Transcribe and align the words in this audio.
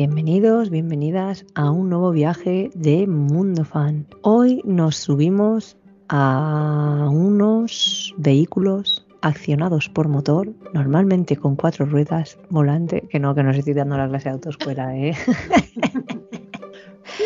Bienvenidos, 0.00 0.68
bienvenidas 0.68 1.46
a 1.54 1.70
un 1.70 1.88
nuevo 1.88 2.10
viaje 2.10 2.68
de 2.74 3.06
Mundo 3.06 3.64
Fan. 3.64 4.06
Hoy 4.20 4.60
nos 4.66 4.94
subimos 4.96 5.78
a 6.10 7.08
unos 7.10 8.14
vehículos 8.18 9.06
accionados 9.22 9.88
por 9.88 10.08
motor, 10.08 10.52
normalmente 10.74 11.34
con 11.38 11.56
cuatro 11.56 11.86
ruedas, 11.86 12.38
volante, 12.50 13.08
que 13.08 13.18
no, 13.18 13.34
que 13.34 13.42
no 13.42 13.50
estoy 13.52 13.72
dando 13.72 13.96
la 13.96 14.06
clase 14.06 14.28
de 14.28 14.34
autoescuela, 14.34 14.94
¿eh? 14.98 15.14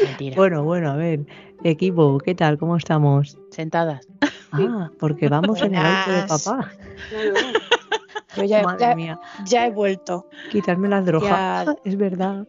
Mentira. 0.04 0.36
bueno, 0.36 0.62
bueno, 0.62 0.90
a 0.92 0.96
ver, 0.96 1.26
equipo, 1.64 2.18
¿qué 2.18 2.36
tal? 2.36 2.56
¿Cómo 2.56 2.76
estamos? 2.76 3.36
Sentadas. 3.50 4.06
Ah, 4.52 4.90
porque 5.00 5.28
vamos 5.28 5.60
en 5.62 5.74
el 5.74 5.84
auto 5.84 6.12
de 6.12 6.22
papá. 6.22 6.70
Yo 8.36 8.44
ya, 8.44 8.62
Madre 8.62 8.80
ya- 8.80 8.94
mía, 8.94 9.20
ya 9.44 9.66
he 9.66 9.70
vuelto. 9.72 10.26
quitarme 10.52 10.88
las 10.88 11.04
drogas. 11.04 11.66
Ya- 11.66 11.74
Es 11.84 11.96
verdad. 11.96 12.46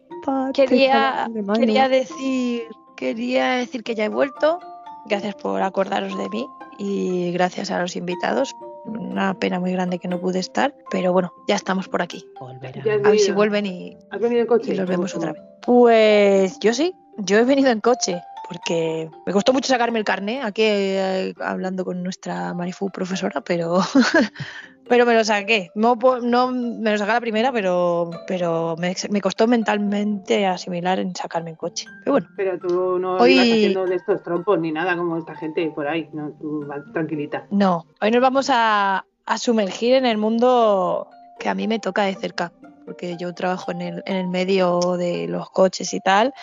Quería, 0.54 1.28
quería 1.54 1.88
decir, 1.88 2.64
quería 2.96 3.52
decir 3.52 3.82
que 3.82 3.94
ya 3.94 4.04
he 4.04 4.08
vuelto. 4.08 4.60
Gracias 5.06 5.34
por 5.34 5.62
acordaros 5.62 6.16
de 6.16 6.28
mí 6.28 6.46
y 6.78 7.32
gracias 7.32 7.70
a 7.70 7.80
los 7.80 7.96
invitados. 7.96 8.54
Una 8.84 9.34
pena 9.34 9.60
muy 9.60 9.72
grande 9.72 9.98
que 9.98 10.08
no 10.08 10.20
pude 10.20 10.38
estar, 10.38 10.74
pero 10.90 11.12
bueno, 11.12 11.32
ya 11.48 11.56
estamos 11.56 11.88
por 11.88 12.02
aquí. 12.02 12.24
A 12.40 13.08
ver 13.10 13.18
si 13.18 13.32
vuelven 13.32 13.66
y, 13.66 13.96
¿Has 14.10 14.20
venido 14.20 14.40
en 14.40 14.46
coche? 14.46 14.72
y 14.72 14.76
los 14.76 14.88
vemos 14.88 15.14
otra 15.14 15.32
vez. 15.32 15.42
Pues 15.64 16.58
yo 16.60 16.72
sí, 16.74 16.94
yo 17.18 17.38
he 17.38 17.44
venido 17.44 17.70
en 17.70 17.80
coche 17.80 18.20
porque 18.52 19.08
me 19.26 19.32
costó 19.32 19.52
mucho 19.52 19.68
sacarme 19.68 19.98
el 19.98 20.04
carné 20.04 20.42
aquí 20.42 20.62
eh, 20.64 21.34
hablando 21.40 21.84
con 21.84 22.02
nuestra 22.02 22.52
Marifu 22.54 22.90
profesora, 22.90 23.40
pero 23.40 23.80
pero 24.88 25.06
me 25.06 25.14
lo 25.14 25.24
saqué. 25.24 25.70
No, 25.74 25.96
no 26.22 26.48
me 26.52 26.90
lo 26.92 26.98
saqué 26.98 27.10
a 27.10 27.14
la 27.14 27.20
primera, 27.20 27.52
pero 27.52 28.10
pero 28.26 28.76
me, 28.78 28.94
me 29.10 29.20
costó 29.20 29.46
mentalmente 29.46 30.46
asimilar 30.46 30.98
en 30.98 31.14
sacarme 31.14 31.50
en 31.50 31.56
coche. 31.56 31.86
Pero 32.00 32.12
bueno, 32.12 32.28
Pero 32.36 32.58
tú 32.58 32.98
no 32.98 33.16
Hoy- 33.16 33.32
ibas 33.32 33.46
haciendo 33.46 33.86
de 33.86 33.96
estos 33.96 34.22
trompos 34.22 34.58
ni 34.58 34.70
nada 34.72 34.96
como 34.96 35.16
esta 35.16 35.34
gente 35.36 35.70
por 35.74 35.86
ahí. 35.88 36.08
No, 36.12 36.30
tú 36.40 36.66
tranquilita. 36.92 37.46
no. 37.50 37.86
Hoy 38.00 38.10
nos 38.10 38.20
vamos 38.20 38.50
a, 38.50 39.04
a 39.26 39.38
sumergir 39.38 39.94
en 39.94 40.04
el 40.06 40.18
mundo 40.18 41.08
que 41.38 41.48
a 41.48 41.54
mí 41.54 41.66
me 41.68 41.78
toca 41.78 42.02
de 42.02 42.14
cerca, 42.14 42.52
porque 42.84 43.16
yo 43.16 43.32
trabajo 43.34 43.72
en 43.72 43.80
el, 43.80 44.02
en 44.06 44.16
el 44.16 44.28
medio 44.28 44.96
de 44.96 45.26
los 45.28 45.48
coches 45.50 45.92
y 45.94 46.00
tal. 46.00 46.34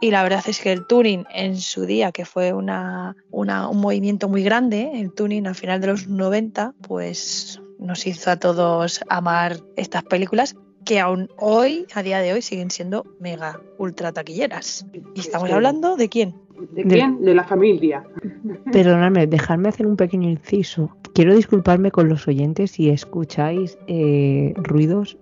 Y 0.00 0.10
la 0.10 0.22
verdad 0.22 0.44
es 0.46 0.60
que 0.60 0.72
el 0.72 0.86
tuning 0.86 1.24
en 1.34 1.56
su 1.56 1.86
día, 1.86 2.12
que 2.12 2.24
fue 2.24 2.52
una, 2.52 3.16
una- 3.30 3.68
un 3.68 3.80
movimiento 3.80 4.28
muy 4.28 4.42
grande, 4.42 4.90
el 4.94 5.12
tuning 5.12 5.46
al 5.46 5.54
final 5.54 5.80
de 5.80 5.86
los 5.88 6.06
90, 6.08 6.74
pues 6.86 7.60
nos 7.78 8.06
hizo 8.06 8.30
a 8.30 8.36
todos 8.36 9.00
amar 9.08 9.56
estas 9.76 10.02
películas 10.04 10.54
que 10.84 11.00
aún 11.00 11.28
hoy, 11.38 11.86
a 11.94 12.02
día 12.02 12.20
de 12.20 12.32
hoy, 12.32 12.42
siguen 12.42 12.70
siendo 12.70 13.04
mega 13.20 13.60
ultra 13.78 14.12
taquilleras. 14.12 14.86
Y 15.14 15.20
estamos 15.20 15.48
Sí. 15.48 15.54
hablando 15.54 15.96
de 15.96 16.08
quién? 16.08 16.34
¿De 16.72 16.84
De- 16.84 16.94
quién? 16.94 17.20
De 17.22 17.34
la 17.34 17.44
familia. 17.44 18.04
Perdonadme, 18.72 19.26
dejadme 19.26 19.68
hacer 19.68 19.86
un 19.86 19.96
pequeño 19.96 20.28
inciso. 20.28 20.90
Quiero 21.14 21.34
disculparme 21.34 21.90
con 21.90 22.08
los 22.08 22.28
oyentes 22.28 22.72
si 22.72 22.88
escucháis 22.90 23.78
eh, 23.88 24.52
ruidos 24.56 25.16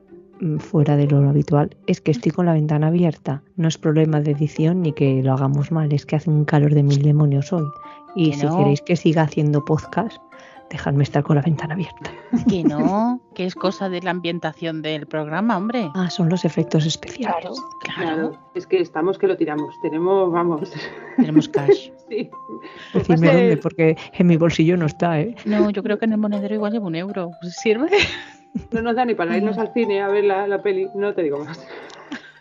fuera 0.59 0.97
de 0.97 1.07
lo 1.07 1.29
habitual. 1.29 1.77
Es 1.87 2.01
que 2.01 2.11
estoy 2.11 2.33
con 2.33 2.47
la 2.47 2.53
ventana 2.55 2.89
abierta. 2.89 3.43
No 3.57 3.69
es 3.69 3.79
problema 3.79 4.21
de 4.21 4.33
edición 4.33 4.83
ni 4.83 4.93
que 4.93 5.23
lo 5.23 5.33
hagamos 5.33 5.71
mal, 5.73 5.93
es 5.93 6.07
que 6.07 6.17
hace 6.17 6.31
un 6.31 6.45
calor 6.45 6.75
de 6.75 6.83
mil 6.83 7.03
demonios 7.03 7.53
hoy. 7.53 7.67
Y 8.17 8.33
si 8.35 8.47
no. 8.47 8.57
queréis 8.59 8.81
que 8.83 8.95
siga 8.97 9.23
haciendo 9.23 9.65
podcast, 9.65 10.19
dejadme 10.71 11.03
estar 11.03 11.23
con 11.25 11.37
la 11.37 11.43
ventana 11.43 11.75
abierta. 11.75 12.13
Que 12.49 12.63
no, 12.65 13.21
que 13.35 13.45
es 13.45 13.55
cosa 13.55 13.89
de 13.89 14.01
la 14.03 14.11
ambientación 14.11 14.83
del 14.83 15.07
programa, 15.07 15.57
hombre. 15.57 15.91
Ah, 15.95 16.11
son 16.11 16.29
los 16.29 16.45
efectos 16.45 16.87
especiales. 16.87 17.37
Claro. 17.41 17.55
Claro, 17.83 18.31
Claro. 18.31 18.39
Es 18.55 18.67
que 18.67 18.81
estamos 18.81 19.19
que 19.19 19.27
lo 19.27 19.37
tiramos. 19.37 19.75
Tenemos, 19.83 20.33
vamos. 20.33 20.73
tenemos 21.17 21.49
cash. 21.49 21.91
sí. 22.09 22.31
A 22.95 23.01
ser- 23.05 23.17
dónde, 23.19 23.57
porque 23.57 23.97
en 24.13 24.27
mi 24.29 24.37
bolsillo 24.37 24.77
no 24.77 24.87
está, 24.87 25.21
¿eh? 25.21 25.35
No, 25.45 25.71
yo 25.71 25.83
creo 25.83 25.99
que 25.99 26.05
en 26.05 26.13
el 26.13 26.19
monedero 26.19 26.55
igual 26.55 26.73
lleva 26.73 26.87
un 26.87 26.95
euro. 26.95 27.31
Pues 27.41 27.55
¿Sirve? 27.57 27.89
No 28.71 28.83
nos 28.83 28.95
da 28.97 29.05
ni 29.05 29.15
para 29.15 29.37
irnos 29.37 29.59
al 29.59 29.73
cine 29.73 30.01
a 30.01 30.09
ver 30.09 30.25
la, 30.25 30.47
la 30.47 30.63
peli. 30.63 30.89
No 30.95 31.13
te 31.15 31.23
digo 31.23 31.45
más. 31.45 31.67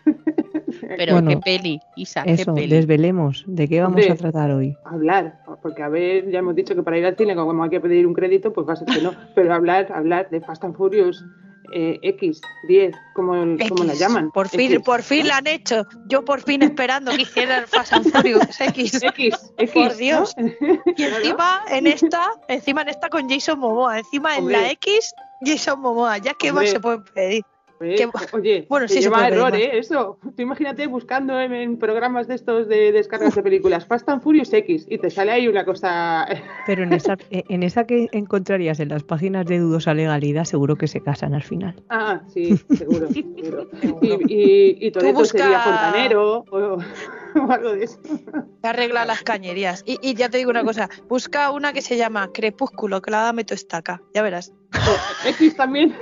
Pero 0.96 1.14
Bueno, 1.14 1.30
qué 1.30 1.36
peli, 1.38 1.80
Isa, 1.96 2.22
qué 2.24 2.32
Eso, 2.32 2.54
peli. 2.54 2.68
desvelemos. 2.68 3.44
¿De 3.46 3.66
qué 3.68 3.80
vamos 3.80 3.96
Hombre. 4.00 4.12
a 4.12 4.16
tratar 4.16 4.50
hoy? 4.50 4.76
Hablar, 4.84 5.40
porque 5.62 5.82
a 5.82 5.88
ver, 5.88 6.30
ya 6.30 6.40
hemos 6.40 6.54
dicho 6.54 6.74
que 6.74 6.82
para 6.82 6.98
ir 6.98 7.06
al 7.06 7.16
cine, 7.16 7.34
como 7.34 7.62
hay 7.64 7.70
que 7.70 7.80
pedir 7.80 8.06
un 8.06 8.12
crédito, 8.12 8.52
pues 8.52 8.68
va 8.68 8.74
a 8.74 8.76
ser 8.76 8.88
que 8.88 9.00
no. 9.02 9.12
Pero 9.34 9.54
hablar, 9.54 9.90
hablar 9.92 10.28
de 10.30 10.40
Fast 10.40 10.62
and 10.64 10.76
Furious 10.76 11.24
eh, 11.72 11.98
X, 12.02 12.40
10, 12.68 12.94
como, 13.14 13.32
como 13.68 13.84
la 13.84 13.94
llaman. 13.94 14.30
Por 14.30 14.48
fin, 14.48 14.72
X, 14.72 14.84
por 14.84 15.02
fin 15.02 15.28
la 15.28 15.38
han 15.38 15.46
hecho. 15.46 15.86
Yo 16.06 16.24
por 16.24 16.42
fin 16.42 16.62
esperando 16.62 17.12
que 17.12 17.22
hicieran 17.22 17.66
Fast 17.66 17.92
and 17.92 18.10
Furious 18.10 18.60
X. 18.60 18.94
X, 19.02 19.52
X. 19.58 19.72
Por 19.72 19.96
Dios. 19.96 20.34
¿no? 20.36 20.48
Y 20.96 21.02
encima 21.02 21.64
en 21.68 21.86
esta, 21.86 22.30
encima 22.48 22.82
en 22.82 22.88
esta 22.88 23.08
con 23.08 23.28
Jason 23.28 23.58
Momoa, 23.58 23.98
encima 23.98 24.36
en 24.36 24.52
la 24.52 24.70
X, 24.70 25.14
Jason 25.40 25.80
Momoa. 25.80 26.18
Ya 26.18 26.34
qué 26.34 26.52
más 26.52 26.70
se 26.70 26.80
puede 26.80 26.98
pedir. 26.98 27.44
Que- 27.80 28.08
Oye, 28.32 28.66
bueno, 28.68 28.86
sí 28.88 28.94
se 28.94 29.00
lleva 29.02 29.26
error. 29.28 29.54
¿eh? 29.54 29.78
Eso. 29.78 30.18
Tú 30.36 30.42
imagínate 30.42 30.86
buscando 30.86 31.38
en, 31.40 31.52
en 31.52 31.76
programas 31.78 32.26
de 32.28 32.34
estos 32.36 32.68
de 32.68 32.92
descargas 32.92 33.34
de 33.34 33.42
películas 33.42 33.84
Fast 33.86 34.08
and 34.08 34.22
Furious 34.22 34.52
X 34.52 34.86
y 34.88 34.98
te 34.98 35.10
sale 35.10 35.32
ahí 35.32 35.48
una 35.48 35.64
cosa. 35.64 36.26
Pero 36.66 36.84
en 36.84 36.92
esa, 36.92 37.16
en 37.30 37.62
esa 37.62 37.84
que 37.84 38.08
encontrarías 38.12 38.80
en 38.80 38.88
las 38.88 39.02
páginas 39.02 39.44
de 39.46 39.58
dudosa 39.58 39.92
legalidad, 39.94 40.44
seguro 40.44 40.76
que 40.76 40.86
se 40.88 41.00
casan 41.02 41.34
al 41.34 41.42
final. 41.42 41.74
ah, 41.90 42.22
sí, 42.32 42.56
seguro. 42.76 43.08
seguro. 43.10 43.68
Seguro. 43.80 44.18
Y, 44.28 44.86
y, 44.86 44.86
y 44.88 45.12
busca- 45.12 45.38
sería 45.38 45.60
fontanero 45.60 46.44
o, 46.50 46.78
o 47.46 47.50
algo 47.52 47.72
de 47.72 47.84
eso. 47.84 47.98
Que 48.62 48.68
arregla 48.68 49.04
las 49.04 49.22
cañerías. 49.22 49.82
Y, 49.86 49.98
y 50.02 50.14
ya 50.14 50.28
te 50.28 50.38
digo 50.38 50.50
una 50.50 50.64
cosa, 50.64 50.88
busca 51.08 51.50
una 51.50 51.72
que 51.72 51.82
se 51.82 51.96
llama 51.96 52.30
Crepúsculo, 52.32 53.02
que 53.02 53.10
la 53.10 53.20
dame 53.22 53.44
tu 53.44 53.54
estaca. 53.54 54.00
Ya 54.14 54.22
verás. 54.22 54.52
O 54.74 55.28
X 55.28 55.56
también. 55.56 55.94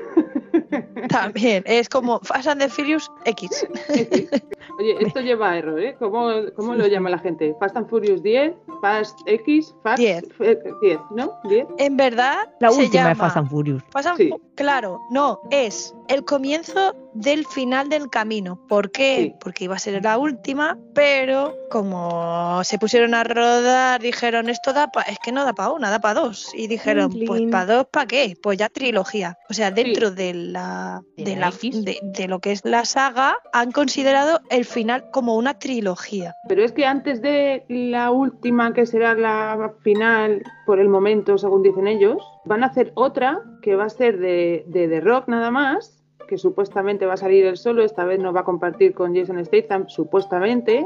También, 1.08 1.62
es 1.66 1.88
como 1.88 2.20
Fast 2.20 2.48
and 2.48 2.60
the 2.60 2.68
Furious 2.68 3.10
X. 3.24 3.66
Oye, 4.78 4.96
esto 5.00 5.20
lleva 5.20 5.56
error, 5.56 5.78
¿eh? 5.80 5.94
¿Cómo, 5.98 6.30
¿Cómo 6.56 6.74
lo 6.74 6.86
llama 6.86 7.10
la 7.10 7.18
gente? 7.18 7.54
Fast 7.60 7.76
and 7.76 7.88
Furious 7.88 8.22
10, 8.22 8.54
Fast 8.80 9.18
X, 9.26 9.74
Fast 9.82 9.98
10. 9.98 10.24
eh, 10.40 10.58
10, 10.80 10.98
¿no? 11.10 11.38
10. 11.44 11.66
En 11.78 11.96
verdad, 11.96 12.48
La 12.60 12.70
se 12.70 12.78
última 12.78 12.94
llama 12.94 13.08
de 13.10 13.14
Fast 13.16 13.36
and 13.36 13.50
Furious. 13.50 13.82
Fast 13.90 14.08
and 14.08 14.16
Sí. 14.18 14.30
Fu- 14.30 14.40
Claro, 14.54 15.00
no, 15.10 15.40
es 15.50 15.94
el 16.12 16.24
comienzo 16.24 16.94
del 17.14 17.46
final 17.46 17.88
del 17.88 18.08
camino. 18.10 18.58
¿Por 18.68 18.90
qué? 18.90 19.16
Sí. 19.16 19.34
Porque 19.40 19.64
iba 19.64 19.76
a 19.76 19.78
ser 19.78 20.02
la 20.02 20.18
última, 20.18 20.78
pero 20.94 21.54
como 21.70 22.62
se 22.64 22.78
pusieron 22.78 23.14
a 23.14 23.24
rodar, 23.24 24.00
dijeron, 24.00 24.48
esto 24.48 24.72
da 24.72 24.88
pa 24.90 25.02
es 25.02 25.18
que 25.18 25.32
no 25.32 25.44
da 25.44 25.52
para 25.52 25.70
una, 25.70 25.90
da 25.90 26.00
para 26.00 26.20
dos. 26.20 26.52
Y 26.54 26.66
dijeron, 26.66 27.12
pues 27.26 27.42
para 27.50 27.66
dos, 27.66 27.86
¿para 27.90 28.06
qué? 28.06 28.34
Pues 28.42 28.58
ya 28.58 28.68
trilogía. 28.68 29.38
O 29.48 29.54
sea, 29.54 29.70
dentro 29.70 30.10
de 30.10 30.34
la 30.34 31.02
¿De 31.16 31.24
de, 31.24 31.34
la 31.36 31.40
la, 31.40 31.48
X? 31.48 31.84
de, 31.84 31.98
de 32.02 32.28
lo 32.28 32.40
que 32.40 32.52
es 32.52 32.64
la 32.64 32.84
saga, 32.84 33.36
han 33.52 33.72
considerado 33.72 34.40
el 34.50 34.64
final 34.64 35.10
como 35.10 35.36
una 35.36 35.58
trilogía. 35.58 36.34
Pero 36.48 36.62
es 36.64 36.72
que 36.72 36.86
antes 36.86 37.22
de 37.22 37.64
la 37.68 38.10
última, 38.10 38.72
que 38.72 38.86
será 38.86 39.14
la 39.14 39.72
final 39.82 40.42
por 40.66 40.78
el 40.78 40.88
momento, 40.88 41.38
según 41.38 41.62
dicen 41.62 41.86
ellos, 41.86 42.22
van 42.44 42.62
a 42.64 42.66
hacer 42.66 42.92
otra 42.94 43.40
que 43.62 43.76
va 43.76 43.84
a 43.84 43.90
ser 43.90 44.18
de, 44.18 44.64
de 44.66 44.88
The 44.88 45.00
Rock 45.00 45.28
nada 45.28 45.50
más, 45.50 46.01
que 46.32 46.38
supuestamente 46.38 47.04
va 47.04 47.12
a 47.12 47.16
salir 47.18 47.44
él 47.44 47.58
solo, 47.58 47.84
esta 47.84 48.06
vez 48.06 48.18
no 48.18 48.32
va 48.32 48.40
a 48.40 48.44
compartir 48.44 48.94
con 48.94 49.14
Jason 49.14 49.44
Statham, 49.44 49.86
supuestamente. 49.86 50.82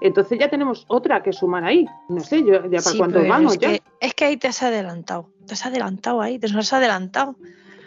Entonces 0.00 0.40
ya 0.40 0.50
tenemos 0.50 0.86
otra 0.88 1.22
que 1.22 1.32
sumar 1.32 1.62
ahí. 1.62 1.86
No 2.08 2.18
sé, 2.18 2.42
yo 2.42 2.64
ya 2.64 2.80
para 2.80 2.80
Sí, 2.80 2.98
cuánto 2.98 3.20
vamos 3.24 3.52
es 3.52 3.58
ya. 3.60 3.68
que, 3.68 3.82
es 4.00 4.14
que 4.14 4.24
ahí 4.24 4.36
te 4.36 4.48
has 4.48 4.60
adelantado. 4.60 5.28
Te 5.46 5.54
has 5.54 5.64
adelantado 5.64 6.20
ahí, 6.20 6.40
te 6.40 6.46
has 6.48 6.72
adelantado. 6.72 7.36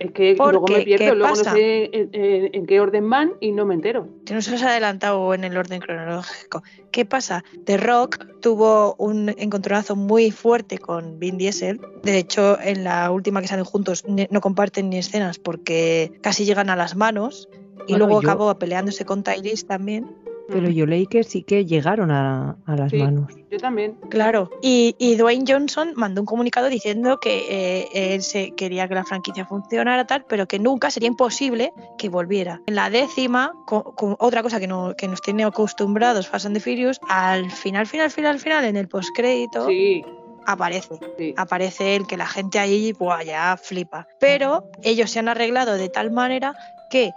Es 0.02 0.12
que 0.14 0.34
Porque, 0.36 0.52
luego 0.54 0.68
me 0.68 0.82
pierdo, 0.82 1.06
¿qué 1.06 1.16
luego 1.16 1.36
pasa? 1.36 1.52
no 1.52 1.56
sé 1.58 1.84
en, 1.94 2.10
en- 2.14 2.56
en 2.56 2.66
qué 2.66 2.80
orden 2.80 3.08
van 3.08 3.34
y 3.40 3.52
no 3.52 3.66
me 3.68 3.76
entero. 3.76 4.08
que 4.26 4.34
no 4.34 4.42
se 4.42 4.50
los 4.52 4.64
ha 4.64 4.70
adelantado 4.72 5.34
en 5.36 5.44
el 5.44 5.56
orden 5.56 5.80
cronológico. 5.80 6.64
¿Qué 6.92 7.06
pasa? 7.06 7.44
The 7.66 7.78
Rock 7.78 8.26
tuvo 8.42 8.96
un 8.98 9.30
encontronazo 9.38 9.96
muy 9.96 10.32
fuerte 10.32 10.80
con 10.80 11.20
Vin 11.20 11.38
Diesel. 11.38 11.80
De 12.04 12.18
hecho, 12.18 12.60
en 12.60 12.84
la 12.84 13.12
última 13.12 13.42
que 13.42 13.48
salen 13.48 13.66
juntos 13.66 14.04
no 14.08 14.42
comparten 14.42 14.90
ni 14.90 14.98
escenas 14.98 15.38
porque 15.38 16.12
casi 16.22 16.46
llegan 16.46 16.72
a 16.72 16.76
las 16.76 16.96
manos. 16.96 17.48
Y 17.88 17.94
Bueno, 17.94 18.06
luego 18.06 18.22
yo- 18.22 18.30
acabó 18.30 18.58
peleándose 18.58 19.06
con 19.06 19.22
Tyrese 19.24 19.66
también. 19.68 20.06
Pero 20.52 20.70
yo 20.70 20.86
leí 20.86 21.08
que 21.08 21.24
sí 21.24 21.44
que 21.44 21.66
llegaron 21.66 22.12
a, 22.12 22.58
a 22.66 22.76
las 22.76 22.92
Sí. 22.92 22.98
manos. 22.98 23.32
Yo 23.50 23.58
también. 23.60 23.96
Claro, 24.10 24.50
y, 24.62 24.96
y 24.98 25.16
Dwayne 25.16 25.46
Johnson 25.48 25.94
mandó 25.96 26.22
un 26.22 26.26
comunicado 26.26 26.68
diciendo 26.70 27.18
que 27.20 27.46
eh, 27.84 28.14
él 28.16 28.22
se 28.24 28.52
quería 28.56 28.88
que 28.88 28.96
la 28.96 29.04
franquicia 29.04 29.46
funcionara 29.46 30.06
tal, 30.06 30.26
pero 30.28 30.48
que 30.48 30.60
nunca 30.60 30.90
sería 30.92 31.08
imposible 31.08 31.74
que 31.98 32.10
volviera. 32.10 32.62
En 32.68 32.76
la 32.76 32.90
décima, 32.90 33.52
co- 33.66 33.94
co- 33.96 34.16
otra 34.20 34.42
cosa 34.44 34.60
que, 34.60 34.68
no, 34.68 34.94
que 34.98 35.08
nos 35.08 35.22
tiene 35.22 35.44
acostumbrados 35.44 36.28
Fast 36.28 36.46
and 36.46 36.56
the 36.56 36.62
Furious, 36.62 37.00
al 37.10 37.52
final, 37.52 37.88
final, 37.88 38.10
final, 38.10 38.40
final, 38.40 38.66
en 38.66 38.78
el 38.78 38.88
postcrédito, 38.88 39.68
Sí, 39.68 40.04
aparece. 40.46 40.96
sí. 41.18 41.34
Aparece 41.38 41.96
él, 41.96 42.08
que 42.08 42.18
la 42.18 42.28
gente 42.28 42.58
ahí 42.60 42.94
buah, 42.94 43.24
ya 43.24 43.58
flipa. 43.58 44.08
Pero 44.20 44.64
ellos 44.84 45.12
se 45.12 45.20
han 45.20 45.28
arreglado 45.28 45.74
de 45.76 45.90
tal 45.90 46.12
manera 46.12 46.54
que 46.90 47.14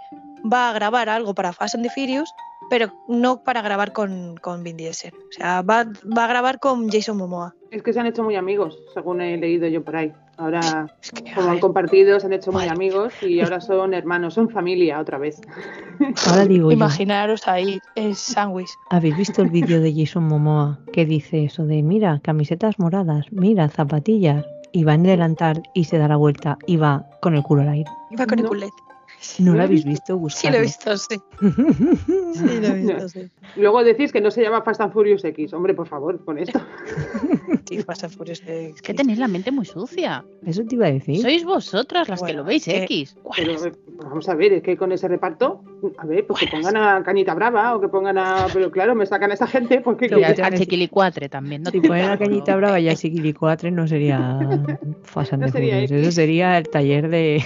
va 0.51 0.69
a 0.69 0.73
grabar 0.73 1.09
algo 1.09 1.33
para 1.33 1.53
Fast 1.53 1.75
and 1.75 1.83
the 1.83 1.89
Furious, 1.89 2.33
pero 2.69 2.91
no 3.07 3.43
para 3.43 3.61
grabar 3.61 3.93
con, 3.93 4.35
con 4.37 4.63
Vin 4.63 4.77
Diesel. 4.77 5.13
O 5.13 5.31
sea, 5.31 5.61
va, 5.61 5.85
va 6.17 6.25
a 6.25 6.27
grabar 6.27 6.59
con 6.59 6.89
Jason 6.89 7.17
Momoa. 7.17 7.55
Es 7.71 7.83
que 7.83 7.93
se 7.93 7.99
han 7.99 8.05
hecho 8.05 8.23
muy 8.23 8.35
amigos, 8.35 8.77
según 8.93 9.21
he 9.21 9.37
leído 9.37 9.67
yo 9.67 9.83
por 9.83 9.95
ahí. 9.95 10.13
Ahora, 10.37 10.87
Es 11.01 11.11
que, 11.11 11.31
a 11.31 11.35
como 11.35 11.51
han 11.51 11.59
compartido, 11.59 12.19
se 12.19 12.25
han 12.25 12.33
hecho 12.33 12.51
muy 12.51 12.67
amigos 12.67 13.13
y 13.21 13.39
ahora 13.39 13.61
son 13.61 13.93
hermanos, 13.93 14.33
son 14.33 14.49
familia 14.49 14.99
otra 14.99 15.17
vez. 15.17 15.39
Ahora 16.27 16.45
digo 16.45 16.69
yo, 16.69 16.75
imaginaros 16.75 17.47
ahí 17.47 17.79
el 17.95 18.15
sándwich. 18.15 18.69
¿habéis 18.89 19.15
visto 19.15 19.41
el 19.41 19.49
vídeo 19.49 19.79
de 19.79 19.93
Jason 19.95 20.23
Momoa 20.25 20.79
que 20.91 21.05
dice 21.05 21.45
eso 21.45 21.65
de 21.65 21.81
mira, 21.83 22.19
camisetas 22.21 22.79
moradas, 22.79 23.25
mira, 23.31 23.69
zapatillas? 23.69 24.45
Y 24.73 24.83
va 24.83 24.95
en 24.95 25.03
delantal 25.03 25.63
y 25.73 25.85
se 25.85 25.97
da 25.97 26.09
la 26.09 26.17
vuelta 26.17 26.57
y 26.67 26.75
va 26.75 27.05
con 27.21 27.33
el 27.33 27.43
culo 27.43 27.61
al 27.61 27.69
aire. 27.69 27.89
Iba 28.11 28.25
con 28.25 28.39
el 28.39 28.45
culete. 28.45 28.84
¿No 29.39 29.51
¿Lo 29.51 29.57
lo 29.57 29.61
he 29.61 29.65
habéis 29.65 29.85
visto? 29.85 30.19
visto? 30.19 30.39
Sí, 30.39 30.49
lo 30.49 30.57
he 30.57 30.61
visto, 30.61 30.97
sí. 30.97 31.15
Sí, 32.35 32.59
lo 32.61 32.67
he 32.67 32.73
visto, 32.75 33.09
sí. 33.09 33.29
Luego 33.55 33.83
decís 33.83 34.11
que 34.11 34.21
no 34.21 34.29
se 34.31 34.41
llama 34.41 34.61
Fast 34.61 34.81
and 34.81 34.93
Furious 34.93 35.23
X. 35.23 35.53
Hombre, 35.53 35.73
por 35.73 35.87
favor, 35.87 36.23
con 36.23 36.37
esto. 36.37 36.59
Sí, 37.67 37.81
pasa 37.81 38.07
por 38.09 38.29
ese- 38.29 38.69
Es 38.69 38.81
que 38.83 38.93
tenéis 38.93 39.17
la 39.17 39.27
mente 39.27 39.51
muy 39.51 39.65
sucia. 39.65 40.23
Eso 40.45 40.63
te 40.65 40.75
iba 40.75 40.85
a 40.85 40.91
decir. 40.91 41.19
Sois 41.19 41.43
vosotras 41.43 42.07
las 42.09 42.21
que 42.21 42.33
lo 42.33 42.43
veis 42.43 42.67
eh, 42.67 42.83
X. 42.83 43.15
Pero 43.35 43.65
eh, 43.65 43.71
vamos 44.03 44.29
a 44.29 44.35
ver, 44.35 44.53
es 44.53 44.61
que 44.61 44.77
con 44.77 44.91
ese 44.91 45.07
reparto, 45.07 45.63
a 45.97 46.05
ver, 46.05 46.27
pues 46.27 46.41
que 46.41 46.47
pongan 46.47 46.77
a 46.77 47.01
Cañita 47.03 47.33
Brava 47.33 47.75
o 47.75 47.81
que 47.81 47.87
pongan 47.87 48.19
a. 48.19 48.45
Pero 48.53 48.69
claro, 48.69 48.93
me 48.93 49.07
sacan 49.07 49.31
a 49.31 49.33
esa 49.33 49.47
gente 49.47 49.81
porque. 49.81 50.07
Lo 50.09 50.19
Y 50.19 50.23
a, 50.23 50.29
a 50.29 50.51
Chiquilicuatre 50.51 51.27
también. 51.27 51.63
No 51.63 51.71
Si 51.71 51.81
ponen 51.81 52.03
la 52.07 52.17
preocupes, 52.17 52.27
cañita 52.27 52.55
brava 52.55 52.79
ya 52.79 52.93
Chiquilicuatre 52.95 53.71
no 53.71 53.87
sería 53.87 54.37
Fast 55.03 55.33
and 55.33 55.41
No 55.41 55.47
the 55.47 55.53
sería 55.53 55.73
Furious, 55.73 55.91
X. 55.91 56.01
Eso 56.03 56.11
sería 56.11 56.57
el 56.59 56.69
taller 56.69 57.09
de, 57.09 57.43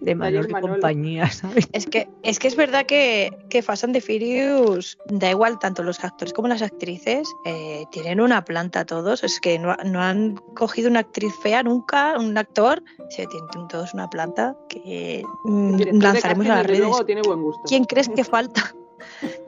de 0.00 0.14
Manolo 0.14 0.48
y 0.48 0.52
Manolo. 0.52 0.74
compañía, 0.74 1.30
¿sabes? 1.30 1.68
Es 1.72 1.86
que, 1.86 2.08
es 2.22 2.38
que 2.38 2.48
es 2.48 2.56
verdad 2.56 2.86
que, 2.86 3.36
que 3.50 3.62
Fast 3.62 3.84
and 3.84 3.94
the 3.94 4.00
Furious, 4.00 4.98
da 5.06 5.30
igual, 5.30 5.58
tanto 5.58 5.82
los 5.82 6.02
actores 6.04 6.32
como 6.32 6.48
las 6.48 6.62
actrices 6.62 7.28
eh, 7.44 7.84
tienen 7.90 8.20
una 8.20 8.44
planta 8.44 8.84
todos. 8.84 9.24
Es 9.24 9.40
que 9.40 9.58
no, 9.58 9.76
no 9.84 10.00
han 10.00 10.36
cogido 10.54 10.90
una 10.90 11.00
actriz 11.00 11.32
fea 11.42 11.62
nunca, 11.62 12.18
un 12.18 12.36
actor. 12.38 12.82
Se 13.10 13.26
tienen 13.26 13.68
todos 13.68 13.94
una 13.94 14.08
planta 14.08 14.56
que 14.68 15.22
mm, 15.44 15.80
lanzaremos 16.00 16.46
a 16.46 16.56
las 16.56 16.66
redes. 16.66 16.80
luego, 16.80 17.04
tiene 17.04 17.22
buen 17.22 17.42
gusto. 17.42 17.62
¿Quién 17.66 17.84
crees 17.84 18.08
que 18.08 18.24
falta? 18.24 18.74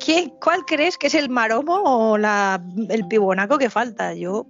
¿Quién, 0.04 0.30
¿Cuál 0.40 0.64
crees 0.64 0.96
que 0.96 1.08
es 1.08 1.14
el 1.14 1.28
maromo 1.28 1.82
o 1.84 2.18
la, 2.18 2.62
el 2.88 3.06
pibonaco 3.06 3.58
que 3.58 3.70
falta? 3.70 4.14
Yo 4.14 4.46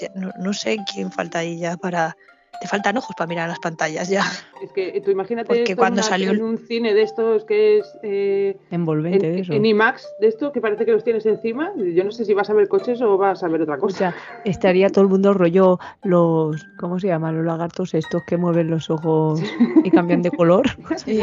ya 0.00 0.08
no, 0.14 0.30
no 0.38 0.52
sé 0.52 0.78
quién 0.92 1.10
falta 1.10 1.40
ahí 1.40 1.58
ya 1.58 1.76
para... 1.76 2.16
Te 2.62 2.68
faltan 2.68 2.96
ojos 2.96 3.16
para 3.16 3.26
mirar 3.26 3.48
las 3.48 3.58
pantallas 3.58 4.08
ya. 4.08 4.22
Es 4.62 4.72
que 4.72 5.00
tú 5.04 5.10
imagínate 5.10 5.48
Porque 5.48 5.62
esto 5.62 5.72
en 5.72 5.76
cuando 5.76 6.00
una- 6.00 6.08
salió 6.08 6.30
en 6.30 6.42
un 6.42 6.58
cine 6.58 6.94
de 6.94 7.02
estos 7.02 7.44
que 7.44 7.78
es 7.80 7.98
eh, 8.04 8.56
Envolvente 8.70 9.26
de 9.26 9.34
en, 9.34 9.38
eso. 9.40 9.52
en 9.52 9.66
IMAX, 9.66 10.14
de 10.20 10.28
esto 10.28 10.52
que 10.52 10.60
parece 10.60 10.84
que 10.86 10.92
los 10.92 11.02
tienes 11.02 11.26
encima. 11.26 11.72
Yo 11.76 12.04
no 12.04 12.12
sé 12.12 12.24
si 12.24 12.32
vas 12.34 12.48
a 12.50 12.52
ver 12.54 12.68
coches 12.68 13.02
o 13.02 13.18
vas 13.18 13.42
a 13.42 13.48
ver 13.48 13.62
otra 13.62 13.74
O 13.74 13.80
cosa. 13.80 13.96
sea, 13.98 14.14
estaría 14.44 14.90
todo 14.90 15.02
el 15.02 15.10
mundo 15.10 15.34
rollo 15.34 15.80
los, 16.04 16.64
¿cómo 16.78 17.00
se 17.00 17.08
llaman? 17.08 17.36
Los 17.36 17.44
lagartos 17.44 17.94
estos 17.94 18.22
que 18.24 18.36
mueven 18.36 18.70
los 18.70 18.90
ojos 18.90 19.42
y 19.82 19.90
cambian 19.90 20.22
de 20.22 20.30
color. 20.30 20.66
Sí, 20.96 21.20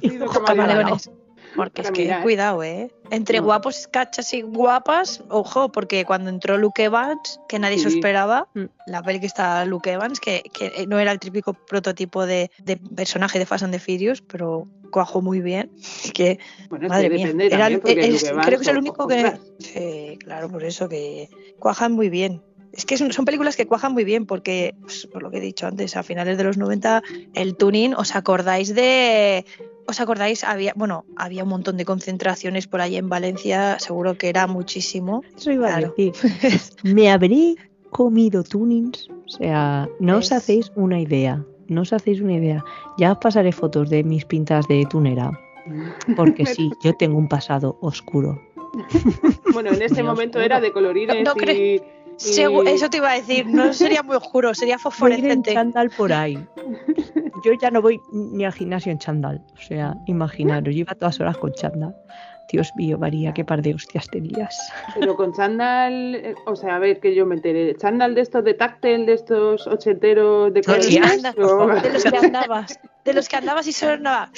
sí, 0.00 0.16
de 0.16 0.24
Porque 1.56 1.82
es 1.82 1.90
que 1.90 2.02
mirar. 2.02 2.22
cuidado, 2.22 2.62
¿eh? 2.62 2.90
Entre 3.10 3.38
No. 3.38 3.44
guapos, 3.44 3.88
cachas 3.88 4.32
y 4.34 4.42
guapas, 4.42 5.22
ojo, 5.30 5.70
porque 5.72 6.04
cuando 6.04 6.30
entró 6.30 6.58
Luke 6.58 6.84
Evans, 6.84 7.40
que 7.48 7.58
nadie 7.58 7.78
se 7.78 7.90
Sí. 7.90 7.96
esperaba, 7.98 8.48
Mm. 8.54 8.64
la 8.86 9.02
peli 9.02 9.20
que 9.20 9.26
está 9.26 9.64
Luke 9.64 9.90
Evans, 9.90 10.20
que, 10.20 10.42
que 10.52 10.86
no 10.86 10.98
era 10.98 11.12
el 11.12 11.18
típico 11.18 11.54
prototipo 11.54 12.26
de, 12.26 12.50
de 12.58 12.76
personaje 12.76 13.38
de 13.38 13.46
Fast 13.46 13.64
and 13.64 13.72
the 13.72 13.80
Furious, 13.80 14.20
pero 14.22 14.66
cuajó 14.90 15.20
muy 15.22 15.40
bien. 15.40 15.70
Que, 16.14 16.38
Bueno, 16.70 16.88
madre 16.88 17.10
mía, 17.10 17.32
era- 17.50 17.68
es- 17.68 17.80
creo 17.80 18.58
que 18.58 18.64
es 18.64 18.68
el 18.68 18.78
único 18.78 19.06
que... 19.06 19.38
Sí, 19.58 20.18
claro, 20.20 20.48
por 20.50 20.64
eso 20.64 20.88
que 20.88 21.28
cuajan 21.58 21.92
muy 21.92 22.08
bien. 22.10 22.42
Es 22.78 22.86
que 22.86 22.96
son, 22.96 23.12
son 23.12 23.24
películas 23.24 23.56
que 23.56 23.66
cuajan 23.66 23.92
muy 23.92 24.04
bien 24.04 24.24
porque, 24.24 24.76
pues, 24.80 25.08
por 25.12 25.20
lo 25.24 25.32
que 25.32 25.38
he 25.38 25.40
dicho 25.40 25.66
antes, 25.66 25.96
a 25.96 26.04
finales 26.04 26.38
de 26.38 26.44
los 26.44 26.56
90, 26.58 27.02
el 27.34 27.56
tuning, 27.56 27.92
¿os 27.94 28.14
acordáis 28.14 28.72
de...? 28.72 29.44
¿Os 29.88 30.00
acordáis? 30.00 30.44
Había, 30.44 30.74
bueno, 30.76 31.04
había 31.16 31.42
un 31.42 31.48
montón 31.48 31.76
de 31.76 31.84
concentraciones 31.84 32.68
por 32.68 32.80
ahí 32.80 32.94
en 32.96 33.08
Valencia, 33.08 33.78
seguro 33.80 34.16
que 34.16 34.28
era 34.28 34.46
muchísimo. 34.46 35.22
Eso 35.36 35.50
iba 35.50 35.66
Claro. 35.66 35.88
a 35.98 36.00
decir. 36.00 36.60
Me 36.84 37.10
habré 37.10 37.56
comido 37.90 38.44
tunings. 38.44 39.08
O 39.26 39.28
sea, 39.28 39.88
no 39.98 40.18
os 40.18 40.30
hacéis 40.30 40.70
una 40.76 41.00
idea. 41.00 41.44
No 41.66 41.80
os 41.82 41.92
hacéis 41.92 42.20
una 42.20 42.34
idea. 42.34 42.64
Ya 42.96 43.10
os 43.10 43.18
pasaré 43.18 43.50
fotos 43.50 43.90
de 43.90 44.04
mis 44.04 44.24
pintas 44.24 44.68
de 44.68 44.86
tunera. 44.88 45.32
Porque 46.14 46.46
sí, 46.54 46.70
yo 46.84 46.94
tengo 46.94 47.18
un 47.18 47.26
pasado 47.28 47.76
oscuro. 47.80 48.40
Bueno, 49.52 49.70
en 49.72 49.82
ese 49.82 49.96
Dios, 49.96 50.06
momento 50.06 50.40
era 50.40 50.60
de 50.60 50.70
colorines 50.72 51.24
No, 51.24 51.34
no 51.34 51.52
y, 51.52 51.80
y- 52.18 52.22
Segu- 52.32 52.68
Eso 52.68 52.90
te 52.90 52.96
iba 52.98 53.10
a 53.10 53.14
decir, 53.14 53.46
no 53.46 53.72
sería 53.72 54.02
muy 54.02 54.16
oscuro, 54.16 54.52
sería 54.54 54.74
en 54.74 54.80
fosforescente. 54.80 55.52
chándal 55.54 55.90
por 55.90 56.12
ahí. 56.12 56.38
Yo 57.44 57.52
ya 57.60 57.70
no 57.70 57.80
voy 57.80 58.00
ni 58.12 58.44
al 58.44 58.52
gimnasio 58.52 58.90
en 58.90 58.98
chándal. 58.98 59.40
O 59.56 59.60
sea, 59.62 59.94
imaginaros, 60.06 60.74
yo 60.74 60.80
iba 60.80 60.94
todas 60.96 61.20
horas 61.20 61.36
con 61.38 61.52
chándal. 61.52 61.94
Dios 62.50 62.72
mío, 62.76 62.98
María, 62.98 63.32
qué 63.32 63.44
par 63.44 63.62
de 63.62 63.74
hostias 63.74 64.08
tenías. 64.08 64.56
Pero 64.98 65.14
con 65.14 65.32
chándal, 65.34 66.14
eh, 66.16 66.34
o 66.46 66.56
sea, 66.56 66.76
a 66.76 66.78
ver 66.80 66.98
que 66.98 67.14
yo 67.14 67.26
me 67.26 67.36
enteré. 67.36 67.76
¿Chándal 67.76 68.14
de 68.16 68.22
estos 68.22 68.42
de 68.42 68.54
táctil, 68.54 69.06
de 69.06 69.12
estos 69.12 69.66
ochenteros 69.68 70.52
de 70.52 70.60
o- 70.60 71.66
de 71.82 71.90
los 71.92 72.02
que 72.04 72.16
andabas, 72.16 72.80
de 73.04 73.12
los 73.12 73.28
que 73.28 73.36
andabas 73.36 73.66
y 73.68 73.72
sonaba. 73.72 74.30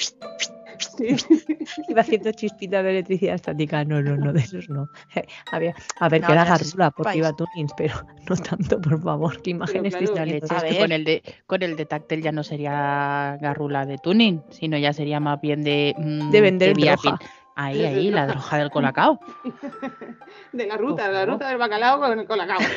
Sí. 0.97 1.15
Iba 1.89 2.01
haciendo 2.01 2.31
chispitas 2.31 2.83
de 2.83 2.91
electricidad 2.91 3.35
estática. 3.35 3.83
No, 3.85 4.01
no, 4.01 4.17
no, 4.17 4.33
de 4.33 4.39
esos 4.39 4.69
no. 4.69 4.89
A 5.51 5.59
ver, 5.59 5.73
a 5.99 6.09
ver 6.09 6.21
No, 6.21 6.27
que 6.27 6.33
era 6.33 6.45
garrula 6.45 6.91
porque 6.91 7.17
iba 7.17 7.33
tunings, 7.33 7.73
pero 7.75 7.95
no 8.29 8.35
tanto, 8.35 8.79
por 8.79 9.01
favor. 9.01 9.41
¿Qué 9.41 9.51
imágenes 9.51 9.95
claro, 9.95 10.13
viendo? 10.13 10.25
leche 10.25 10.55
es 10.55 10.63
que 10.63 10.79
con 10.79 10.91
el 10.91 11.03
de 11.03 11.23
con 11.45 11.63
el 11.63 11.75
de 11.75 11.85
táctil 11.85 12.21
ya 12.21 12.31
no 12.31 12.43
sería 12.43 13.37
garrula 13.41 13.85
de 13.85 13.97
tuning, 13.97 14.41
sino 14.49 14.77
ya 14.77 14.93
sería 14.93 15.19
más 15.19 15.39
bien 15.41 15.63
de 15.63 15.95
mm, 15.97 16.31
De 16.31 16.41
vender 16.41 16.75
pin. 16.75 17.15
Ahí, 17.55 17.83
ahí, 17.85 18.11
la 18.11 18.27
droga 18.27 18.57
del 18.57 18.69
colacao. 18.71 19.19
De 20.53 20.67
la 20.67 20.77
ruta, 20.77 21.03
Por 21.05 21.13
la 21.13 21.25
ruta 21.25 21.49
del 21.49 21.57
bacalao 21.57 21.99
con 21.99 22.19
el 22.19 22.25
colacao. 22.27 22.59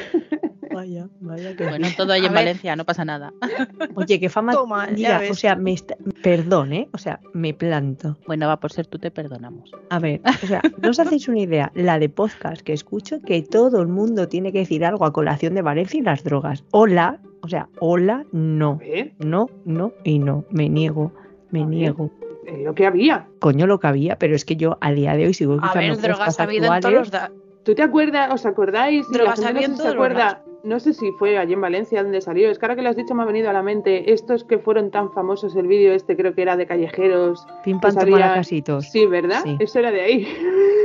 Vaya, 0.72 1.06
vaya 1.20 1.54
que 1.54 1.68
Bueno, 1.68 1.86
todo 1.96 2.12
ahí 2.12 2.22
A 2.22 2.26
en 2.26 2.32
ver. 2.32 2.42
Valencia, 2.42 2.74
no 2.74 2.84
pasa 2.84 3.04
nada. 3.04 3.32
Oye, 3.94 4.18
qué 4.18 4.28
fama. 4.28 4.52
Toma, 4.54 4.86
ya 4.88 4.92
Mira, 4.92 5.18
ves. 5.20 5.30
o 5.30 5.34
sea, 5.34 5.54
me 5.54 5.72
está- 5.72 5.94
perdón, 6.20 6.72
¿eh? 6.72 6.88
O 6.92 6.98
sea, 6.98 7.20
me 7.32 7.54
planto. 7.54 8.16
Bueno, 8.26 8.48
va 8.48 8.58
por 8.58 8.72
ser 8.72 8.88
tú 8.88 8.98
te 8.98 9.12
perdonamos. 9.12 9.70
A 9.90 10.00
ver, 10.00 10.20
o 10.42 10.46
sea, 10.48 10.60
no 10.82 10.90
os 10.90 10.98
hacéis 10.98 11.28
una 11.28 11.38
idea, 11.38 11.70
la 11.76 12.00
de 12.00 12.08
podcast 12.08 12.60
que 12.62 12.72
escucho, 12.72 13.20
que 13.22 13.40
todo 13.42 13.80
el 13.82 13.86
mundo 13.86 14.26
tiene 14.26 14.50
que 14.50 14.58
decir 14.60 14.84
algo 14.84 15.04
a 15.04 15.12
colación 15.12 15.54
de 15.54 15.62
Valencia 15.62 16.00
y 16.00 16.02
las 16.02 16.24
drogas. 16.24 16.64
Hola, 16.72 17.20
o 17.42 17.48
sea, 17.48 17.68
hola, 17.78 18.24
no, 18.32 18.80
no, 19.20 19.46
no 19.64 19.92
y 20.02 20.18
no. 20.18 20.44
Me 20.50 20.68
niego, 20.68 21.12
me 21.50 21.64
niego. 21.64 22.10
Es 22.54 22.60
lo 22.64 22.74
que 22.74 22.86
había. 22.86 23.26
Coño 23.40 23.66
lo 23.66 23.78
que 23.80 23.86
había, 23.86 24.16
pero 24.16 24.34
es 24.34 24.44
que 24.44 24.56
yo 24.56 24.78
a 24.80 24.92
día 24.92 25.14
de 25.16 25.26
hoy 25.26 25.34
sigo 25.34 25.52
A 25.54 25.56
escuchando 25.56 25.94
ver, 25.94 26.00
drogas 26.02 26.40
ha 26.40 26.42
habido 26.42 26.72
en 26.74 26.80
todos 26.80 26.94
los... 26.94 27.10
da- 27.10 27.30
¿Tú 27.64 27.74
te 27.74 27.82
acuerdas, 27.82 28.30
os 28.32 28.44
acordáis? 28.44 29.08
Drogas 29.10 29.36
gente 29.40 29.48
había 29.48 29.68
no, 29.68 29.72
en 29.72 29.76
sé 29.76 29.76
si 29.76 29.76
se 29.76 29.82
todos 29.82 29.94
los 29.96 30.04
acuerda, 30.04 30.42
no 30.64 30.80
sé 30.80 30.92
si 30.92 31.10
fue 31.18 31.38
allí 31.38 31.54
en 31.54 31.62
Valencia 31.62 32.02
donde 32.02 32.20
salió. 32.20 32.50
Es 32.50 32.58
que 32.58 32.66
ahora 32.66 32.76
que 32.76 32.82
lo 32.82 32.90
has 32.90 32.96
dicho 32.96 33.14
me 33.14 33.22
ha 33.22 33.26
venido 33.26 33.48
a 33.48 33.54
la 33.54 33.62
mente 33.62 34.12
estos 34.12 34.44
que 34.44 34.58
fueron 34.58 34.90
tan 34.90 35.10
famosos, 35.12 35.56
el 35.56 35.66
vídeo 35.66 35.94
este 35.94 36.14
creo 36.14 36.34
que 36.34 36.42
era 36.42 36.58
de 36.58 36.66
callejeros. 36.66 37.46
Pim 37.64 37.80
pam 37.80 37.92
salía- 37.92 38.34
casitos. 38.34 38.84
Sí, 38.90 39.06
¿verdad? 39.06 39.40
Sí. 39.44 39.56
Eso 39.60 39.78
era 39.78 39.90
de 39.90 40.00
ahí. 40.02 40.28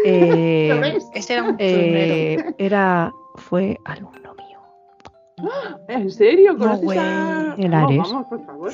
Eh, 0.06 0.70
¿Lo 0.74 0.80
ves? 0.80 1.10
Ese 1.14 1.34
era 1.34 1.44
un 1.44 1.56
eh, 1.60 2.46
era, 2.58 3.12
fue 3.36 3.78
alumno 3.84 4.34
mío. 4.36 5.50
¿En 5.90 6.10
serio? 6.10 6.54
No, 6.54 6.60
¿Conoces 6.60 6.84
güey. 6.86 6.98
a... 6.98 7.56
El 7.58 7.72
Vamos, 7.72 7.90
Ares. 7.90 7.98
vamos, 8.14 8.28
por 8.28 8.46
favor. 8.46 8.72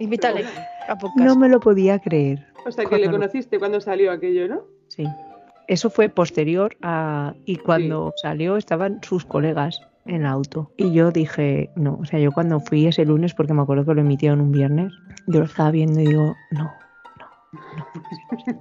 Invítale 0.00 0.42
bueno. 0.42 0.60
A 0.88 0.96
podcast. 0.96 1.26
No 1.26 1.36
me 1.36 1.48
lo 1.48 1.60
podía 1.60 1.98
creer. 1.98 2.46
O 2.66 2.70
sea, 2.70 2.84
que 2.84 2.90
Cuando 2.90 3.06
le 3.06 3.12
conociste 3.12 3.58
cuando 3.58 3.80
salió 3.80 4.10
aquello, 4.10 4.48
¿no? 4.48 4.64
Sí. 4.88 5.04
Eso 5.68 5.90
fue 5.90 6.08
posterior 6.08 6.76
a. 6.82 7.34
Y 7.44 7.56
cuando 7.56 8.12
salió 8.22 8.56
estaban 8.56 9.00
sus 9.02 9.24
colegas 9.24 9.80
en 10.04 10.16
el 10.22 10.26
auto. 10.26 10.70
Y 10.76 10.92
yo 10.92 11.10
dije, 11.10 11.70
no. 11.76 11.98
O 12.00 12.04
sea, 12.04 12.18
yo 12.18 12.32
cuando 12.32 12.60
fui 12.60 12.86
ese 12.86 13.04
lunes, 13.04 13.34
porque 13.34 13.52
me 13.52 13.62
acuerdo 13.62 13.84
que 13.84 13.94
lo 13.94 14.00
emitieron 14.00 14.40
un 14.40 14.52
viernes, 14.52 14.92
yo 15.26 15.40
lo 15.40 15.46
estaba 15.46 15.70
viendo 15.70 16.00
y 16.00 16.06
digo, 16.06 16.34
no, 16.52 16.70
no, 17.52 17.86
no. 18.46 18.56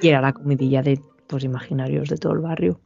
Y 0.00 0.08
era 0.08 0.20
la 0.20 0.32
comidilla 0.32 0.82
de 0.82 1.00
pues 1.26 1.44
imaginarios 1.44 2.08
de 2.08 2.16
todo 2.16 2.34
el 2.34 2.40
barrio. 2.40 2.80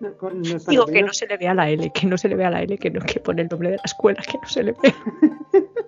No, 0.00 0.10
no 0.20 0.58
Digo 0.68 0.86
que 0.86 1.02
no 1.02 1.12
se 1.12 1.26
le 1.26 1.36
vea 1.36 1.54
la 1.54 1.70
L, 1.70 1.90
que 1.92 2.06
no 2.06 2.18
se 2.18 2.28
le 2.28 2.34
vea 2.34 2.50
la 2.50 2.62
L, 2.62 2.76
que 2.78 2.90
no 2.90 3.00
que 3.00 3.20
pone 3.20 3.42
el 3.42 3.48
nombre 3.48 3.70
de 3.70 3.76
la 3.76 3.82
escuela, 3.84 4.22
que 4.22 4.38
no 4.38 4.48
se 4.48 4.62
le 4.64 4.72
vea. 4.72 4.94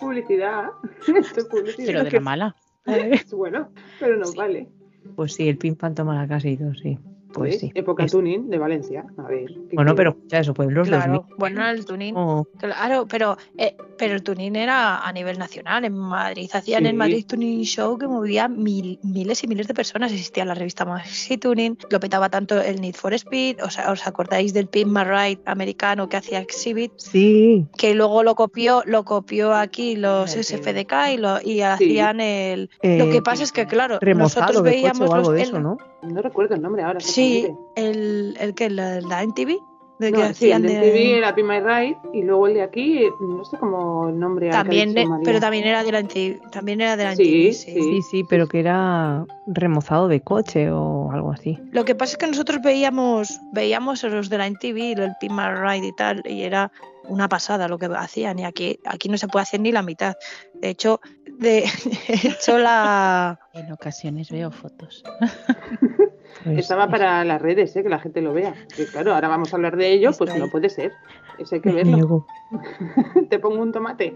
Publicidad. 0.00 0.68
Esto 1.06 1.40
es 1.40 1.46
publicidad. 1.46 1.86
Pero 1.86 2.04
de 2.04 2.10
la 2.10 2.20
mala. 2.20 2.56
Es 2.86 3.30
bueno, 3.32 3.70
pero 3.98 4.16
no 4.16 4.32
vale. 4.34 4.68
Pues 5.14 5.34
sí, 5.34 5.48
el 5.48 5.56
pim 5.56 5.76
pam 5.76 5.94
toma 5.94 6.14
la 6.14 6.26
casa 6.26 6.48
y 6.48 6.56
todo, 6.56 6.74
sí. 6.74 6.98
Pues 7.32 7.60
sí. 7.60 7.70
Época 7.74 8.04
Es- 8.04 8.12
tuning 8.12 8.48
de 8.48 8.58
Valencia. 8.58 9.04
A 9.18 9.22
ver. 9.22 9.46
¿qué 9.68 9.74
Bueno, 9.76 9.94
pero 9.94 10.10
escucha 10.10 10.38
eso, 10.38 10.54
pues 10.54 10.70
los 10.70 10.88
Claro, 10.88 11.12
2000. 11.28 11.36
bueno, 11.38 11.68
el 11.68 11.84
tuning. 11.84 12.14
como- 12.14 12.46
Claro, 12.58 13.06
pero, 13.08 13.36
eh, 13.58 13.76
pero 13.98 14.14
el 14.14 14.22
tuning 14.22 14.56
era 14.56 14.98
a 15.06 15.12
nivel 15.12 15.38
nacional. 15.38 15.84
En 15.84 15.98
Madrid 15.98 16.48
hacían 16.52 16.82
Sí. 16.84 16.88
el 16.88 16.94
Madrid 16.94 17.24
Tuning 17.26 17.62
Show 17.64 17.98
que 17.98 18.06
movía 18.06 18.48
mil- 18.48 18.98
miles 19.02 19.42
y 19.44 19.48
miles 19.48 19.66
de 19.68 19.74
personas. 19.74 20.12
Existía 20.12 20.44
la 20.44 20.54
revista 20.54 20.84
Maxi 20.84 21.36
Tuning, 21.36 21.76
lo 21.90 22.00
petaba 22.00 22.28
tanto 22.30 22.60
el 22.60 22.80
Need 22.80 22.94
for 22.94 23.12
Speed. 23.14 23.62
O 23.62 23.70
sea, 23.70 23.90
¿os 23.92 24.06
acordáis 24.06 24.54
del 24.54 24.66
Pin 24.68 24.92
My 24.92 25.04
Ride 25.04 25.40
americano 25.46 26.08
que 26.08 26.16
hacía 26.16 26.40
Exhibit? 26.40 26.92
Sí, 26.96 27.66
Que 27.76 27.94
luego 27.94 28.22
lo 28.22 28.34
copió, 28.34 28.82
lo 28.86 29.04
copió 29.04 29.54
aquí 29.54 29.96
los 29.96 30.34
El 30.34 30.40
SFDK 30.44 31.12
y, 31.12 31.16
lo, 31.18 31.40
y 31.42 31.60
hacían 31.60 32.20
el. 32.20 32.70
lo 32.82 33.04
eh, 33.04 33.10
que 33.10 33.22
pasa 33.22 33.42
es 33.42 33.52
que, 33.52 33.66
claro, 33.66 33.98
remozado 34.00 34.46
nosotros 34.46 34.62
de 34.64 34.70
coche 34.70 34.76
veíamos 34.82 35.10
o 35.10 35.14
algo 35.14 35.28
los- 35.30 35.36
de 35.36 35.42
el- 35.42 35.48
eso, 35.48 35.60
¿no? 35.60 35.76
No 36.02 36.22
recuerdo 36.22 36.54
el 36.54 36.62
nombre 36.62 36.82
ahora. 36.82 37.00
Sí, 37.00 37.46
el, 37.74 38.36
el 38.40 38.54
que 38.54 38.70
la, 38.70 39.00
la 39.00 39.22
MTV, 39.22 39.58
de 39.98 40.12
No, 40.12 40.18
que 40.18 40.34
sí, 40.34 40.50
el 40.50 40.52
hacían 40.52 40.62
de 40.62 40.68
de- 40.68 40.78
MTV 40.90 41.18
era 41.18 41.34
Pin 41.34 41.46
My 41.46 41.60
Ride 41.60 41.98
y 42.12 42.22
luego 42.22 42.46
el 42.48 42.54
de 42.54 42.62
aquí, 42.62 43.06
no 43.20 43.44
sé 43.44 43.56
cómo 43.58 44.08
el 44.10 44.18
nombre. 44.18 44.50
también, 44.50 44.94
de- 44.94 45.08
pero 45.24 45.40
también 45.40 45.64
era 45.64 45.82
de 45.82 45.92
la 45.92 46.00
MTV, 46.00 46.50
también 46.50 46.80
era 46.80 46.96
de 46.96 47.04
la 47.04 47.16
Sí, 47.16 47.22
MTV, 47.48 47.52
sí. 47.54 47.72
Sí, 47.82 48.02
sí, 48.02 48.24
pero 48.24 48.46
que 48.46 48.60
era 48.60 49.24
remozado 49.46 50.06
de 50.08 50.20
coche 50.20 50.70
o 50.70 51.10
algo 51.12 51.32
así. 51.32 51.58
Lo 51.72 51.84
que 51.84 51.94
pasa 51.94 52.12
es 52.12 52.18
que 52.18 52.26
nosotros 52.26 52.60
veíamos, 52.62 53.40
veíamos 53.52 54.04
a 54.04 54.08
los 54.08 54.28
de 54.28 54.38
la 54.38 54.46
MTV, 54.46 54.92
el 54.92 55.12
Pin 55.20 55.34
My 55.34 55.48
Ride 55.50 55.86
y 55.88 55.92
tal, 55.92 56.22
y 56.26 56.42
era 56.42 56.70
una 57.08 57.28
pasada 57.28 57.68
lo 57.68 57.78
que 57.78 57.86
hacían, 57.86 58.38
y 58.38 58.44
aquí, 58.44 58.78
aquí 58.84 59.08
no 59.08 59.18
se 59.18 59.28
puede 59.28 59.44
hacer 59.44 59.60
ni 59.60 59.72
la 59.72 59.82
mitad. 59.82 60.16
De 60.54 60.70
hecho, 60.70 61.00
de, 61.38 61.64
he 62.08 62.28
hecho 62.28 62.58
la. 62.58 63.38
En 63.54 63.72
ocasiones 63.72 64.30
veo 64.30 64.50
fotos. 64.50 65.04
Pues, 66.44 66.58
Estaba 66.58 66.88
para 66.88 67.24
las 67.24 67.40
redes, 67.40 67.74
¿eh? 67.76 67.82
que 67.82 67.88
la 67.88 67.98
gente 67.98 68.20
lo 68.20 68.32
vea. 68.32 68.54
Y 68.78 68.84
claro, 68.84 69.14
ahora 69.14 69.26
vamos 69.26 69.52
a 69.52 69.56
hablar 69.56 69.76
de 69.76 69.92
ello, 69.92 70.10
pues 70.16 70.36
no 70.36 70.48
puede 70.48 70.68
ser. 70.68 70.92
Eso 71.38 71.54
hay 71.54 71.60
que 71.60 71.70
me 71.70 71.82
verlo. 71.82 72.26
Te 73.30 73.38
pongo 73.38 73.62
un 73.62 73.72
tomate, 73.72 74.14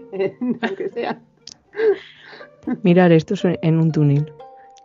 aunque 0.61 0.89
sea. 0.89 1.19
Mirar 2.83 3.11
esto 3.11 3.33
es 3.33 3.43
en 3.61 3.79
un 3.79 3.91
túnel. 3.91 4.31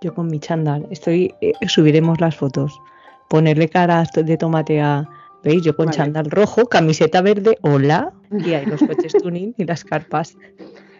Yo 0.01 0.15
con 0.15 0.29
mi 0.29 0.41
chándal. 0.41 0.87
Estoy, 0.91 1.35
eh, 1.41 1.53
subiremos 1.69 2.21
las 2.21 2.37
fotos. 2.37 2.81
Ponerle 3.29 3.69
cara 3.69 4.05
de 4.15 4.37
tomate 4.37 4.81
a. 4.81 5.09
¿Veis? 5.47 5.62
Yo 5.62 5.76
con 5.76 5.87
Vale. 5.87 5.97
chándal 5.97 6.29
rojo, 6.29 6.67
camiseta 6.67 7.23
verde, 7.23 7.57
hola. 7.62 8.12
Y 8.45 8.53
hay 8.55 8.67
los 8.67 8.83
coches 8.83 9.15
tuning 9.15 9.55
y 9.57 9.65
las 9.65 9.85
carpas. 9.85 10.37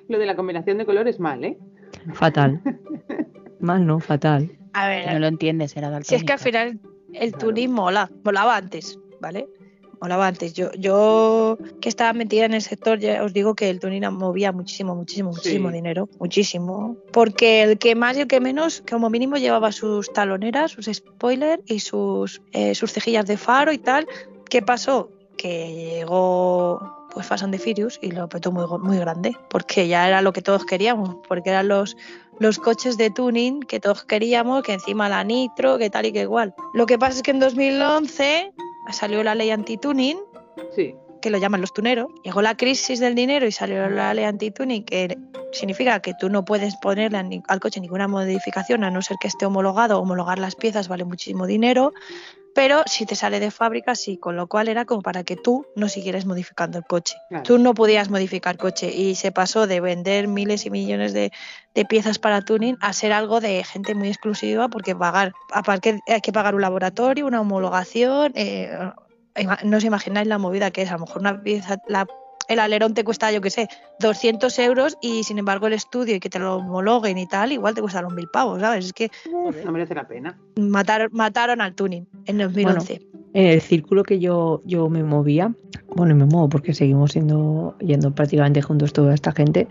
Lo 0.07 0.19
de 0.21 0.27
la 0.27 0.37
combinación 0.37 0.79
de 0.79 0.87
colores 0.87 1.19
mal, 1.19 1.43
¿eh? 1.45 1.59
Fatal. 2.15 2.61
Mal, 3.59 3.85
no, 3.87 3.99
fatal. 4.01 4.51
A 4.75 4.87
ver, 4.87 5.13
No 5.13 5.19
lo 5.19 5.27
entiendes, 5.27 5.77
era 5.77 6.01
si 6.03 6.15
es 6.15 6.23
que 6.23 6.33
al 6.35 6.39
final 6.39 6.79
el 7.15 7.33
Claro. 7.33 7.47
tuning 7.49 7.73
mola, 7.73 8.11
molaba 8.23 8.55
antes, 8.55 8.99
¿vale? 9.19 9.49
Molaba 10.01 10.27
antes. 10.29 10.53
Yo, 10.53 10.71
yo 10.75 11.57
que 11.81 11.89
estaba 11.89 12.13
metida 12.13 12.45
en 12.45 12.53
el 12.55 12.61
sector, 12.61 12.99
ya 13.01 13.25
os 13.25 13.33
digo 13.33 13.55
que 13.55 13.71
el 13.71 13.81
tuning 13.81 14.05
movía 14.13 14.53
muchísimo, 14.53 14.95
muchísimo, 14.95 15.31
muchísimo 15.31 15.71
Sí. 15.71 15.75
dinero. 15.75 16.09
Muchísimo. 16.21 16.97
Porque 17.13 17.63
el 17.63 17.79
que 17.79 17.95
más 17.97 18.17
y 18.19 18.21
el 18.21 18.27
que 18.29 18.41
menos, 18.41 18.85
como 18.89 19.09
mínimo, 19.11 19.37
llevaba 19.39 19.73
sus 19.73 20.13
taloneras, 20.13 20.71
sus 20.73 20.85
spoilers 20.93 21.63
y 21.67 21.81
sus, 21.81 22.43
eh, 22.53 22.75
sus 22.75 22.93
cejillas 22.93 23.25
de 23.27 23.39
faro 23.39 23.73
y 23.73 23.79
tal. 23.79 24.07
¿Qué 24.49 24.63
pasó? 24.63 25.11
Que 25.37 25.73
llegó 25.75 27.09
pues 27.13 27.27
Fast 27.27 27.45
and 27.45 27.53
the 27.53 27.59
Furious 27.59 27.99
y 28.03 28.11
lo 28.11 28.29
petó 28.29 28.53
muy, 28.53 28.65
muy 28.79 28.99
grande. 28.99 29.35
Porque 29.49 29.89
ya 29.89 30.07
era 30.07 30.21
lo 30.23 30.33
que 30.33 30.43
todos 30.43 30.65
queríamos. 30.65 31.17
Porque 31.29 31.51
eran 31.51 31.69
los, 31.69 31.97
los 32.39 32.59
coches 32.59 32.97
de 32.99 33.11
tuning 33.11 33.61
que 33.61 33.81
todos 33.81 34.05
queríamos, 34.05 34.63
que 34.63 34.75
encima 34.75 35.09
la 35.09 35.25
nitro, 35.25 35.79
que 35.79 35.89
tal 35.91 36.07
y 36.07 36.13
que 36.13 36.23
igual. 36.23 36.55
Lo 36.75 36.87
que 36.87 36.99
pasa 36.99 37.17
es 37.17 37.23
que 37.23 37.31
en 37.31 37.41
2011 37.41 38.53
salió 38.93 39.23
la 39.23 39.35
ley 39.35 39.51
anti-tuning, 39.51 40.19
Sí. 40.75 40.95
que 41.23 41.31
lo 41.31 41.39
llaman 41.39 41.61
los 41.61 41.73
tuneros. 41.73 42.09
Llegó 42.23 42.43
la 42.43 42.57
crisis 42.57 43.01
del 43.01 43.15
dinero 43.15 43.47
y 43.47 43.53
salió 43.53 43.89
la 43.89 44.13
ley 44.15 44.25
anti-tuning, 44.25 44.85
que 44.85 45.19
significa 45.53 46.01
que 46.01 46.13
tú 46.21 46.29
no 46.29 46.45
puedes 46.45 46.77
ponerle 46.77 47.43
al 47.49 47.61
coche 47.61 47.81
ninguna 47.81 48.09
modificación 48.09 48.85
a 48.85 48.91
no 48.91 49.01
ser 49.01 49.17
que 49.21 49.29
esté 49.29 49.47
homologado. 49.47 50.01
Homologar 50.01 50.39
las 50.39 50.55
piezas 50.55 50.89
vale 50.89 51.05
muchísimo 51.05 51.47
dinero. 51.47 51.93
Pero 52.57 52.83
si 52.87 53.05
te 53.07 53.15
sale 53.15 53.39
de 53.39 53.51
fábrica, 53.53 53.95
sí, 53.95 54.17
con 54.17 54.35
lo 54.35 54.49
cual 54.49 54.69
era 54.69 54.85
como 54.87 55.03
para 55.03 55.23
que 55.23 55.37
tú 55.37 55.67
no 55.77 55.89
siguieras 55.89 56.25
modificando 56.25 56.79
el 56.79 56.85
coche. 56.85 57.15
Claro. 57.29 57.45
Tú 57.45 57.59
no 57.59 57.75
podías 57.75 58.09
modificar 58.11 58.57
coche 58.57 58.91
y 58.93 59.15
se 59.15 59.31
pasó 59.31 59.67
de 59.67 59.81
vender 59.81 60.27
miles 60.27 60.65
y 60.67 60.71
millones 60.71 61.13
de, 61.13 61.31
de 61.75 61.85
piezas 61.85 62.19
para 62.19 62.41
tuning 62.41 62.79
a 62.81 62.93
ser 62.95 63.13
algo 63.13 63.41
de 63.41 63.63
gente 63.63 63.95
muy 63.95 64.09
exclusiva 64.09 64.69
porque 64.69 64.97
pagar, 64.97 65.35
aparte 65.53 66.01
hay 66.09 66.21
que 66.23 66.33
pagar 66.33 66.55
un 66.55 66.63
laboratorio, 66.63 67.27
una 67.27 67.43
homologación, 67.43 68.33
eh, 68.35 68.71
no 69.63 69.77
os 69.77 69.85
imagináis 69.85 70.27
la 70.27 70.39
movida 70.39 70.71
que 70.71 70.81
es, 70.83 70.91
a 70.91 70.95
lo 70.95 71.01
mejor 71.01 71.21
una 71.21 71.43
pieza, 71.43 71.77
la- 71.89 72.07
el 72.49 72.59
alerón 72.59 72.95
te 72.95 73.05
cuesta, 73.05 73.31
yo 73.33 73.41
qué 73.41 73.51
sé, 73.51 73.69
200 74.01 74.59
euros 74.59 74.97
y 75.01 75.25
sin 75.25 75.39
embargo 75.39 75.67
el 75.67 75.73
estudio 75.73 76.17
y 76.17 76.21
que 76.21 76.31
te 76.31 76.39
lo 76.39 76.57
homologuen 76.57 77.19
y 77.19 77.27
tal, 77.27 77.53
igual 77.53 77.75
te 77.75 77.81
cuesta 77.81 78.03
mil 78.09 78.29
pavos, 78.29 78.61
¿sabes? 78.61 78.87
Es 78.87 78.93
que 78.93 79.11
No 79.31 79.73
merece 79.73 79.95
la 79.95 80.07
pena. 80.07 80.39
mataron, 80.57 81.09
mataron 81.13 81.61
al 81.61 81.75
tuning 81.75 82.07
en 82.27 82.39
2011. 82.39 83.01
En 83.35 83.47
el 83.47 83.61
círculo 83.61 84.03
que 84.03 84.19
yo, 84.19 84.63
yo 84.65 84.89
me 84.89 85.03
movía, 85.03 85.53
bueno, 85.95 86.15
me 86.15 86.25
muevo 86.25 86.49
porque 86.49 86.73
seguimos 86.73 87.13
siendo, 87.13 87.77
yendo 87.81 88.15
prácticamente 88.15 88.63
juntos 88.63 88.93
toda 88.93 89.15
esta 89.15 89.33
gente, 89.33 89.69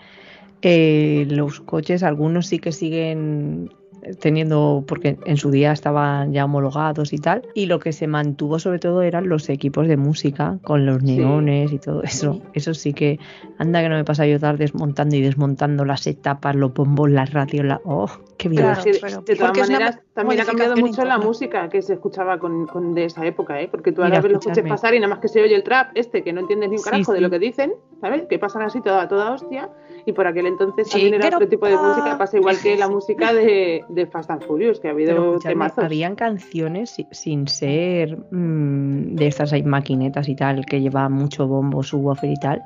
eh, 0.61 1.25
los 1.29 1.61
coches, 1.61 2.03
algunos 2.03 2.47
sí 2.47 2.59
que 2.59 2.71
siguen 2.71 3.71
teniendo, 4.19 4.83
porque 4.87 5.17
en 5.25 5.37
su 5.37 5.51
día 5.51 5.71
estaban 5.71 6.33
ya 6.33 6.45
homologados 6.45 7.13
y 7.13 7.17
tal, 7.17 7.47
y 7.53 7.65
lo 7.65 7.79
que 7.79 7.93
se 7.93 8.07
mantuvo 8.07 8.59
sobre 8.59 8.79
todo 8.79 9.01
eran 9.01 9.27
los 9.29 9.49
equipos 9.49 9.87
de 9.87 9.97
música 9.97 10.59
con 10.63 10.85
los 10.85 11.01
Sí. 11.03 11.17
neones 11.17 11.71
y 11.71 11.79
todo 11.79 12.03
eso. 12.03 12.33
Sí. 12.33 12.41
Eso 12.53 12.73
sí 12.73 12.93
que 12.93 13.19
anda 13.57 13.81
que 13.81 13.89
no 13.89 13.95
me 13.95 14.03
pasa 14.03 14.25
yo 14.25 14.35
estar 14.35 14.57
desmontando 14.57 15.15
y 15.15 15.21
desmontando 15.21 15.85
las 15.85 16.05
etapas, 16.07 16.55
los 16.55 16.73
bombos, 16.73 17.09
las 17.09 17.31
radios, 17.33 17.65
la... 17.65 17.81
¡Oh, 17.85 18.09
qué 18.37 18.49
bien! 18.49 18.63
Claro, 18.63 18.81
pero 19.01 19.21
de 19.21 19.35
todas 19.35 19.57
maneras, 19.69 19.99
también 20.13 20.41
ha 20.41 20.45
cambiado 20.45 20.75
mucho 20.77 21.03
la 21.05 21.17
música 21.17 21.69
que 21.69 21.81
se 21.81 21.93
escuchaba 21.93 22.39
con, 22.39 22.67
con 22.67 22.93
de 22.93 23.05
esa 23.05 23.25
época, 23.25 23.59
¿eh? 23.61 23.67
Porque 23.69 23.91
tú 23.91 24.03
ahora 24.03 24.21
ves 24.21 24.31
los 24.31 24.39
coches 24.39 24.57
escuchadme. 24.57 24.69
pasar 24.69 24.93
y 24.95 24.99
nada 24.99 25.09
más 25.13 25.19
que 25.19 25.27
se 25.27 25.41
oye 25.41 25.55
el 25.55 25.63
trap, 25.63 25.91
este, 25.95 26.23
que 26.23 26.31
no 26.33 26.41
entiendes 26.41 26.69
ni 26.69 26.75
un 26.75 26.79
Sí, 26.83 26.89
carajo 26.89 27.11
de 27.11 27.17
sí. 27.19 27.23
lo 27.23 27.29
que 27.29 27.39
dicen, 27.39 27.73
¿sabes? 28.01 28.23
Que 28.29 28.39
pasan 28.39 28.61
así 28.61 28.81
toda, 28.81 29.07
toda 29.07 29.31
hostia. 29.33 29.69
Y 30.05 30.13
por 30.13 30.27
aquel 30.27 30.45
entonces 30.45 30.87
Sí, 30.87 30.93
también 30.93 31.15
era 31.15 31.27
otro 31.29 31.47
tipo 31.47 31.65
de 31.65 31.77
música, 31.77 32.17
pasa 32.17 32.37
igual 32.37 32.57
que 32.61 32.77
la 32.77 32.87
música 32.89 33.33
de, 33.33 33.83
de 33.89 34.05
Fast 34.05 34.29
and 34.29 34.43
Furious, 34.43 34.79
que 34.79 34.87
ha 34.87 34.91
habido 34.91 35.39
temazos. 35.39 35.83
habían 35.83 36.15
canciones 36.15 36.91
si- 36.91 37.07
sin 37.11 37.47
ser 37.47 38.15
mm, 38.31 39.15
de 39.15 39.27
estas 39.27 39.51
hay 39.53 39.63
maquinetas 39.63 40.29
y 40.29 40.35
tal, 40.35 40.65
que 40.65 40.79
llevaban 40.81 41.13
mucho 41.13 41.47
bombo, 41.47 41.81
subwoofer 41.81 42.29
y 42.29 42.35
tal, 42.39 42.61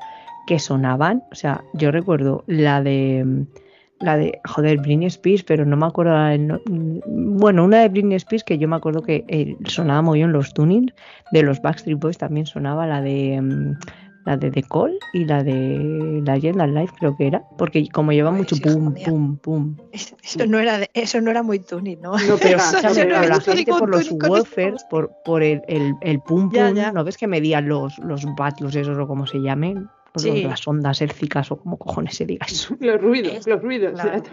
que 0.48 0.60
sonaban. 0.60 1.24
O 1.32 1.36
sea, 1.36 1.64
yo 1.74 1.92
recuerdo 1.92 2.44
la 2.48 2.82
de. 2.84 3.24
mm, 3.26 3.46
La 4.02 4.16
de, 4.16 4.40
joder, 4.48 4.78
Britney 4.80 5.08
Spears, 5.08 5.44
pero 5.44 5.66
no 5.66 5.76
me 5.76 5.86
acuerdo. 5.86 6.12
no- 6.38 6.60
mm, 6.66 7.38
bueno, 7.38 7.64
una 7.66 7.82
de 7.82 7.90
Britney 7.90 8.16
Spears 8.16 8.44
que 8.46 8.58
yo 8.58 8.68
me 8.70 8.78
acuerdo 8.78 9.02
que 9.02 9.26
eh, 9.28 9.58
sonaba 9.66 10.02
muy 10.02 10.20
bien 10.20 10.32
los 10.32 10.54
tunings. 10.54 10.94
De 11.32 11.42
los 11.44 11.62
Backstreet 11.62 12.00
Boys 12.00 12.18
también 12.18 12.46
sonaba 12.46 12.86
la 12.88 13.02
de. 13.02 13.76
La 14.30 14.38
de 14.38 14.52
The 14.52 14.64
Call 14.64 14.98
y 15.14 15.26
la 15.26 15.44
de 15.44 16.22
la 16.24 16.34
Agenda 16.34 16.68
Live 16.68 16.92
creo 17.00 17.18
que 17.18 17.28
era 17.28 17.44
porque 17.58 17.88
como 17.90 18.12
lleva 18.12 18.30
Pues, 18.30 18.40
mucho 18.40 18.56
pum 18.62 18.94
mía. 18.94 19.06
pum 19.08 19.38
pum 19.38 19.76
Eso 19.92 20.46
no 20.48 20.60
era 20.60 20.78
de- 20.78 20.90
eso 20.94 21.20
no 21.20 21.32
era 21.32 21.42
muy 21.44 21.60
tuning, 21.60 22.00
¿no? 22.02 22.12
No 22.12 22.18
Eso 22.36 22.38
pero 22.40 22.58
era 23.02 23.28
la 23.28 23.40
gente 23.42 23.66
por 23.72 23.90
los 23.90 24.02
esto. 24.02 24.18
por, 24.90 25.12
por 25.26 25.42
el, 25.44 25.62
el, 25.68 25.94
el 26.02 26.20
pum 26.22 26.52
Ya, 26.54 26.68
pum, 26.68 26.76
ya. 26.78 26.92
¿no 26.92 27.04
ves 27.04 27.18
que 27.18 27.28
medían 27.28 27.68
los, 27.68 27.98
los 28.00 28.24
esos 28.76 28.98
o 28.98 29.08
como 29.08 29.26
se 29.26 29.40
llamen? 29.40 29.88
Los- 30.14 30.24
Sí. 30.24 30.44
Las 30.44 30.68
ondas 30.68 31.02
ércicas 31.02 31.52
o 31.52 31.58
como 31.58 31.78
cojones 31.78 32.16
se 32.16 32.26
diga 32.26 32.46
eso. 32.50 32.76
Los 32.80 33.00
ruidos, 33.02 33.48
los 33.48 33.62
ruidos. 33.62 33.94
claro. 34.00 34.24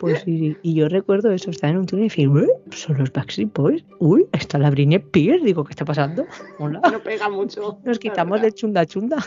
Pues 0.00 0.20
sí, 0.22 0.38
sí. 0.38 0.56
Y 0.62 0.74
yo 0.74 0.88
recuerdo 0.88 1.30
eso, 1.30 1.50
estar 1.50 1.70
en 1.70 1.78
un 1.78 1.86
túnel 1.86 2.06
y 2.06 2.08
decir, 2.08 2.28
"Ué, 2.28 2.48
son 2.70 2.98
los 2.98 3.12
Backstreet 3.12 3.52
Boys. 3.54 3.84
Uy, 4.00 4.26
está 4.32 4.58
la 4.58 4.70
Britney 4.70 4.96
Spears. 4.96 5.42
Digo, 5.44 5.64
¿qué 5.64 5.70
está 5.72 5.84
pasando? 5.84 6.26
Hola. 6.58 6.80
No 6.92 7.00
pega 7.00 7.28
mucho. 7.28 7.78
Nos 7.84 7.98
quitamos 7.98 8.42
de 8.42 8.52
chunda 8.52 8.84
chunda. 8.86 9.18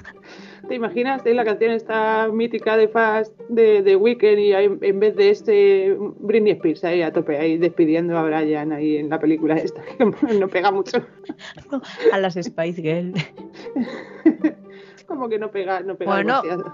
¿Te 0.67 0.75
imaginas 0.75 1.25
eh, 1.25 1.33
la 1.33 1.45
canción 1.45 1.71
esta 1.71 2.27
mítica 2.31 2.75
de 2.75 2.89
Fast 2.89 3.33
de, 3.49 3.81
de 3.81 3.95
Weekend 3.95 4.39
y 4.39 4.53
hay- 4.53 4.77
en 4.81 4.99
vez 4.99 5.15
de 5.15 5.29
este 5.29 5.97
Britney 6.19 6.51
Spears 6.53 6.83
ahí 6.83 7.01
a 7.01 7.13
tope, 7.13 7.37
ahí 7.37 7.57
despidiendo 7.57 8.17
a 8.17 8.23
Brian 8.23 8.73
ahí 8.73 8.97
en 8.97 9.09
la 9.09 9.19
película 9.19 9.55
esta? 9.55 9.81
que 9.97 10.05
No 10.37 10.47
pega 10.49 10.71
mucho. 10.71 10.97
A 12.11 12.17
las 12.19 12.33
Spice 12.35 12.81
Girls. 12.81 13.25
Como 15.05 15.29
que 15.29 15.39
no 15.39 15.49
pega, 15.51 15.79
no 15.81 15.95
pega 15.95 16.11
Bueno. 16.11 16.41
demasiado. 16.41 16.73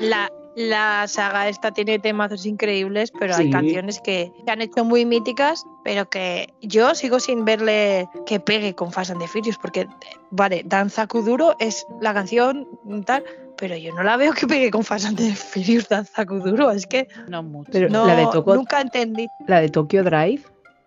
La, 0.00 0.30
la 0.56 1.06
saga 1.08 1.48
esta 1.48 1.72
tiene 1.72 1.98
temazos 1.98 2.46
increíbles, 2.46 3.12
pero 3.18 3.34
hay 3.34 3.50
canciones 3.50 4.00
que 4.00 4.32
se 4.44 4.50
han 4.50 4.62
hecho 4.62 4.84
muy 4.84 5.04
míticas, 5.04 5.64
pero 5.82 6.08
que 6.08 6.52
yo 6.60 6.94
sigo 6.94 7.20
sin 7.20 7.44
verle 7.44 8.08
que 8.26 8.40
pegue 8.40 8.74
con 8.74 8.92
Fast 8.92 9.10
and 9.10 9.20
the 9.20 9.28
Furious, 9.28 9.58
porque, 9.58 9.86
vale, 10.30 10.62
Danza 10.64 11.06
Kuduro 11.06 11.56
es 11.58 11.86
la 12.00 12.14
canción 12.14 12.68
tal, 13.04 13.24
pero 13.56 13.76
yo 13.76 13.94
no 13.94 14.02
la 14.02 14.16
veo 14.16 14.32
que 14.32 14.46
pegue 14.46 14.70
con 14.70 14.84
Fast 14.84 15.06
and 15.06 15.18
the 15.18 15.34
Furious 15.34 15.88
Danza 15.88 16.24
Kuduro, 16.24 16.70
es 16.70 16.86
que 16.86 17.08
No 17.28 17.42
mucho. 17.42 17.70
Pero 17.72 17.88
no, 17.88 18.06
la 18.06 18.16
de 18.16 18.26
nunca 18.46 18.80
entendí. 18.80 19.26
La 19.46 19.60
de 19.60 19.68
Tokyo 19.68 20.04
Drive, 20.04 20.42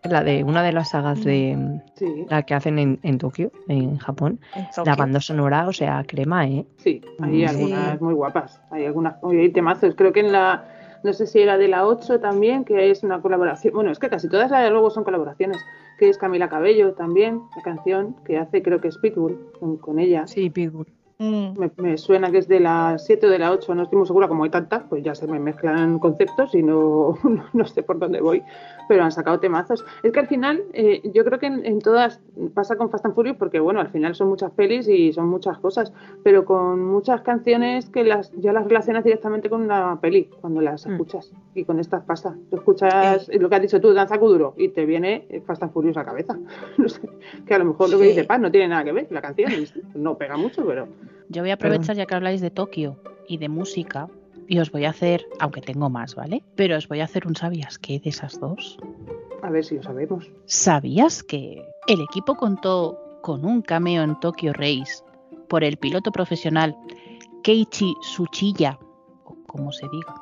la 0.08 0.24
de 0.24 0.44
una 0.44 0.64
de 0.64 0.72
las 0.72 0.90
sagas 0.90 1.24
de 1.24 1.82
Sí, 1.96 2.26
la 2.30 2.44
que 2.44 2.54
hacen 2.54 2.80
en, 2.80 3.00
en 3.04 3.18
Tokio, 3.18 3.52
en 3.68 3.98
Japón. 3.98 4.40
en 4.56 4.66
La 4.86 4.96
banda 4.96 5.20
sonora, 5.22 5.68
o 5.68 5.74
sea, 5.74 6.04
crema, 6.08 6.48
¿eh? 6.48 6.66
sí, 6.78 7.02
hay 7.22 7.44
Mm. 7.44 7.48
algunas 7.50 8.02
muy 8.02 8.14
guapas. 8.14 8.62
Hay 8.72 8.86
algunas, 8.86 9.16
hay 9.24 9.50
temazos. 9.52 9.96
Creo 9.96 10.12
que 10.14 10.20
en 10.22 10.32
la, 10.32 10.66
no 11.04 11.14
sé 11.14 11.28
si 11.28 11.40
era 11.40 11.58
de 11.58 11.68
la 11.68 11.86
8 11.86 12.20
también, 12.20 12.64
que 12.66 12.92
es 12.92 13.04
una 13.04 13.22
colaboración. 13.22 13.74
Bueno, 13.74 13.92
es 13.92 14.00
que 14.00 14.10
casi 14.10 14.28
todas 14.30 14.52
las 14.52 14.64
de 14.64 14.70
luego 14.70 14.90
son 14.90 15.04
colaboraciones. 15.04 15.58
Que 16.00 16.10
es 16.10 16.18
Camila 16.20 16.48
Cabello 16.48 16.94
también, 16.94 17.42
la 17.56 17.64
canción 17.64 18.16
que 18.24 18.38
hace, 18.38 18.62
creo 18.62 18.80
que 18.80 18.90
es 18.90 18.98
Pitbull 19.00 19.52
con, 19.60 19.78
con 19.78 19.98
ella. 20.00 20.28
Sí, 20.28 20.50
Pitbull. 20.52 20.86
Mm. 21.20 21.58
Me, 21.58 21.72
me 21.78 21.98
suena 21.98 22.30
que 22.30 22.38
es 22.38 22.48
de 22.48 22.60
la 22.60 22.98
7 23.00 23.26
o 23.26 23.30
de 23.32 23.40
la 23.40 23.52
8, 23.52 23.74
no 23.74 23.82
estoy 23.82 23.98
muy 23.98 24.06
segura, 24.06 24.28
como 24.28 24.44
hay 24.44 24.52
tantas, 24.52 24.84
pues 24.88 25.04
ya 25.04 25.16
se 25.16 25.26
me 25.26 25.40
mezclan 25.40 25.98
conceptos 25.98 26.54
y 26.54 26.62
no, 26.62 27.18
no 27.54 27.66
sé 27.66 27.82
por 27.82 27.98
dónde 27.98 28.22
voy, 28.22 28.44
pero 28.88 29.04
han 29.04 29.12
sacado 29.12 29.40
temazos. 29.40 29.86
Es 30.04 30.12
que 30.12 30.20
al 30.20 30.28
final, 30.28 30.64
eh, 30.74 31.02
yo 31.14 31.24
creo 31.26 31.40
que 31.40 31.48
en, 31.48 31.66
en 31.66 31.80
todas 31.80 32.20
pasa 32.54 32.76
con 32.76 32.90
Fast 32.90 33.06
and 33.06 33.16
Furious, 33.16 33.38
porque 33.38 33.60
bueno, 33.60 33.80
al 33.80 33.90
final 33.90 34.16
son 34.16 34.30
muchas 34.30 34.52
pelis 34.52 34.88
y 34.88 35.12
son 35.14 35.28
muchas 35.28 35.58
cosas, 35.60 35.92
pero 36.24 36.46
con 36.46 36.84
muchas 36.84 37.22
canciones 37.22 37.90
que 37.90 38.04
las 38.04 38.32
ya 38.34 38.54
las 38.54 38.66
relacionas 38.68 39.04
directamente 39.04 39.50
con 39.50 39.62
una 39.62 40.00
peli 40.02 40.30
cuando 40.42 40.62
las 40.62 40.86
Mm. 40.88 40.92
escuchas, 40.92 41.32
y 41.56 41.64
con 41.66 41.80
estas 41.80 42.04
pasa. 42.04 42.36
Tú 42.50 42.58
escuchas 42.58 43.30
lo 43.34 43.50
que 43.50 43.56
has 43.56 43.62
dicho 43.62 43.82
tú, 43.82 43.94
Danza 43.94 44.18
Kuduro, 44.20 44.54
y 44.58 44.70
te 44.70 44.86
viene 44.86 45.26
eh, 45.30 45.42
Fast 45.46 45.64
and 45.64 45.72
Furious 45.74 45.98
a 45.98 46.02
la 46.02 46.06
cabeza. 46.06 46.38
No 46.78 46.88
sé, 46.90 47.02
que 47.46 47.54
a 47.54 47.60
lo 47.60 47.66
mejor 47.66 47.90
lo 47.90 47.98
que 47.98 48.04
Sí. 48.06 48.10
dice 48.12 48.24
Paz 48.24 48.40
no 48.40 48.52
tiene 48.52 48.68
nada 48.70 48.84
que 48.84 48.92
ver, 48.92 49.08
la 49.12 49.22
canción 49.22 49.52
no 49.96 50.18
pega 50.18 50.38
mucho, 50.38 50.66
pero. 50.66 50.88
Yo 51.30 51.42
voy 51.42 51.50
a 51.52 51.56
aprovechar 51.56 51.96
ya 51.96 52.06
que 52.06 52.16
habláis 52.16 52.40
de 52.42 52.52
Tokio 52.52 52.98
y 53.28 53.38
de 53.38 53.50
música 53.50 54.08
y 54.48 54.60
os 54.60 54.72
voy 54.72 54.86
a 54.86 54.90
hacer, 54.92 55.26
aunque 55.40 55.62
tengo 55.62 55.90
más, 55.90 56.16
¿vale? 56.16 56.44
Pero 56.56 56.78
os 56.78 56.88
voy 56.88 57.02
a 57.02 57.06
hacer 57.06 57.28
un 57.28 57.36
sabías 57.36 57.78
qué 57.80 58.00
de 58.00 58.10
esas 58.10 58.40
dos. 58.40 58.78
A 59.44 59.50
ver 59.50 59.64
si 59.66 59.76
lo 59.76 59.84
sabemos. 59.84 60.32
¿Sabías 60.46 61.24
que 61.24 61.64
el 61.88 62.02
equipo 62.02 62.36
contó 62.36 62.98
con 63.22 63.46
un 63.46 63.62
cameo 63.62 64.04
en 64.04 64.20
Tokyo 64.20 64.54
Race 64.54 65.04
por 65.48 65.64
el 65.64 65.78
piloto 65.78 66.12
profesional 66.12 66.76
Keiichi 67.44 67.94
Tsuchiya, 68.02 68.78
o 69.26 69.36
como 69.48 69.72
se 69.72 69.88
diga, 69.90 70.16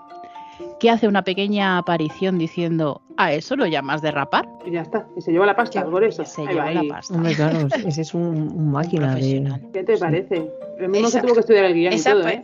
que 0.79 0.89
hace 0.89 1.07
una 1.07 1.23
pequeña 1.23 1.77
aparición 1.77 2.37
diciendo, 2.37 3.01
¿a 3.17 3.33
eso 3.33 3.55
lo 3.55 3.65
llamas 3.65 4.01
derrapar? 4.01 4.47
Y 4.65 4.71
ya 4.71 4.81
está. 4.81 5.07
Y 5.17 5.21
se 5.21 5.31
lleva 5.31 5.45
la 5.45 5.55
pasta 5.55 5.85
por 5.85 6.03
eso. 6.03 6.23
Se 6.25 6.41
Ahí 6.41 6.47
lleva 6.49 6.65
va, 6.65 6.71
la 6.71 6.79
ahí. 6.81 6.89
pasta. 6.89 7.13
Hombre, 7.15 7.35
claro, 7.35 7.67
ese 7.85 8.01
es 8.01 8.13
un, 8.13 8.21
un 8.23 8.51
Un 8.57 8.71
máquina 8.71 9.07
de. 9.07 9.11
profesional. 9.13 9.61
¿Qué 9.73 9.83
te 9.83 9.95
Sí. 9.95 10.01
parece? 10.01 10.51
Lo 10.79 10.89
mismo 10.89 11.07
Esa- 11.07 11.21
que 11.21 11.27
tuvo 11.27 11.33
que 11.35 11.39
estudiar 11.41 11.65
el 11.65 11.73
guion 11.73 11.93
y 11.93 12.01
todo, 12.01 12.27
¿eh? 12.27 12.43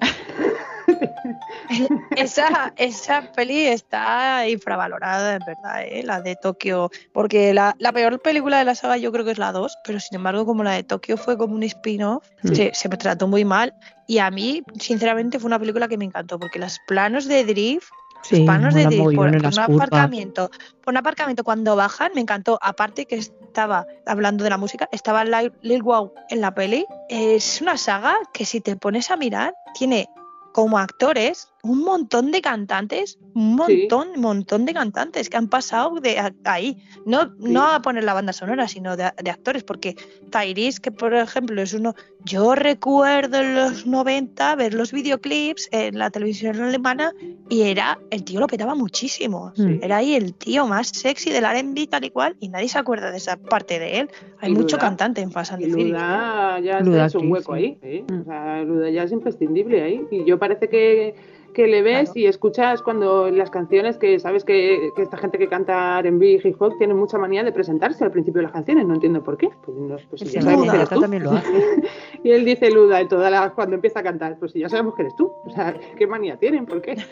esa, 2.16 2.74
esa 2.78 3.32
peli 3.34 3.68
está 3.68 4.48
infravalorada, 4.48 5.36
en 5.36 5.42
verdad, 5.46 5.84
¿eh? 5.84 6.04
la 6.04 6.22
de 6.22 6.36
Tokio. 6.36 6.90
Porque 7.14 7.54
la, 7.54 7.76
la 7.80 7.92
peor 7.92 8.20
película 8.22 8.60
de 8.60 8.66
la 8.66 8.76
saga 8.76 8.98
yo 8.98 9.12
creo 9.12 9.26
que 9.26 9.32
es 9.32 9.38
la 9.38 9.52
2, 9.52 9.78
pero 9.84 10.00
sin 10.00 10.18
embargo, 10.18 10.46
como 10.46 10.64
la 10.64 10.74
de 10.74 10.84
Tokio 10.84 11.18
fue 11.18 11.38
como 11.38 11.56
un 11.56 11.64
spin-off, 11.64 12.26
Sí. 12.44 12.56
se, 12.56 12.72
se 12.74 12.90
me 12.90 12.98
trató 12.98 13.28
muy 13.28 13.46
mal. 13.46 13.74
Y 14.08 14.18
a 14.18 14.30
mí, 14.32 14.64
sinceramente, 14.80 15.40
fue 15.40 15.48
una 15.48 15.60
película 15.60 15.88
que 15.88 15.98
me 15.98 16.06
encantó, 16.06 16.40
porque 16.40 16.60
los 16.60 16.78
planos 16.88 17.28
de 17.28 17.46
drift, 17.46 17.88
Sí, 18.24 18.38
los 18.38 18.46
planos 18.46 18.74
de 18.76 18.86
drift 18.86 19.16
por, 19.16 19.28
un 19.30 19.60
aparcamiento, 19.60 20.52
por 20.84 20.94
un 20.94 20.98
aparcamiento 20.98 21.44
cuando 21.44 21.76
bajan, 21.76 22.12
me 22.14 22.22
encantó. 22.22 22.60
Aparte 22.62 23.06
que 23.06 23.16
estaba, 23.16 23.88
hablando 24.06 24.44
de 24.44 24.50
la 24.50 24.58
música, 24.58 24.88
estaba 24.92 25.24
Lil 25.24 25.84
Wow 25.84 26.14
en 26.30 26.42
la 26.42 26.54
peli. 26.54 26.86
Es 27.10 27.62
una 27.62 27.78
saga 27.78 28.16
que 28.34 28.46
si 28.46 28.62
te 28.62 28.76
pones 28.76 29.10
a 29.12 29.18
mirar, 29.18 29.54
tiene 29.74 30.08
como 30.52 30.78
actores 30.78 31.51
un 31.64 31.84
montón 31.84 32.32
de 32.32 32.42
cantantes, 32.42 33.20
un 33.34 33.60
Sí. 33.68 33.88
montón, 33.90 34.20
montón 34.20 34.66
de 34.66 34.74
cantantes 34.74 35.30
que 35.30 35.38
han 35.38 35.48
pasado 35.48 36.00
de 36.00 36.18
ahí. 36.44 36.78
No, 37.06 37.32
no 37.40 37.68
a 37.68 37.82
poner 37.82 38.04
la 38.04 38.14
banda 38.14 38.34
sonora, 38.34 38.68
sino 38.68 38.98
de, 38.98 39.12
de 39.24 39.30
actores, 39.32 39.64
porque 39.64 39.96
Tyrese, 40.32 40.82
que 40.82 40.92
por 40.92 41.14
ejemplo 41.14 41.62
es 41.62 41.74
uno, 41.74 41.94
yo 42.26 42.56
recuerdo 42.56 43.38
en 43.40 43.56
los 43.56 43.86
90 43.86 44.56
ver 44.56 44.74
los 44.74 44.92
videoclips 44.92 45.70
en 45.72 45.98
la 45.98 46.10
televisión 46.10 46.60
alemana 46.60 47.14
y 47.50 47.62
era, 47.64 48.00
el 48.10 48.24
tío 48.24 48.40
lo 48.40 48.48
petaba 48.48 48.76
muchísimo. 48.76 49.54
Mm. 49.58 49.80
Era 49.84 49.98
ahí 49.98 50.16
el 50.16 50.34
tío 50.34 50.68
más 50.68 50.88
sexy 50.90 51.30
del 51.32 51.46
R&B 51.46 51.88
tal 51.88 52.06
y 52.06 52.10
cual 52.10 52.36
y 52.40 52.50
nadie 52.50 52.70
se 52.70 52.80
acuerda 52.80 53.12
de 53.12 53.18
esa 53.18 53.38
parte 53.38 53.80
de 53.80 54.00
él. 54.00 54.10
Hay 54.40 54.52
Y 54.52 54.56
mucho 54.56 54.78
Luda. 54.78 54.88
cantante 54.88 55.22
en 55.22 55.32
Fast 55.32 55.54
and. 55.54 55.66
Luda 55.66 56.60
ya 56.60 56.80
Luda 56.80 57.06
hecho 57.08 57.20
un 57.20 57.32
hueco 57.32 57.56
sí. 57.56 57.60
ahí. 57.62 57.78
¿eh? 57.82 58.04
Mm. 58.10 58.22
O 58.22 58.24
sea, 58.26 58.64
Luda 58.64 58.90
ya 58.90 59.04
es 59.04 59.12
imprescindible 59.12 59.82
ahí. 59.84 60.02
Y 60.12 60.26
yo 60.26 60.38
parece 60.40 60.70
que, 60.70 61.16
que 61.52 61.68
le 61.68 61.82
ves 61.82 62.10
Claro. 62.12 62.20
y 62.20 62.26
escuchas 62.26 62.82
cuando 62.82 63.30
las 63.30 63.50
canciones 63.50 63.98
que 63.98 64.20
sabes 64.20 64.44
que, 64.44 64.92
que 64.96 65.02
esta 65.04 65.18
gente 65.18 65.38
que 65.38 65.48
canta 65.48 66.00
R&B 66.00 66.26
y 66.26 66.48
hip 66.48 66.62
hop 66.62 66.78
tiene 66.78 66.94
mucha 66.94 67.18
manía 67.18 67.44
de 67.44 67.52
presentarse 67.52 68.04
al 68.04 68.12
principio 68.12 68.40
de 68.40 68.44
las 68.44 68.52
canciones. 68.54 68.86
No 68.86 68.94
entiendo 68.96 69.24
por 69.24 69.38
qué. 69.38 69.50
Pues, 69.66 69.78
no, 69.78 69.98
pues 70.10 70.22
si 70.22 70.28
ya 70.30 70.42
sabemos 70.42 70.66
Luda, 70.68 70.72
que 70.74 70.78
eres 70.78 70.84
Esta 70.84 70.96
tú. 70.96 71.02
también 71.02 71.24
lo 71.24 71.32
hace. 71.32 71.50
Y 72.24 72.30
él 72.32 72.46
dice 72.46 72.70
Luda 72.70 73.00
en 73.00 73.08
todas 73.08 73.32
las, 73.32 73.52
cuando 73.54 73.76
empieza 73.76 74.00
a 74.00 74.04
cantar. 74.04 74.38
Pues 74.38 74.52
si 74.52 74.60
ya 74.60 74.70
sabemos 74.70 74.94
que 74.96 75.02
eres 75.02 75.16
tú. 75.16 75.32
O 75.46 75.50
sea, 75.50 75.74
¿qué 75.98 76.06
manía 76.06 76.38
tienen? 76.38 76.66
¿Por 76.66 76.82
qué? 76.82 76.96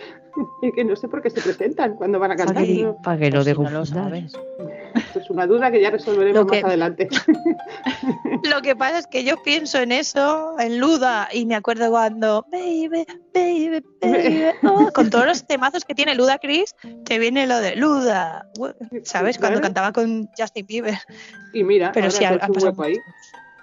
Es 0.61 0.73
que 0.73 0.85
no 0.85 0.95
sé 0.95 1.07
por 1.09 1.21
qué 1.21 1.29
se 1.29 1.41
presentan 1.41 1.95
cuando 1.95 2.17
van 2.19 2.31
a 2.31 2.35
Para 2.35 2.45
cantar. 2.45 2.65
que, 2.65 2.83
¿no? 2.83 2.95
pa' 3.03 3.17
que 3.17 3.29
lo 3.31 3.41
si 3.41 3.49
dejo 3.49 3.63
no 3.63 3.71
lo 3.71 3.85
sabes. 3.85 4.31
Es 5.15 5.29
una 5.29 5.45
duda 5.47 5.69
que 5.71 5.81
ya 5.81 5.89
resolveremos 5.89 6.45
que- 6.45 6.57
más 6.61 6.63
adelante. 6.65 7.09
Lo 8.49 8.61
que 8.61 8.75
pasa 8.75 8.99
es 8.99 9.07
que 9.07 9.23
yo 9.23 9.35
pienso 9.43 9.79
en 9.79 9.91
eso, 9.91 10.55
en 10.59 10.79
Luda, 10.79 11.27
y 11.33 11.45
me 11.45 11.55
acuerdo 11.55 11.89
cuando 11.89 12.45
baby, 12.51 13.05
baby, 13.33 13.83
baby, 14.01 14.28
oh, 14.63 14.89
con 14.93 15.09
todos 15.09 15.25
los 15.25 15.45
temazos 15.45 15.85
que 15.85 15.95
tiene 15.95 16.15
Luda 16.15 16.39
Chris, 16.39 16.75
te 17.05 17.19
viene 17.19 17.47
lo 17.47 17.59
de 17.59 17.75
Luda, 17.75 18.47
¿sabes? 19.03 19.37
Cuando 19.37 19.61
cantaba 19.61 19.91
con 19.91 20.29
Justin 20.37 20.65
Bieber. 20.65 20.97
Y 21.53 21.63
mira, 21.63 21.91
Pero 21.91 22.05
ahora 22.07 22.17
sí, 22.17 22.25
ha 22.25 22.37
pasado 22.39 22.67
hueco 22.69 22.83
ahí. 22.83 22.95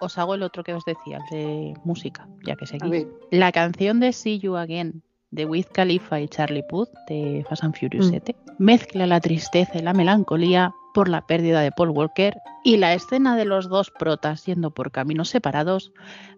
Os 0.00 0.18
hago 0.18 0.35
el 0.35 0.42
otro 0.42 0.62
que 0.62 0.74
os 0.74 0.85
decía, 0.85 1.18
el 1.31 1.37
de 1.38 1.74
música, 1.85 2.29
ya 2.44 2.55
que 2.57 2.66
seguís. 2.66 3.07
La 3.31 3.50
canción 3.52 3.98
de 4.00 4.12
See 4.12 4.38
You 4.38 4.57
Again 4.57 5.02
de 5.31 5.44
Wiz 5.44 5.66
Khalifa 5.72 6.20
y 6.20 6.29
Charlie 6.29 6.62
Puth 6.68 6.88
de 7.09 7.44
Fast 7.48 7.64
and 7.64 7.74
Furious 7.76 8.07
Mm. 8.07 8.11
7 8.11 8.37
mezcla 8.59 9.07
la 9.07 9.20
tristeza 9.20 9.76
y 9.79 9.83
la 9.83 9.92
melancolía 9.92 10.72
por 10.94 11.09
la 11.09 11.26
pérdida 11.26 11.61
de 11.61 11.72
Paul 11.72 11.90
Walker 11.90 12.35
y 12.64 12.76
la 12.76 12.94
escena 12.94 13.37
de 13.37 13.44
los 13.44 13.68
dos 13.68 13.90
protas 13.90 14.46
yendo 14.46 14.70
por 14.70 14.92
caminos 14.92 15.29
separados 15.31 15.92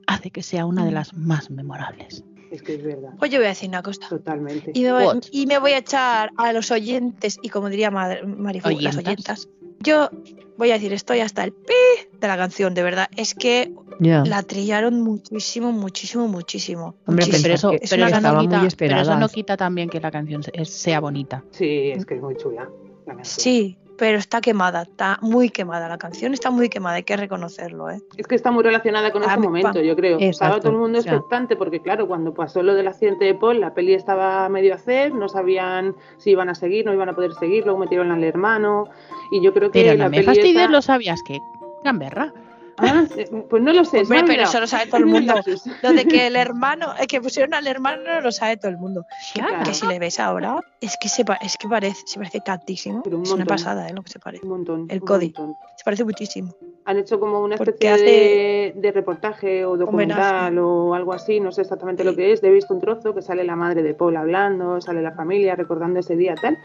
hace 0.06 0.30
que 0.30 0.42
sea 0.42 0.64
una 0.64 0.84
de 0.84 0.90
Mm. 0.90 0.94
las 0.94 1.14
más 1.14 1.50
memorables. 1.50 2.24
Es 2.50 2.62
que 2.62 2.74
es 2.74 2.82
verdad. 2.82 3.10
Pues 3.18 3.30
yo 3.30 3.38
voy 3.38 3.46
a 3.46 3.50
decir 3.50 3.68
una 3.68 3.82
cosa. 3.82 4.08
Totalmente. 4.08 4.70
Y 4.74 4.82
me, 4.84 4.92
voy, 4.92 5.04
What? 5.04 5.22
y 5.30 5.46
me 5.46 5.58
voy 5.58 5.72
a 5.72 5.78
echar 5.78 6.30
a 6.36 6.52
los 6.52 6.70
oyentes, 6.70 7.38
y 7.42 7.48
como 7.50 7.68
diría 7.68 7.90
Mar- 7.90 8.26
Marifu, 8.26 8.70
las 8.70 8.96
¿Oyentas? 8.96 9.48
Yo 9.80 10.10
voy 10.56 10.70
a 10.70 10.74
decir, 10.74 10.92
estoy 10.92 11.20
hasta 11.20 11.44
el 11.44 11.52
pi 11.52 11.74
de 12.18 12.26
la 12.26 12.36
canción, 12.36 12.74
de 12.74 12.82
verdad. 12.82 13.08
Es 13.16 13.34
que 13.34 13.72
la 14.00 14.42
trillaron 14.42 15.00
muchísimo, 15.02 15.72
muchísimo, 15.72 16.26
muchísimo. 16.26 16.96
Hombre, 17.06 17.26
muchísimo. 17.26 17.42
Pero 17.42 17.54
eso, 17.54 17.72
Es 17.72 17.90
pero 17.90 18.06
una 18.06 18.18
eso 18.18 18.32
no 18.32 18.40
quita, 18.40 18.58
muy 18.58 18.68
pero 18.76 18.94
eso 18.96 19.04
no 19.04 19.12
esperadas. 19.26 19.32
quita 19.32 19.56
también 19.56 19.88
que 19.88 20.00
la 20.00 20.10
canción 20.10 20.42
sea 20.64 21.00
bonita. 21.00 21.44
Sí, 21.52 21.90
es 21.94 22.04
que 22.06 22.14
es 22.16 22.22
muy 22.22 22.36
chula. 22.36 22.68
la 23.06 23.14
canción. 23.14 23.40
Sí, 23.42 23.78
pero 23.98 24.16
está 24.18 24.40
quemada, 24.40 24.82
está 24.82 25.18
muy 25.20 25.50
quemada. 25.50 25.88
La 25.88 25.98
canción 25.98 26.32
está 26.32 26.50
muy 26.50 26.68
quemada, 26.68 26.96
hay 26.96 27.02
que 27.02 27.16
reconocerlo, 27.16 27.90
¿eh? 27.90 28.00
Es 28.16 28.26
que 28.26 28.34
está 28.36 28.50
muy 28.50 28.62
relacionada 28.62 29.10
con 29.12 29.22
A 29.24 29.26
ese 29.26 29.38
momento, 29.38 29.80
yo 29.80 29.94
creo. 29.96 30.18
Estaba 30.18 30.60
todo 30.60 30.72
el 30.72 30.78
mundo 30.78 30.98
expectante 31.00 31.56
porque, 31.56 31.80
claro, 31.80 32.06
cuando 32.08 32.32
pasó 32.32 32.62
lo 32.62 32.74
del 32.74 32.88
accidente 32.88 33.24
de 33.24 33.34
Paul, 33.34 33.60
la 33.60 33.74
peli 33.74 33.94
estaba 33.94 34.48
medio 34.48 34.72
a 34.72 34.76
hacer, 34.76 35.12
no 35.12 35.28
sabían 35.28 35.94
si 36.16 36.30
iban 36.30 36.48
a 36.48 36.54
seguir, 36.54 36.86
no 36.86 36.92
iban 36.94 37.08
a 37.08 37.14
poder 37.14 37.34
seguir, 37.34 37.64
luego 37.64 37.78
metieron 37.80 38.10
al 38.12 38.24
hermano 38.24 38.84
y 39.30 39.40
yo 39.42 39.52
creo 39.52 39.70
que 39.70 39.82
Pero 39.82 39.94
la 39.98 40.04
no 40.04 40.10
me 40.10 40.16
peli 40.16 40.26
fastidies, 40.26 40.56
esa- 40.62 40.70
lo 40.70 40.80
sabías 40.82 41.22
que 41.22 41.40
gamberra. 41.84 42.32
Ah, 42.78 43.04
eh, 43.16 43.28
pues 43.50 43.62
no 43.62 43.72
lo 43.72 43.84
sé. 43.84 44.00
Hombre, 44.02 44.22
pero 44.26 44.42
eso 44.44 44.60
lo 44.60 44.66
sabe 44.66 44.86
todo 44.86 44.98
el 44.98 45.06
mundo. 45.06 45.34
Lo 45.82 45.92
de 45.92 46.06
que 46.06 46.26
el 46.28 46.36
hermano, 46.36 46.88
que 47.08 47.20
pusieron 47.20 47.54
al 47.54 47.66
hermano 47.66 48.20
lo 48.20 48.30
sabe 48.32 48.56
todo 48.56 48.70
el 48.70 48.78
mundo. 48.78 49.04
Claro. 49.34 49.64
Que 49.64 49.74
si 49.74 49.86
le 49.86 49.98
ves 49.98 50.20
ahora, 50.20 50.60
es 50.80 50.96
que 51.00 51.08
se, 51.08 51.24
es 51.40 51.56
que 51.56 51.68
parece, 51.68 52.02
se 52.06 52.18
parece 52.18 52.40
tantísimo. 52.40 53.02
Pero 53.02 53.16
un 53.18 53.24
es 53.24 53.30
una 53.32 53.44
pasada, 53.44 53.88
¿eh? 53.88 53.92
Lo 53.92 54.02
que 54.02 54.10
se 54.10 54.18
parece. 54.18 54.44
Un 54.44 54.50
montón. 54.50 54.86
El 54.88 55.00
Cody. 55.00 55.26
montón. 55.36 55.56
Se 55.76 55.84
parece 55.84 56.04
muchísimo. 56.04 56.54
Han 56.84 56.96
hecho 56.98 57.20
como 57.20 57.40
una 57.40 57.56
especie 57.56 57.90
hace- 57.90 58.02
de, 58.04 58.72
de 58.76 58.92
reportaje 58.92 59.64
o 59.66 59.76
documental 59.76 60.56
Homenaje. 60.56 60.60
o 60.60 60.94
algo 60.94 61.12
así, 61.12 61.38
no 61.40 61.52
sé 61.52 61.62
exactamente 61.62 62.02
lo 62.04 62.14
que 62.16 62.32
es. 62.32 62.42
He 62.42 62.50
visto 62.50 62.72
un 62.72 62.80
trozo 62.80 63.14
que 63.14 63.20
sale 63.22 63.44
la 63.44 63.56
madre 63.56 63.82
de 63.82 63.92
Paul 63.94 64.16
hablando, 64.16 64.80
sale 64.80 65.02
la 65.02 65.12
familia 65.12 65.54
recordando 65.54 66.00
ese 66.00 66.16
día 66.16 66.34
tal, 66.40 66.56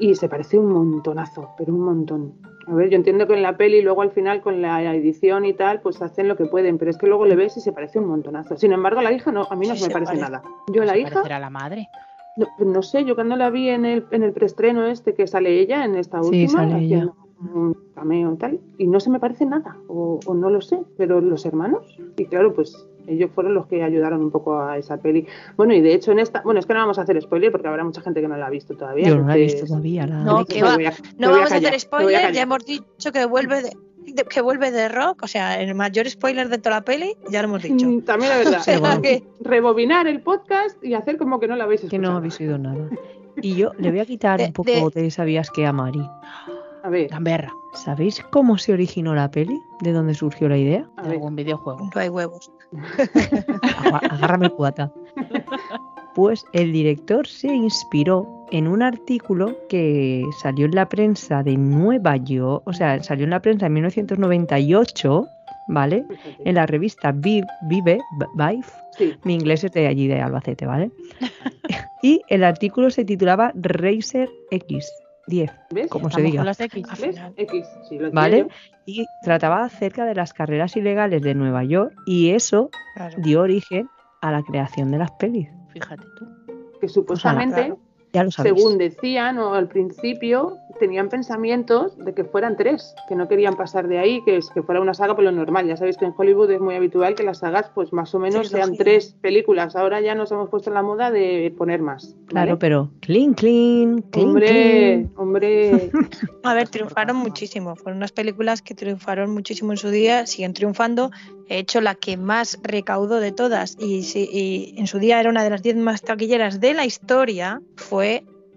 y 0.00 0.14
se 0.14 0.28
parece 0.28 0.58
un 0.58 0.72
montonazo, 0.72 1.50
pero 1.58 1.72
un 1.74 1.80
montón. 1.80 2.32
A 2.66 2.74
ver, 2.74 2.88
yo 2.90 2.96
entiendo 2.96 3.26
que 3.26 3.34
en 3.34 3.42
la 3.42 3.56
peli 3.56 3.82
luego 3.82 4.02
al 4.02 4.10
final 4.10 4.40
con 4.40 4.62
la 4.62 4.82
edición 4.94 5.44
y 5.44 5.52
tal, 5.52 5.80
pues 5.80 6.00
hacen 6.02 6.26
lo 6.28 6.36
que 6.36 6.46
pueden, 6.46 6.78
pero 6.78 6.90
es 6.90 6.96
que 6.98 7.06
luego 7.06 7.26
le 7.26 7.36
ves 7.36 7.56
y 7.56 7.60
se 7.60 7.72
parece 7.72 7.98
un 7.98 8.06
montonazo. 8.06 8.56
Sin 8.56 8.72
embargo, 8.72 9.02
la 9.02 9.12
hija 9.12 9.30
no, 9.30 9.46
a 9.50 9.56
mí 9.56 9.66
no 9.68 9.74
Sí, 9.74 9.82
se 9.82 9.88
me 9.88 9.92
parece 9.92 10.12
parece. 10.16 10.24
nada. 10.30 10.42
Yo 10.72 10.84
la 10.84 10.92
Se 10.94 11.00
hija, 11.00 11.20
a 11.22 11.38
la 11.38 11.50
madre. 11.50 11.88
No, 12.36 12.46
no 12.64 12.82
sé, 12.82 13.04
yo 13.04 13.14
cuando 13.14 13.36
la 13.36 13.50
vi 13.50 13.68
en 13.68 13.84
el, 13.84 14.06
en 14.12 14.22
el 14.22 14.32
preestreno 14.32 14.86
este 14.86 15.14
que 15.14 15.26
sale 15.26 15.58
ella, 15.60 15.84
en 15.84 15.96
esta 15.96 16.22
Sí, 16.22 16.28
última, 16.44 16.60
sale 16.68 16.78
ella. 16.84 17.08
un 17.40 17.76
cameo 17.94 18.32
y 18.32 18.36
tal, 18.36 18.60
y 18.78 18.86
no 18.86 19.00
se 19.00 19.10
me 19.10 19.18
parece 19.18 19.44
nada, 19.46 19.76
o, 19.88 20.20
o 20.24 20.34
no 20.34 20.48
lo 20.48 20.60
sé, 20.60 20.78
pero 20.96 21.20
los 21.20 21.44
hermanos, 21.44 21.98
y 22.16 22.24
claro, 22.26 22.54
pues 22.54 22.86
ellos 23.06 23.30
fueron 23.34 23.54
los 23.54 23.66
que 23.66 23.82
ayudaron 23.82 24.20
un 24.20 24.30
poco 24.30 24.60
a 24.60 24.78
esa 24.78 24.96
peli. 24.98 25.26
Bueno, 25.56 25.74
y 25.74 25.80
de 25.80 25.94
hecho 25.94 26.12
en 26.12 26.18
esta, 26.18 26.42
bueno, 26.42 26.60
es 26.60 26.66
que 26.66 26.74
no 26.74 26.80
vamos 26.80 26.98
a 26.98 27.02
hacer 27.02 27.20
spoiler 27.20 27.50
porque 27.52 27.68
habrá 27.68 27.84
mucha 27.84 28.00
gente 28.00 28.20
que 28.20 28.28
no 28.28 28.36
la 28.36 28.46
ha 28.46 28.50
visto 28.50 28.76
todavía. 28.76 29.08
Yo 29.08 29.16
no 29.18 29.26
la 29.28 29.36
he 29.36 29.40
visto 29.40 29.66
todavía. 29.66 30.06
La... 30.06 30.16
No, 30.24 30.44
que 30.44 30.62
va. 30.62 30.70
a- 30.74 30.74
a 30.74 30.92
vamos 31.30 31.52
a, 31.52 31.56
hacer 31.56 31.74
a 31.74 31.78
spoiler, 31.78 32.32
ya 32.32 32.42
hemos 32.42 32.64
dicho 32.64 33.12
que 33.12 33.24
vuelve 33.26 33.62
de, 33.62 33.70
de- 34.14 34.24
que 34.24 34.40
vuelve 34.40 34.70
de 34.70 34.88
rock, 34.88 35.22
o 35.22 35.26
sea, 35.26 35.60
el 35.60 35.74
mayor 35.74 36.08
spoiler 36.08 36.48
de 36.48 36.58
toda 36.58 36.76
la 36.76 36.82
peli, 36.82 37.14
ya 37.30 37.42
lo 37.42 37.48
hemos 37.48 37.62
dicho. 37.62 37.86
Mm, 37.86 38.02
También 38.02 38.30
la 38.30 38.38
verdad. 38.38 38.60
O 38.60 38.62
sea, 38.62 38.78
bueno. 38.80 39.00
que- 39.02 39.22
Rebobinar 39.40 40.06
el 40.06 40.20
podcast 40.22 40.82
y 40.84 40.94
hacer 40.94 41.16
como 41.16 41.40
que 41.40 41.48
no 41.48 41.56
lo 41.56 41.62
habéis 41.64 41.80
que 41.82 41.86
escuchado. 41.88 42.12
no 42.12 42.18
habéis 42.18 42.38
oído 42.40 42.58
nada. 42.58 42.88
Y 43.42 43.54
yo 43.54 43.72
le 43.78 43.90
voy 43.90 44.00
a 44.00 44.04
quitar 44.06 44.38
De- 44.40 44.46
un 44.46 44.52
poco 44.52 44.90
de- 44.90 45.02
de, 45.02 45.10
sabías 45.10 45.50
que 45.50 45.64
a 45.66 45.72
Mari. 45.72 46.02
A 46.82 46.88
ver, 46.88 47.08
Gamberra, 47.08 47.52
¿Sabéis 47.74 48.20
cómo 48.30 48.58
se 48.58 48.72
originó 48.72 49.14
la 49.14 49.30
peli? 49.30 49.60
¿De 49.80 49.92
dónde 49.92 50.14
surgió 50.14 50.48
la 50.48 50.56
idea? 50.56 50.88
a 50.96 51.02
de 51.02 51.12
algún 51.12 51.36
videojuego. 51.36 51.88
no 51.94 52.00
hay 52.00 52.08
huevos. 52.08 52.50
Agárrame 54.10 54.46
el 54.46 54.52
cubata. 54.52 54.92
Pues 56.14 56.44
el 56.52 56.72
director 56.72 57.26
se 57.26 57.48
inspiró 57.54 58.26
en 58.50 58.66
un 58.66 58.82
artículo 58.82 59.56
que 59.68 60.24
salió 60.42 60.66
en 60.66 60.74
la 60.74 60.88
prensa 60.88 61.42
de 61.44 61.56
Nueva 61.56 62.16
York, 62.16 62.62
o 62.66 62.72
sea, 62.72 63.00
salió 63.02 63.24
en 63.24 63.30
la 63.30 63.40
prensa 63.40 63.66
en 63.66 63.74
1998, 63.74 65.26
¿vale? 65.68 66.04
En 66.44 66.54
la 66.56 66.66
revista 66.66 67.12
Vi- 67.12 67.44
Vive, 67.68 67.98
Vive, 68.34 68.60
Sí, 68.98 69.14
mi 69.22 69.34
inglés 69.34 69.62
es 69.64 69.72
de 69.72 69.86
allí 69.86 70.08
de 70.08 70.20
Albacete, 70.20 70.66
¿vale? 70.66 70.90
y 72.02 72.20
el 72.28 72.42
artículo 72.42 72.90
se 72.90 73.04
titulaba 73.04 73.52
Racer 73.54 74.28
X 74.50 74.90
10, 75.30 75.50
¿ves? 75.70 75.86
como 75.88 76.10
se 76.10 76.20
diga. 76.20 76.38
con 76.40 76.46
las 76.46 76.60
X. 76.60 76.84
X, 77.36 77.66
sí, 77.88 77.98
lo 77.98 78.10
¿Vale? 78.12 78.48
Y 78.84 79.06
trataba 79.22 79.64
acerca 79.64 80.04
de 80.04 80.14
las 80.14 80.34
carreras 80.34 80.76
ilegales 80.76 81.22
de 81.22 81.34
Nueva 81.34 81.64
York 81.64 81.94
y 82.06 82.30
eso 82.30 82.68
Claro. 82.96 83.16
dio 83.22 83.40
origen 83.40 83.88
a 84.20 84.30
la 84.32 84.42
creación 84.42 84.90
de 84.90 84.98
las 84.98 85.12
pelis. 85.12 85.48
Fíjate 85.68 86.04
tú. 86.18 86.26
Que 86.80 86.88
supuestamente, 86.88 87.54
claro. 87.54 87.78
Ya 88.12 88.24
lo 88.24 88.30
sabéis. 88.30 88.56
según 88.56 88.78
decían 88.78 89.38
o 89.38 89.54
al 89.54 89.68
principio, 89.68 90.58
tenían 90.80 91.08
pensamientos 91.08 91.96
de 91.98 92.14
que 92.14 92.24
fueran 92.24 92.56
tres, 92.56 92.94
que 93.08 93.14
no 93.14 93.28
querían 93.28 93.54
pasar 93.54 93.86
de 93.86 93.98
ahí, 93.98 94.22
que, 94.24 94.38
es, 94.38 94.50
que 94.50 94.62
fuera 94.62 94.80
una 94.80 94.94
saga 94.94 95.14
por 95.14 95.22
lo 95.22 95.30
normal. 95.30 95.66
Ya 95.66 95.76
sabéis 95.76 95.96
que 95.96 96.06
en 96.06 96.14
Hollywood 96.16 96.50
es 96.50 96.60
muy 96.60 96.74
habitual 96.74 97.14
que 97.14 97.22
las 97.22 97.38
sagas, 97.38 97.70
pues 97.74 97.92
más 97.92 98.12
o 98.14 98.18
menos 98.18 98.48
sean 98.48 98.76
tres 98.76 99.14
películas. 99.20 99.76
Ahora 99.76 100.00
ya 100.00 100.14
nos 100.14 100.32
hemos 100.32 100.48
puesto 100.48 100.70
en 100.70 100.74
la 100.74 100.82
moda 100.82 101.10
de 101.10 101.54
poner 101.56 101.82
más. 101.82 102.16
Claro, 102.26 102.58
pero 102.58 102.90
clean, 103.00 103.34
clean, 103.34 104.02
clean, 104.10 104.28
Hombre, 104.28 104.48
clean. 104.48 105.12
hombre. 105.16 105.90
A 106.42 106.54
ver, 106.54 106.68
triunfaron 106.68 107.16
muchísimo. 107.16 107.76
Fueron 107.76 107.98
unas 107.98 108.12
películas 108.12 108.62
que 108.62 108.74
triunfaron 108.74 109.30
muchísimo 109.30 109.72
en 109.72 109.78
su 109.78 109.90
día, 109.90 110.26
siguen 110.26 110.54
triunfando. 110.54 111.10
De 111.48 111.58
hecho, 111.58 111.80
la 111.80 111.96
que 111.96 112.16
más 112.16 112.58
recaudó 112.62 113.18
de 113.18 113.32
todas 113.32 113.76
y, 113.78 114.02
y 114.14 114.74
en 114.78 114.86
su 114.86 114.98
día 114.98 115.18
era 115.20 115.28
una 115.28 115.42
de 115.42 115.50
las 115.50 115.62
10 115.62 115.76
más 115.76 116.00
taquilleras 116.00 116.60
de 116.60 116.74
la 116.74 116.86
historia 116.86 117.60
fue 117.74 117.99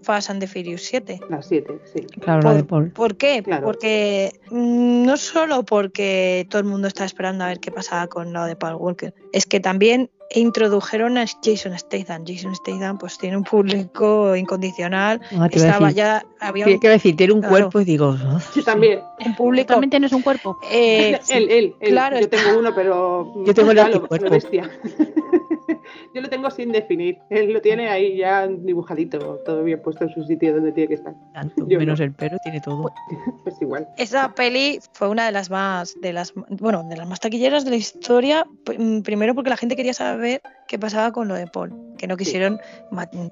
Fast 0.04 0.30
and 0.30 0.40
the 0.42 0.48
Furious 0.48 0.84
7. 0.84 1.20
Las 1.30 1.48
siete, 1.48 1.80
sí. 1.92 2.02
Claro, 2.20 2.42
la 2.42 2.54
de 2.56 2.64
Paul. 2.64 2.92
¿Por 2.92 3.16
qué? 3.16 3.42
Claro. 3.42 3.66
Porque 3.66 4.40
mm, 4.52 5.06
no 5.06 5.18
solo 5.18 5.64
porque 5.64 6.46
todo 6.50 6.60
el 6.60 6.68
mundo 6.68 6.88
está 6.88 7.06
esperando 7.06 7.46
a 7.46 7.48
ver 7.48 7.60
qué 7.60 7.72
pasaba 7.72 8.08
con 8.08 8.34
lo 8.34 8.46
de 8.46 8.56
Paul 8.56 8.76
Walker, 8.76 9.14
es 9.32 9.46
que 9.46 9.60
también 9.60 10.12
introdujeron 10.34 11.18
a 11.18 11.26
Jason 11.44 11.78
Statham. 11.78 12.24
Jason 12.26 12.56
Statham 12.56 12.98
pues 12.98 13.18
tiene 13.18 13.38
un 13.38 13.44
público 13.44 14.36
incondicional. 14.36 15.22
Ah, 15.38 15.50
te 15.50 15.58
Estaba 15.60 15.88
decir, 15.88 15.98
ya 15.98 16.24
había 16.40 16.66
tiene 16.66 16.76
un, 16.78 16.82
que 16.82 16.90
decir, 16.90 17.16
tiene 17.16 17.34
un 17.34 17.40
Claro. 17.40 17.52
cuerpo 17.56 17.82
y 17.82 17.86
digo, 17.86 18.10
"Oh, 18.10 18.40
Sí, 18.54 18.64
también. 18.64 19.00
un 19.26 19.32
¿Tú 19.32 19.36
público 19.44 19.68
también 19.68 19.90
tienes 19.90 20.12
un 20.14 20.22
cuerpo? 20.22 20.58
eh, 20.72 21.20
él, 21.30 21.50
él, 21.50 21.76
él. 21.80 21.90
claro, 21.92 22.16
Yo 22.18 22.24
está- 22.24 22.38
tengo 22.38 22.60
uno, 22.60 22.74
pero. 22.76 23.34
Yo 23.46 23.54
tengo 23.54 23.72
el 23.72 23.78
ya 23.78 23.88
lo- 23.90 23.96
anticuerpo. 23.96 24.26
lo 24.26 24.32
bestia. 24.32 24.70
Yo 26.14 26.22
lo 26.22 26.30
tengo 26.30 26.50
sin 26.52 26.72
definir. 26.72 27.18
Él 27.30 27.52
lo 27.54 27.62
tiene 27.62 27.90
ahí 27.90 28.18
ya 28.18 28.48
dibujadito, 28.48 29.40
todo 29.46 29.64
bien 29.64 29.82
puesto 29.82 30.04
en 30.04 30.12
su 30.12 30.24
sitio 30.24 30.54
donde 30.54 30.72
tiene 30.72 30.90
que 30.90 30.94
estar. 30.96 31.14
tanto, 31.34 31.68
Yo 31.68 31.80
menos 31.80 32.00
no. 32.00 32.06
el 32.06 32.14
pelo, 32.14 32.38
tiene 32.44 32.62
todo. 32.62 32.92
Pues 33.44 33.56
igual. 33.62 33.88
Esa 33.98 34.34
peli 34.36 34.80
fue 34.94 35.10
una 35.10 35.26
de 35.26 35.32
las 35.32 35.50
más, 35.50 35.96
de 36.02 36.14
las, 36.14 36.34
bueno, 36.50 36.84
de 36.84 36.98
las 36.98 37.08
más 37.08 37.20
taquilleras 37.20 37.66
de 37.66 37.72
la 37.72 37.78
historia. 37.78 38.46
Primero 39.04 39.34
porque 39.34 39.50
la 39.50 39.58
gente 39.58 39.76
quería 39.76 39.94
saber 39.94 40.23
qué 40.68 40.80
pasaba 40.80 41.12
con 41.12 41.28
lo 41.28 41.36
de 41.36 41.48
Paul, 41.48 41.96
que 41.98 42.08
no 42.08 42.18
quisieron 42.18 42.60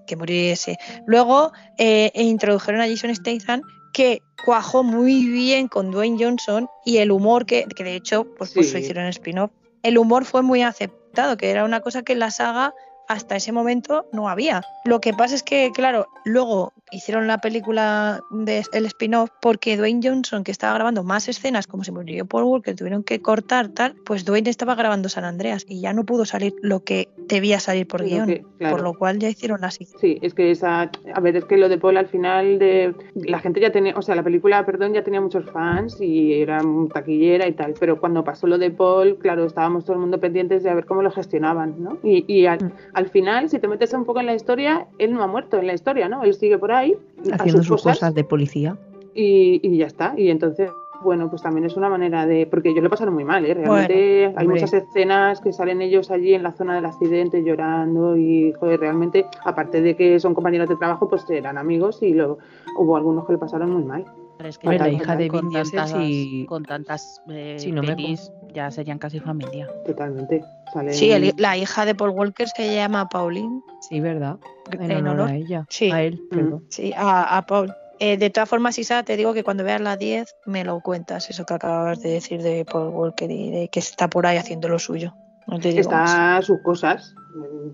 que 0.07 0.15
muriese. 0.15 0.77
Luego 1.05 1.51
eh, 1.77 2.11
e 2.13 2.23
introdujeron 2.23 2.81
a 2.81 2.87
Jason 2.87 3.13
Statham, 3.15 3.61
que 3.93 4.21
cuajó 4.45 4.83
muy 4.83 5.25
bien 5.25 5.67
con 5.67 5.91
Dwayne 5.91 6.17
Johnson 6.23 6.67
y 6.85 6.97
el 6.97 7.11
humor 7.11 7.45
que, 7.45 7.65
que 7.75 7.83
de 7.83 7.95
hecho, 7.95 8.25
pues, 8.37 8.51
pues 8.53 8.71
Sí. 8.71 8.77
hicieron 8.77 9.05
spin-off. 9.07 9.51
El 9.83 9.97
humor 9.97 10.25
fue 10.25 10.41
muy 10.41 10.61
aceptado, 10.61 11.37
que 11.37 11.49
era 11.49 11.65
una 11.65 11.81
cosa 11.81 12.03
que 12.03 12.13
en 12.13 12.19
la 12.19 12.31
saga 12.31 12.73
hasta 13.07 13.35
ese 13.35 13.51
momento 13.51 14.05
no 14.13 14.29
había. 14.29 14.61
Lo 14.85 14.99
que 15.01 15.13
pasa 15.13 15.35
es 15.35 15.43
que, 15.43 15.71
claro, 15.73 16.07
luego 16.25 16.71
hicieron 16.91 17.27
la 17.27 17.37
película 17.39 18.21
del 18.31 18.85
spin-off 18.85 19.29
porque 19.41 19.77
Dwayne 19.77 20.01
Johnson, 20.03 20.43
que 20.43 20.51
estaba 20.51 20.73
grabando 20.73 21.03
más 21.03 21.27
escenas, 21.29 21.67
como 21.67 21.83
se 21.83 21.91
murió 21.91 22.25
Paul 22.25 22.43
Walker, 22.43 22.75
tuvieron 22.75 23.03
que 23.03 23.21
cortar 23.21 23.69
tal, 23.69 23.95
pues 24.05 24.25
Dwayne 24.25 24.49
estaba 24.49 24.75
grabando 24.75 25.07
San 25.09 25.23
Andreas 25.23 25.65
y 25.67 25.81
ya 25.81 25.93
no 25.93 26.05
pudo 26.05 26.25
salir 26.25 26.53
lo 26.61 26.83
que 26.83 27.09
debía 27.27 27.59
salir 27.59 27.87
por 27.87 28.03
guion. 28.03 28.27
que- 28.27 28.45
claro. 28.57 28.75
Por 28.75 28.83
lo 28.83 28.93
cual 28.93 29.19
ya 29.19 29.29
hicieron 29.29 29.63
así. 29.63 29.85
Sí, 29.99 30.17
es 30.21 30.33
que 30.33 30.51
esa. 30.51 30.91
A 31.13 31.19
ver, 31.21 31.35
es 31.37 31.45
que 31.45 31.57
lo 31.57 31.67
de 31.69 31.77
Paul 31.77 31.97
al 31.97 32.07
final. 32.07 32.59
de 32.59 32.93
La 33.15 33.39
gente 33.39 33.59
ya 33.59 33.71
tenía. 33.71 33.93
O 33.97 34.01
sea, 34.01 34.15
la 34.15 34.23
película, 34.23 34.65
perdón, 34.65 34.93
ya 34.93 35.03
tenía 35.03 35.19
muchos 35.21 35.45
fans 35.51 35.99
y 36.01 36.33
era 36.41 36.61
taquillera 36.93 37.47
y 37.47 37.53
tal. 37.53 37.73
Pero 37.79 37.99
cuando 37.99 38.23
pasó 38.23 38.47
lo 38.47 38.57
de 38.57 38.69
Paul, 38.71 39.17
claro, 39.17 39.45
estábamos 39.45 39.85
todo 39.85 39.93
el 39.95 39.99
mundo 40.01 40.19
pendientes 40.19 40.63
de 40.63 40.69
a 40.69 40.73
ver 40.75 40.85
cómo 40.85 41.01
lo 41.01 41.11
gestionaban, 41.11 41.75
¿no? 41.81 41.97
Y, 42.03 42.25
y 42.31 42.45
al, 42.45 42.59
Mm. 42.61 42.71
Al 42.93 43.07
final, 43.09 43.49
si 43.49 43.59
te 43.59 43.67
metes 43.67 43.93
un 43.93 44.05
poco 44.05 44.19
en 44.19 44.25
la 44.25 44.33
historia, 44.35 44.87
él 44.97 45.13
no 45.13 45.23
ha 45.23 45.27
muerto 45.27 45.57
en 45.57 45.67
la 45.67 45.73
historia, 45.73 46.09
¿no? 46.09 46.23
Él 46.23 46.33
sigue 46.33 46.57
por 46.57 46.71
ahí. 46.71 46.95
Haciendo 47.31 47.63
sus 47.63 47.81
cosas 47.83 48.13
de 48.13 48.23
policía. 48.23 48.77
y, 49.15 49.59
y 49.63 49.77
ya 49.77 49.87
está. 49.87 50.13
Y 50.17 50.29
entonces, 50.29 50.69
bueno, 51.03 51.29
pues 51.29 51.41
también 51.41 51.65
es 51.65 51.75
una 51.75 51.89
manera 51.89 52.25
de. 52.27 52.45
Porque 52.45 52.69
ellos 52.69 52.83
lo 52.83 52.89
pasaron 52.89 53.13
muy 53.15 53.23
mal, 53.23 53.43
¿eh? 53.45 53.53
Realmente 53.55 54.25
hay 54.37 54.47
muchas 54.47 54.71
escenas 54.73 55.41
que 55.41 55.51
salen 55.51 55.81
ellos 55.81 56.11
allí 56.11 56.33
en 56.33 56.43
la 56.43 56.51
zona 56.51 56.75
del 56.75 56.85
accidente 56.85 57.43
llorando 57.43 58.15
y, 58.17 58.53
joder, 58.53 58.79
realmente, 58.79 59.25
aparte 59.43 59.81
de 59.81 59.95
que 59.95 60.19
son 60.19 60.33
compañeros 60.35 60.69
de 60.69 60.75
trabajo, 60.75 61.09
pues 61.09 61.27
eran 61.29 61.57
amigos 61.57 62.01
y 62.03 62.13
lo, 62.13 62.37
hubo 62.77 62.95
algunos 62.97 63.25
que 63.25 63.33
lo 63.33 63.39
pasaron 63.39 63.71
muy 63.71 63.83
mal. 63.83 64.05
Pero 64.37 64.49
es 64.49 64.57
que 64.57 64.67
la 64.69 64.77
con- 64.85 64.91
hija 64.93 65.15
de 65.15 65.27
con 65.27 65.41
Vin 65.41 65.49
Diesel 65.49 65.71
tantas, 65.79 65.97
sí- 65.97 66.45
con 66.47 66.63
tantas 66.65 67.21
eh, 67.29 67.55
Sí, 67.59 67.71
no 67.71 67.81
pelis 67.81 68.31
ya 68.53 68.69
serían 68.71 68.97
casi 68.99 69.19
familia. 69.19 69.67
Totalmente. 69.85 70.43
Sí, 70.91 71.11
el- 71.11 71.33
la 71.37 71.57
hija 71.57 71.85
de 71.85 71.95
Paul 71.95 72.11
Walker 72.11 72.47
se 72.47 72.73
llama 72.75 73.07
Pauline. 73.09 73.61
Sí, 73.87 73.99
¿verdad? 73.99 74.37
En, 74.71 74.83
En 74.91 74.97
honor, 74.97 75.13
honor. 75.21 75.29
a 75.29 75.35
ella. 75.35 75.65
Sí. 75.69 75.91
A 75.91 76.01
él, 76.03 76.21
Mm. 76.31 76.35
perdón. 76.35 76.65
Sí, 76.69 76.93
a, 76.95 77.37
a 77.37 77.45
Paul. 77.45 77.73
Eh, 77.99 78.17
de 78.17 78.29
todas 78.31 78.49
formas, 78.49 78.79
Isa, 78.79 79.03
te 79.03 79.15
digo 79.15 79.33
que 79.33 79.43
cuando 79.43 79.63
veas 79.63 79.79
la 79.81 79.95
10 79.95 80.35
me 80.45 80.63
lo 80.63 80.79
cuentas, 80.81 81.29
eso 81.29 81.45
que 81.45 81.53
acabas 81.53 82.01
de 82.01 82.09
decir 82.09 82.41
de 82.41 82.65
Paul 82.65 82.89
Walker 82.89 83.29
y 83.29 83.51
de 83.51 83.67
que 83.67 83.79
está 83.79 84.07
por 84.09 84.25
ahí 84.25 84.37
haciendo 84.37 84.67
lo 84.69 84.79
suyo. 84.79 85.13
No 85.47 85.59
te 85.59 85.69
digo 85.71 85.91
más. 85.91 86.09
Está 86.09 86.37
a 86.37 86.41
sus 86.41 86.61
cosas. 86.61 87.13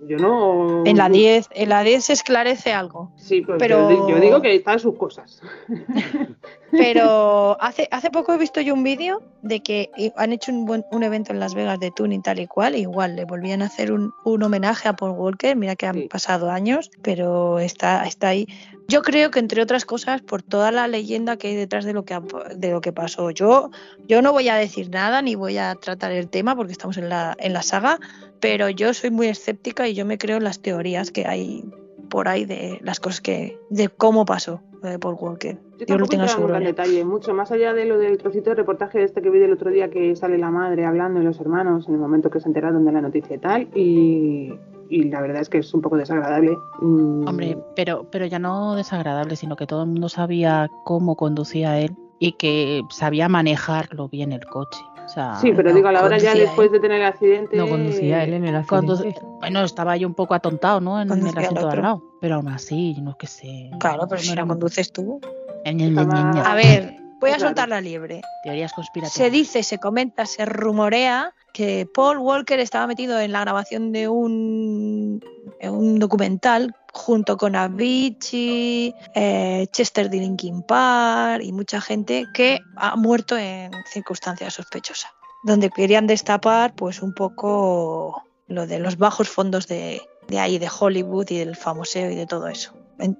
Yo 0.08 0.18
no. 0.18 0.84
En 0.86 0.98
la 0.98 1.10
10, 1.10 1.50
en 1.52 1.70
la 1.70 1.84
10 1.84 2.06
se 2.06 2.14
esclarece 2.14 2.74
algo. 2.74 3.12
Sí, 3.16 3.42
pues 3.42 3.58
pero- 3.60 3.90
yo, 3.90 4.10
yo 4.10 4.20
digo 4.20 4.42
que 4.42 4.54
está 4.56 4.74
a 4.74 4.80
sus 4.80 4.96
cosas. 4.98 5.42
Pero 6.72 7.56
hace, 7.62 7.88
hace 7.92 8.10
poco 8.10 8.34
he 8.34 8.38
visto 8.38 8.60
yo 8.60 8.74
un 8.74 8.84
vídeo 8.84 9.22
de 9.42 9.62
que 9.62 9.90
han 10.18 10.34
hecho 10.34 10.52
un, 10.52 10.66
buen- 10.66 10.84
un 10.92 11.02
evento 11.04 11.32
en 11.32 11.40
Las 11.40 11.56
Vegas 11.56 11.80
de 11.80 11.92
tuning 11.92 12.22
tal 12.22 12.40
y 12.40 12.48
cual. 12.48 12.76
Igual 12.76 13.16
le 13.16 13.24
volvían 13.26 13.62
a 13.62 13.66
hacer 13.68 13.92
un, 13.94 14.12
un 14.26 14.44
homenaje 14.44 14.90
a 14.90 14.94
Paul 14.94 15.12
Walker. 15.12 15.56
Mira 15.56 15.76
que 15.78 15.86
han 15.88 15.96
Sí. 15.96 16.08
pasado 16.10 16.52
años, 16.52 16.92
pero 17.02 17.60
está, 17.60 18.06
está 18.06 18.28
ahí. 18.30 18.48
Yo 18.90 19.02
creo 19.02 19.32
que 19.32 19.40
entre 19.40 19.62
otras 19.62 19.86
cosas 19.86 20.22
por 20.22 20.44
toda 20.44 20.72
la 20.72 20.88
leyenda 20.88 21.38
que 21.38 21.48
hay 21.48 21.56
detrás 21.56 21.86
de 21.86 21.94
lo 21.94 22.04
que, 22.06 22.20
de 22.56 22.72
lo 22.72 22.82
que 22.82 22.92
pasó. 22.94 23.32
Yo, 23.32 23.70
yo 24.08 24.22
no 24.22 24.32
voy 24.34 24.50
a 24.50 24.56
decir 24.56 24.90
nada 24.90 25.22
ni 25.22 25.36
voy 25.36 25.58
a 25.58 25.76
tratar 25.76 26.12
el 26.12 26.30
tema 26.30 26.56
porque 26.56 26.74
estamos 26.74 26.98
en 26.98 27.10
la, 27.10 27.36
en 27.40 27.54
la 27.54 27.64
saga, 27.64 28.00
pero 28.40 28.70
yo 28.70 28.94
soy 28.94 29.12
muy 29.12 29.28
escéptica 29.28 29.88
y 29.88 29.94
yo 29.94 30.06
me 30.06 30.18
creo 30.18 30.38
en 30.38 30.44
las 30.44 30.62
teorías 30.62 31.12
que 31.12 31.26
hay 31.26 31.64
por 32.10 32.28
ahí 32.28 32.46
de 32.46 32.80
las 32.82 33.00
cosas 33.00 33.22
que 33.22 33.60
de 33.70 33.90
cómo 33.90 34.26
pasó 34.26 34.62
lo 34.82 34.90
de 34.90 35.00
Paul 35.00 35.18
Walker. 35.20 35.58
Yo 35.80 35.86
Dios 35.86 36.00
lo 36.00 36.08
tenga 36.08 36.26
en 36.26 36.38
gloria. 36.38 36.60
detalle, 36.60 37.04
mucho 37.06 37.34
más 37.34 37.52
allá 37.52 37.74
de 37.74 37.86
lo 37.86 37.98
del 37.98 38.18
trocito 38.18 38.50
de 38.52 38.56
reportaje 38.56 39.04
este 39.04 39.22
que 39.22 39.30
vi 39.30 39.40
del 39.40 39.54
otro 39.54 39.70
día 39.70 39.90
que 39.90 40.16
sale 40.16 40.38
la 40.38 40.50
madre 40.50 40.86
hablando 40.86 41.20
y 41.22 41.24
los 41.24 41.40
hermanos 41.40 41.88
en 41.88 41.96
el 41.96 42.00
momento 42.00 42.30
que 42.30 42.40
se 42.40 42.48
enteraron 42.48 42.86
de 42.86 42.92
la 42.92 43.02
noticia 43.02 43.36
y 43.36 43.40
tal. 43.40 43.62
Y, 43.76 44.54
y 44.90 45.04
la 45.10 45.22
verdad 45.22 45.42
es 45.42 45.50
que 45.50 45.60
es 45.60 45.74
un 45.74 45.82
poco 45.82 45.98
desagradable. 45.98 46.58
Mm, 46.82 47.28
Hombre, 47.28 47.58
pero, 47.76 48.08
pero 48.12 48.26
ya 48.26 48.40
no 48.40 48.76
desagradable, 48.76 49.36
sino 49.36 49.56
que 49.56 49.68
todo 49.68 49.84
el 49.84 49.90
mundo 49.90 50.10
sabía 50.10 50.70
cómo 50.84 51.16
conducía 51.16 51.80
él 51.80 51.96
y 52.20 52.34
que 52.34 52.82
sabía 52.90 53.30
manejarlo 53.30 54.10
bien 54.10 54.32
el 54.32 54.46
coche. 54.46 54.80
O 55.08 55.10
sea, 55.10 55.36
Sí, 55.40 55.54
pero 55.56 55.70
no 55.70 55.76
digo, 55.76 55.88
a 55.88 55.92
la 55.94 56.04
hora 56.04 56.18
ya 56.18 56.32
conducía, 56.32 56.48
después 56.50 56.72
de 56.72 56.80
tener 56.82 57.00
el 57.00 57.08
accidente. 57.08 57.56
No 57.58 57.68
conducía 57.68 58.24
él 58.26 58.34
en 58.34 58.46
el 58.46 58.66
cuando- 58.68 58.94
accidente. 58.94 59.22
bueno, 59.40 59.64
estaba 59.64 59.96
yo 59.98 60.06
un 60.08 60.14
poco 60.14 60.34
atontado, 60.34 60.82
¿no? 60.82 60.98
En 61.02 61.04
el 61.04 61.10
Conducía 61.10 61.32
el 61.40 61.46
asiento 61.46 61.68
de 61.68 61.74
al 61.74 61.82
lado. 61.82 62.04
Pero 62.22 62.36
aún 62.36 62.50
así, 62.50 62.96
no 63.02 63.12
es 63.12 63.16
que 63.18 63.28
se. 63.28 63.72
Claro, 63.80 64.06
pero 64.10 64.22
si 64.22 64.32
era 64.32 64.44
no 64.44 64.50
conduces 64.50 64.92
tú. 64.92 65.20
A 65.66 66.56
ver, 66.56 66.96
voy 67.20 67.30
a 67.32 67.36
Claro. 67.36 67.40
soltar 67.40 67.70
la 67.70 67.82
liebre. 67.82 68.22
Teorías 68.44 68.74
conspiratorias. 68.74 69.14
Se 69.14 69.30
dice, 69.32 69.64
se 69.64 69.78
comenta, 69.80 70.26
se 70.26 70.46
rumorea 70.46 71.34
que 71.54 71.88
Paul 71.94 72.18
Walker 72.20 72.60
estaba 72.60 72.86
metido 72.88 73.20
en 73.20 73.32
la 73.32 73.42
grabación 73.42 73.92
de 73.92 74.08
un, 74.08 75.24
un 75.64 76.00
documental 76.00 76.76
junto 76.98 77.38
con 77.38 77.56
Avicii, 77.56 78.94
eh, 79.16 79.68
Chester 79.72 80.10
de 80.10 80.18
Linkin 80.18 80.64
Park 80.64 81.44
y 81.44 81.54
mucha 81.54 81.80
gente 81.80 82.26
que 82.34 82.60
ha 82.76 82.96
muerto 82.96 83.38
en 83.38 83.72
circunstancias 83.94 84.56
sospechosas, 84.56 85.12
donde 85.44 85.70
querían 85.70 86.08
destapar 86.08 86.74
pues 86.76 87.02
un 87.02 87.14
poco 87.14 88.24
lo 88.48 88.66
de 88.68 88.80
los 88.80 88.98
bajos 88.98 89.30
fondos 89.30 89.68
de, 89.68 90.02
de 90.28 90.40
ahí, 90.40 90.58
de 90.58 90.70
Hollywood 90.80 91.28
y 91.30 91.38
del 91.38 91.56
famoseo 91.56 92.10
y 92.10 92.16
de 92.16 92.26
todo 92.26 92.48
eso. 92.48 92.74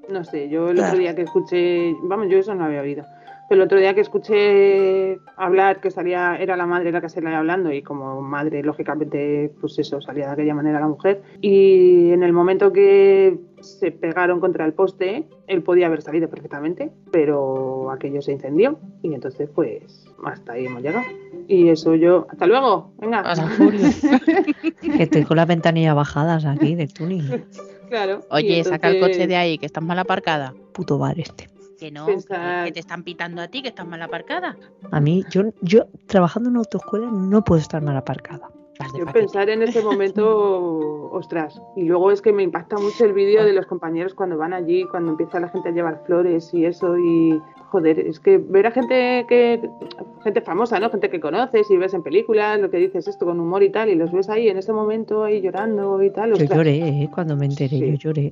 No 0.10 0.24
sé, 0.24 0.50
yo 0.50 0.70
el 0.70 0.78
Claro. 0.78 0.90
otro 0.90 1.00
día 1.00 1.16
que 1.16 1.22
escuché, 1.22 1.94
vamos, 2.04 2.28
yo 2.30 2.40
eso 2.40 2.56
no 2.56 2.66
había 2.66 2.82
oído. 2.82 3.06
Pero 3.50 3.62
el 3.62 3.66
otro 3.68 3.80
día 3.80 3.94
que 3.94 4.02
escuché 4.02 5.20
hablar 5.38 5.80
que 5.80 5.90
salía, 5.90 6.36
era 6.38 6.58
la 6.58 6.66
madre 6.66 6.92
la 6.92 7.00
que 7.00 7.08
salía 7.08 7.38
hablando 7.38 7.72
y 7.72 7.82
como 7.82 8.22
madre, 8.22 8.62
lógicamente, 8.62 9.54
pues 9.62 9.80
eso, 9.80 10.02
salía 10.02 10.26
de 10.28 10.32
aquella 10.34 10.54
manera 10.54 10.82
la 10.82 10.88
mujer. 10.88 11.22
Y 11.40 12.12
en 12.12 12.24
el 12.24 12.34
momento 12.34 12.74
que 12.74 13.38
se 13.62 13.92
pegaron 13.92 14.40
contra 14.40 14.66
el 14.66 14.74
poste, 14.74 15.28
él 15.48 15.64
podía 15.64 15.88
haber 15.88 16.02
salido 16.02 16.30
perfectamente, 16.30 16.92
pero 17.12 17.92
aquello 17.92 18.22
se 18.22 18.32
incendió 18.32 18.80
y 19.02 19.14
entonces 19.14 19.50
pues 19.54 20.06
hasta 20.26 20.54
ahí 20.54 20.66
hemos 20.68 20.82
llegado. 20.82 21.06
Y 21.48 21.70
eso 21.70 21.96
yo, 21.96 22.28
hasta 22.30 22.46
luego, 22.46 22.92
venga. 23.00 23.24
Fast 23.24 23.42
and 23.42 23.52
Furious. 23.58 24.02
Que 24.82 25.04
estoy 25.04 25.24
con 25.24 25.38
las 25.38 25.48
ventanillas 25.48 25.96
bajadas 25.96 26.46
aquí 26.46 26.76
del 26.76 26.94
túnel. 26.94 27.46
claro. 27.90 28.22
Oye, 28.32 28.64
saca 28.64 28.90
el 28.90 29.00
coche 29.00 29.28
de 29.28 29.36
ahí, 29.36 29.58
que 29.58 29.66
estás 29.66 29.84
mal 29.84 29.98
aparcada. 30.00 30.54
Puto 30.74 30.98
bar 30.98 31.20
este. 31.20 31.50
Que 31.80 31.92
no, 31.92 32.06
Pensar- 32.08 32.66
que 32.66 32.72
te 32.72 32.80
están 32.80 33.04
pitando 33.04 33.40
a 33.42 33.48
ti, 33.50 33.62
que 33.62 33.68
estás 33.70 33.86
mal 33.88 34.02
aparcada. 34.02 34.58
A 34.92 35.00
mí, 35.00 35.24
yo, 35.30 35.44
yo 35.62 35.86
trabajando 36.08 36.50
en 36.50 36.54
una 36.56 36.60
autoescuela 36.62 37.08
no 37.12 37.44
puedo 37.44 37.62
estar 37.62 37.82
mal 37.84 37.96
aparcada. 37.96 38.50
Yo 38.98 39.06
pensar 39.06 39.50
en 39.50 39.64
ese 39.64 39.82
momento, 39.82 41.10
ostras, 41.12 41.62
y 41.76 41.84
luego 41.84 42.12
es 42.12 42.22
que 42.22 42.32
me 42.32 42.44
impacta 42.44 42.78
mucho 42.78 43.06
el 43.06 43.14
vídeo 43.14 43.44
de 43.44 43.54
los 43.54 43.66
compañeros 43.66 44.14
cuando 44.14 44.38
van 44.38 44.54
allí, 44.54 44.86
cuando 44.86 45.12
empieza 45.12 45.40
la 45.40 45.50
gente 45.50 45.70
a 45.70 45.72
llevar 45.72 46.04
flores 46.06 46.54
y 46.54 46.66
eso, 46.66 46.98
y 46.98 47.42
joder, 47.70 48.00
es 48.00 48.20
que 48.20 48.38
ver 48.38 48.68
a 48.68 48.72
gente 48.72 49.26
que, 49.28 49.62
gente 50.24 50.42
famosa, 50.42 50.80
¿no? 50.80 50.90
Gente 50.90 51.10
que 51.10 51.20
conoces 51.20 51.70
y 51.70 51.78
ves 51.78 51.94
en 51.94 52.04
películas, 52.04 52.60
lo 52.60 52.70
que 52.70 52.78
dices 52.78 53.08
esto 53.08 53.26
con 53.26 53.40
humor 53.40 53.64
y 53.64 53.70
tal, 53.70 53.90
y 53.90 53.96
los 53.96 54.12
ves 54.12 54.30
ahí 54.30 54.48
en 54.50 54.58
ese 54.58 54.74
momento 54.74 55.24
ahí 55.24 55.42
llorando 55.42 56.02
y 56.02 56.10
tal, 56.12 56.30
Yo 56.30 56.36
ostras. 56.36 56.58
lloré, 56.58 56.78
¿eh? 56.78 57.10
Cuando 57.14 57.36
me 57.36 57.46
enteré, 57.46 57.78
Sí. 57.78 57.92
yo 57.92 57.96
lloré. 57.96 58.30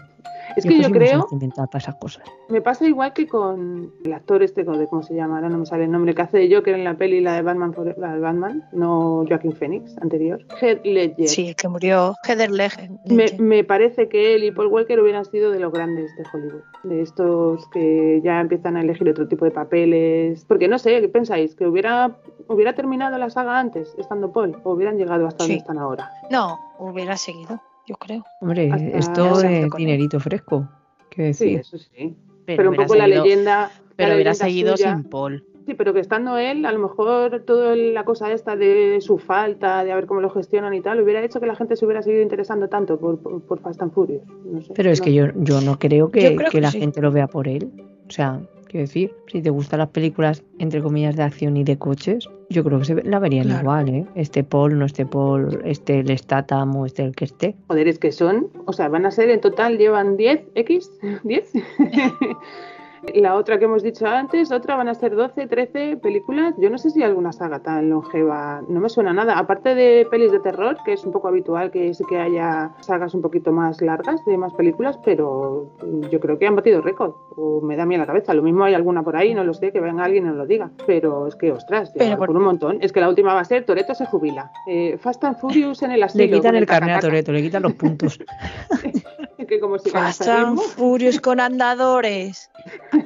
Es 0.55 0.65
que 0.65 0.79
yo 0.79 0.89
creo, 0.89 1.27
para 1.55 1.79
esas 1.79 1.95
cosas. 1.95 2.23
me 2.49 2.61
pasa 2.61 2.87
igual 2.87 3.13
que 3.13 3.27
con 3.27 3.91
el 4.05 4.13
actor 4.13 4.43
este, 4.43 4.63
de 4.63 4.87
cómo 4.87 5.01
se 5.01 5.15
llama, 5.15 5.35
ahora 5.37 5.49
no 5.49 5.57
me 5.57 5.65
sale 5.65 5.83
el 5.85 5.91
nombre, 5.91 6.13
que 6.13 6.21
hace 6.21 6.37
de 6.37 6.55
Joker 6.55 6.75
en 6.75 6.83
la 6.83 6.93
peli, 6.95 7.19
la 7.19 7.35
de 7.35 7.41
Batman, 7.41 7.73
la 7.97 8.13
de 8.13 8.19
Batman, 8.19 8.63
no 8.71 9.25
Joaquin 9.27 9.53
Phoenix, 9.53 9.97
anterior, 10.01 10.39
Heath 10.61 10.85
Ledger. 10.85 11.27
Sí, 11.27 11.53
que 11.55 11.67
murió 11.67 12.13
Heather 12.27 12.51
Ledger. 12.51 12.89
Me, 13.09 13.25
me 13.39 13.63
parece 13.63 14.07
que 14.07 14.35
él 14.35 14.43
y 14.43 14.51
Paul 14.51 14.67
Walker 14.67 14.99
hubieran 14.99 15.25
sido 15.25 15.51
de 15.51 15.59
los 15.59 15.73
grandes 15.73 16.15
de 16.15 16.23
Hollywood, 16.31 16.61
de 16.83 17.01
estos 17.01 17.67
que 17.69 18.21
ya 18.23 18.39
empiezan 18.39 18.77
a 18.77 18.81
elegir 18.81 19.09
otro 19.09 19.24
tipo 19.27 19.45
de 19.45 19.51
papeles. 19.51 20.45
Porque 20.45 20.67
no 20.67 20.77
sé, 20.79 21.01
¿qué 21.01 21.09
pensáis? 21.09 21.55
¿Que 21.55 21.65
hubiera, 21.67 22.15
hubiera 22.47 22.73
terminado 22.73 23.17
la 23.17 23.29
saga 23.29 23.59
antes, 23.59 23.93
estando 23.97 24.31
Paul? 24.31 24.57
¿O 24.63 24.73
hubieran 24.73 24.97
llegado 24.97 25.27
hasta 25.27 25.43
donde 25.43 25.55
Sí. 25.55 25.59
están 25.59 25.77
ahora? 25.77 26.09
No, 26.31 26.57
hubiera 26.79 27.17
seguido, 27.17 27.61
yo 27.87 27.95
creo. 27.95 28.23
Hombre, 28.41 28.71
Hasta- 28.71 28.97
esto 28.97 29.25
es 29.25 29.41
con 29.41 29.45
él. 29.51 29.69
dinerito 29.77 30.19
fresco. 30.19 30.67
Sí, 31.15 31.21
decir, 31.21 31.59
eso 31.59 31.77
sí. 31.77 31.89
Pero, 32.45 32.57
Pero, 32.57 32.61
un 32.63 32.67
hubiera 32.75 32.83
poco 32.87 32.95
la 32.97 33.05
seguido- 33.05 33.23
leyenda. 33.23 33.71
Pero 33.95 34.09
la 34.09 34.15
hubiera 34.15 34.31
leyenda 34.31 34.45
seguido 34.45 34.77
suya. 34.77 34.95
sin 34.95 35.03
Paul. 35.05 35.45
Sí, 35.65 35.73
pero 35.73 35.93
que 35.95 35.99
estando 35.99 36.37
él, 36.37 36.63
a 36.67 36.71
lo 36.71 36.77
mejor 36.77 37.41
toda 37.43 37.75
la 37.75 38.03
cosa 38.05 38.31
esta 38.31 38.55
de 38.55 38.97
su 39.01 39.17
falta, 39.17 39.83
de 39.83 39.91
a 39.91 39.95
ver 39.95 40.05
cómo 40.05 40.21
lo 40.21 40.29
gestionan 40.29 40.75
y 40.75 40.81
tal, 40.81 41.01
hubiera 41.01 41.23
hecho 41.23 41.39
que 41.39 41.47
la 41.47 41.55
gente 41.55 41.75
se 41.75 41.85
hubiera 41.85 42.03
seguido 42.03 42.21
interesando 42.21 42.67
tanto 42.69 42.99
por, 42.99 43.17
por, 43.17 43.41
por 43.41 43.59
Fast 43.61 43.81
and 43.81 43.91
Furious. 43.91 44.21
No 44.45 44.61
sé, 44.61 44.73
pero 44.75 44.91
es 44.91 44.99
no 44.99 45.05
que 45.05 45.13
yo, 45.15 45.25
yo 45.37 45.61
no 45.61 45.79
creo 45.79 46.11
que, 46.11 46.35
creo 46.35 46.37
que 46.37 46.51
que 46.51 46.61
la 46.61 46.69
sí. 46.69 46.79
gente 46.81 47.01
lo 47.01 47.11
vea 47.11 47.25
por 47.25 47.47
él. 47.47 47.71
O 48.07 48.11
sea, 48.11 48.41
quiero 48.75 48.87
decir, 48.87 49.13
si 49.27 49.41
te 49.41 49.49
gustan 49.49 49.79
las 49.79 49.89
películas, 49.89 50.43
entre 50.59 50.81
comillas, 50.81 51.15
de 51.15 51.23
acción 51.23 51.55
y 51.55 51.63
de 51.63 51.77
coches, 51.77 52.27
yo 52.49 52.63
creo 52.63 52.79
que 52.79 52.85
se 52.85 52.93
ve- 52.95 53.03
la 53.05 53.19
verían 53.19 53.45
Claro. 53.45 53.61
igual, 53.61 53.89
¿eh? 53.89 54.05
Este 54.15 54.43
Paul, 54.43 54.77
no 54.77 54.85
este 54.85 55.05
Paul, 55.05 55.61
este 55.63 55.99
el 56.01 56.17
Statham 56.17 56.75
o 56.75 56.85
este 56.85 57.03
el 57.03 57.15
que 57.15 57.23
esté. 57.25 57.55
Joder, 57.67 57.87
es 57.87 57.97
que 57.99 58.11
son, 58.11 58.47
o 58.65 58.73
sea, 58.73 58.89
van 58.89 59.05
a 59.05 59.11
ser 59.11 59.29
en 59.29 59.39
total, 59.39 59.77
llevan 59.77 60.17
10, 60.17 60.41
X, 60.55 60.91
10. 61.23 61.51
La 63.13 63.35
otra 63.35 63.59
que 63.59 63.65
hemos 63.65 63.83
dicho 63.83 64.05
antes, 64.05 64.51
otra 64.51 64.75
van 64.75 64.89
a 64.89 64.93
ser 64.93 65.15
12, 65.15 65.47
13 65.47 65.97
películas. 65.97 66.55
Yo 66.57 66.69
no 66.69 66.77
sé 66.77 66.89
si 66.89 67.01
hay 67.01 67.09
alguna 67.09 67.31
saga 67.31 67.59
tan 67.59 67.89
longeva, 67.89 68.61
no 68.67 68.79
me 68.79 68.89
suena 68.89 69.13
nada. 69.13 69.37
Aparte 69.37 69.75
de 69.75 70.07
pelis 70.09 70.31
de 70.31 70.39
terror, 70.39 70.77
que 70.83 70.93
es 70.93 71.05
un 71.05 71.11
poco 71.11 71.27
habitual 71.27 71.71
que 71.71 71.93
sí 71.93 72.03
que 72.09 72.17
haya 72.17 72.71
sagas 72.81 73.13
un 73.13 73.21
poquito 73.21 73.51
más 73.51 73.81
largas 73.81 74.23
de 74.25 74.37
más 74.37 74.53
películas, 74.53 74.97
pero 75.03 75.69
yo 76.11 76.19
creo 76.19 76.37
que 76.39 76.47
han 76.47 76.55
batido 76.55 76.81
récord. 76.81 77.13
O 77.37 77.61
me 77.61 77.75
da 77.75 77.83
en 77.83 77.99
la 77.99 78.05
cabeza. 78.05 78.33
Lo 78.33 78.41
mismo 78.41 78.63
hay 78.63 78.73
alguna 78.73 79.03
por 79.03 79.15
ahí, 79.15 79.33
no 79.33 79.43
lo 79.43 79.53
sé, 79.53 79.71
que 79.71 79.79
venga 79.79 80.03
alguien 80.03 80.25
y 80.25 80.27
nos 80.27 80.37
lo 80.37 80.45
diga. 80.45 80.71
Pero 80.85 81.27
es 81.27 81.35
que, 81.35 81.51
ostras, 81.51 81.93
ya 81.93 82.17
por... 82.17 82.31
un 82.31 82.43
montón. 82.43 82.77
Es 82.81 82.91
que 82.91 82.99
la 82.99 83.09
última 83.09 83.33
va 83.33 83.41
a 83.41 83.45
ser 83.45 83.65
Toreto 83.65 83.93
se 83.93 84.05
jubila. 84.05 84.51
Eh, 84.67 84.97
Fast 84.97 85.23
and 85.23 85.37
Furious 85.37 85.83
en 85.83 85.91
el 85.91 86.03
asilo. 86.03 86.25
Le 86.25 86.31
quitan 86.31 86.55
el 86.55 86.65
carnet 86.65 86.97
a. 86.97 86.99
Toreto, 86.99 87.31
le 87.31 87.41
quitan 87.41 87.63
los 87.63 87.73
puntos. 87.73 88.19
que 89.47 89.59
como 89.59 89.77
si 89.79 89.89
Fast 89.89 90.21
and 90.21 90.29
cansarismo. 90.29 90.61
Furious 90.75 91.19
con 91.19 91.39
andadores. 91.39 92.49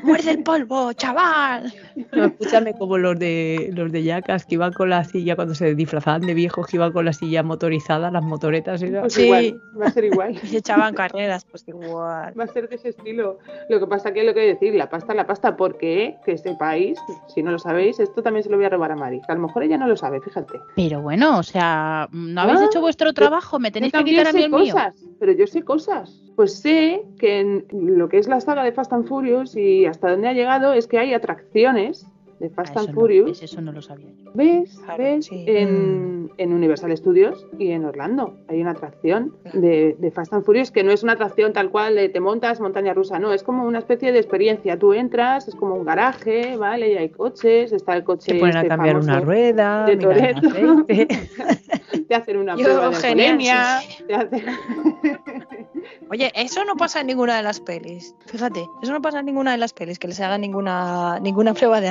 Muerde 0.04 0.32
el 0.32 0.44
polvo, 0.44 0.94
chaval. 0.94 1.74
No, 2.14 2.26
escúchame 2.26 2.74
como 2.78 2.98
los 2.98 3.20
de 3.20 3.72
los 3.74 3.92
de 3.92 4.04
Yacas 4.04 4.46
que 4.46 4.56
iban 4.56 4.72
con 4.72 4.90
la 4.90 5.04
silla 5.04 5.36
cuando 5.36 5.54
se 5.54 5.76
disfrazaban 5.76 6.22
de 6.22 6.34
viejos 6.34 6.66
que 6.68 6.78
iban 6.78 6.94
con 6.94 7.04
la 7.06 7.12
silla 7.14 7.44
motorizada, 7.44 8.10
las 8.12 8.24
motoretas. 8.24 8.82
Pues 8.82 9.14
Sí. 9.14 9.24
igual, 9.26 9.62
va 9.82 9.86
a 9.88 9.92
ser 9.92 10.04
igual. 10.06 10.40
Y 10.44 10.48
se 10.48 10.58
echaban 10.58 10.94
carreras, 10.94 11.46
pues 11.46 11.68
igual. 11.68 12.40
Va 12.40 12.44
a 12.44 12.48
ser 12.48 12.70
de 12.70 12.76
ese 12.76 12.90
estilo. 12.90 13.40
Lo 13.70 13.80
que 13.80 13.88
pasa 13.88 14.14
que 14.14 14.24
lo 14.24 14.34
que 14.34 14.42
decir, 14.42 14.74
la 14.76 14.90
pasta, 14.90 15.14
la 15.14 15.26
pasta, 15.28 15.58
porque 15.58 16.16
que 16.26 16.38
sepáis, 16.38 16.98
si 17.34 17.44
no 17.44 17.52
lo 17.52 17.60
sabéis, 17.60 18.00
esto 18.00 18.22
también 18.24 18.44
se 18.44 18.50
lo 18.50 18.56
voy 18.58 18.66
a 18.66 18.70
robar 18.70 18.92
a 18.92 18.96
Mari. 18.96 19.20
que 19.26 19.32
A 19.32 19.36
lo 19.36 19.42
mejor 19.42 19.64
ella 19.64 19.78
no 19.78 19.88
lo 19.88 19.98
sabe, 19.98 20.22
fíjate. 20.22 20.60
Pero 20.76 21.02
bueno, 21.02 21.38
o 21.40 21.44
sea, 21.44 22.08
no 22.12 22.42
habéis 22.42 22.60
Ah, 22.62 22.66
hecho 22.66 22.80
vuestro 22.82 23.12
trabajo, 23.14 23.60
me 23.60 23.72
tenéis 23.72 23.92
que 23.92 24.04
quitar 24.04 24.28
a 24.28 24.32
mí 24.34 24.40
sé 24.40 24.46
el 24.46 24.52
mío. 24.52 24.74
cosas, 24.74 24.96
pero 25.20 25.32
yo 25.34 25.48
sé 25.48 25.64
cosas. 25.64 26.19
Pues 26.36 26.60
sé 26.60 27.04
que 27.20 27.40
en 27.40 27.66
lo 27.72 28.08
que 28.08 28.18
es 28.18 28.28
la 28.28 28.40
saga 28.40 28.64
de 28.64 28.72
Fast 28.72 28.94
and 28.94 29.08
Furious 29.08 29.56
y 29.56 29.86
hasta 29.86 30.12
donde 30.12 30.30
ha 30.30 30.34
llegado 30.34 30.74
es 30.74 30.88
que 30.88 31.00
hay 31.00 31.14
atracciones 31.14 32.06
de 32.40 32.48
Ah, 32.48 32.52
Fast 32.56 32.78
and 32.78 32.88
no, 32.90 32.94
Furious. 32.94 33.26
¿ves? 33.32 33.44
eso 33.44 33.62
no 33.62 33.72
lo 33.72 33.82
sabía 33.82 34.10
yo. 34.24 34.32
¿Ves? 34.34 34.80
Claro, 34.86 35.04
¿Ves? 35.04 35.26
sí. 35.26 35.44
En, 35.48 36.32
en 36.38 36.54
Universal 36.54 36.96
Studios 36.96 37.46
y 37.58 37.72
en 37.72 37.86
Orlando 37.86 38.38
hay 38.48 38.62
una 38.62 38.72
atracción 38.72 39.36
de, 39.54 39.96
de 40.00 40.12
Fast 40.12 40.34
and 40.34 40.46
Furious 40.46 40.72
que 40.72 40.84
no 40.84 40.92
es 40.92 41.04
una 41.04 41.14
atracción 41.14 41.52
tal 41.54 41.70
cual 41.70 41.96
de 41.96 42.10
te 42.10 42.20
montas 42.20 42.60
montaña 42.62 42.94
rusa, 42.94 43.20
no, 43.20 43.34
es 43.34 43.44
como 43.44 43.66
una 43.66 43.80
especie 43.80 44.12
de 44.12 44.20
experiencia. 44.20 44.78
Tú 44.80 44.94
entras, 44.94 45.48
es 45.48 45.56
como 45.56 45.76
un 45.76 45.84
garaje, 45.86 46.56
¿vale? 46.58 46.92
Y 46.94 46.98
hay 46.98 47.10
coches, 47.10 47.72
está 47.74 47.96
el 47.96 48.04
coche. 48.04 48.34
Se 48.34 48.40
ponen 48.40 48.56
a 48.56 48.60
este 48.62 48.70
cambiar 48.70 48.98
una 48.98 49.20
rueda, 49.20 49.86
de 49.86 49.94
aceite. 50.06 51.08
Te 52.08 52.16
hacen 52.16 52.38
una 52.38 52.56
Yo, 52.56 52.64
prueba 52.64 52.90
de 52.90 52.96
genial, 52.96 53.40
alcoholemia, 53.40 53.80
sí. 53.82 54.04
te 54.08 54.16
hacen- 54.16 54.46
Oye, 56.12 56.32
eso 56.36 56.66
no 56.66 56.76
pasa 56.76 57.02
en 57.02 57.08
ninguna 57.08 57.38
de 57.38 57.44
las 57.44 57.60
pelis. 57.60 58.16
Fíjate, 58.26 58.66
eso 58.82 58.92
no 58.92 59.02
pasa 59.02 59.20
en 59.20 59.26
ninguna 59.28 59.52
de 59.52 59.58
las 59.58 59.74
pelis, 59.74 60.00
que 60.00 60.08
les 60.08 60.20
hagan 60.20 60.42
ninguna, 60.42 61.20
ninguna 61.20 61.54
prueba 61.54 61.82
de 61.82 61.88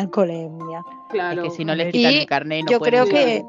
Claro. 1.11 1.45
es 1.45 1.51
que 1.51 1.57
si 1.57 1.65
no 1.65 1.75
les 1.75 1.89
Y 1.89 1.93
quitan 1.93 2.15
el 2.15 2.27
carnet 2.27 2.61
y 2.61 2.63
no 2.65 2.71
yo 2.73 2.79
pueden 2.79 3.05
creo 3.05 3.07
que 3.07 3.45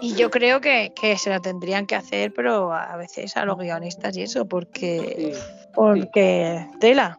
y 0.00 0.14
yo 0.14 0.30
creo 0.30 0.60
que, 0.60 0.92
que 0.98 1.18
se 1.18 1.30
lo 1.30 1.40
tendrían 1.40 1.86
que 1.86 1.94
hacer, 1.94 2.32
pero 2.34 2.72
a 2.72 2.96
veces 2.96 3.36
a 3.36 3.44
los 3.44 3.58
guionistas 3.58 4.16
y 4.16 4.22
eso, 4.22 4.46
porque 4.46 5.32
Sí. 5.34 5.40
porque 5.74 6.66
tela. 6.80 7.18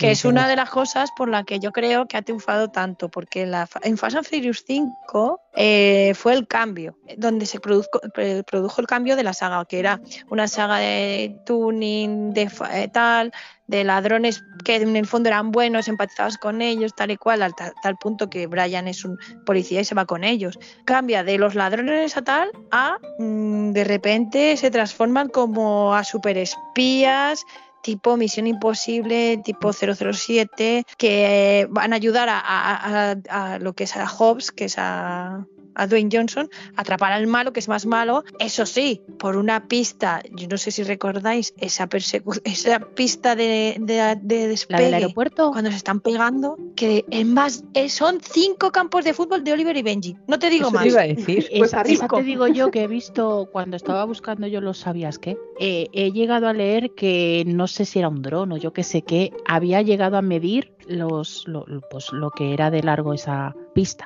Que 0.00 0.10
es 0.12 0.24
una 0.24 0.48
de 0.48 0.56
las 0.56 0.70
cosas 0.70 1.10
por 1.16 1.28
la 1.28 1.44
que 1.44 1.58
yo 1.60 1.72
creo 1.72 2.06
que 2.06 2.16
ha 2.16 2.22
triunfado 2.22 2.68
tanto, 2.70 3.08
porque 3.10 3.42
en, 3.42 3.50
la, 3.50 3.68
en 3.82 3.96
Fast 3.98 4.16
and 4.16 4.26
Furious 4.26 4.64
5 4.66 5.40
eh, 5.54 6.12
fue 6.14 6.32
el 6.34 6.46
cambio, 6.46 6.96
donde 7.16 7.46
se 7.46 7.60
produjo, 7.60 7.88
pre- 8.14 8.42
produjo 8.44 8.80
el 8.80 8.86
cambio 8.86 9.16
de 9.16 9.22
la 9.24 9.32
saga, 9.34 9.64
que 9.66 9.78
era 9.78 10.00
una 10.30 10.48
saga 10.48 10.78
de 10.78 11.36
tuning, 11.44 12.32
de 12.32 12.50
eh, 12.72 12.88
tal, 12.92 13.32
de 13.66 13.84
ladrones 13.84 14.42
que 14.64 14.76
en 14.76 14.96
el 14.96 15.06
fondo 15.06 15.28
eran 15.28 15.52
buenos, 15.52 15.86
empatizabas 15.88 16.38
con 16.38 16.60
ellos, 16.62 16.92
tal 16.96 17.10
y 17.12 17.16
cual, 17.16 17.42
al 17.42 17.54
ta- 17.54 17.72
tal 17.82 17.96
punto 17.96 18.28
que 18.28 18.46
Brian 18.46 18.88
es 18.88 19.04
un 19.04 19.16
policía 19.46 19.80
y 19.80 19.84
se 19.84 19.94
va 19.94 20.06
con 20.06 20.24
ellos. 20.24 20.58
Cambia 20.84 21.22
de 21.24 21.38
los 21.38 21.54
ladrones 21.54 22.16
a 22.16 22.22
tal 22.22 22.50
a 22.72 22.96
mm, 23.18 23.72
de 23.72 23.84
repente 23.84 24.56
se 24.56 24.70
transforman 24.70 25.28
como 25.28 25.94
a 25.94 26.02
superespías, 26.04 27.44
tipo 27.82 28.16
Misión 28.16 28.46
Imposible, 28.46 29.38
tipo 29.44 29.72
007, 29.72 30.84
que 30.96 31.66
van 31.70 31.92
a 31.92 31.96
ayudar 31.96 32.28
a, 32.30 32.38
a- 32.40 33.58
lo 33.58 33.72
que 33.74 33.84
es 33.84 33.96
a 33.96 34.08
Hobbs, 34.08 34.50
que 34.52 34.66
es 34.66 34.76
a, 34.78 35.46
a 35.74 35.86
Dwayne 35.86 36.10
Johnson, 36.12 36.48
atrapar 36.76 37.12
al 37.12 37.26
malo, 37.26 37.52
que 37.52 37.60
es 37.60 37.68
más 37.68 37.86
malo. 37.86 38.24
Eso 38.38 38.66
sí, 38.66 39.00
por 39.18 39.36
una 39.36 39.66
pista, 39.68 40.22
yo 40.32 40.46
no 40.48 40.56
sé 40.58 40.70
si 40.70 40.82
recordáis 40.82 41.54
esa 41.58 41.88
persecu- 41.88 42.40
esa 42.44 42.80
pista 42.80 43.36
de, 43.36 43.76
de, 43.80 44.16
de 44.22 44.42
La 44.42 44.48
despegue. 44.48 44.84
del 44.84 44.94
aeropuerto. 44.94 45.50
Cuando 45.52 45.70
se 45.70 45.76
están 45.76 46.00
pegando, 46.00 46.56
que 46.76 47.04
es 47.10 47.26
más, 47.26 47.64
eh, 47.74 47.88
son 47.88 48.20
cinco 48.20 48.70
campos 48.72 49.04
de 49.04 49.14
fútbol 49.14 49.44
de 49.44 49.52
Oliver 49.52 49.76
y 49.76 49.82
Benji. 49.82 50.16
No 50.26 50.38
te 50.38 50.50
digo 50.50 50.68
Eso 50.68 50.74
más. 50.74 50.82
te 50.82 50.88
iba 50.90 51.00
a 51.02 51.06
decir. 51.06 51.48
Pues 51.56 51.70
esa, 51.70 51.80
arriba. 51.80 51.94
esa 52.06 52.08
te 52.16 52.22
digo 52.22 52.46
yo 52.48 52.70
que 52.70 52.82
he 52.82 52.86
visto 52.88 53.48
cuando 53.52 53.76
estaba 53.76 54.04
buscando 54.04 54.46
yo 54.46 54.60
los 54.60 54.78
sabías 54.78 55.18
qué. 55.18 55.36
Eh, 55.58 55.88
he 55.92 56.12
llegado 56.12 56.48
a 56.48 56.52
leer 56.52 56.90
que 56.96 57.44
no 57.46 57.66
sé 57.66 57.84
si 57.84 57.98
era 57.98 58.08
un 58.08 58.22
dron 58.22 58.52
o 58.52 58.56
yo 58.56 58.72
qué 58.72 58.82
sé 58.82 59.02
qué, 59.02 59.32
había 59.46 59.82
llegado 59.82 60.16
a 60.16 60.22
medir 60.22 60.72
los 60.86 61.44
lo, 61.46 61.64
pues, 61.90 62.12
lo 62.12 62.30
que 62.30 62.52
era 62.54 62.70
de 62.70 62.82
largo 62.82 63.14
esa 63.14 63.54
pista. 63.74 64.04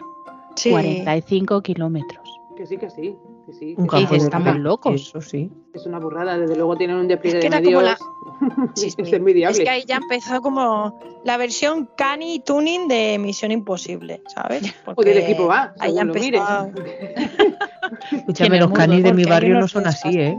Sí. 0.57 0.71
45 0.71 1.63
kilómetros. 1.63 2.41
Que 2.57 2.67
sí, 2.67 2.77
que 2.77 2.89
sí. 2.91 3.17
Que 3.47 3.53
sí, 3.53 3.75
Un 3.77 3.89
que 3.89 4.07
sí. 4.07 4.15
estamos 4.17 4.57
locos. 4.59 4.95
Eso 4.95 5.21
sí. 5.21 5.51
Es 5.75 5.85
una 5.87 5.99
burrada, 5.99 6.39
desde 6.39 6.57
luego 6.57 6.77
tienen 6.77 6.97
un 6.97 7.09
despliegue 7.09 7.39
Es 7.39 7.45
que 7.45 7.51
de 7.51 7.61
medios. 7.61 7.99
Sí, 8.75 8.91
sí. 8.91 8.97
es 8.99 9.13
envidiable. 9.13 9.59
Es 9.59 9.65
que 9.65 9.71
ahí 9.71 9.85
ya 9.87 9.97
empezó 9.97 10.41
como 10.41 10.99
la 11.25 11.37
versión 11.37 11.89
Cani 11.97 12.41
Tuning 12.41 12.89
de 12.89 13.19
Misión 13.19 13.53
Imposible, 13.53 14.23
¿sabes? 14.35 14.75
O 14.87 14.95
Porque 14.95 15.11
del 15.11 15.23
equipo 15.23 15.51
A, 15.53 15.73
ahí 15.79 15.95
ya 15.95 16.05
lo 16.05 16.13
empezó. 16.13 16.71
Escúchame, 18.13 18.59
los 18.59 18.71
canis 18.73 19.03
de 19.05 19.13
mi 19.13 19.25
barrio 19.25 19.59
no 19.59 19.69
son 19.69 19.87
así, 19.87 20.21
¿eh? 20.21 20.39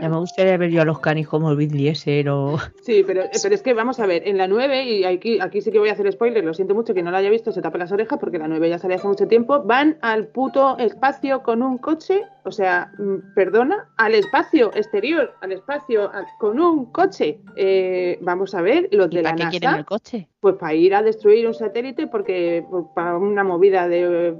Ya 0.00 0.08
me 0.08 0.16
gustaría 0.16 0.56
ver 0.56 0.70
yo 0.70 0.80
a 0.82 0.84
los 0.84 0.98
canis 1.00 1.28
como 1.28 1.50
el 1.50 1.56
Vin 1.56 1.70
Diesel 1.70 2.28
o... 2.28 2.56
Sí, 2.82 3.04
pero, 3.06 3.24
pero 3.42 3.54
es 3.54 3.62
que 3.62 3.74
vamos 3.74 4.00
a 4.00 4.06
ver, 4.06 4.26
en 4.26 4.38
la 4.38 4.48
9, 4.48 4.84
y 4.84 5.04
aquí, 5.04 5.38
aquí 5.40 5.60
sí 5.60 5.70
que 5.70 5.78
voy 5.78 5.90
a 5.90 5.92
hacer 5.92 6.10
spoiler, 6.10 6.42
lo 6.44 6.54
siento 6.54 6.74
mucho 6.74 6.94
que 6.94 7.02
no 7.02 7.10
la 7.10 7.18
haya 7.18 7.28
visto, 7.30 7.52
se 7.52 7.60
tape 7.60 7.78
las 7.78 7.92
orejas 7.92 8.18
porque 8.18 8.38
la 8.38 8.48
9 8.48 8.68
ya 8.70 8.78
salió 8.78 8.96
hace 8.96 9.06
mucho 9.08 9.28
tiempo, 9.28 9.62
van 9.62 9.98
al 10.00 10.28
puto 10.28 10.78
espacio 10.78 11.42
con 11.42 11.62
un 11.62 11.76
coche, 11.78 12.22
o 12.44 12.50
sea, 12.50 12.90
mm, 12.98 13.34
perdona, 13.34 13.88
al 13.98 14.14
espacio 14.14 14.70
exterior, 14.74 15.34
al 15.42 15.52
espacio 15.52 16.04
a- 16.04 16.24
con 16.38 16.58
un 16.60 16.86
coche. 16.86 17.40
Eh, 17.56 18.18
vamos 18.22 18.54
a 18.54 18.62
ver, 18.62 18.88
los 18.92 19.12
¿Y 19.12 19.16
de 19.16 19.22
la 19.22 19.30
para 19.34 19.44
qué 19.50 19.58
quieren 19.58 19.78
el 19.80 19.84
coche? 19.84 20.28
pues 20.40 20.54
para 20.54 20.72
ir 20.72 20.94
a 20.94 21.02
destruir 21.02 21.46
un 21.46 21.52
satélite 21.52 22.06
porque 22.06 22.64
pues, 22.70 22.86
para 22.94 23.18
una 23.18 23.44
movida 23.44 23.86
de, 23.86 24.34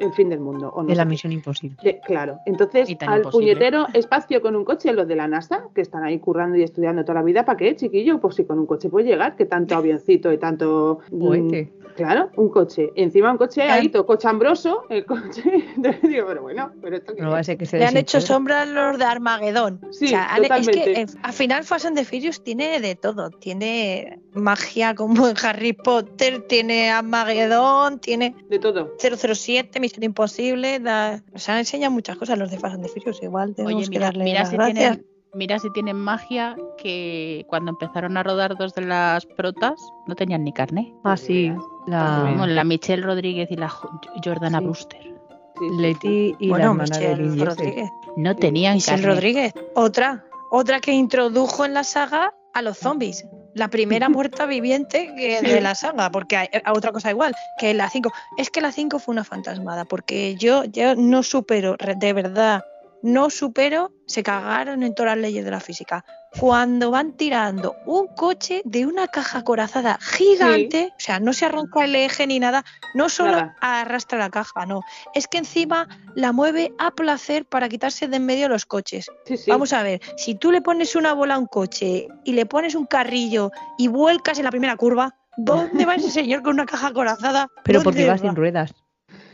el 0.00 0.12
fin 0.14 0.28
del 0.28 0.40
mundo. 0.40 0.72
O 0.74 0.82
no 0.82 0.88
de 0.88 0.96
la 0.96 1.04
misión 1.04 1.32
imposible. 1.32 1.75
De- 1.82 2.00
claro, 2.00 2.40
entonces 2.46 2.88
al 3.06 3.18
imposible. 3.18 3.30
puñetero 3.30 3.86
espacio 3.92 4.40
con 4.40 4.56
un 4.56 4.64
coche, 4.64 4.92
los 4.92 5.06
de 5.06 5.16
la 5.16 5.28
NASA, 5.28 5.64
que 5.74 5.82
están 5.82 6.04
ahí 6.04 6.18
currando 6.18 6.56
y 6.56 6.62
estudiando 6.62 7.04
toda 7.04 7.16
la 7.20 7.22
vida, 7.22 7.44
¿para 7.44 7.56
qué, 7.56 7.76
chiquillo? 7.76 8.18
Pues 8.18 8.34
si 8.36 8.44
con 8.44 8.58
un 8.58 8.66
coche 8.66 8.88
puede 8.88 9.06
llegar, 9.06 9.36
que 9.36 9.44
tanto 9.46 9.76
avioncito 9.76 10.32
y 10.32 10.38
tanto... 10.38 11.00
mm, 11.10 11.20
Cohete. 11.20 11.72
Claro, 11.96 12.30
un 12.36 12.50
coche. 12.50 12.92
Encima 12.94 13.32
un 13.32 13.38
coche 13.38 13.62
ahí, 13.62 13.88
todo 13.88 14.04
cochambroso, 14.06 14.84
el 14.90 15.04
coche... 15.06 15.42
Digo, 16.02 16.26
pero 16.28 16.42
bueno, 16.42 16.70
pero 16.82 16.96
esto 16.98 17.14
No 17.18 17.30
va 17.30 17.38
a 17.38 17.40
es? 17.40 17.46
ser 17.46 17.56
que 17.58 17.66
se 17.66 17.78
Le 17.78 17.86
han 17.86 17.96
hecho 17.96 18.20
sombra 18.20 18.66
los 18.66 18.98
de 18.98 19.04
Armagedón. 19.06 19.80
Sí, 19.90 20.04
O 20.04 20.08
sea, 20.08 20.26
han- 20.34 20.44
es 20.44 20.50
que 20.50 20.58
totalmente. 20.62 21.00
eh, 21.00 21.06
al 21.22 21.32
final 21.32 21.64
Fast 21.64 21.86
and 21.86 21.96
the 21.96 22.04
Furious 22.04 22.42
tiene 22.44 22.80
de 22.80 22.94
todo. 22.94 23.30
Tiene 23.30 24.20
magia 24.34 24.94
como 24.94 25.26
en 25.28 25.34
Harry 25.42 25.72
Potter, 25.72 26.46
tiene 26.46 26.90
Armagedón, 26.90 27.98
tiene 27.98 28.34
De 28.50 28.58
todo. 28.58 28.92
007, 28.98 29.80
Misión 29.80 30.02
Imposible. 30.04 30.78
da- 30.80 31.22
Nos 31.32 31.48
han 31.48 31.58
enseñado 31.58 31.92
muchas 31.92 32.16
cosas 32.18 32.38
los 32.38 32.50
de 32.50 32.58
Fast 32.58 32.74
and 32.74 32.84
the 32.84 32.88
Furious. 32.90 33.22
Igual 33.22 33.54
tenemos 33.54 33.74
Oye, 33.76 33.84
que 33.84 33.90
mira, 33.90 34.06
darle 34.06 34.24
mira 34.24 34.40
las 34.40 34.50
si 34.50 34.56
gracias. 34.56 34.76
tienen, 34.78 35.06
mira 35.36 35.58
si 35.58 35.70
tienen 35.70 35.96
magia 35.96 36.56
que 36.78 37.44
cuando 37.48 37.70
empezaron 37.70 38.16
a 38.16 38.22
rodar 38.22 38.56
dos 38.56 38.74
de 38.74 38.82
las 38.82 39.24
protas 39.26 39.74
no 40.06 40.14
tenían 40.16 40.42
ni 40.44 40.52
carne. 40.52 40.92
Ah, 41.04 41.16
sí. 41.16 41.52
La 41.86 42.64
Michelle 42.64 43.02
Rodríguez 43.02 43.48
y 43.50 43.56
la 43.56 43.68
Jo- 43.68 43.90
Jordana 44.24 44.58
Sí. 44.58 44.64
Brewster. 44.64 45.02
Sí, 45.02 45.10
sí, 45.58 45.68
sí. 45.68 45.76
Leti 45.80 46.36
y 46.38 46.46
la 46.48 46.50
bueno, 46.56 46.74
Michelle. 46.74 47.44
Rodríguez. 47.44 47.90
No 48.16 48.34
tenían 48.36 48.74
Michelle 48.74 49.00
carne. 49.02 49.14
Rodríguez. 49.14 49.52
Otra. 49.74 50.24
Otra 50.50 50.80
que 50.80 50.92
introdujo 50.92 51.64
en 51.64 51.74
la 51.74 51.84
saga 51.84 52.32
a 52.54 52.62
los 52.62 52.78
zombies. 52.78 53.26
La 53.54 53.68
primera 53.68 54.08
muerta 54.10 54.46
viviente 54.46 55.12
de 55.42 55.60
la 55.60 55.74
saga, 55.74 56.10
porque 56.10 56.36
hay 56.36 56.48
a 56.64 56.72
otra 56.72 56.92
cosa 56.92 57.10
igual, 57.10 57.34
que 57.58 57.72
la 57.74 57.88
5. 57.88 58.12
Es 58.36 58.50
que 58.50 58.60
la 58.60 58.70
5 58.72 58.98
fue 58.98 59.12
una 59.12 59.24
fantasmada, 59.24 59.84
porque 59.84 60.34
yo, 60.36 60.64
yo 60.64 60.94
no 60.94 61.22
supero, 61.22 61.76
de 61.96 62.12
verdad, 62.12 62.62
no 63.06 63.30
supero, 63.30 63.92
se 64.08 64.24
cagaron 64.24 64.82
en 64.82 64.92
todas 64.92 65.14
las 65.14 65.22
leyes 65.22 65.44
de 65.44 65.50
la 65.52 65.60
física. 65.60 66.04
Cuando 66.40 66.90
van 66.90 67.16
tirando 67.16 67.76
un 67.86 68.08
coche 68.08 68.62
de 68.64 68.84
una 68.84 69.06
caja 69.06 69.44
corazada 69.44 69.96
gigante, 70.02 70.90
o 70.90 71.00
sea, 71.00 71.20
no 71.20 71.32
se 71.32 71.44
arranca 71.46 71.84
el 71.84 71.94
eje 71.94 72.26
ni 72.26 72.40
nada, 72.40 72.64
no 72.94 73.08
solo 73.08 73.30
Nada. 73.30 73.56
arrastra 73.60 74.18
la 74.18 74.28
caja, 74.28 74.66
no, 74.66 74.80
es 75.14 75.28
que 75.28 75.38
encima 75.38 75.88
la 76.16 76.32
mueve 76.32 76.72
a 76.78 76.90
placer 76.90 77.44
para 77.44 77.68
quitarse 77.68 78.08
de 78.08 78.16
en 78.16 78.26
medio 78.26 78.48
los 78.48 78.66
coches. 78.66 79.06
Sí, 79.24 79.36
sí. 79.36 79.50
Vamos 79.50 79.72
a 79.72 79.84
ver, 79.84 80.00
si 80.16 80.34
tú 80.34 80.50
le 80.50 80.60
pones 80.60 80.96
una 80.96 81.12
bola 81.12 81.36
a 81.36 81.38
un 81.38 81.46
coche 81.46 82.08
y 82.24 82.32
le 82.32 82.44
pones 82.44 82.74
un 82.74 82.86
carrillo 82.86 83.52
y 83.78 83.86
vuelcas 83.86 84.38
en 84.38 84.44
la 84.46 84.50
primera 84.50 84.76
curva, 84.76 85.14
¿dónde 85.36 85.86
va 85.86 85.94
ese 85.94 86.10
señor 86.10 86.42
con 86.42 86.54
una 86.54 86.66
caja 86.66 86.92
corazada? 86.92 87.48
Pero 87.62 87.84
porque 87.84 88.00
¿Dónde 88.00 88.10
va 88.10 88.16
va? 88.16 88.18
sin 88.18 88.34
ruedas. 88.34 88.74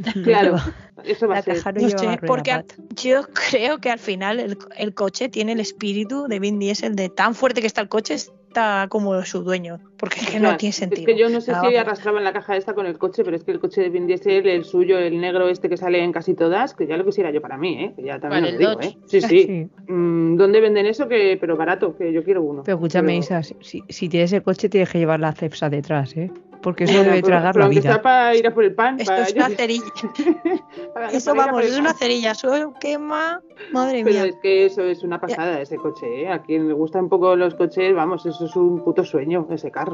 Claro, 0.24 0.56
eso 1.04 1.28
va 1.28 1.38
a 1.38 1.42
La 1.46 1.54
ser. 1.54 1.82
no, 1.82 1.88
sé, 1.88 2.18
porque 2.26 2.64
yo 2.96 3.22
creo 3.50 3.78
que 3.78 3.90
al 3.90 3.98
final 3.98 4.40
el, 4.40 4.58
el 4.76 4.94
coche 4.94 5.28
tiene 5.28 5.52
el 5.52 5.60
espíritu 5.60 6.26
de 6.28 6.38
Vin 6.38 6.58
Diesel, 6.58 6.94
de 6.96 7.08
tan 7.08 7.34
fuerte 7.34 7.60
que 7.60 7.66
está 7.66 7.80
el 7.80 7.88
coche, 7.88 8.14
está 8.14 8.86
como 8.88 9.24
su 9.24 9.42
dueño, 9.42 9.80
porque 10.02 10.18
es 10.18 10.30
que 10.30 10.40
no 10.40 10.56
tiene 10.56 10.72
sentido. 10.72 11.00
Es 11.02 11.06
que 11.06 11.16
yo 11.16 11.28
no 11.28 11.40
sé 11.40 11.52
Ah, 11.52 11.60
si 11.60 11.66
vamos. 11.66 11.78
arrastraban 11.78 12.24
la 12.24 12.32
caja 12.32 12.56
esta 12.56 12.74
con 12.74 12.86
el 12.86 12.98
coche, 12.98 13.22
pero 13.22 13.36
es 13.36 13.44
que 13.44 13.52
el 13.52 13.60
coche 13.60 13.82
de 13.82 13.88
Vin 13.88 14.08
Diesel, 14.08 14.48
el 14.48 14.64
suyo, 14.64 14.98
el 14.98 15.20
negro 15.20 15.48
este 15.48 15.68
que 15.68 15.76
sale 15.76 16.02
en 16.02 16.10
casi 16.10 16.34
todas, 16.34 16.74
que 16.74 16.88
ya 16.88 16.96
lo 16.96 17.04
quisiera 17.04 17.30
yo 17.30 17.40
para 17.40 17.56
mí, 17.56 17.84
¿eh? 17.84 17.92
Que 17.94 18.02
ya 18.02 18.18
también 18.18 18.42
¿Cuál, 18.42 18.44
os 18.46 18.52
el 18.52 18.58
digo, 18.58 18.70
Dodge? 18.72 18.86
¿eh? 18.88 18.98
Sí, 19.06 19.20
sí. 19.20 19.46
Sí. 19.86 19.92
Mm, 19.92 20.36
¿Dónde 20.36 20.60
venden 20.60 20.86
eso? 20.86 21.06
Que, 21.06 21.38
pero 21.40 21.56
barato, 21.56 21.96
que 21.96 22.12
yo 22.12 22.24
quiero 22.24 22.42
uno. 22.42 22.62
Pero 22.64 22.78
escúchame, 22.78 23.20
Pero- 23.20 23.40
Isa, 23.40 23.42
si, 23.88 24.08
tienes 24.08 24.32
el 24.32 24.42
coche 24.42 24.68
tienes 24.68 24.90
que 24.90 24.98
llevar 24.98 25.20
la 25.20 25.30
cepsa 25.32 25.70
detrás, 25.70 26.16
¿eh? 26.16 26.32
Porque 26.62 26.84
eso 26.84 26.94
debe 27.02 27.14
pero- 27.16 27.26
tragar 27.26 27.52
pero 27.54 27.60
la 27.60 27.66
aunque 27.66 27.80
vida. 27.80 28.02
para 28.02 28.36
ir 28.36 28.46
a 28.46 28.54
por 28.54 28.62
el 28.64 28.72
pan. 28.74 28.96
Esto 29.00 29.10
para- 29.12 29.24
es 29.24 29.34
una 29.34 29.48
cerilla. 29.48 29.82
para- 30.94 31.10
Eso 31.10 31.34
para 31.34 31.52
vamos, 31.52 31.64
es 31.64 31.76
una 31.78 31.92
cerilla, 31.92 32.30
eso 32.32 32.72
quema, 32.80 33.40
madre 33.72 34.02
Pero 34.04 34.14
mía. 34.20 34.26
es 34.26 34.36
que 34.42 34.66
eso 34.66 34.82
es 34.84 35.02
una 35.02 35.20
pasada, 35.20 35.60
ese 35.60 35.76
coche, 35.76 36.22
¿eh? 36.22 36.28
A 36.28 36.40
quien 36.42 36.68
le 36.68 36.74
gustan 36.74 37.04
un 37.04 37.08
poco 37.08 37.34
los 37.36 37.54
coches, 37.56 37.92
vamos, 37.94 38.26
eso 38.26 38.44
es 38.46 38.54
un 38.56 38.82
puto 38.84 39.04
sueño, 39.04 39.46
ese 39.50 39.70
carro, 39.72 39.91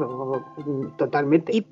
totalmente. 0.97 1.51
Y- 1.55 1.65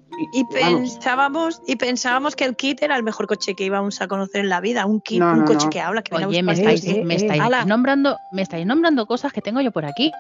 pensábamos, 0.46 1.62
y 1.68 1.76
pensábamos 1.76 2.36
que 2.36 2.46
el 2.46 2.56
kit 2.56 2.82
era 2.82 2.96
el 2.96 3.04
mejor 3.04 3.28
coche 3.28 3.54
que 3.56 3.66
íbamos 3.66 4.02
a 4.02 4.08
conocer 4.08 4.42
en 4.42 4.50
la 4.50 4.62
vida, 4.62 4.86
un 4.86 5.02
kit, 5.02 5.20
No, 5.20 5.34
un 5.34 5.40
no, 5.40 5.46
coche 5.46 5.66
no. 5.66 5.70
que 5.70 5.80
habla, 5.82 6.02
que 6.02 6.12
viene 6.12 6.26
a 6.26 6.28
Oye, 6.28 6.44
me 6.44 6.54
estáis, 6.54 6.86
eh, 6.88 7.04
me 7.06 7.16
estáis 7.16 7.44
nombrando, 7.66 8.18
me 8.32 8.42
estáis 8.42 8.66
nombrando 8.66 9.06
cosas 9.06 9.32
que 9.34 9.42
tengo 9.42 9.62
yo 9.62 9.72
por 9.72 9.86
aquí. 9.86 10.12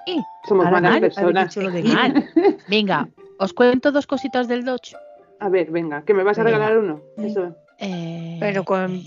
somos 0.48 0.66
Ahora 0.66 0.82
malas 0.82 0.92
mal, 0.92 1.02
personas. 1.02 1.58
Mal. 1.94 2.30
Venga, 2.68 3.08
os 3.40 3.54
cuento 3.54 3.92
dos 3.92 4.06
cositas 4.08 4.48
del 4.48 4.66
Dodge. 4.66 4.96
A 5.40 5.50
ver, 5.50 5.70
venga, 5.72 6.02
que 6.04 6.14
me 6.14 6.24
vas 6.24 6.38
a 6.40 6.44
Venga. 6.44 6.58
regalar 6.58 6.80
uno. 6.80 7.02
Eso, 7.18 7.56
Eh, 7.80 8.38
Pero 8.40 8.64
con- 8.64 9.04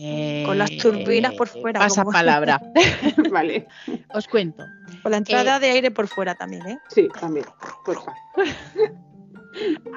con 0.47 0.57
las 0.59 0.71
turbinas 0.77 1.35
por 1.35 1.49
fuera, 1.49 1.81
Pasa 1.81 2.03
como- 2.05 2.13
palabra. 2.13 2.61
vale. 3.33 3.67
Os 4.15 4.29
cuento. 4.29 4.65
Con 5.03 5.11
la 5.11 5.19
entrada 5.19 5.59
de 5.59 5.71
aire 5.71 5.91
por 5.91 6.07
fuera 6.07 6.35
también, 6.37 6.65
¿eh? 6.67 6.79
Sí, 6.89 7.09
también, 7.21 7.47
porfa. 7.85 8.13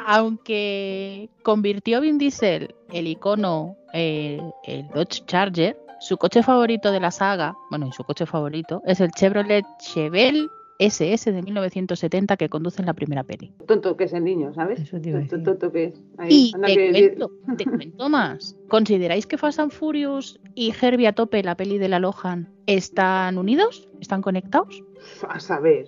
Aunque 0.07 1.29
convirtió 1.43 2.01
Vin 2.01 2.17
Diesel 2.17 2.73
el 2.91 3.07
icono, 3.07 3.77
eh, 3.93 4.41
el 4.63 4.88
Dodge 4.89 5.23
Charger, 5.25 5.77
su 5.99 6.17
coche 6.17 6.43
favorito 6.43 6.91
de 6.91 6.99
la 6.99 7.12
saga, 7.12 7.55
bueno, 7.69 7.88
y 7.88 7.91
su 7.91 8.03
coche 8.03 8.25
favorito, 8.25 8.81
es 8.86 8.99
el 8.99 9.12
Chevrolet 9.12 9.65
Chevelle 9.79 10.47
SS 10.86 11.32
de 11.32 11.41
1970 11.41 12.38
que 12.38 12.50
conduce 12.50 12.82
en 12.82 12.86
la 12.88 12.93
primera 12.93 13.24
peli. 13.24 13.52
Tonto 13.67 13.96
que 13.98 14.06
es 14.06 14.13
el 14.13 14.24
niño, 14.24 14.54
¿sabes? 14.54 14.80
Eso 14.82 15.00
te 15.00 15.10
iba 15.10 15.19
a 15.19 15.22
Tonto, 15.22 15.36
decir. 15.38 15.46
tonto 15.60 15.72
que 15.72 15.84
es. 15.86 16.02
Ahí, 16.17 16.30
Y 16.32 16.52
anda 16.56 16.67
te 16.67 16.76
que- 16.76 16.91
cuento, 17.15 17.32
te 17.58 17.65
cuento 17.65 18.10
más. 18.10 18.56
¿Consideráis 18.69 19.28
que 19.28 19.38
Fast 19.38 19.60
and 19.60 19.72
Furious 19.72 20.39
y 20.56 20.74
Herbie 20.80 21.08
a 21.08 21.13
tope, 21.13 21.43
la 21.43 21.56
peli 21.56 21.78
de 21.78 21.89
la 21.89 22.00
Lohan, 22.00 22.50
están 22.67 23.38
unidos? 23.38 23.88
¿Están 24.00 24.22
conectados? 24.22 24.84
A 25.28 25.39
saber, 25.39 25.88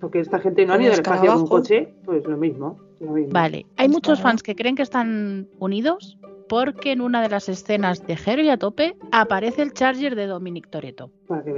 porque 0.00 0.20
esta 0.20 0.38
gente 0.38 0.64
no 0.66 0.72
ha 0.72 0.76
Como 0.76 0.84
ido 0.86 0.92
al 0.94 1.00
espacio 1.00 1.32
con 1.32 1.42
un 1.42 1.48
coche, 1.48 1.92
pues 2.04 2.24
lo 2.26 2.36
mismo. 2.36 2.78
Lo 3.00 3.12
mismo. 3.12 3.32
Vale, 3.32 3.66
hay 3.76 3.88
muchos 3.88 4.20
fans 4.20 4.42
que 4.44 4.54
creen 4.54 4.76
que 4.76 4.82
están 4.82 5.48
unidos 5.58 6.16
porque 6.52 6.92
en 6.92 7.00
una 7.00 7.22
de 7.22 7.30
las 7.30 7.48
escenas 7.48 8.06
de 8.06 8.12
Herbie 8.12 8.50
a 8.50 8.58
tope 8.58 8.94
aparece 9.10 9.62
el 9.62 9.72
Charger 9.72 10.14
de 10.14 10.26
Dominic 10.26 10.68
Toretto. 10.68 11.10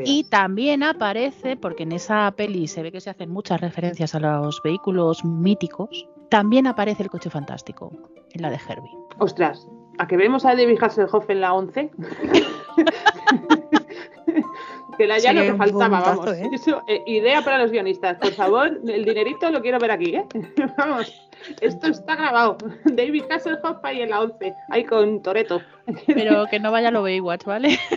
Y 0.04 0.22
también 0.30 0.84
aparece, 0.84 1.56
porque 1.56 1.82
en 1.82 1.90
esa 1.90 2.30
peli 2.30 2.68
se 2.68 2.80
ve 2.80 2.92
que 2.92 3.00
se 3.00 3.10
hacen 3.10 3.28
muchas 3.28 3.60
referencias 3.60 4.14
a 4.14 4.20
los 4.20 4.62
vehículos 4.62 5.24
míticos, 5.24 6.08
también 6.30 6.68
aparece 6.68 7.02
el 7.02 7.10
coche 7.10 7.28
fantástico 7.28 7.90
en 8.34 8.42
la 8.42 8.50
de 8.50 8.60
Herbie. 8.68 8.92
Ostras, 9.18 9.66
¿a 9.98 10.06
que 10.06 10.16
vemos 10.16 10.44
a 10.44 10.54
David 10.54 10.78
Hasselhoff 10.80 11.28
en 11.28 11.40
la 11.40 11.54
11? 11.54 11.90
que 14.96 15.04
era 15.04 15.18
ya 15.18 15.32
lo 15.32 15.42
que 15.42 15.54
faltaba, 15.54 15.98
puntazo, 15.98 16.20
vamos. 16.20 16.36
¿eh? 16.36 16.50
Eso, 16.52 16.82
eh, 16.88 17.02
idea 17.06 17.42
para 17.42 17.58
los 17.58 17.70
guionistas, 17.70 18.18
por 18.18 18.32
favor, 18.32 18.80
el 18.86 19.04
dinerito 19.04 19.50
lo 19.50 19.60
quiero 19.60 19.78
ver 19.78 19.90
aquí, 19.90 20.16
¿eh? 20.16 20.24
vamos, 20.78 21.28
esto 21.60 21.88
está 21.88 22.16
grabado. 22.16 22.56
David 22.84 23.24
Hasselhoff 23.30 23.78
ahí 23.82 24.02
en 24.02 24.10
la 24.10 24.20
11, 24.22 24.54
ahí 24.70 24.84
con 24.84 25.22
Toreto. 25.22 25.60
Pero 26.06 26.46
que 26.50 26.60
no 26.60 26.72
vaya 26.72 26.90
lo 26.90 27.02
Baywatch, 27.02 27.44
¿vale? 27.44 27.78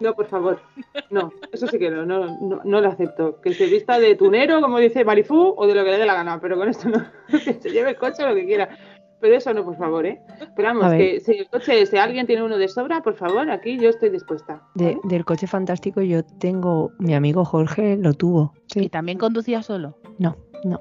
No, 0.00 0.12
por 0.12 0.26
favor, 0.26 0.60
no, 1.10 1.32
eso 1.52 1.66
sí 1.68 1.78
que 1.78 1.88
no, 1.88 2.04
no, 2.04 2.36
no, 2.40 2.60
no 2.64 2.80
lo 2.80 2.88
acepto. 2.88 3.40
Que 3.40 3.54
se 3.54 3.66
vista 3.66 3.98
de 3.98 4.16
tunero, 4.16 4.60
como 4.60 4.78
dice 4.78 5.04
Marifú, 5.04 5.54
o 5.56 5.66
de 5.66 5.74
lo 5.74 5.84
que 5.84 5.92
le 5.92 5.98
dé 5.98 6.04
la 6.04 6.14
gana, 6.14 6.40
pero 6.40 6.56
con 6.56 6.68
esto 6.68 6.88
no, 6.88 7.06
que 7.28 7.54
se 7.54 7.70
lleve 7.70 7.90
el 7.90 7.96
coche 7.96 8.24
o 8.24 8.28
lo 8.28 8.34
que 8.34 8.44
quiera. 8.44 8.68
Pero 9.20 9.36
eso 9.36 9.54
no, 9.54 9.64
por 9.64 9.76
favor, 9.76 10.04
¿eh? 10.06 10.20
Pero 10.54 10.68
vamos, 10.68 10.92
que 10.92 11.20
si 11.20 11.32
el 11.32 11.48
coche, 11.48 11.86
si 11.86 11.96
alguien 11.96 12.26
tiene 12.26 12.42
uno 12.42 12.58
de 12.58 12.68
sobra, 12.68 13.02
por 13.02 13.14
favor, 13.14 13.50
aquí 13.50 13.78
yo 13.78 13.88
estoy 13.88 14.10
dispuesta. 14.10 14.62
De- 14.74 14.98
del 15.04 15.24
coche 15.24 15.46
fantástico 15.46 16.02
yo 16.02 16.22
tengo, 16.24 16.92
mi 16.98 17.14
amigo 17.14 17.44
Jorge 17.44 17.96
lo 17.96 18.12
tuvo. 18.12 18.52
Y 18.74 18.80
Sí, 18.82 18.88
también 18.88 19.16
conducía 19.18 19.62
solo. 19.62 19.96
no, 20.18 20.36
no, 20.64 20.80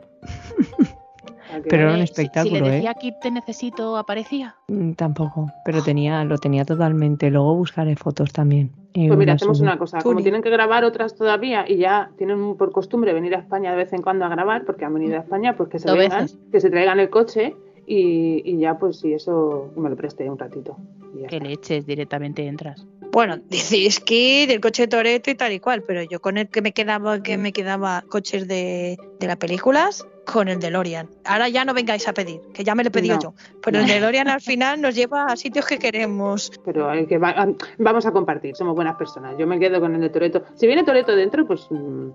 que 1.64 1.70
Pero 1.70 1.84
era 1.84 1.94
un 1.94 2.00
Eh, 2.00 2.08
si- 2.08 2.14
Si, 2.16 2.22
espectáculo, 2.22 2.62
le 2.62 2.68
¿eh? 2.68 2.72
decía 2.76 2.94
Kip 2.96 3.16
te 3.22 3.30
necesito, 3.32 3.96
aparecía. 3.98 4.56
mm, 4.68 4.94
tampoco, 4.94 5.52
pero 5.64 5.84
tenía, 5.84 6.24
lo 6.26 6.38
tenía 6.38 6.66
totalmente. 6.66 7.30
Luego 7.30 7.56
buscaré 7.56 7.96
fotos 7.96 8.32
también. 8.34 8.72
y 8.94 9.08
Pues 9.08 9.18
mira, 9.20 9.34
hacemos 9.34 9.60
una 9.60 9.78
cosa, 9.78 10.00
como 10.02 10.22
tienen 10.22 10.42
que 10.44 10.50
grabar 10.52 10.84
otras 10.84 11.16
todavía 11.16 11.66
y 11.68 11.78
ya 11.78 12.12
tienen 12.18 12.56
por 12.58 12.72
costumbre 12.72 13.12
venir 13.14 13.36
a 13.36 13.40
España 13.40 13.72
de 13.72 13.78
vez 13.78 13.94
en 13.94 14.02
cuando 14.04 14.26
a 14.26 14.30
grabar, 14.30 14.66
porque 14.66 14.86
han 14.86 14.94
venido 14.94 15.16
a 15.18 15.20
España, 15.22 15.56
pues 15.56 15.70
que 15.70 15.80
se 15.80 15.92
vengan, 15.92 16.24
veces. 16.26 16.38
que 16.52 16.60
se 16.62 16.70
traigan 16.70 17.00
el 17.00 17.10
coche 17.10 17.56
y, 17.86 18.42
y 18.46 18.58
ya 18.60 18.78
pues 18.78 19.00
si 19.00 19.14
eso 19.14 19.72
me 19.76 19.90
lo 19.90 19.96
preste 19.96 20.30
un 20.30 20.38
ratito. 20.38 20.78
y 21.16 21.22
ya 21.22 21.28
Que 21.28 21.36
está. 21.38 21.48
le 21.48 21.54
eches 21.54 21.86
directamente 21.86 22.46
entras. 22.48 22.86
Bueno, 23.12 23.38
decís 23.50 24.00
que 24.00 24.48
del 24.48 24.60
coche 24.60 24.84
de 24.84 24.88
Toreto 24.88 25.30
y 25.32 25.36
tal 25.36 25.52
y 25.52 25.60
cual, 25.60 25.84
pero 25.86 26.02
yo 26.04 26.20
con 26.20 26.38
el 26.38 26.50
que 26.50 26.62
me 26.62 26.72
quedaba, 26.72 27.22
que 27.22 27.38
me 27.38 27.52
quedaba 27.54 28.04
coches 28.10 28.48
de, 28.48 28.98
de 29.20 29.28
las 29.28 29.38
películas, 29.38 30.06
con 30.26 30.48
el 30.48 30.60
DeLorean. 30.60 31.10
Ahora 31.26 31.50
ya 31.50 31.66
no 31.66 31.74
vengáis 31.74 32.08
a 32.08 32.14
pedir, 32.14 32.40
que 32.54 32.64
ya 32.64 32.76
me 32.76 32.84
lo 32.84 32.88
he 32.88 32.92
pedido 32.92 33.16
No. 33.16 33.22
yo. 33.22 33.34
Pero 33.62 33.80
el 33.80 33.88
DeLorean 33.88 34.30
al 34.30 34.40
final 34.42 34.80
nos 34.82 34.96
lleva 34.96 35.26
a 35.26 35.36
sitios 35.36 35.66
que 35.66 35.78
queremos. 35.78 36.50
Pero 36.64 36.90
hay 36.90 37.06
que 37.06 37.18
va- 37.18 37.48
vamos 37.78 38.06
a 38.06 38.12
compartir, 38.14 38.56
somos 38.56 38.74
buenas 38.74 38.96
personas. 38.96 39.36
Yo 39.38 39.46
me 39.46 39.60
quedo 39.60 39.80
con 39.82 39.94
el 39.94 40.00
de 40.02 40.10
Toreto. 40.10 40.44
Si 40.56 40.66
viene 40.66 40.84
Toreto 40.86 41.14
dentro, 41.16 41.46
pues... 41.46 41.68
mm, 41.70 42.10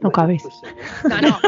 bueno, 0.00 0.10
cabes. 0.12 0.42
pues, 0.42 0.54
No, 1.22 1.28
no, 1.28 1.38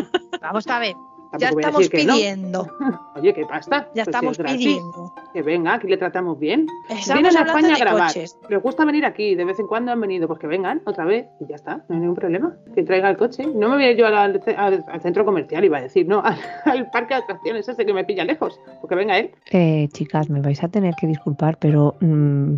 vamos 0.41 0.67
a 0.69 0.79
ver. 0.79 0.95
Ya 1.41 1.49
estamos 1.51 1.79
decir 1.79 1.91
que 2.01 2.05
no. 2.07 2.15
pidiendo. 2.15 2.67
Oye, 3.17 3.33
¿qué 3.35 3.45
pasta? 3.47 3.89
Ya 3.95 4.05
Pues 4.05 4.09
estamos 4.09 4.39
es 4.39 4.45
pidiendo. 4.53 5.15
Que 5.33 5.43
venga, 5.43 5.75
aquí 5.75 5.89
le 5.89 5.97
tratamos 5.97 6.39
bien. 6.39 6.67
Estamos 6.89 7.23
Vienen 7.23 7.37
a 7.37 7.47
España 7.47 7.75
a 7.75 7.79
grabar. 7.79 8.07
coches. 8.09 8.37
Les 8.49 8.63
gusta 8.63 8.85
venir 8.85 9.05
aquí, 9.05 9.35
de 9.35 9.45
vez 9.45 9.59
en 9.59 9.67
cuando 9.67 9.93
han 9.93 10.01
venido, 10.01 10.27
pues 10.29 10.39
que 10.39 10.47
vengan 10.47 10.81
otra 10.85 11.05
vez 11.05 11.27
y 11.41 11.47
ya 11.47 11.57
está, 11.57 11.77
no 11.89 11.95
hay 11.95 12.01
ningún 12.01 12.17
problema. 12.17 12.55
Que 12.75 12.83
traiga 12.83 13.11
el 13.11 13.17
coche. 13.17 13.45
No 13.47 13.69
me 13.71 13.75
voy 13.77 13.85
a 13.85 13.91
ir 13.93 13.97
yo 13.97 14.07
al, 14.07 14.15
al- 14.57 14.85
al 14.87 15.01
centro 15.01 15.25
comercial, 15.25 15.65
iba 15.65 15.79
a 15.79 15.83
decir, 15.83 16.07
no, 16.07 16.21
al, 16.25 16.37
al 16.65 16.91
parque 16.91 17.15
de 17.15 17.21
atracciones 17.21 17.69
ese 17.69 17.85
que 17.85 17.93
me 17.95 18.05
pilla 18.05 18.25
lejos. 18.25 18.61
Pues 18.81 18.89
que 18.89 18.95
venga 18.95 19.19
él. 19.19 19.31
Eh, 19.51 19.89
chicas, 19.93 20.29
me 20.31 20.41
vais 20.41 20.63
a 20.63 20.69
tener 20.69 20.95
que 21.01 21.07
disculpar, 21.07 21.59
pero 21.59 21.97
mm, 22.01 22.55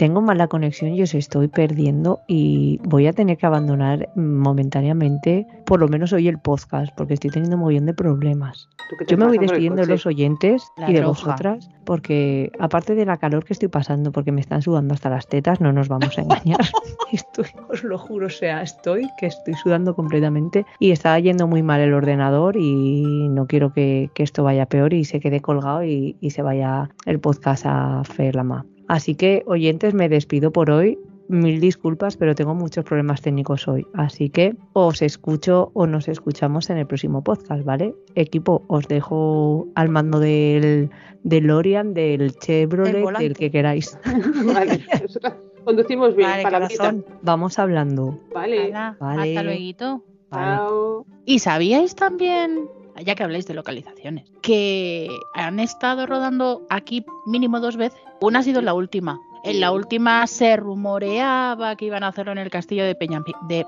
tengo 0.00 0.22
mala 0.22 0.48
conexión 0.48 0.94
y 0.94 1.02
os 1.02 1.12
estoy 1.12 1.48
perdiendo 1.48 2.20
y 2.26 2.80
voy 2.84 3.06
a 3.06 3.12
tener 3.12 3.36
que 3.36 3.44
abandonar 3.44 4.08
momentáneamente, 4.16 5.46
por 5.66 5.78
lo 5.78 5.88
menos 5.88 6.14
hoy 6.14 6.26
el 6.26 6.38
podcast, 6.38 6.90
porque 6.96 7.12
estoy 7.12 7.28
teniendo 7.28 7.56
un 7.56 7.64
montón 7.64 7.84
de 7.84 7.92
problemas. 7.92 8.70
¿Tú 8.88 8.96
qué 8.98 9.04
te 9.04 9.10
Yo 9.10 9.18
me 9.18 9.26
voy 9.26 9.36
despidiendo 9.36 9.82
de 9.82 9.88
los 9.88 10.06
oyentes 10.06 10.62
La 10.78 10.90
y 10.90 10.94
de 10.94 11.04
vosotras, 11.04 11.68
porque 11.84 12.50
aparte 12.58 12.94
de 12.94 13.04
la 13.04 13.18
calor 13.18 13.44
que 13.44 13.52
estoy 13.52 13.68
pasando, 13.68 14.10
porque 14.10 14.32
me 14.32 14.40
están 14.40 14.62
sudando 14.62 14.94
hasta 14.94 15.10
las 15.10 15.28
tetas, 15.28 15.60
no 15.60 15.70
nos 15.70 15.88
vamos 15.88 16.16
a 16.16 16.22
engañar. 16.22 16.60
estoy, 17.12 17.44
os 17.68 17.84
lo 17.84 17.98
juro, 17.98 18.28
o 18.28 18.30
sea, 18.30 18.62
estoy 18.62 19.06
que 19.18 19.26
estoy 19.26 19.52
sudando 19.52 19.94
completamente 19.94 20.64
y 20.78 20.92
está 20.92 21.18
yendo 21.18 21.46
muy 21.46 21.62
mal 21.62 21.82
el 21.82 21.92
ordenador 21.92 22.56
y 22.56 23.28
no 23.28 23.46
quiero 23.46 23.74
que, 23.74 24.08
que 24.14 24.22
esto 24.22 24.44
vaya 24.44 24.64
peor 24.64 24.94
y 24.94 25.04
se 25.04 25.20
quede 25.20 25.40
colgado 25.40 25.84
y, 25.84 26.16
y 26.22 26.30
se 26.30 26.40
vaya 26.40 26.88
el 27.04 27.20
podcast 27.20 27.66
a 27.66 28.02
Ferlama. 28.04 28.64
Así 28.90 29.14
que, 29.14 29.44
oyentes, 29.46 29.94
me 29.94 30.08
despido 30.08 30.50
por 30.50 30.68
hoy. 30.68 30.98
Mil 31.28 31.60
disculpas, 31.60 32.16
pero 32.16 32.34
tengo 32.34 32.56
muchos 32.56 32.84
problemas 32.84 33.22
técnicos 33.22 33.68
hoy. 33.68 33.86
Así 33.94 34.30
que 34.30 34.56
os 34.72 35.00
escucho 35.00 35.70
o 35.74 35.86
nos 35.86 36.08
escuchamos 36.08 36.70
en 36.70 36.78
el 36.78 36.88
próximo 36.88 37.22
podcast, 37.22 37.64
¿vale? 37.64 37.94
Equipo, 38.16 38.64
os 38.66 38.88
dejo 38.88 39.68
al 39.76 39.90
mando 39.90 40.18
del 40.18 40.90
del 41.22 41.50
El 41.96 42.32
Chevrolet, 42.40 43.00
volante. 43.00 43.28
del 43.28 43.36
que 43.36 43.52
queráis. 43.52 43.96
vale, 44.52 44.84
nosotras 45.00 45.34
conducimos 45.64 46.16
bien, 46.16 46.28
Vale, 46.28 46.42
corazón. 46.42 47.06
Vamos 47.22 47.60
hablando. 47.60 48.18
Vale, 48.34 48.74
Hala, 48.74 48.96
vale. 48.98 49.38
Hasta 49.38 49.42
luego. 49.44 50.02
Vale. 50.30 50.56
chao. 50.56 51.06
¿Y 51.26 51.38
sabíais 51.38 51.94
también, 51.94 52.68
ya 53.02 53.14
que 53.14 53.22
habláis 53.22 53.46
de 53.46 53.54
localizaciones, 53.54 54.30
que 54.42 55.08
han 55.34 55.60
estado 55.60 56.06
rodando 56.06 56.62
aquí 56.70 57.04
mínimo 57.26 57.60
dos 57.60 57.76
veces? 57.76 58.00
Una 58.20 58.40
ha 58.40 58.42
sido 58.42 58.60
la 58.62 58.74
última. 58.74 59.18
En 59.42 59.58
la 59.60 59.72
última 59.72 60.26
se 60.26 60.54
rumoreaba 60.56 61.74
que 61.76 61.86
iban 61.86 62.02
a 62.04 62.08
hacerlo 62.08 62.32
en 62.32 62.36
el 62.38 62.50
castillo 62.50 62.84
de 62.84 62.94
Peñampi... 62.94 63.32
de 63.48 63.64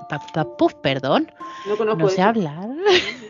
Puf, 0.59 0.75
perdón. 0.75 1.31
No 1.67 1.75
conozco 1.77 1.99
No 2.03 2.09
sé 2.09 2.15
eso. 2.21 2.29
hablar. 2.29 2.67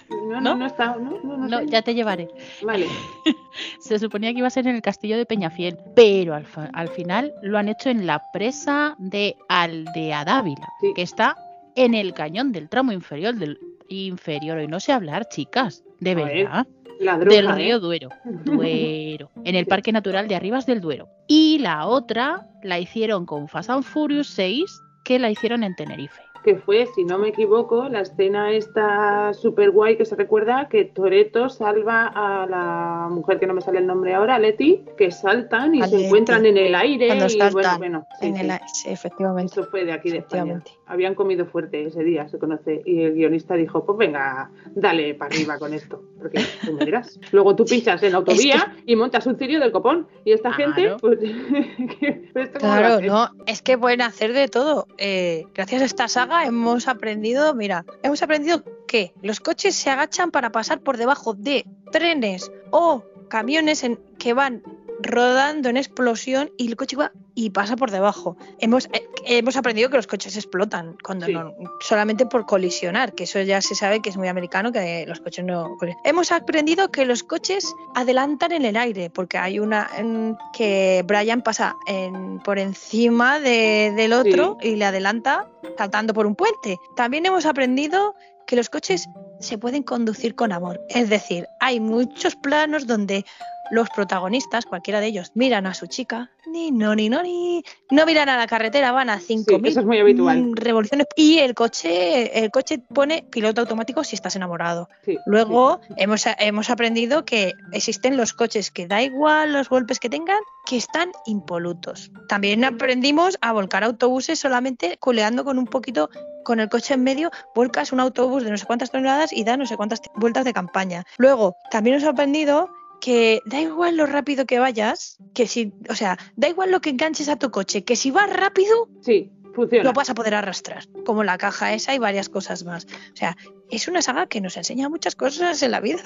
No, 0.10 0.26
no, 0.30 0.42
¿No? 0.42 0.56
no 0.56 0.66
está, 0.66 0.96
no, 0.98 1.20
no, 1.24 1.38
no 1.38 1.48
No, 1.48 1.60
sé. 1.60 1.68
ya 1.70 1.82
te 1.84 1.96
llevaré. 1.96 2.28
Vale, 2.62 2.88
Se 3.80 3.98
suponía 3.98 4.34
que 4.34 4.40
iba 4.40 4.48
a 4.48 4.52
ser 4.52 4.68
en 4.68 4.76
el 4.76 4.82
castillo 4.82 5.16
de 5.18 5.26
Peñafiel, 5.26 5.78
pero 5.96 6.36
al, 6.36 6.46
al 6.74 6.90
final 6.90 7.34
lo 7.42 7.58
han 7.58 7.70
hecho 7.70 7.90
en 7.90 8.06
la 8.06 8.22
presa 8.34 8.96
de 8.98 9.38
Aldea 9.48 10.26
Dávila, 10.26 10.68
Sí. 10.82 10.92
que 10.96 11.02
está 11.02 11.38
en 11.76 11.94
el 11.94 12.14
cañón 12.14 12.52
del 12.52 12.68
tramo 12.70 12.92
inferior 12.92 13.36
del 13.36 13.58
inferior. 13.94 14.60
Y 14.62 14.68
no 14.68 14.80
sé 14.80 14.92
hablar, 14.92 15.28
chicas, 15.30 15.84
de 16.00 16.16
verdad. 16.16 16.68
la 17.00 17.18
droga, 17.18 17.36
del 17.36 17.48
¿eh? 17.48 17.56
río 17.56 17.80
Duero. 17.80 18.10
Duero. 18.46 19.32
En 19.44 19.56
el 19.56 19.66
Parque 19.66 19.92
Natural 19.92 20.28
de 20.28 20.36
Arribas 20.36 20.66
del 20.66 20.82
Duero. 20.82 21.10
Y 21.28 21.60
la 21.60 21.88
otra 21.88 22.48
la 22.64 22.80
hicieron 22.80 23.26
con 23.26 23.48
Fast 23.48 23.70
and 23.70 23.84
Furious 23.84 24.28
6, 24.28 24.82
que 25.06 25.20
la 25.20 25.30
hicieron 25.30 25.64
en 25.64 25.76
Tenerife. 25.76 26.22
Que 26.44 26.56
fue, 26.58 26.88
si 26.94 27.04
no 27.06 27.18
me 27.18 27.30
equivoco, 27.30 27.88
la 27.90 28.02
escena 28.02 28.52
esta 28.52 29.34
super 29.34 29.72
guay 29.72 29.98
que 29.98 30.06
se 30.06 30.16
recuerda 30.16 30.68
que 30.70 30.86
Toreto 30.86 31.50
salva 31.50 32.08
a 32.08 32.46
la 32.48 33.08
mujer 33.10 33.40
que 33.40 33.48
no 33.48 33.54
me 33.54 33.62
sale 33.62 33.80
el 33.80 33.88
nombre 33.88 34.14
ahora, 34.14 34.38
Leti, 34.40 34.84
que 34.98 35.12
saltan 35.12 35.74
y 35.76 35.82
A 35.82 35.88
se 35.88 35.92
Leti. 35.96 36.06
encuentran 36.06 36.46
en 36.46 36.58
el 36.58 36.76
aire 36.76 37.08
Cuando 37.08 37.26
y 37.28 37.52
bueno, 37.52 37.78
bueno, 37.78 38.08
sí, 38.20 38.28
En 38.28 38.36
sí. 38.36 38.42
el- 38.42 38.60
sí, 38.74 38.90
efectivamente. 38.90 39.52
Eso 39.54 39.70
fue 39.70 39.86
de 39.86 39.94
aquí 39.94 40.10
de 40.12 40.18
España. 40.20 40.44
Efectivamente. 40.44 40.72
Habían 40.86 41.16
comido 41.16 41.46
fuerte 41.46 41.86
ese 41.86 42.04
día, 42.04 42.28
se 42.28 42.38
conoce. 42.38 42.82
Y 42.86 43.02
el 43.04 43.14
guionista 43.14 43.56
dijo, 43.56 43.86
pues 43.86 43.98
venga, 43.98 44.52
dale 44.76 45.16
para 45.16 45.34
arriba 45.34 45.58
con 45.58 45.74
esto. 45.74 46.04
Porque 46.20 46.42
tú 46.66 46.74
me 46.74 46.86
dirás. 46.86 47.20
Luego 47.32 47.56
tú 47.56 47.66
pinchas 47.66 48.04
en 48.04 48.12
la 48.12 48.18
autovía 48.20 48.76
y 48.86 48.96
montas 48.96 49.26
un 49.26 49.38
cirio 49.38 49.60
del 49.60 49.72
copón. 49.72 50.08
Y 50.26 50.34
esta 50.34 50.52
Claro. 50.56 50.74
gente, 50.76 50.96
pues... 51.02 51.20
pues 52.34 52.46
esto 52.48 52.60
Claro, 52.60 53.00
no, 53.02 53.30
es 53.46 53.62
que 53.62 53.78
pueden 53.78 54.02
hacer 54.02 54.34
de 54.34 54.48
todo. 54.48 54.88
Eh, 54.98 55.46
gracias 55.54 55.82
a 55.82 55.86
esta 55.86 56.08
saga 56.08 56.33
hemos 56.42 56.88
aprendido, 56.88 57.54
mira, 57.54 57.86
hemos 58.02 58.22
aprendido 58.24 58.64
que 58.88 59.14
los 59.22 59.40
coches 59.40 59.76
se 59.76 59.90
agachan 59.90 60.32
para 60.32 60.52
pasar 60.52 60.80
por 60.82 60.98
debajo 60.98 61.34
de 61.34 61.66
trenes 61.92 62.52
o 62.72 63.04
camiones 63.30 63.84
en, 63.84 64.00
que 64.18 64.34
van 64.34 64.64
rodando 65.02 65.70
en 65.70 65.78
explosión 65.78 66.52
y 66.58 66.68
el 66.68 66.76
coche 66.76 66.96
va 66.96 67.12
y 67.36 67.50
pasa 67.50 67.76
por 67.76 67.90
debajo. 67.92 68.38
Hemos, 68.60 68.86
eh, 68.94 69.08
hemos 69.26 69.56
aprendido 69.58 69.90
que 69.90 69.98
los 69.98 70.08
coches 70.08 70.36
explotan 70.36 70.96
cuando 71.04 71.26
Sí. 71.26 71.34
no, 71.34 71.54
solamente 71.82 72.26
por 72.26 72.46
colisionar, 72.46 73.14
que 73.14 73.24
eso 73.24 73.42
ya 73.42 73.62
se 73.62 73.74
sabe 73.76 74.02
que 74.02 74.10
es 74.10 74.18
muy 74.18 74.28
americano, 74.28 74.72
que 74.72 75.06
los 75.08 75.20
coches 75.20 75.44
no. 75.44 75.76
Hemos 76.04 76.32
aprendido 76.32 76.92
que 76.92 77.06
los 77.06 77.24
coches 77.24 77.74
adelantan 77.96 78.52
en 78.52 78.66
el 78.66 78.78
aire, 78.78 79.10
porque 79.10 79.38
hay 79.38 79.60
una 79.60 79.90
en 79.98 80.38
que 80.56 81.04
Brian 81.08 81.42
pasa 81.42 81.76
en- 81.88 82.40
por 82.40 82.60
encima 82.60 83.40
de- 83.40 83.94
del 83.96 84.14
otro 84.14 84.58
y 84.62 84.76
le 84.76 84.86
adelanta 84.86 85.48
saltando 85.78 86.14
por 86.14 86.28
un 86.28 86.36
puente. 86.36 86.78
También 86.96 87.26
hemos 87.26 87.46
aprendido 87.46 88.16
que 88.46 88.56
los 88.56 88.70
coches 88.70 89.08
se 89.40 89.58
pueden 89.58 89.84
conducir 89.84 90.36
con 90.36 90.52
amor. 90.52 90.80
Es 90.90 91.10
decir, 91.10 91.48
hay 91.60 91.80
muchos 91.80 92.36
planos 92.36 92.86
donde 92.86 93.26
los 93.72 93.90
protagonistas, 93.90 94.66
cualquiera 94.66 95.00
de 95.00 95.08
ellos, 95.08 95.32
miran 95.36 95.66
a 95.66 95.74
su 95.74 95.88
chica, 95.88 96.32
ni 96.46 96.72
no, 96.72 96.96
ni 96.96 97.10
no, 97.10 97.24
ni 97.24 97.64
no 97.90 98.06
miran 98.06 98.30
a 98.30 98.38
la 98.38 98.48
carretera, 98.48 98.92
van 98.92 99.10
a 99.10 99.20
5.000 99.20 99.68
eso 99.68 99.80
es 99.80 99.86
muy 99.86 100.00
habitual. 100.00 100.42
mm, 100.42 100.56
revoluciones 100.56 101.08
y 101.16 101.40
el 101.40 101.54
coche, 101.54 102.44
el 102.44 102.52
coche 102.52 102.80
pone 102.94 103.26
piloto 103.32 103.62
automático 103.62 104.04
si 104.04 104.16
estás 104.16 104.36
enamorado. 104.36 104.90
Sí, 105.06 105.18
Luego 105.26 105.80
hemos, 105.98 106.26
hemos 106.40 106.70
aprendido 106.70 107.26
que 107.26 107.54
existen 107.72 108.18
los 108.18 108.34
coches 108.34 108.72
que 108.72 108.88
da 108.88 109.02
igual 109.02 109.54
los 109.54 109.70
golpes 109.70 110.00
que 110.00 110.10
tengan, 110.10 110.40
que 110.66 110.78
están 110.78 111.12
impolutos. 111.26 112.12
También 112.28 112.64
aprendimos 112.64 113.38
a 113.42 113.52
volcar 113.54 113.84
autobuses 113.84 114.40
solamente 114.40 114.98
coleando 115.00 115.44
con 115.44 115.58
un 115.58 115.66
poquito, 115.66 116.10
con 116.44 116.60
el 116.60 116.70
coche 116.70 116.94
en 116.94 117.04
medio, 117.04 117.32
volcas 117.56 117.92
un 117.92 118.00
autobús 118.00 118.44
de 118.44 118.52
no 118.52 118.58
sé 118.58 118.66
cuántas 118.66 118.92
toneladas 118.92 119.34
y 119.34 119.44
da 119.44 119.58
no 119.58 119.66
sé 119.66 119.78
cuántas 119.78 120.02
vueltas 120.16 120.46
de 120.46 120.54
campaña. 120.54 121.06
Luego, 121.18 121.56
también 121.72 121.96
hemos 121.96 122.08
aprendido 122.08 122.70
que 123.04 123.42
da 123.46 123.60
igual 123.60 123.98
lo 123.98 124.06
rápido 124.06 124.46
que 124.46 124.60
vayas, 124.60 125.18
que 125.34 125.46
si, 125.46 125.74
o 125.90 125.96
sea, 125.96 126.18
da 126.38 126.48
igual 126.48 126.72
lo 126.72 126.80
que 126.80 126.90
enganches 126.92 127.28
a 127.28 127.36
tu 127.36 127.52
coche, 127.52 127.84
que 127.84 127.98
si 127.98 128.12
vas 128.12 128.32
rápido, 128.32 128.88
sí. 129.02 129.30
Funciona. 129.54 129.84
lo 129.84 129.94
vas 129.94 130.10
a 130.10 130.16
poder 130.16 130.34
arrastrar, 130.36 130.86
como 131.06 131.24
la 131.24 131.38
caja 131.38 131.74
esa 131.74 131.94
y 131.94 132.00
varias 132.00 132.30
cosas 132.30 132.64
más. 132.64 132.86
O 133.14 133.16
sea, 133.16 133.36
es 133.70 133.88
una 133.90 134.02
saga 134.02 134.26
que 134.28 134.40
nos 134.42 134.56
enseña 134.58 134.88
muchas 134.88 135.16
cosas 135.16 135.62
en 135.62 135.72
la 135.72 135.82
vida. 135.82 136.02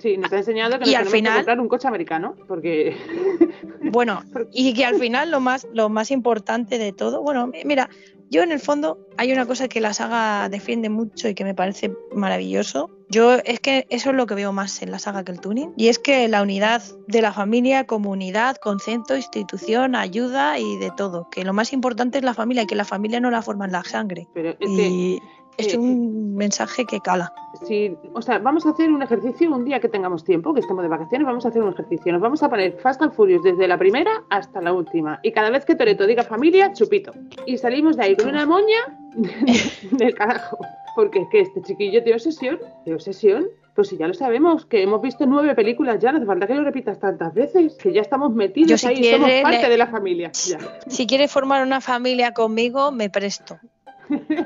Sí, 0.00 0.16
nos 0.16 0.32
ha 0.32 0.38
enseñado 0.38 0.78
que 0.78 0.88
Y 0.88 0.92
nos 0.92 1.00
al 1.00 1.04
tenemos 1.04 1.10
que 1.12 1.16
final- 1.18 1.34
comprar 1.38 1.60
un 1.60 1.68
coche 1.68 1.88
americano, 1.88 2.36
porque 2.46 2.96
Bueno, 3.82 4.22
y 4.52 4.72
que 4.72 4.84
al 4.84 4.98
final 5.00 5.30
lo 5.32 5.40
más, 5.40 5.66
lo 5.74 5.88
más 5.88 6.10
importante 6.12 6.78
de 6.78 6.92
todo, 6.92 7.22
bueno, 7.22 7.48
mi- 7.48 7.64
mira, 7.64 7.90
yo 8.30 8.42
en 8.42 8.52
el 8.52 8.60
fondo 8.60 8.98
hay 9.18 9.32
una 9.32 9.46
cosa 9.46 9.68
que 9.68 9.80
la 9.80 9.92
saga 9.92 10.48
defiende 10.48 10.88
mucho 10.90 11.28
y 11.28 11.34
que 11.34 11.44
me 11.44 11.54
parece 11.54 11.92
maravilloso. 12.14 12.90
Yo 13.08 13.34
es 13.34 13.60
que 13.60 13.86
eso 13.90 14.10
es 14.10 14.16
lo 14.16 14.26
que 14.26 14.34
veo 14.34 14.52
más 14.52 14.82
en 14.82 14.90
la 14.90 14.98
saga 14.98 15.24
que 15.24 15.32
el 15.32 15.40
tuning, 15.40 15.72
y 15.76 15.88
es 15.88 15.98
que 15.98 16.26
la 16.28 16.42
unidad 16.42 16.82
de 17.06 17.22
la 17.22 17.32
familia, 17.32 17.86
comunidad, 17.86 18.56
concepto, 18.56 19.16
institución, 19.16 19.94
ayuda 19.94 20.58
y 20.58 20.76
de 20.78 20.90
todo. 20.96 21.28
Que 21.30 21.44
lo 21.44 21.52
más 21.52 21.72
importante 21.72 22.18
es 22.18 22.24
la 22.24 22.34
familia 22.34 22.64
y 22.64 22.66
que 22.66 22.74
la 22.74 22.84
familia 22.84 23.20
no 23.20 23.30
la 23.30 23.42
forma 23.42 23.64
en 23.66 23.72
la 23.72 23.84
sangre. 23.84 24.26
pero 24.34 24.50
es 24.50 24.56
que 24.58 25.18
es 25.58 25.74
eh, 25.74 25.78
un 25.78 26.34
mensaje 26.34 26.84
que 26.84 27.00
cala. 27.00 27.32
si, 27.66 27.96
o 28.14 28.22
sea, 28.22 28.38
vamos 28.38 28.66
a 28.66 28.70
hacer 28.70 28.90
un 28.90 29.02
ejercicio 29.02 29.50
un 29.54 29.64
día 29.64 29.80
que 29.80 29.88
tengamos 29.88 30.24
tiempo, 30.24 30.52
que 30.54 30.60
estemos 30.60 30.82
de 30.82 30.88
vacaciones, 30.88 31.26
vamos 31.26 31.44
a 31.44 31.48
hacer 31.48 31.62
un 31.62 31.72
ejercicio. 31.72 32.12
Nos 32.12 32.20
vamos 32.20 32.42
a 32.42 32.48
poner 32.50 32.72
Fast 32.78 33.02
and 33.02 33.12
Furious 33.12 33.42
desde 33.42 33.66
la 33.68 33.78
primera 33.78 34.24
hasta 34.30 34.60
la 34.60 34.72
última. 34.72 35.18
Y 35.22 35.32
cada 35.32 35.50
vez 35.50 35.64
que 35.64 35.74
Toreto 35.74 36.06
diga 36.06 36.22
familia, 36.22 36.72
chupito. 36.72 37.12
Y 37.46 37.58
salimos 37.58 37.96
de 37.96 38.04
ahí 38.04 38.16
con 38.16 38.28
una 38.28 38.46
moña 38.46 38.78
del 39.92 40.14
carajo. 40.14 40.58
Porque 40.94 41.20
es 41.20 41.28
que 41.30 41.40
este 41.40 41.62
chiquillo 41.62 42.02
tiene 42.02 42.14
obsesión, 42.16 42.58
de 42.84 42.94
obsesión. 42.94 43.46
Pues 43.74 43.88
si 43.88 43.98
ya 43.98 44.08
lo 44.08 44.14
sabemos, 44.14 44.64
que 44.64 44.82
hemos 44.82 45.02
visto 45.02 45.26
nueve 45.26 45.54
películas 45.54 45.98
ya, 46.00 46.10
no 46.10 46.16
hace 46.16 46.26
falta 46.26 46.46
que 46.46 46.54
lo 46.54 46.64
repitas 46.64 46.98
tantas 46.98 47.34
veces, 47.34 47.74
que 47.76 47.92
ya 47.92 48.00
estamos 48.00 48.34
metidos 48.34 48.70
Yo, 48.70 48.78
si 48.78 48.86
ahí, 48.86 48.96
quiere, 48.96 49.18
somos 49.18 49.30
parte 49.42 49.62
le- 49.64 49.68
de 49.68 49.76
la 49.76 49.86
familia. 49.88 50.32
Ya. 50.32 50.58
Si 50.86 51.06
quieres 51.06 51.30
formar 51.30 51.62
una 51.62 51.82
familia 51.82 52.32
conmigo, 52.32 52.90
me 52.90 53.10
presto. 53.10 53.58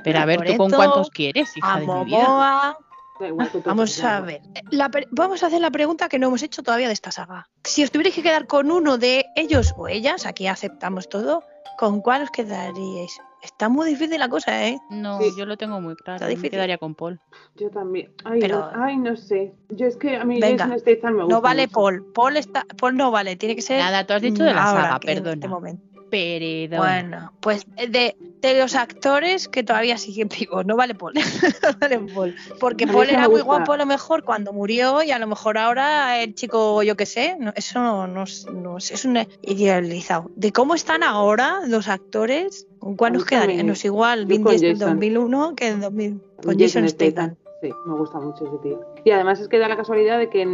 Pero 0.05 0.19
a 0.19 0.25
ver, 0.27 0.45
¿tú 0.45 0.57
con 0.57 0.71
cuántos 0.71 1.11
quieres, 1.11 1.57
hija 1.57 1.75
A 1.75 1.81
de 1.81 1.87
mi 1.87 2.05
vida? 2.05 2.77
Vamos 3.65 4.03
a 4.03 4.21
ver. 4.21 4.41
La 4.71 4.91
vamos 5.11 5.43
a 5.43 5.47
hacer 5.49 5.61
la 5.61 5.71
pregunta 5.71 6.09
que 6.09 6.19
no 6.19 6.29
hemos 6.29 6.43
hecho 6.43 6.63
todavía 6.63 6.87
de 6.87 6.95
esta 6.95 7.11
saga. 7.11 7.49
Si 7.65 7.83
os 7.85 7.91
tuvierais 7.91 8.15
que 8.15 8.23
quedar 8.23 8.47
con 8.47 8.71
uno 8.71 8.97
de 8.99 9.27
ellos 9.37 9.75
o 9.77 9.89
ellas, 9.89 10.25
aquí 10.27 10.47
aceptamos 10.47 11.09
todo, 11.09 11.43
¿con 11.79 12.01
cuál 12.01 12.23
os 12.23 12.31
quedaríais? 12.31 13.21
Está 13.43 13.71
muy 13.71 13.89
difícil 13.89 14.19
la 14.21 14.29
cosa, 14.29 14.67
¿eh? 14.69 14.79
No, 14.91 15.19
Sí. 15.19 15.31
yo 15.37 15.47
lo 15.47 15.57
tengo 15.57 15.81
muy 15.81 15.97
claro. 15.97 16.27
Está 16.27 16.41
Me 16.43 16.51
quedaría 16.51 16.77
con 16.77 16.95
Paul. 16.95 17.21
Yo 17.57 17.71
también. 17.71 18.13
Ay, 18.25 18.39
Pero- 18.41 18.59
no, 18.59 18.85
ay, 18.85 18.99
no 18.99 19.17
sé. 19.17 19.55
Yo 19.71 19.87
es 19.87 19.97
que 19.97 20.17
a 20.17 20.25
mí 20.27 20.39
Venga, 20.41 20.65
Jason 20.65 20.79
Statham 20.79 21.15
me 21.15 21.23
gusta 21.25 21.35
No 21.37 21.41
vale 21.41 21.63
mucho. 21.63 21.73
Paul. 21.75 22.13
Paul, 22.15 22.37
está, 22.37 22.67
Paul 22.79 22.97
no 22.99 23.11
vale, 23.11 23.37
tiene 23.37 23.57
que 23.57 23.63
ser. 23.63 23.79
Nada, 23.81 24.07
tú 24.07 24.13
has 24.13 24.21
dicho 24.21 24.43
de 24.45 24.53
la 24.53 24.63
saga, 24.67 25.01
que 25.01 25.11
en 25.13 25.17
perdona. 25.19 25.35
este 25.37 25.49
momento. 25.49 25.83
Bueno, 26.79 27.33
pues 27.41 27.67
de, 27.77 28.17
de 28.43 28.59
los 28.59 28.75
actores 28.75 29.49
que 29.49 29.63
todavía 29.63 29.97
siguen 29.97 30.29
vivos, 30.29 30.67
no 30.67 30.77
vale 30.77 30.95
Paul. 30.95 31.15
no 31.63 31.69
vale 31.81 31.99
Paul. 32.15 32.35
Porque 32.59 32.87
Paul 32.87 33.07
era 33.11 33.29
muy 33.29 33.41
guapo 33.47 33.73
a 33.73 33.77
lo 33.77 33.87
mejor 33.87 34.25
cuando 34.25 34.53
murió 34.53 35.03
y 35.03 35.11
a 35.13 35.19
lo 35.19 35.27
mejor 35.27 35.57
ahora 35.59 36.21
el 36.23 36.35
chico, 36.35 36.83
yo 36.83 36.97
qué 36.97 37.07
sé, 37.07 37.37
no- 37.39 37.53
eso 37.55 37.81
no, 37.81 38.07
no 38.07 38.25
es- 38.25 38.47
no 38.53 38.77
es, 38.79 38.91
es 38.91 39.05
un 39.05 39.19
idealizado. 39.43 40.31
De 40.37 40.53
cómo 40.53 40.75
están 40.75 41.03
ahora 41.03 41.61
los 41.67 41.89
actores, 41.89 42.67
¿con 42.79 42.97
cuál 42.97 43.13
nos 43.15 43.25
quedaría? 43.25 43.49
también. 43.49 43.67
No 43.69 43.73
es 43.75 43.85
igual 43.85 44.27
Vin 44.27 44.43
Jason. 44.77 44.79
2001 44.97 45.55
que 45.55 45.69
en 45.69 45.81
2000, 45.81 46.21
con 46.43 46.59
Jason 46.59 46.89
Statham. 46.89 47.37
Sí, 47.63 47.71
me 47.87 47.95
gusta 47.95 48.19
mucho 48.19 48.47
ese 48.47 48.57
tío. 48.63 48.81
Y 49.05 49.11
además 49.11 49.41
es 49.41 49.49
que 49.49 49.59
da 49.59 49.69
la 49.69 49.77
casualidad 49.77 50.19
de 50.19 50.29
que 50.29 50.47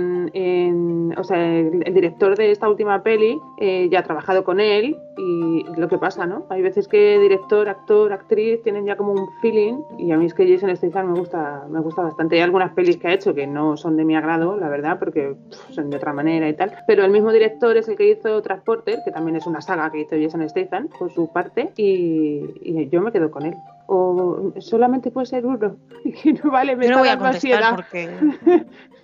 o 1.17 1.25
sea, 1.25 1.59
el, 1.59 1.95
director 1.95 2.37
de 2.37 2.51
esta 2.51 2.69
última 2.69 3.03
peli 3.03 3.41
eh, 3.59 3.89
ya 3.91 4.01
ha 4.01 4.03
trabajado 4.03 4.45
con 4.45 4.61
él 4.61 4.97
y 5.17 5.65
lo 5.77 5.89
que 5.89 5.99
pasa, 5.99 6.27
¿no? 6.27 6.47
Hay 6.51 6.63
veces 6.63 6.89
que 6.89 7.19
director, 7.19 7.69
actor, 7.69 8.13
actriz 8.13 8.63
tienen 8.63 8.85
ya 8.85 8.97
como 8.97 9.13
un 9.13 9.29
feeling 9.41 9.79
y 9.99 10.13
a 10.13 10.17
mí 10.17 10.27
es 10.27 10.35
que 10.35 10.47
Jason 10.47 10.77
Statham 10.77 11.13
me 11.13 11.19
gusta, 11.19 11.65
me 11.71 11.81
gusta 11.81 12.03
bastante. 12.03 12.37
Hay 12.37 12.43
algunas 12.43 12.73
pelis 12.73 12.97
que 12.97 13.09
ha 13.09 13.15
hecho 13.15 13.35
que 13.35 13.47
no 13.47 13.77
son 13.77 13.97
de 13.97 14.05
mi 14.05 14.17
agrado, 14.17 14.57
la 14.57 14.69
verdad, 14.69 14.99
porque 14.99 15.37
son 15.71 15.91
de 15.91 15.97
otra 15.97 16.13
manera 16.13 16.49
y 16.49 16.55
tal. 16.55 16.73
Pero 16.87 17.05
el 17.05 17.11
mismo 17.11 17.33
director 17.33 17.77
es 17.77 17.89
el 17.89 17.97
que 17.97 18.11
hizo 18.11 18.43
Transporter, 18.43 19.01
que 19.05 19.11
también 19.11 19.37
es 19.37 19.47
una 19.47 19.61
saga 19.61 19.91
que 19.91 20.01
hizo 20.01 20.17
Jason 20.21 20.49
Statham 20.49 20.89
por 20.99 21.11
su 21.11 21.33
parte 21.33 21.71
y, 21.77 22.45
y 22.63 22.89
yo 22.91 23.01
me 23.01 23.13
quedo 23.13 23.31
con 23.31 23.47
él. 23.47 23.55
O 23.89 24.53
solamente 24.59 25.11
puede 25.11 25.27
ser 25.27 25.47
uno. 25.47 25.77
Y 26.25 26.33
no 26.33 26.51
vale, 26.51 26.77
me 26.77 26.87
Yo 26.87 26.93
no 26.93 26.99
voy 27.01 27.09
a 27.09 27.19
contestar 27.19 27.63
ansiedad. 27.63 27.75
porque 27.77 28.11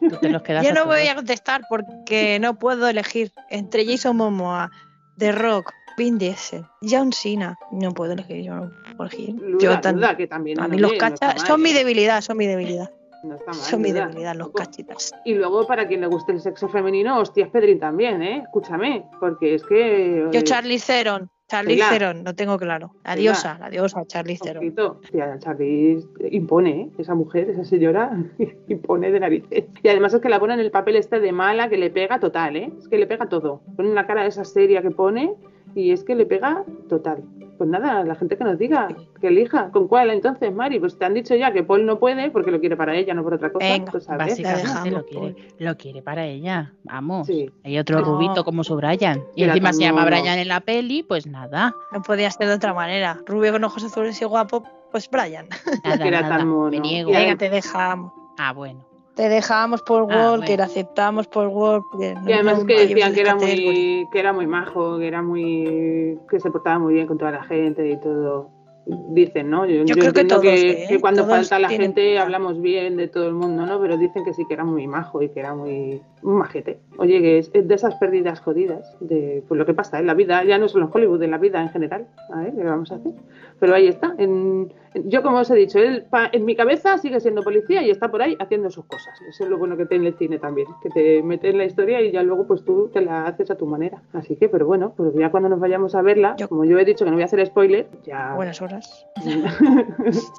Tú 0.08 0.16
te 0.20 0.28
los 0.30 0.42
quedas 0.42 0.64
yo 0.66 0.72
no 0.72 0.86
voy 0.86 1.06
a 1.06 1.14
contestar 1.14 1.62
porque 1.68 2.38
no 2.40 2.58
puedo 2.58 2.88
elegir 2.88 3.32
entre 3.50 3.84
Jason 3.86 4.16
Momoa, 4.16 4.70
The 5.18 5.32
Rock, 5.32 5.72
Vin 5.96 6.18
Diesel, 6.18 6.64
John 6.82 7.12
Cena. 7.12 7.56
No 7.70 7.92
puedo 7.92 8.12
elegir, 8.12 8.44
yo 8.44 8.54
no 8.56 8.70
puedo 8.96 9.10
elegir. 9.10 9.36
Yo 9.60 9.80
tan- 9.80 10.00
que 10.16 10.26
también 10.26 10.58
a 10.60 10.64
no 10.64 10.68
mí 10.70 10.78
los 10.78 10.92
no 10.92 10.98
mal, 10.98 11.38
son 11.38 11.62
mi 11.62 11.70
¿eh? 11.70 11.74
debilidad, 11.74 12.20
son 12.20 12.36
mi 12.36 12.46
debilidad. 12.46 12.90
No 13.24 13.36
está 13.36 13.52
mal, 13.52 13.60
Son 13.60 13.80
mi 13.80 13.92
debilidad 13.92 14.34
los 14.34 14.50
cachitas. 14.50 15.14
Y 15.24 15.34
luego, 15.34 15.64
para 15.66 15.86
quien 15.86 16.00
le 16.00 16.08
guste 16.08 16.32
el 16.32 16.40
sexo 16.40 16.68
femenino, 16.68 17.20
hostias 17.20 17.50
Pedrin 17.50 17.78
también, 17.78 18.20
¿eh? 18.20 18.42
Escúchame, 18.44 19.06
porque 19.20 19.54
es 19.54 19.62
que... 19.64 20.26
Yo 20.32 20.40
eh, 20.40 20.42
Charlie 20.42 20.80
Theron, 20.80 21.30
Charlie 21.52 21.74
Pilar. 21.74 22.16
Lo 22.16 22.34
tengo 22.34 22.58
claro. 22.58 22.92
La 23.04 23.14
Pilar. 23.14 23.18
diosa, 23.18 23.58
la 23.58 23.68
diosa 23.68 24.06
Charlie 24.06 24.38
Charlize 24.38 26.06
impone, 26.30 26.70
¿eh? 26.70 26.90
Esa 26.96 27.14
mujer, 27.14 27.50
esa 27.50 27.64
señora, 27.64 28.10
impone 28.68 29.10
de 29.10 29.20
narices. 29.20 29.64
Y 29.82 29.88
además 29.88 30.14
es 30.14 30.22
que 30.22 30.30
la 30.30 30.40
pone 30.40 30.54
en 30.54 30.60
el 30.60 30.70
papel 30.70 30.96
este 30.96 31.20
de 31.20 31.30
mala 31.30 31.68
que 31.68 31.76
le 31.76 31.90
pega 31.90 32.18
total, 32.20 32.56
¿eh? 32.56 32.72
Es 32.78 32.88
que 32.88 32.96
le 32.96 33.06
pega 33.06 33.28
todo. 33.28 33.60
Pone 33.76 33.90
una 33.90 34.06
cara 34.06 34.22
de 34.22 34.28
esa 34.28 34.44
seria 34.44 34.80
que 34.80 34.90
pone 34.90 35.34
y 35.74 35.90
es 35.90 36.04
que 36.04 36.14
le 36.14 36.24
pega 36.24 36.64
total. 36.88 37.22
Pues 37.62 37.70
nada, 37.70 38.02
la 38.02 38.16
gente 38.16 38.36
que 38.36 38.42
nos 38.42 38.58
diga, 38.58 38.88
que 39.20 39.28
elija. 39.28 39.70
¿Con 39.70 39.86
cuál 39.86 40.10
entonces, 40.10 40.52
Mari? 40.52 40.80
Pues 40.80 40.98
te 40.98 41.04
han 41.04 41.14
dicho 41.14 41.36
ya 41.36 41.52
que 41.52 41.62
Paul 41.62 41.86
no 41.86 42.00
puede 42.00 42.28
porque 42.32 42.50
lo 42.50 42.58
quiere 42.58 42.76
para 42.76 42.96
ella, 42.96 43.14
no 43.14 43.22
por 43.22 43.34
otra 43.34 43.52
cosa. 43.52 43.64
Venga, 43.64 43.92
pues 43.92 44.10
a. 44.10 44.16
Básicamente 44.16 44.90
lo 44.90 45.06
quiere, 45.06 45.36
lo 45.60 45.76
quiere 45.76 46.02
para 46.02 46.26
ella. 46.26 46.72
Vamos. 46.82 47.28
Sí. 47.28 47.48
Hay 47.62 47.78
otro 47.78 48.00
No. 48.00 48.04
rubito 48.04 48.42
como 48.44 48.64
su 48.64 48.74
Brian. 48.74 49.22
Y 49.36 49.44
Era 49.44 49.52
encima 49.52 49.72
se 49.72 49.82
llama 49.82 50.04
Brian 50.04 50.40
en 50.40 50.48
la 50.48 50.58
peli, 50.58 51.04
pues 51.04 51.28
nada. 51.28 51.72
No 51.92 52.02
podía 52.02 52.32
ser 52.32 52.48
de 52.48 52.54
otra 52.54 52.74
manera. 52.74 53.20
Rubio 53.26 53.52
con 53.52 53.62
ojos 53.62 53.84
azules 53.84 54.20
y 54.20 54.24
guapo, 54.24 54.64
pues 54.90 55.08
Brian. 55.08 55.46
Nada, 55.84 56.10
nada. 56.10 56.28
tan 56.38 56.48
mono. 56.48 56.70
Me 56.70 56.80
niego. 56.80 57.12
Venga, 57.12 57.36
te 57.36 57.48
dejamos. 57.48 58.12
Ah, 58.38 58.52
bueno. 58.52 58.84
Te 59.14 59.28
dejamos 59.28 59.82
por 59.82 60.02
Ah, 60.10 60.30
Wall, 60.30 60.40
que 60.40 60.46
bueno. 60.48 60.56
le 60.56 60.62
aceptamos 60.62 61.26
por 61.26 61.50
porque 61.90 62.14
no- 62.14 62.28
Y 62.30 62.32
además 62.32 62.64
que 62.64 62.86
decían 62.86 63.12
que 63.12 63.20
era 63.20 63.34
muy 63.34 64.08
que 64.10 64.18
era 64.18 64.32
muy 64.32 64.46
majo, 64.46 64.98
que 64.98 65.06
era 65.06 65.22
muy 65.22 66.18
que 66.30 66.40
se 66.40 66.50
portaba 66.50 66.78
muy 66.78 66.94
bien 66.94 67.06
con 67.06 67.18
toda 67.18 67.30
la 67.30 67.42
gente 67.44 67.88
y 67.90 68.00
todo. 68.00 68.50
Dicen, 68.86 69.48
¿no? 69.50 69.64
Yo, 69.66 69.84
yo 69.84 69.94
creo 69.94 70.12
que 70.12 70.20
entiendo 70.22 70.40
todos, 70.40 70.42
que, 70.54 70.84
¿eh? 70.84 70.86
que 70.88 71.00
cuando 71.00 71.22
Todos 71.24 71.36
falta 71.36 71.58
la 71.60 71.68
gente 71.68 72.18
hablamos 72.18 72.60
bien 72.60 72.96
de 72.96 73.06
todo 73.06 73.28
el 73.28 73.34
mundo, 73.34 73.64
¿no? 73.64 73.80
Pero 73.80 73.96
dicen 73.96 74.24
que 74.24 74.32
sí 74.34 74.44
que 74.48 74.54
era 74.54 74.64
muy 74.64 74.88
majo 74.88 75.22
y 75.22 75.28
que 75.28 75.38
era 75.40 75.54
muy 75.54 76.02
un 76.22 76.34
majete. 76.34 76.78
Oye, 76.98 77.20
que 77.20 77.38
es, 77.38 77.52
de 77.52 77.74
esas 77.74 77.94
pérdidas 77.96 78.40
jodidas, 78.40 78.96
de 79.00 79.42
pues 79.48 79.58
lo 79.58 79.66
que 79.66 79.74
pasa 79.74 79.98
en 79.98 80.06
la 80.06 80.14
vida, 80.14 80.44
ya 80.44 80.58
no 80.58 80.68
solo 80.68 80.86
en 80.86 80.90
Hollywood, 80.94 81.22
en 81.22 81.30
la 81.32 81.38
vida 81.38 81.60
en 81.60 81.70
general. 81.70 82.06
A 82.32 82.40
ver, 82.42 82.54
¿qué 82.54 82.62
vamos 82.62 82.92
a 82.92 82.96
hacer? 82.96 83.12
Pero 83.58 83.74
ahí 83.74 83.88
está. 83.88 84.14
En, 84.18 84.72
en- 84.94 85.08
yo, 85.10 85.22
como 85.22 85.38
os 85.38 85.50
he 85.50 85.54
dicho, 85.54 85.78
él 85.78 86.04
pa- 86.10 86.28
en 86.32 86.44
mi 86.44 86.54
cabeza 86.54 86.98
sigue 86.98 87.18
siendo 87.20 87.42
policía 87.42 87.82
y 87.82 87.90
está 87.90 88.10
por 88.10 88.22
ahí 88.22 88.36
haciendo 88.40 88.70
sus 88.70 88.84
cosas. 88.86 89.18
Eso 89.28 89.44
es 89.44 89.50
lo 89.50 89.56
bueno 89.58 89.76
que 89.76 89.86
tiene 89.86 90.08
el 90.08 90.14
cine 90.14 90.38
también, 90.38 90.68
que 90.82 90.90
te 90.90 91.22
mete 91.22 91.48
en 91.50 91.58
la 91.58 91.64
historia 91.64 92.00
y 92.02 92.12
ya 92.12 92.22
luego 92.22 92.46
pues 92.46 92.64
tú 92.64 92.90
te 92.92 93.00
la 93.00 93.26
haces 93.26 93.50
a 93.50 93.56
tu 93.56 93.66
manera. 93.66 94.02
Así 94.12 94.36
que, 94.36 94.48
pero 94.48 94.66
bueno, 94.66 94.92
pues 94.96 95.12
ya 95.14 95.30
cuando 95.30 95.48
nos 95.48 95.60
vayamos 95.60 95.94
a 95.94 96.02
verla, 96.02 96.34
Yo- 96.36 96.48
como 96.48 96.64
yo 96.64 96.78
he 96.78 96.84
dicho 96.84 97.04
que 97.04 97.10
no 97.10 97.16
voy 97.16 97.22
a 97.22 97.26
hacer 97.26 97.44
spoiler, 97.46 97.88
ya 98.04 98.34
Buenas 98.34 98.60
horas. 98.62 99.06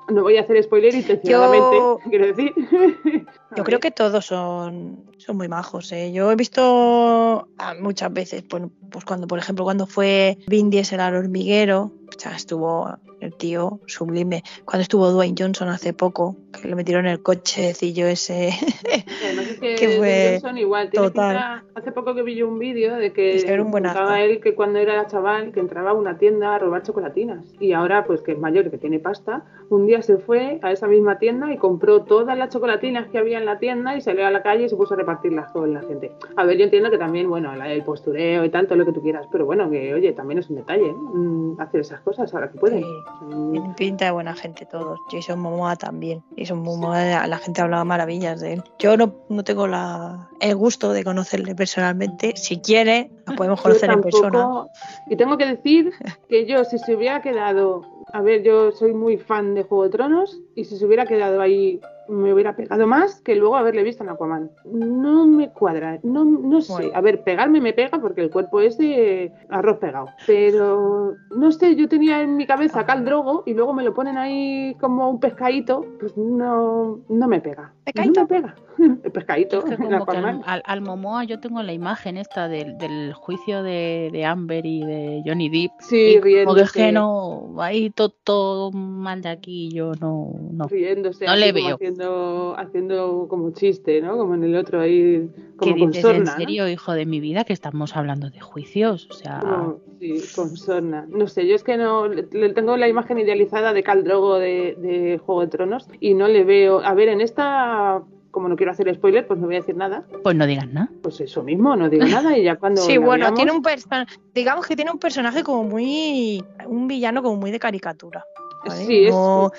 no 0.09 0.21
voy 0.23 0.37
a 0.37 0.41
hacer 0.41 0.61
spoiler 0.63 0.93
intencionadamente, 0.93 1.77
Yo- 1.77 1.99
quiero 2.09 2.25
decir. 2.27 2.53
Yo 3.55 3.63
creo 3.63 3.79
que 3.79 3.91
todos 3.91 4.25
son, 4.25 5.05
son 5.17 5.37
muy 5.37 5.47
majos. 5.47 5.72
¿Eh? 5.91 6.11
Yo 6.11 6.31
he 6.31 6.35
visto 6.35 7.47
ah, 7.57 7.75
muchas 7.79 8.13
veces, 8.13 8.43
bueno, 8.49 8.71
pues 8.91 9.05
cuando, 9.05 9.27
por 9.27 9.39
ejemplo, 9.39 9.65
cuando 9.65 9.87
fue 9.87 10.37
Vin 10.47 10.69
Diesel 10.69 10.99
al 10.99 11.15
hormiguero, 11.15 11.91
o 12.07 12.29
estuvo 12.35 12.97
el 13.23 13.35
tío 13.35 13.79
sublime. 13.87 14.43
Cuando 14.65 14.81
estuvo 14.83 15.09
Dwayne 15.11 15.35
Johnson 15.37 15.69
hace 15.69 15.93
poco, 15.93 16.35
que 16.61 16.67
le 16.67 16.75
metieron 16.75 17.05
el 17.05 17.21
cochecillo 17.21 18.07
ese. 18.07 18.51
Además 19.25 19.47
es 19.47 19.59
que, 19.59 19.75
que 19.75 19.87
fue 19.89 19.97
Dwayne 19.97 20.31
Johnson 20.41 20.57
igual 20.57 20.89
tiene 20.89 21.07
total. 21.07 21.29
pinta- 21.35 21.63
hace 21.75 21.91
poco 21.91 22.13
que 22.15 22.21
vi 22.23 22.35
yo 22.35 22.47
un 22.47 22.59
vídeo 22.59 22.95
de 22.95 23.11
que 23.13 23.37
era 23.47 23.63
un 23.63 23.71
contaba 23.71 24.21
él 24.21 24.39
que 24.39 24.53
cuando 24.55 24.79
era 24.79 25.07
chaval 25.07 25.51
que 25.51 25.59
entraba 25.59 25.91
a 25.91 25.93
una 25.93 26.17
tienda 26.17 26.55
a 26.55 26.59
robar 26.59 26.83
chocolatinas 26.83 27.43
y 27.59 27.73
ahora 27.73 28.05
pues 28.05 28.21
que 28.21 28.33
es 28.33 28.37
mayor 28.39 28.67
y 28.67 28.69
que 28.69 28.77
tiene 28.77 28.99
pasta 28.99 29.43
un 29.69 29.87
día 29.87 30.01
se 30.03 30.17
fue 30.17 30.59
a 30.61 30.71
esa 30.71 30.87
misma 30.87 31.17
tienda 31.17 31.51
y 31.51 31.57
compró 31.57 32.03
todas 32.03 32.37
las 32.37 32.49
chocolatinas 32.49 33.07
que 33.07 33.17
había 33.17 33.39
en 33.39 33.45
la 33.45 33.57
tienda 33.57 33.95
y 33.97 34.01
salió 34.01 34.27
a 34.27 34.31
la 34.31 34.43
calle 34.43 34.65
y 34.65 34.69
se 34.69 34.75
puso 34.75 34.93
a 34.93 34.97
repartirlas 34.97 35.51
con 35.51 35.73
la 35.73 35.81
gente 35.81 36.11
a 36.35 36.45
ver 36.45 36.57
yo 36.57 36.65
entiendo 36.65 36.91
que 36.91 36.97
también 36.99 37.27
bueno 37.27 37.51
el 37.53 37.83
postureo 37.83 38.45
y 38.45 38.49
tanto 38.49 38.75
lo 38.75 38.85
que 38.85 38.91
tú 38.93 39.01
quieras 39.01 39.25
pero 39.31 39.45
bueno 39.45 39.69
que 39.71 39.93
oye 39.95 40.13
también 40.13 40.37
es 40.39 40.49
un 40.49 40.57
detalle 40.57 40.91
¿no? 40.91 40.97
Mm, 41.13 41.59
hacer 41.61 41.81
esas 41.81 42.01
cosas 42.01 42.31
ahora 42.33 42.51
que 42.51 42.59
pueden 42.59 42.83
Sí. 42.83 42.89
Mm, 43.21 43.51
Tienen 43.51 43.75
pinta 43.75 44.05
de 44.05 44.11
buena 44.11 44.35
gente 44.35 44.65
todos. 44.65 44.99
Jason 45.11 45.39
Momoa 45.39 45.75
también. 45.75 46.23
Jason 46.37 46.59
Momoa, 46.59 47.27
la 47.27 47.37
gente 47.37 47.61
hablaba 47.61 47.83
maravillas 47.83 48.41
de 48.41 48.53
él. 48.53 48.63
Yo 48.79 48.97
no, 48.97 49.15
no 49.29 49.43
tengo 49.43 49.67
la, 49.67 50.29
el 50.39 50.55
gusto 50.55 50.93
de 50.93 51.03
conocerle 51.03 51.55
personalmente. 51.55 52.33
Si 52.35 52.59
quiere, 52.59 53.11
la 53.27 53.35
podemos 53.35 53.61
conocer 53.63 53.91
en 53.91 54.01
persona. 54.01 54.65
Y 55.09 55.15
tengo 55.15 55.37
que 55.37 55.45
decir 55.45 55.91
que 56.29 56.45
yo, 56.45 56.63
si 56.65 56.77
se 56.77 56.95
hubiera 56.95 57.21
quedado. 57.21 57.81
A 58.11 58.21
ver, 58.21 58.43
yo 58.43 58.71
soy 58.71 58.93
muy 58.93 59.17
fan 59.17 59.55
de 59.55 59.63
Juego 59.63 59.85
de 59.85 59.89
Tronos. 59.89 60.39
Y 60.55 60.65
si 60.65 60.77
se 60.77 60.85
hubiera 60.85 61.05
quedado 61.05 61.41
ahí, 61.41 61.79
me 62.07 62.33
hubiera 62.33 62.55
pegado 62.55 62.85
más 62.85 63.21
que 63.21 63.35
luego 63.35 63.55
haberle 63.55 63.83
visto 63.83 64.03
en 64.03 64.09
Aquaman. 64.09 64.51
No 64.65 65.25
me 65.25 65.49
cuadra. 65.49 65.99
No, 66.03 66.23
no 66.25 66.61
sé. 66.61 66.73
Bueno. 66.73 66.91
A 66.93 67.01
ver, 67.01 67.23
pegarme 67.23 67.61
me 67.61 67.73
pega 67.73 67.99
porque 67.99 68.21
el 68.21 68.29
cuerpo 68.29 68.61
es 68.61 68.77
de 68.77 69.31
arroz 69.49 69.77
pegado. 69.77 70.07
Pero 70.27 71.15
no 71.35 71.51
sé, 71.51 71.75
yo 71.75 71.87
tenía 71.87 72.21
en 72.21 72.37
mi 72.37 72.45
cabeza 72.45 72.81
a 72.81 72.85
Cal 72.85 73.05
Drogo 73.05 73.43
y 73.45 73.53
luego 73.53 73.73
me 73.73 73.83
lo 73.83 73.93
ponen 73.93 74.17
ahí 74.17 74.75
como 74.79 75.09
un 75.09 75.19
pescadito. 75.19 75.85
Pues 75.99 76.15
no, 76.17 76.99
no 77.09 77.27
me 77.27 77.41
pega. 77.41 77.73
¿Pescadito? 77.85 78.21
No 78.21 78.27
me 78.27 78.41
pega. 78.41 78.55
El 78.77 79.11
pescadito. 79.11 79.59
Es 79.59 79.65
que 79.65 79.73
en 79.73 79.89
que 79.89 79.95
al, 79.95 80.01
Aquaman. 80.01 80.41
al- 80.45 80.63
al 80.65 80.81
Momoa 80.81 81.23
yo 81.25 81.39
tengo 81.39 81.61
la 81.63 81.73
imagen 81.73 82.17
esta 82.17 82.47
del, 82.47 82.77
del 82.77 83.13
juicio 83.13 83.63
de, 83.63 84.09
de 84.11 84.25
Amber 84.25 84.65
y 84.65 84.83
de 84.85 85.21
Johnny 85.25 85.49
Depp. 85.49 85.71
Sí, 85.79 85.97
y 85.97 86.13
como 86.15 86.23
que 86.55 86.61
es 86.61 86.73
riéndose. 86.73 86.73
que 86.79 86.91
no, 86.91 87.55
ahí 87.59 87.89
todo, 87.89 88.09
todo 88.09 88.71
mal 88.71 89.21
de 89.21 89.29
aquí, 89.29 89.69
yo 89.71 89.93
no, 90.01 90.31
no. 90.51 90.67
riéndose, 90.67 91.25
No 91.25 91.35
le 91.35 91.51
veo. 91.51 91.75
Haciendo, 91.75 92.55
haciendo 92.57 93.27
como 93.29 93.51
chiste, 93.51 94.01
¿no? 94.01 94.17
Como 94.17 94.35
en 94.35 94.43
el 94.43 94.55
otro 94.55 94.81
ahí, 94.81 95.29
¿Qué 95.33 95.55
como 95.57 95.77
con 95.77 95.91
dices 95.91 95.95
en 95.95 96.01
sorna. 96.17 96.31
¿no? 96.33 96.37
serio, 96.37 96.67
hijo 96.67 96.93
de 96.93 97.05
mi 97.05 97.19
vida, 97.19 97.43
que 97.43 97.53
estamos 97.53 97.95
hablando 97.95 98.29
de 98.29 98.39
juicios? 98.41 99.07
O 99.09 99.13
sea, 99.13 99.39
Como- 99.39 99.79
sí, 99.99 100.15
con 100.35 100.57
sorna. 100.57 101.05
No 101.09 101.27
sé, 101.27 101.47
yo 101.47 101.55
es 101.55 101.63
que 101.63 101.77
no 101.77 102.07
le, 102.07 102.27
le 102.31 102.49
tengo 102.53 102.75
la 102.77 102.87
imagen 102.87 103.19
idealizada 103.19 103.73
de 103.73 103.83
Cal 103.83 104.03
Drogo 104.03 104.39
de, 104.39 104.75
de 104.79 105.17
Juego 105.19 105.41
de 105.41 105.47
Tronos 105.47 105.87
y 105.99 106.13
no 106.13 106.27
le 106.27 106.43
veo. 106.43 106.79
A 106.83 106.93
ver, 106.93 107.09
en 107.09 107.21
esta, 107.21 108.01
como 108.33 108.49
no 108.49 108.55
quiero 108.55 108.71
hacer 108.71 108.93
spoiler, 108.95 109.27
pues 109.27 109.39
no 109.39 109.45
voy 109.45 109.57
a 109.57 109.59
decir 109.59 109.77
nada. 109.77 110.05
pues 110.23 110.35
no 110.35 110.47
digas 110.47 110.67
nada. 110.73 110.89
Pues 111.03 111.21
eso 111.21 111.43
mismo, 111.43 111.75
no 111.75 111.87
digo 111.87 112.03
nada 112.05 112.35
y 112.35 112.43
ya 112.43 112.55
cuando. 112.55 112.81
Sí, 112.87 112.97
bueno, 112.97 113.31
tiene 113.35 113.51
un 113.51 113.61
person- 113.61 114.07
digamos 114.33 114.65
que 114.65 114.75
tiene 114.75 114.91
un 114.91 114.97
personaje 114.97 115.43
como 115.43 115.63
muy, 115.63 116.43
un 116.67 116.87
villano 116.87 117.21
como 117.21 117.35
muy 117.37 117.51
de 117.51 117.59
caricatura. 117.59 118.25
¿vale? 118.65 118.85
Sí, 118.85 119.05
es- 119.05 119.15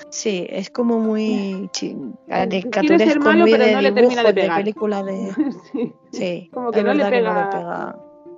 sí, 0.09 0.45
es 0.49 0.69
como 0.71 0.99
muy 0.99 1.69
Quiere 1.73 2.09
caricaturesco, 2.27 3.05
ser 3.07 3.19
malo, 3.21 3.41
muy 3.41 3.51
pero 3.51 3.65
de 3.65 3.71
no 3.73 3.81
le 3.81 3.91
termina 3.93 4.23
de 4.23 4.33
dibujos, 4.33 4.35
de, 4.35 4.41
pegar. 4.41 4.57
película 4.57 5.03
de, 5.03 5.31
sí, 5.71 5.93
sí, 6.11 6.49
Como 6.53 6.71
que 6.71 6.79
es 6.79 6.85
no 6.85 6.93
le 6.93 7.03
verdad 7.03 7.17
que 7.17 7.21
no 7.23 7.29
pega- 7.31 7.45
le 7.45 7.57
pega. 7.57 7.95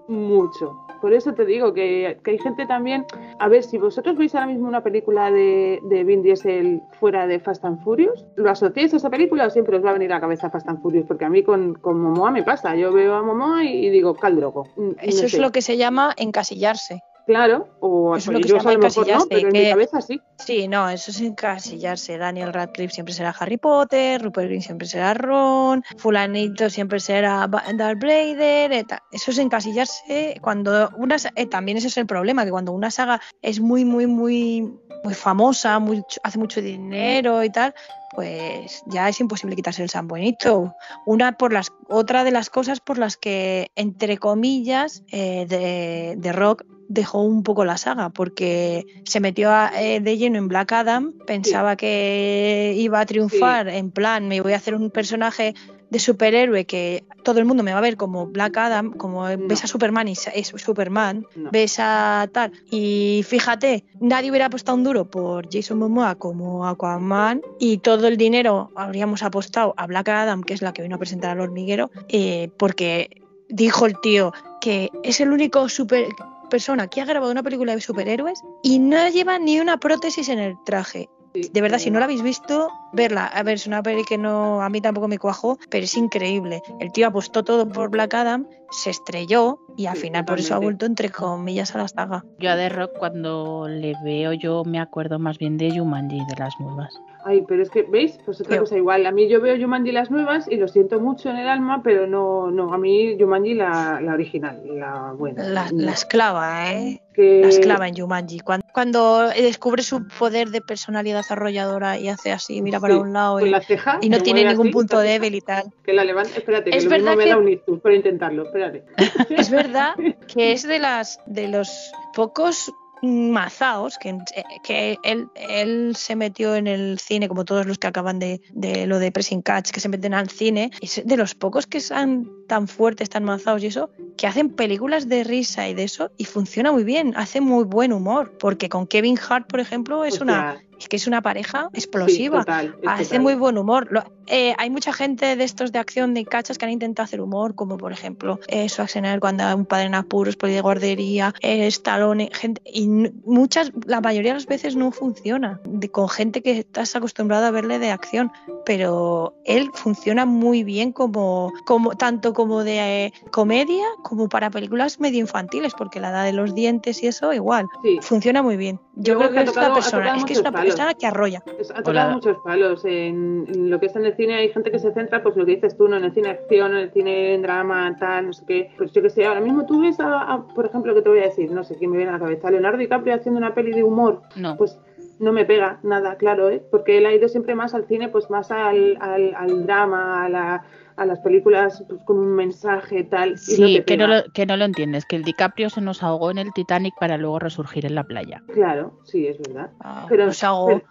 mucho. 0.08 0.87
Por 1.02 1.14
eso 1.14 1.34
te 1.34 1.46
digo 1.46 1.74
que, 1.74 2.18
que 2.24 2.32
hay 2.32 2.38
gente 2.40 2.66
también. 2.66 3.06
A 3.40 3.48
ver, 3.48 3.64
si 3.64 3.78
vosotros 3.78 4.18
veis 4.18 4.34
ahora 4.36 4.48
mismo 4.48 4.68
una 4.68 4.82
película 4.84 5.32
de, 5.32 5.80
de 5.84 6.04
Vin 6.04 6.22
Diesel 6.24 6.82
fuera 7.00 7.28
de 7.28 7.40
Fast 7.40 7.64
and 7.66 7.84
Furious, 7.84 8.26
¿lo 8.36 8.50
asociáis 8.50 8.94
a 8.94 8.98
esa 8.98 9.10
película 9.10 9.48
o 9.48 9.50
siempre 9.50 9.78
os 9.78 9.86
va 9.86 9.92
a 9.92 9.94
venir 9.94 10.12
a 10.12 10.16
la 10.16 10.22
cabeza 10.22 10.50
Fast 10.50 10.68
and 10.68 10.82
Furious? 10.82 11.06
Porque 11.08 11.26
a 11.26 11.30
mí 11.30 11.44
con, 11.44 11.76
con 11.76 12.02
Momoa 12.02 12.32
me 12.32 12.44
pasa. 12.44 12.76
Yo 12.76 12.92
veo 12.92 13.16
a 13.16 13.24
Momoa 13.24 13.64
y, 13.64 13.86
y 13.88 13.90
digo, 13.90 14.16
Caldrogo. 14.16 14.66
Mm, 14.76 14.92
Eso 15.02 15.22
no 15.22 15.28
es 15.28 15.40
lo 15.40 15.52
que 15.52 15.62
se 15.62 15.78
llama 15.78 16.14
encasillarse. 16.18 17.02
Claro, 17.28 17.68
o 17.82 18.16
eso 18.16 18.32
es 18.32 18.34
lo 18.34 18.40
que 18.40 18.44
se 18.48 18.50
yo 18.54 18.58
llama 18.58 18.70
a 18.70 18.74
lo 18.74 18.80
mejor 18.80 18.96
no, 18.96 19.04
encasillarse, 19.04 19.28
pero 19.30 19.48
en 19.50 19.54
mi 19.54 19.60
que- 19.60 19.70
cabeza 19.70 20.02
sí. 20.02 20.22
Sí, 20.40 20.68
no, 20.70 20.88
eso 20.90 21.12
es 21.12 21.20
encasillarse. 21.20 22.18
Daniel 22.18 22.54
Radcliffe 22.54 22.94
siempre 22.94 23.14
será 23.14 23.36
Harry 23.38 23.58
Potter, 23.58 24.22
Rupert 24.22 24.48
Green 24.48 24.62
siempre 24.62 24.88
será 24.88 25.14
Ron, 25.14 25.84
Fulanito 25.98 26.70
siempre 26.70 27.02
será 27.02 27.46
Darth 27.48 28.02
Vader. 28.02 28.86
Eso 29.12 29.32
es 29.32 29.38
encasillarse 29.40 30.38
cuando 30.42 30.90
una 30.96 31.18
eh, 31.36 31.46
también 31.48 31.78
ese 31.78 31.88
es 31.88 31.98
el 31.98 32.06
problema, 32.06 32.46
que 32.46 32.52
cuando 32.52 32.72
una 32.72 32.92
saga 32.92 33.20
es 33.42 33.60
muy, 33.60 33.84
muy, 33.84 34.08
muy, 34.08 34.62
muy 35.04 35.14
famosa, 35.14 35.82
hace 36.24 36.40
mucho 36.40 36.62
dinero 36.62 37.44
y 37.44 37.50
tal, 37.50 37.74
pues 38.16 38.84
ya 38.88 39.10
es 39.10 39.20
imposible 39.20 39.56
quitarse 39.56 39.84
el 39.84 39.90
San 39.90 40.08
Buenito. 40.08 40.74
Una 41.06 41.34
por 41.34 41.52
las, 41.52 41.72
otra 41.90 42.24
de 42.24 42.32
las 42.32 42.50
cosas 42.50 42.80
por 42.80 42.98
las 42.98 43.18
que, 43.18 43.70
entre 43.76 44.18
comillas, 44.18 45.04
eh, 45.12 45.46
de, 45.50 46.16
de 46.18 46.32
Rock 46.32 46.64
dejó 46.90 47.22
un 47.22 47.44
poco 47.44 47.66
la 47.66 47.78
saga, 47.78 48.10
porque 48.10 48.86
se 49.04 49.20
metió 49.20 49.52
a- 49.52 49.72
eh, 49.82 50.00
de 50.00 50.18
lleno 50.18 50.38
en 50.38 50.48
Black 50.48 50.72
Adam, 50.72 51.14
pensaba 51.26 51.76
que 51.76 52.74
iba 52.78 53.00
a 53.00 53.06
triunfar, 53.06 53.68
en 53.70 53.92
plan, 53.92 54.28
me 54.28 54.42
voy 54.42 54.54
a 54.54 54.58
hacer 54.58 54.76
un 54.76 54.90
personaje 54.90 55.54
de 55.90 56.00
superhéroe 56.00 56.66
que 56.66 57.06
todo 57.24 57.40
el 57.40 57.46
mundo 57.46 57.64
me 57.64 57.72
va 57.72 57.78
a 57.78 57.82
ver 57.82 57.96
como 57.96 58.28
Black 58.28 58.58
Adam, 58.58 58.92
como 58.92 59.28
No. 59.30 59.48
ves 59.48 59.64
a 59.64 59.68
Superman 59.68 60.10
y 60.10 60.14
es 60.34 60.48
Superman, 60.58 61.26
No. 61.36 61.50
ves 61.52 61.78
a 61.80 62.28
tal. 62.34 62.52
Y 62.70 63.24
fíjate, 63.26 63.86
nadie 64.02 64.30
hubiera 64.30 64.48
apostado 64.48 64.78
un 64.78 64.84
duro 64.84 65.10
por 65.10 65.48
Jason 65.50 65.80
Momoa 65.80 66.16
como 66.16 66.68
Aquaman 66.68 67.42
y 67.60 67.78
todo 67.78 68.08
el 68.10 68.18
dinero 68.18 68.72
habríamos 68.76 69.24
apostado 69.24 69.74
a 69.78 69.88
Black 69.88 70.10
Adam, 70.10 70.44
que 70.44 70.54
es 70.54 70.62
la 70.62 70.74
que 70.74 70.82
vino 70.82 70.96
a 70.98 71.00
presentar 71.00 71.32
al 71.32 71.40
hormiguero, 71.42 71.90
eh, 72.10 72.50
porque 72.58 73.22
dijo 73.48 73.86
el 73.86 73.98
tío 74.02 74.34
que 74.60 74.90
es 75.04 75.22
el 75.22 75.32
único 75.32 75.70
super 75.70 76.06
persona 76.50 76.88
que 76.88 77.02
ha 77.02 77.06
grabado 77.06 77.32
una 77.32 77.44
película 77.44 77.76
de 77.76 77.82
superhéroes 77.82 78.42
y 78.64 78.80
no 78.80 79.08
lleva 79.10 79.40
ni 79.40 79.60
una 79.60 79.78
prótesis 79.78 80.30
en 80.30 80.40
el 80.40 80.56
traje. 80.66 81.10
Sí. 81.34 81.50
De 81.54 81.62
verdad, 81.62 81.78
si 81.78 81.92
no 81.92 82.00
la 82.00 82.06
habéis 82.06 82.24
visto, 82.24 82.70
verla. 82.94 83.28
A 83.28 83.44
ver, 83.44 83.56
es 83.56 83.68
una 83.68 83.84
peli 83.84 84.04
que 84.06 84.18
no 84.18 84.62
a 84.62 84.70
mí 84.70 84.82
tampoco 84.82 85.08
me 85.08 85.20
cuajó, 85.20 85.60
pero 85.70 85.84
es 85.84 85.96
increíble. 85.96 86.62
El 86.80 86.92
tío 86.92 87.06
apostó 87.08 87.44
todo 87.44 87.68
por 87.68 87.92
Black 87.92 88.14
Adam, 88.16 88.48
se 88.72 88.90
estrelló 88.90 89.60
y 89.78 89.86
al 89.86 89.96
Sí, 89.98 90.04
final 90.04 90.26
por 90.26 90.40
eso 90.40 90.56
ha 90.56 90.60
vuelto 90.60 90.86
entre 90.88 91.12
comillas 91.12 91.76
a 91.76 91.80
la 91.80 91.88
saga. 91.90 92.24
Yo 92.40 92.50
a 92.50 92.56
The 92.56 92.70
Rock 92.70 92.92
cuando 92.98 93.68
le 93.68 93.94
veo 94.04 94.34
yo 94.34 94.64
me 94.64 94.80
acuerdo 94.80 95.20
más 95.20 95.38
bien 95.38 95.58
de 95.58 95.78
Jumanji, 95.78 96.18
de 96.28 96.36
las 96.40 96.54
nuevas. 96.60 96.94
Ay, 97.30 97.44
pero 97.46 97.62
es 97.62 97.70
que, 97.70 97.84
¿veis? 97.84 98.18
Pues 98.24 98.40
otra 98.40 98.58
cosa 98.60 98.78
igual. 98.78 99.06
A 99.06 99.12
mí 99.12 99.28
yo 99.28 99.42
veo 99.42 99.58
Jumanji 99.60 99.92
las 99.92 100.10
nuevas 100.10 100.48
y 100.50 100.56
lo 100.56 100.70
siento 100.70 101.02
mucho 101.02 101.30
en 101.30 101.36
el 101.36 101.50
alma, 101.50 101.82
pero 101.84 102.08
no, 102.08 102.50
no, 102.52 102.74
a 102.74 102.78
mí 102.78 103.18
Jumanji 103.20 103.54
la, 103.54 104.00
la 104.02 104.14
original, 104.14 104.62
la 104.66 105.12
buena. 105.12 105.44
La, 105.44 105.68
la 105.74 105.92
esclava, 105.92 106.72
¿eh? 106.74 107.02
que, 107.14 107.42
La 107.42 107.50
esclava 107.50 107.88
en 107.90 107.96
Jumanji. 107.98 108.40
Cuando, 108.40 108.66
cuando 108.72 109.28
descubre 109.28 109.84
su 109.84 110.08
poder 110.08 110.50
de 110.52 110.62
personalidad 110.62 111.26
arrolladora 111.30 111.98
y 112.00 112.08
hace 112.08 112.32
así, 112.32 112.62
mira 112.62 112.80
para 112.80 112.94
Sí, 112.94 113.00
un 113.02 113.12
lado 113.12 113.40
y, 113.46 113.50
la 113.50 113.60
ceja. 113.62 113.98
y 114.02 114.08
no 114.10 114.18
que 114.20 114.24
tiene 114.24 114.46
ningún 114.46 114.68
así, 114.68 114.74
punto 114.74 115.00
débil 115.00 115.36
y 115.36 115.42
tal. 115.42 115.66
Que 115.84 115.92
la 115.92 116.06
levanta. 116.06 116.32
Espérate, 116.38 116.70
que 116.72 116.78
Es 116.78 116.86
lo 116.86 116.92
mismo 116.92 117.06
verdad 117.08 117.18
me 117.18 117.24
que- 117.26 117.30
da 117.32 117.38
un 117.38 117.50
ictus 117.50 117.80
por 117.82 117.92
intentarlo. 117.92 118.44
Espérate. 118.44 118.86
Es 119.30 119.50
verdad 119.50 119.96
que 120.34 120.54
es 120.54 120.64
de 120.64 120.80
las 120.80 121.20
de 121.26 121.50
los 121.50 121.92
pocos 122.16 122.72
mazaos 123.02 123.98
que, 123.98 124.18
que 124.64 124.98
él, 125.04 125.28
él 125.36 125.96
se 125.96 126.16
metió 126.16 126.56
en 126.56 126.68
el 126.68 127.00
cine, 127.00 127.28
como 127.28 127.46
todos 127.46 127.66
los 127.66 127.78
que 127.78 127.88
acaban 127.88 128.20
de, 128.20 128.42
de 128.52 128.88
lo 128.88 129.00
de 129.00 129.12
Pressing 129.12 129.42
Catch, 129.42 129.72
que 129.72 129.80
se 129.80 129.90
meten 129.90 130.14
al 130.14 130.30
cine, 130.30 130.72
es 130.82 131.02
de 131.06 131.18
los 131.18 131.36
pocos 131.36 131.68
que 131.68 131.80
son 131.80 132.30
tan 132.48 132.68
fuertes, 132.68 133.10
tan 133.10 133.24
mazados 133.24 133.64
y 133.64 133.68
eso, 133.68 133.90
que 134.16 134.28
hacen 134.28 134.50
películas 134.50 135.08
de 135.08 135.24
risa 135.24 135.68
y 135.68 135.74
de 135.74 135.84
eso, 135.84 136.12
y 136.18 136.26
funciona 136.26 136.72
muy 136.72 136.84
bien, 136.84 137.14
hace 137.16 137.42
muy 137.42 137.66
buen 137.66 137.94
humor, 137.94 138.38
porque 138.40 138.70
con 138.70 138.88
Kevin 138.88 139.18
Hart, 139.30 139.48
por 139.48 139.60
ejemplo, 139.60 140.06
es 140.06 140.22
una 140.22 140.62
es 140.80 140.88
que 140.88 140.96
es 140.98 141.08
una 141.08 141.22
pareja 141.22 141.70
sí, 141.74 141.80
explosiva. 141.80 142.40
total, 142.40 142.76
es 142.82 142.88
Hace 142.88 143.04
total. 143.06 143.22
muy 143.22 143.36
buen 143.36 143.58
humor. 143.58 143.88
Lo- 143.92 144.04
eh, 144.30 144.54
hay 144.58 144.70
mucha 144.70 144.92
gente 144.92 145.36
de 145.38 145.44
estos 145.44 145.72
de 145.72 145.80
acción 145.80 146.14
de 146.14 146.26
cachas 146.26 146.58
que 146.58 146.66
han 146.66 146.72
intentado 146.72 147.06
hacer 147.06 147.22
humor, 147.22 147.56
como 147.56 147.78
por 147.78 147.92
ejemplo 147.94 148.40
eh, 148.48 148.68
Schwarzenegger 148.68 149.20
cuando 149.22 149.44
un 149.56 149.66
padre 149.66 149.86
en 149.86 149.96
apuros, 149.96 150.36
poli 150.36 150.54
de 150.54 150.62
guardería, 150.62 151.34
eh, 151.42 151.66
Stallone, 151.68 152.30
gente, 152.34 152.62
y 152.66 152.88
muchas, 153.26 153.72
la 153.86 154.02
mayoría 154.02 154.32
de 154.32 154.36
las 154.40 154.46
veces 154.46 154.76
no 154.76 154.92
funciona. 154.92 155.60
De- 155.64 155.90
con 155.90 156.10
gente 156.10 156.42
que 156.42 156.60
estás 156.60 156.96
acostumbrado 156.96 157.46
a 157.46 157.52
verle 157.52 157.80
de 157.80 157.92
acción, 157.92 158.32
pero 158.66 159.34
él 159.46 159.72
funciona 159.74 160.26
muy 160.26 160.64
bien 160.64 160.92
como, 160.92 161.54
como 161.66 161.92
tanto 161.96 162.34
como 162.34 162.64
de 162.64 163.06
eh, 163.06 163.14
comedia 163.32 163.86
como 164.04 164.28
para 164.28 164.50
películas 164.50 165.00
medio 165.00 165.20
infantiles, 165.22 165.74
porque 165.78 166.00
la 166.00 166.10
edad 166.10 166.26
de 166.26 166.34
los 166.34 166.54
dientes 166.54 167.02
y 167.04 167.08
eso 167.08 167.32
igual. 167.34 167.66
Sí, 167.82 168.00
Funciona 168.02 168.42
muy 168.44 168.58
bien. 168.58 168.80
Yo 168.96 169.14
Yo 169.14 169.18
creo 169.20 169.30
creo 169.32 169.44
que 169.44 169.50
es 169.50 169.56
tocado- 169.56 169.66
una 169.68 169.74
persona, 169.76 170.18
es 170.18 170.26
que 170.26 170.34
es 170.34 170.40
una 170.40 170.52
palos. 170.52 170.67
Que 170.76 171.08
arrolla. 171.08 171.44
ha 171.46 171.52
Hola. 171.52 171.84
tocado 171.84 172.12
muchos 172.14 172.38
palos. 172.44 172.86
En, 172.86 173.46
en 173.48 173.70
lo 173.70 173.80
que 173.80 173.88
es 173.88 173.96
en 173.96 174.06
el 174.06 174.16
cine 174.16 174.36
hay 174.36 174.50
gente 174.50 174.72
que 174.72 174.80
se 174.80 174.92
centra, 174.94 175.24
pues 175.24 175.36
lo 175.36 175.46
que 175.46 175.56
dices 175.56 175.78
tú, 175.78 175.88
¿no? 175.88 175.98
En 175.98 176.04
el 176.04 176.14
cine 176.14 176.30
acción, 176.30 176.72
en 176.72 176.78
el 176.78 176.92
cine 176.92 177.34
en 177.36 177.42
drama, 177.42 177.96
tal, 178.00 178.28
no 178.28 178.34
sé 178.34 178.44
qué. 178.48 178.72
Pues 178.78 178.92
yo 178.92 179.02
que 179.02 179.10
sé, 179.10 179.26
ahora 179.26 179.42
mismo 179.42 179.66
tú 179.66 179.82
ves 179.82 180.00
a, 180.00 180.22
a, 180.34 180.48
por 180.48 180.66
ejemplo, 180.66 180.94
que 180.94 181.02
te 181.02 181.10
voy 181.10 181.20
a 181.20 181.24
decir, 181.24 181.52
no 181.52 181.64
sé 181.64 181.76
quién 181.78 181.92
me 181.92 181.98
viene 181.98 182.12
a 182.12 182.16
la 182.16 182.20
cabeza, 182.20 182.50
Leonardo 182.52 182.78
DiCaprio 182.78 183.16
haciendo 183.16 183.38
una 183.40 183.54
peli 183.54 183.72
de 183.72 183.84
humor, 183.84 184.22
No. 184.36 184.58
pues 184.58 184.80
no 185.20 185.32
me 185.32 185.46
pega 185.46 185.80
nada, 185.82 186.16
claro, 186.16 186.50
¿eh? 186.50 186.62
Porque 186.70 187.00
él 187.00 187.06
ha 187.08 187.14
ido 187.14 187.28
siempre 187.28 187.56
más 187.56 187.74
al 187.74 187.86
cine, 187.88 188.08
pues 188.10 188.30
más 188.30 188.52
al, 188.52 188.98
al, 189.02 189.34
al 189.36 189.66
drama, 189.66 190.24
a, 190.26 190.30
la, 190.30 190.64
a 190.98 191.06
las 191.06 191.20
películas 191.20 191.84
pues, 191.88 192.02
con 192.04 192.18
un 192.18 192.36
mensaje, 192.36 193.04
tal. 193.04 193.34
y 193.34 193.38
Sí, 193.38 193.62
no 193.62 193.68
te 193.68 193.86
que, 193.86 193.98
no 193.98 194.08
lo, 194.08 194.24
que 194.34 194.46
no 194.46 194.58
lo 194.58 194.66
entiendes, 194.66 195.06
que 195.06 195.16
el 195.16 195.24
DiCaprio 195.24 195.70
se 195.70 195.80
nos 195.80 196.04
ahogó 196.04 196.32
en 196.32 196.40
el 196.40 196.52
Titanic 196.54 196.96
para 197.00 197.18
luego 197.18 197.40
resurgir 197.40 197.86
en 197.86 197.96
la 197.96 198.04
playa. 198.04 198.42
Claro, 198.54 199.00
sí, 199.06 199.28
es 199.28 199.38
verdad. 199.38 199.70
Ah, 199.80 200.06
Pero, 200.10 200.26
pues 200.26 200.44
hago, 200.44 200.66
pero- 200.68 200.82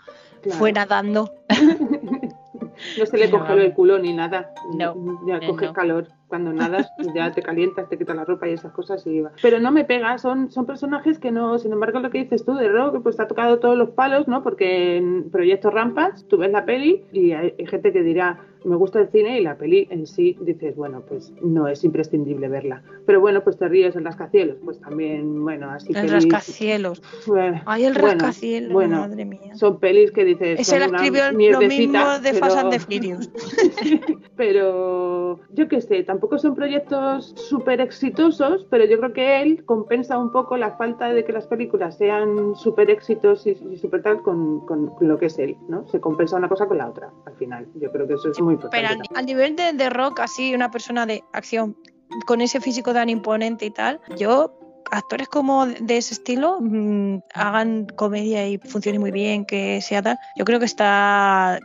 claro. 0.42 0.58
fue 0.58 0.72
nadando. 0.72 1.30
No 2.98 3.06
se 3.06 3.16
le 3.16 3.28
No. 3.30 3.38
congeló 3.38 3.62
el 3.62 3.72
culo 3.72 3.98
ni 3.98 4.12
nada. 4.12 4.52
No, 4.74 4.94
Ya 5.26 5.36
eh, 5.38 5.46
coges 5.46 5.68
no. 5.68 5.72
calor. 5.74 6.08
Cuando 6.28 6.52
nadas, 6.52 6.88
pues 6.96 7.08
ya 7.14 7.30
te 7.32 7.42
calientas, 7.42 7.88
te 7.88 7.96
quitas 7.96 8.16
la 8.16 8.24
ropa 8.24 8.48
y 8.48 8.52
esas 8.52 8.72
cosas 8.72 9.06
y 9.06 9.20
va. 9.20 9.30
Pero 9.40 9.60
no 9.60 9.70
me 9.70 9.84
pega, 9.84 10.18
son, 10.18 10.50
son 10.50 10.66
personajes 10.66 11.18
que 11.18 11.30
no, 11.30 11.58
sin 11.58 11.72
embargo, 11.72 12.00
lo 12.00 12.10
que 12.10 12.18
dices 12.18 12.44
tú 12.44 12.54
de 12.54 12.68
Rock, 12.68 13.02
pues 13.02 13.16
te 13.16 13.22
ha 13.22 13.28
tocado 13.28 13.58
todos 13.60 13.76
los 13.78 13.90
palos, 13.90 14.26
¿no? 14.26 14.42
Porque 14.42 14.96
en 14.96 15.30
Proyecto 15.30 15.70
Rampas, 15.70 16.24
tú 16.28 16.36
ves 16.38 16.50
la 16.50 16.64
peli 16.64 17.04
y 17.12 17.32
hay, 17.32 17.54
hay 17.58 17.66
gente 17.66 17.92
que 17.92 18.02
dirá, 18.02 18.40
me 18.66 18.74
gusta 18.74 19.00
el 19.00 19.08
cine 19.08 19.38
y 19.38 19.44
la 19.44 19.56
peli 19.56 19.86
en 19.90 20.06
sí 20.06 20.36
dices, 20.40 20.74
bueno, 20.74 21.02
pues 21.06 21.32
no 21.40 21.68
es 21.68 21.84
imprescindible 21.84 22.48
verla. 22.48 22.82
Pero 23.06 23.20
bueno, 23.20 23.44
pues 23.44 23.56
te 23.56 23.68
ríes 23.68 23.94
en 23.94 24.04
rascacielos, 24.04 24.56
pues 24.64 24.80
también, 24.80 25.44
bueno, 25.44 25.70
así 25.70 25.92
El 25.94 26.08
rascacielos. 26.10 27.00
Bueno, 27.26 27.62
Ay, 27.66 27.84
el 27.84 27.94
rascacielos, 27.94 28.72
bueno, 28.72 28.98
madre 28.98 29.24
mía. 29.24 29.54
Son 29.54 29.78
pelis 29.78 30.10
que 30.10 30.24
dices. 30.24 30.58
Ese 30.58 30.76
una 30.76 30.96
escribió 30.96 31.30
lo 31.52 31.60
mismo 31.60 32.18
de 32.18 32.32
Fast 32.34 32.56
and 32.58 32.70
the 32.70 32.80
pero- 32.80 32.98
Furious. 32.98 33.30
pero 34.36 35.40
yo 35.52 35.68
qué 35.68 35.80
sé, 35.80 36.02
tampoco 36.16 36.38
son 36.38 36.54
proyectos 36.54 37.34
súper 37.36 37.78
exitosos, 37.82 38.66
pero 38.70 38.86
yo 38.86 38.96
creo 38.98 39.12
que 39.12 39.42
él 39.42 39.64
compensa 39.66 40.16
un 40.16 40.32
poco 40.32 40.56
la 40.56 40.74
falta 40.78 41.12
de 41.12 41.26
que 41.26 41.32
las 41.32 41.46
películas 41.46 41.98
sean 41.98 42.56
súper 42.56 42.88
éxitos 42.88 43.46
y, 43.46 43.50
y 43.70 43.76
súper 43.76 44.02
tal 44.02 44.22
con, 44.22 44.64
con 44.64 44.94
lo 45.00 45.18
que 45.18 45.26
es 45.26 45.38
él, 45.38 45.58
¿no? 45.68 45.86
Se 45.88 46.00
compensa 46.00 46.36
una 46.36 46.48
cosa 46.48 46.66
con 46.66 46.78
la 46.78 46.88
otra, 46.88 47.12
al 47.26 47.34
final. 47.34 47.68
Yo 47.74 47.92
creo 47.92 48.06
que 48.06 48.14
eso 48.14 48.30
es 48.30 48.40
muy 48.40 48.54
importante. 48.54 48.88
Pero 48.88 49.02
al, 49.10 49.18
al 49.18 49.26
nivel 49.26 49.56
de, 49.56 49.74
de 49.74 49.90
rock, 49.90 50.20
así, 50.20 50.54
una 50.54 50.70
persona 50.70 51.04
de 51.04 51.22
acción 51.34 51.76
con 52.26 52.40
ese 52.40 52.60
físico 52.60 52.94
tan 52.94 53.10
imponente 53.10 53.66
y 53.66 53.70
tal, 53.70 54.00
yo, 54.16 54.58
actores 54.90 55.28
como 55.28 55.66
de 55.66 55.96
ese 55.96 56.14
estilo, 56.14 56.58
mm, 56.60 57.18
hagan 57.34 57.86
comedia 57.96 58.46
y 58.48 58.58
funcione 58.58 58.98
muy 58.98 59.10
bien, 59.10 59.44
que 59.44 59.80
sea 59.80 60.02
tal, 60.02 60.18
yo 60.36 60.44
creo 60.44 60.58
que 60.58 60.64
está, 60.66 61.58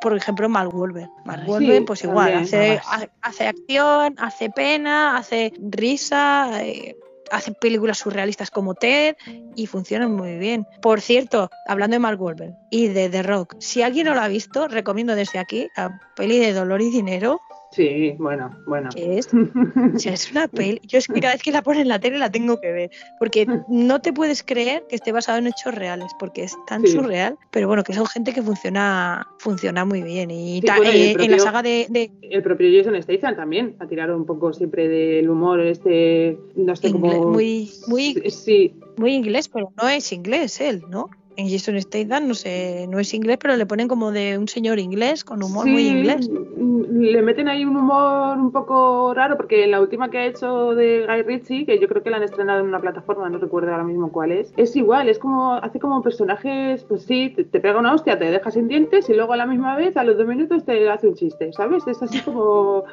por 0.00 0.16
ejemplo, 0.16 0.48
Wahlberg. 0.48 1.08
Mark 1.24 1.42
Sí, 1.44 1.50
Wahlberg, 1.50 1.84
pues 1.86 2.04
igual, 2.04 2.32
también. 2.32 2.44
hace, 2.44 2.80
ha- 2.86 3.08
hace 3.22 3.46
acción, 3.48 4.14
hace 4.18 4.50
pena, 4.50 5.16
hace 5.16 5.52
risa. 5.58 6.62
eh, 6.64 6.96
Hace 7.32 7.50
películas 7.50 7.98
surrealistas 7.98 8.52
como 8.52 8.74
Ted 8.76 9.16
y 9.56 9.66
funcionan 9.66 10.12
muy 10.12 10.36
bien. 10.38 10.64
Por 10.80 11.00
cierto, 11.00 11.50
hablando 11.66 11.96
de 11.96 11.98
Mark 11.98 12.22
Wahlberg 12.22 12.54
y 12.70 12.86
de 12.86 13.08
The 13.08 13.24
Rock, 13.24 13.56
si 13.58 13.82
alguien 13.82 14.06
no 14.06 14.14
lo 14.14 14.20
ha 14.20 14.28
visto, 14.28 14.68
recomiendo 14.68 15.16
desde 15.16 15.40
aquí 15.40 15.66
la 15.76 16.00
peli 16.14 16.38
de 16.38 16.52
Dolor 16.52 16.80
y 16.82 16.88
Dinero, 16.90 17.40
Sí, 17.76 18.14
bueno, 18.18 18.50
bueno. 18.66 18.88
es, 18.96 19.28
o 19.34 19.98
sea, 19.98 20.14
es 20.14 20.30
una 20.32 20.48
peli. 20.48 20.80
Yo 20.86 20.96
es 20.98 21.06
que 21.08 21.20
cada 21.20 21.34
vez 21.34 21.42
que 21.42 21.52
la 21.52 21.62
ponen 21.62 21.82
en 21.82 21.88
la 21.88 21.98
tele 22.00 22.18
la 22.18 22.30
tengo 22.30 22.58
que 22.58 22.72
ver, 22.72 22.90
porque 23.18 23.46
no 23.68 24.00
te 24.00 24.12
puedes 24.14 24.42
creer 24.42 24.84
que 24.88 24.96
esté 24.96 25.12
basado 25.12 25.36
en 25.38 25.46
hechos 25.48 25.74
reales, 25.74 26.10
porque 26.18 26.44
es 26.44 26.56
tan 26.66 26.80
Sí. 26.86 26.92
surreal, 26.92 27.36
pero 27.50 27.68
bueno, 27.68 27.84
que 27.84 27.92
son 27.92 28.06
gente 28.06 28.32
que 28.32 28.40
funciona, 28.42 29.26
funciona 29.38 29.84
muy 29.84 30.02
bien. 30.02 30.30
Y 30.30 30.60
Sí, 30.60 30.66
ta- 30.66 30.76
bueno, 30.78 30.92
y 30.92 31.02
el 31.10 31.20
eh, 31.20 31.24
en 31.24 31.30
la 31.32 31.38
saga 31.38 31.62
de, 31.62 31.86
de 31.90 32.10
El 32.22 32.42
propio 32.42 32.68
Jason 32.74 33.00
Statham 33.02 33.36
también 33.36 33.76
ha 33.78 33.86
tirado 33.86 34.16
un 34.16 34.24
poco 34.24 34.52
siempre 34.54 34.88
del 34.88 35.28
humor 35.28 35.60
este, 35.60 36.38
no 36.54 36.74
sé 36.76 36.88
Ingle- 36.88 37.18
cómo... 37.18 37.32
muy- 37.32 37.70
muy- 37.88 38.14
Sí, 38.30 38.74
muy 38.96 39.12
inglés, 39.14 39.48
pero 39.48 39.70
no 39.80 39.88
es 39.88 40.10
inglés 40.12 40.60
él, 40.62 40.82
¿no? 40.88 41.10
En 41.36 41.50
Jason 41.50 41.80
Statham 41.80 42.28
no 42.28 42.34
sé, 42.34 42.86
no 42.88 42.98
es 42.98 43.12
inglés, 43.12 43.36
pero 43.40 43.56
le 43.56 43.66
ponen 43.66 43.88
como 43.88 44.10
de 44.10 44.38
un 44.38 44.48
señor 44.48 44.78
inglés 44.78 45.22
con 45.22 45.42
humor 45.42 45.66
muy 45.66 45.86
inglés. 45.88 46.30
mm, 46.30 46.98
Le 46.98 47.20
meten 47.22 47.48
ahí 47.48 47.64
un 47.64 47.76
humor 47.76 48.38
un 48.38 48.50
poco 48.52 49.12
raro, 49.14 49.36
porque 49.36 49.64
en 49.64 49.70
la 49.70 49.80
última 49.80 50.08
que 50.10 50.18
ha 50.18 50.26
hecho 50.26 50.74
de 50.74 51.04
Guy 51.06 51.22
Ritchie, 51.22 51.66
que 51.66 51.78
yo 51.78 51.88
creo 51.88 52.02
que 52.02 52.10
la 52.10 52.16
han 52.16 52.22
estrenado 52.22 52.60
en 52.60 52.66
una 52.66 52.80
plataforma, 52.80 53.28
no 53.28 53.38
recuerdo 53.38 53.70
ahora 53.70 53.84
mismo 53.84 54.10
cuál 54.10 54.32
es, 54.32 54.52
es 54.56 54.74
igual, 54.76 55.08
es 55.08 55.18
como, 55.18 55.54
hace 55.54 55.78
como 55.78 56.02
personajes, 56.02 56.84
pues 56.84 57.02
sí, 57.02 57.32
te, 57.36 57.44
te 57.44 57.60
pega 57.60 57.78
una 57.78 57.92
hostia, 57.94 58.18
te 58.18 58.30
deja 58.30 58.50
sin 58.50 58.66
dientes 58.68 59.08
y 59.10 59.14
luego 59.14 59.34
a 59.34 59.36
la 59.36 59.46
misma 59.46 59.76
vez, 59.76 59.96
a 59.96 60.04
los 60.04 60.16
dos 60.16 60.26
minutos, 60.26 60.64
te 60.64 60.88
hace 60.88 61.08
un 61.08 61.14
chiste, 61.14 61.52
¿sabes? 61.52 61.86
Es 61.86 62.02
así 62.02 62.20
como. 62.20 62.84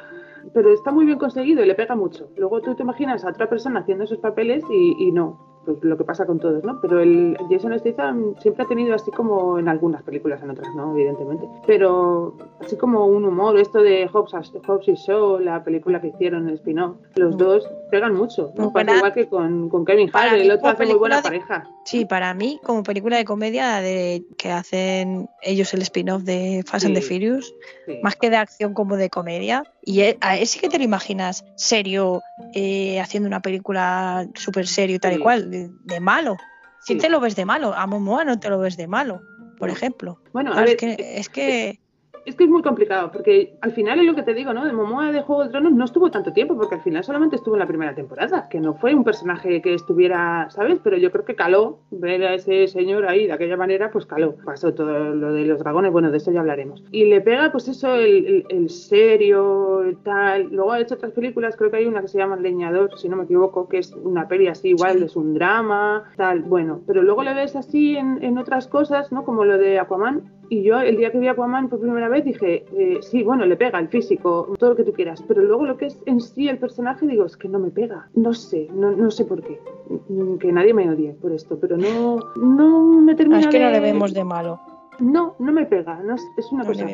Pero 0.52 0.74
está 0.74 0.92
muy 0.92 1.06
bien 1.06 1.18
conseguido 1.18 1.64
y 1.64 1.66
le 1.66 1.74
pega 1.74 1.96
mucho. 1.96 2.28
Luego 2.36 2.60
tú 2.60 2.74
te 2.74 2.82
imaginas 2.82 3.24
a 3.24 3.30
otra 3.30 3.48
persona 3.48 3.80
haciendo 3.80 4.04
esos 4.04 4.18
papeles 4.18 4.62
y, 4.70 4.94
y 5.08 5.10
no. 5.10 5.53
Pues 5.64 5.78
lo 5.82 5.96
que 5.96 6.04
pasa 6.04 6.26
con 6.26 6.38
todos, 6.38 6.62
¿no? 6.62 6.78
Pero 6.82 7.00
el 7.00 7.36
Jason 7.50 7.78
Statham 7.78 8.34
siempre 8.40 8.64
ha 8.64 8.68
tenido 8.68 8.94
así 8.94 9.10
como 9.10 9.58
en 9.58 9.68
algunas 9.68 10.02
películas, 10.02 10.42
en 10.42 10.50
otras 10.50 10.68
no, 10.74 10.92
evidentemente. 10.92 11.46
Pero 11.66 12.36
así 12.60 12.76
como 12.76 13.06
un 13.06 13.24
humor, 13.24 13.58
esto 13.58 13.80
de 13.82 14.06
Hobbs, 14.12 14.32
Hobbs 14.66 14.88
y 14.88 14.94
Shaw, 14.94 15.38
la 15.38 15.64
película 15.64 16.00
que 16.00 16.08
hicieron, 16.08 16.48
el 16.48 16.54
spin-off, 16.56 16.96
los 17.16 17.34
Mm. 17.34 17.38
dos 17.38 17.68
pegan 17.90 18.14
mucho. 18.14 18.52
¿no? 18.56 18.72
Igual 18.96 19.12
que 19.14 19.26
con, 19.28 19.68
con 19.70 19.84
Kevin 19.84 20.10
Hart, 20.12 20.34
el 20.34 20.50
otro 20.50 20.68
hace 20.68 20.84
muy 20.86 20.94
buena 20.96 21.22
película 21.22 21.46
pareja. 21.46 21.70
Sí, 21.84 22.04
para 22.04 22.34
mí, 22.34 22.60
como 22.64 22.82
película 22.82 23.16
de 23.16 23.24
comedia 23.24 23.80
de 23.80 24.24
que 24.38 24.50
hacen 24.50 25.28
ellos 25.42 25.72
el 25.74 25.82
spin-off 25.82 26.22
de 26.22 26.62
Fast 26.66 26.86
and 26.86 26.94
the 26.94 27.02
Sí. 27.02 27.14
Furious, 27.14 27.54
Sí. 27.86 27.98
más 28.02 28.16
que 28.16 28.30
de 28.30 28.36
acción 28.36 28.74
como 28.74 28.96
de 28.96 29.10
comedia. 29.10 29.64
Y 29.82 30.00
e- 30.00 30.18
a 30.20 30.36
él 30.38 30.46
sí 30.46 30.58
que 30.60 30.68
te 30.68 30.78
lo 30.78 30.84
imaginas 30.84 31.44
serio, 31.56 32.22
eh, 32.54 33.00
haciendo 33.00 33.26
una 33.26 33.40
película 33.40 34.26
súper 34.34 34.66
serio 34.66 34.96
y 34.96 34.98
tal 34.98 35.12
y 35.12 35.16
Sí. 35.16 35.20
cual, 35.22 35.50
de, 35.54 35.70
de 35.84 36.00
malo. 36.00 36.36
Si 36.80 36.94
Sí. 36.94 36.98
te 36.98 37.08
lo 37.08 37.20
ves 37.20 37.34
de 37.36 37.44
malo, 37.46 37.72
a 37.74 37.86
Momoa 37.86 38.24
no 38.24 38.38
te 38.38 38.50
lo 38.50 38.58
ves 38.58 38.76
de 38.76 38.86
malo, 38.86 39.22
por 39.58 39.70
ejemplo. 39.70 40.20
Bueno, 40.32 40.50
a 40.50 40.54
Claro, 40.54 40.66
ver, 40.66 40.76
es, 40.84 40.96
que, 40.96 41.18
es 41.18 41.28
que 41.28 41.80
Es 42.24 42.36
que 42.36 42.44
es 42.44 42.50
muy 42.50 42.62
complicado, 42.62 43.10
porque 43.12 43.58
al 43.60 43.72
final 43.72 44.00
es 44.00 44.06
lo 44.06 44.14
que 44.14 44.22
te 44.22 44.32
digo, 44.32 44.54
¿no? 44.54 44.64
De 44.64 44.72
Momoa 44.72 45.12
de 45.12 45.20
Juego 45.20 45.44
de 45.44 45.50
Tronos 45.50 45.72
no 45.72 45.84
estuvo 45.84 46.10
tanto 46.10 46.32
tiempo, 46.32 46.56
porque 46.56 46.76
al 46.76 46.80
final 46.80 47.04
solamente 47.04 47.36
estuvo 47.36 47.54
en 47.54 47.58
la 47.60 47.66
primera 47.66 47.94
temporada, 47.94 48.48
que 48.48 48.60
no 48.60 48.72
fue 48.74 48.94
un 48.94 49.04
personaje 49.04 49.60
que 49.60 49.74
estuviera, 49.74 50.48
¿sabes? 50.48 50.78
Pero 50.82 50.96
yo 50.96 51.10
creo 51.12 51.26
que 51.26 51.34
caló, 51.34 51.80
ver 51.90 52.24
a 52.24 52.32
ese 52.34 52.66
señor 52.66 53.06
ahí 53.06 53.26
de 53.26 53.32
aquella 53.34 53.58
manera, 53.58 53.90
pues 53.90 54.06
caló. 54.06 54.36
Pasó 54.42 54.72
todo 54.72 55.14
lo 55.14 55.34
de 55.34 55.44
los 55.44 55.58
dragones, 55.58 55.92
bueno, 55.92 56.10
de 56.10 56.16
eso 56.16 56.32
ya 56.32 56.40
hablaremos. 56.40 56.82
Y 56.90 57.04
le 57.04 57.20
pega, 57.20 57.52
pues 57.52 57.68
eso, 57.68 57.94
el, 57.96 58.26
el- 58.26 58.46
el 58.48 58.70
serio, 58.70 59.82
el 59.82 59.98
tal. 59.98 60.48
Luego 60.50 60.72
ha 60.72 60.80
hecho 60.80 60.94
otras 60.94 61.12
películas, 61.12 61.56
creo 61.56 61.70
que 61.70 61.76
hay 61.76 61.86
una 61.86 62.00
que 62.00 62.08
se 62.08 62.16
llama 62.18 62.36
Leñador, 62.36 62.98
si 62.98 63.08
no 63.08 63.16
me 63.16 63.24
equivoco, 63.24 63.68
que 63.68 63.78
es 63.78 63.92
una 63.92 64.28
peli 64.28 64.46
así, 64.48 64.68
igual, 64.70 65.02
es 65.02 65.14
un 65.16 65.34
drama, 65.34 66.04
tal. 66.16 66.40
Bueno, 66.40 66.80
pero 66.86 67.02
luego 67.02 67.22
le 67.22 67.34
ves 67.34 67.54
así 67.54 67.96
en, 67.96 68.22
en 68.24 68.38
otras 68.38 68.66
cosas, 68.66 69.12
¿no? 69.12 69.24
Como 69.24 69.44
lo 69.44 69.58
de 69.58 69.78
Aquaman, 69.78 70.22
y 70.48 70.62
yo 70.62 70.80
el 70.80 70.96
día 70.96 71.10
que 71.10 71.18
vi 71.18 71.28
Aquaman 71.28 71.68
por 71.68 71.80
primera 71.80 72.08
vez 72.08 72.24
dije, 72.24 72.64
eh, 72.76 72.98
sí, 73.00 73.22
bueno, 73.22 73.44
le 73.46 73.56
pega 73.56 73.78
el 73.78 73.88
físico, 73.88 74.54
todo 74.58 74.70
lo 74.70 74.76
que 74.76 74.84
tú 74.84 74.92
quieras, 74.92 75.22
pero 75.26 75.42
luego 75.42 75.64
lo 75.64 75.76
que 75.76 75.86
es 75.86 76.00
en 76.06 76.20
sí 76.20 76.48
el 76.48 76.58
personaje, 76.58 77.06
digo, 77.06 77.24
es 77.24 77.36
que 77.36 77.48
no 77.48 77.58
me 77.58 77.70
pega. 77.70 78.08
No 78.14 78.32
sé, 78.34 78.68
no, 78.74 78.90
no 78.92 79.10
sé 79.10 79.24
por 79.24 79.42
qué. 79.42 79.60
Mm, 80.08 80.36
Que 80.38 80.52
nadie 80.52 80.74
me 80.74 80.88
odie 80.90 81.12
por 81.14 81.32
esto, 81.32 81.58
pero 81.60 81.76
no, 81.76 82.18
no 82.36 83.00
me 83.00 83.14
termina 83.14 83.40
es 83.40 83.46
que 83.48 83.58
no 83.60 83.66
de- 83.66 83.72
le 83.72 83.80
vemos 83.80 84.12
de 84.14 84.24
malo. 84.24 84.60
No, 85.00 85.34
no 85.40 85.50
me 85.52 85.66
pega, 85.66 86.00
no 86.04 86.14
es, 86.14 86.22
una 86.52 86.62
No 86.62 86.70
le 86.70 86.76
cosa 86.76 86.86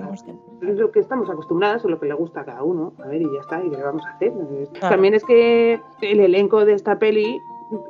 de 0.62 0.72
lo 0.74 0.90
que 0.90 1.00
estamos 1.00 1.28
acostumbradas 1.28 1.84
o 1.84 1.88
lo 1.88 2.00
que 2.00 2.06
le 2.06 2.14
gusta 2.14 2.40
a 2.40 2.44
cada 2.46 2.62
uno. 2.62 2.94
A 3.04 3.08
ver, 3.08 3.20
y 3.20 3.26
ya 3.26 3.40
está, 3.40 3.62
y 3.62 3.68
qué 3.68 3.76
vamos 3.76 4.02
a 4.06 4.10
hacer. 4.16 4.32
También 4.80 5.12
es 5.12 5.22
que 5.24 5.78
el 6.00 6.20
elenco 6.20 6.64
de 6.64 6.72
esta 6.72 6.98
peli, 6.98 7.38